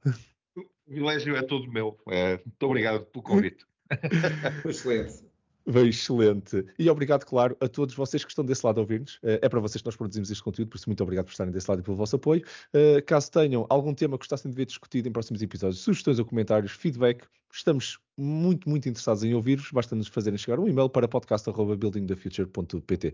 O 0.56 0.64
privilégio 0.84 1.36
é 1.36 1.42
todo 1.42 1.70
meu. 1.70 1.96
É, 2.08 2.36
muito 2.44 2.62
obrigado 2.66 3.04
pelo 3.06 3.22
convite. 3.22 3.64
Excelente. 4.66 5.33
Excelente. 5.66 6.66
E 6.78 6.90
obrigado, 6.90 7.24
claro, 7.24 7.56
a 7.58 7.66
todos 7.66 7.94
vocês 7.94 8.22
que 8.22 8.30
estão 8.30 8.44
desse 8.44 8.64
lado 8.66 8.78
a 8.78 8.82
ouvir-nos. 8.82 9.18
Eh, 9.22 9.40
é 9.42 9.48
para 9.48 9.60
vocês 9.60 9.80
que 9.80 9.86
nós 9.86 9.96
produzimos 9.96 10.30
este 10.30 10.42
conteúdo, 10.42 10.68
por 10.68 10.76
isso 10.76 10.88
muito 10.88 11.02
obrigado 11.02 11.24
por 11.24 11.30
estarem 11.30 11.52
desse 11.52 11.70
lado 11.70 11.80
e 11.80 11.82
pelo 11.82 11.96
vosso 11.96 12.16
apoio. 12.16 12.44
Eh, 12.72 13.00
caso 13.00 13.30
tenham 13.30 13.66
algum 13.70 13.94
tema 13.94 14.18
que 14.18 14.22
gostassem 14.22 14.50
de 14.50 14.56
ver 14.56 14.66
discutido 14.66 15.08
em 15.08 15.12
próximos 15.12 15.40
episódios, 15.40 15.80
sugestões 15.80 16.18
ou 16.18 16.26
comentários, 16.26 16.72
feedback, 16.72 17.24
estamos 17.54 17.98
muito, 18.16 18.68
muito 18.68 18.88
interessados 18.88 19.24
em 19.24 19.34
ouvir-vos. 19.34 19.70
Basta-nos 19.70 20.08
fazerem 20.08 20.36
chegar 20.38 20.58
um 20.58 20.66
e-mail 20.68 20.88
para 20.88 21.06
podcast.buildingthefuture.pt. 21.08 23.08
Uh, 23.08 23.12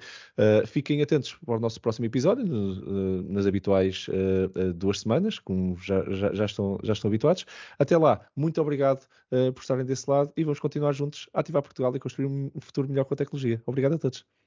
fiquem 0.66 1.02
atentos 1.02 1.36
para 1.44 1.56
o 1.56 1.60
nosso 1.60 1.80
próximo 1.80 2.06
episódio, 2.06 2.44
no, 2.44 2.72
uh, 2.72 3.22
nas 3.32 3.46
habituais 3.46 4.06
uh, 4.08 4.72
duas 4.74 5.00
semanas, 5.00 5.38
como 5.38 5.76
já, 5.76 6.02
já, 6.10 6.34
já, 6.34 6.44
estão, 6.44 6.78
já 6.82 6.92
estão 6.92 7.08
habituados. 7.08 7.46
Até 7.78 7.96
lá, 7.96 8.20
muito 8.36 8.60
obrigado 8.60 9.06
por 9.54 9.60
estarem 9.60 9.84
desse 9.84 10.10
lado 10.10 10.32
e 10.36 10.42
vamos 10.42 10.58
continuar 10.58 10.90
juntos 10.92 11.28
a 11.32 11.38
ativar 11.40 11.62
Portugal 11.62 11.94
e 11.94 12.00
construir 12.00 12.26
um 12.26 12.50
futuro 12.60 12.88
melhor 12.88 13.04
com 13.04 13.14
a 13.14 13.16
tecnologia. 13.16 13.62
Obrigado 13.64 13.94
a 13.94 13.98
todos. 13.98 14.39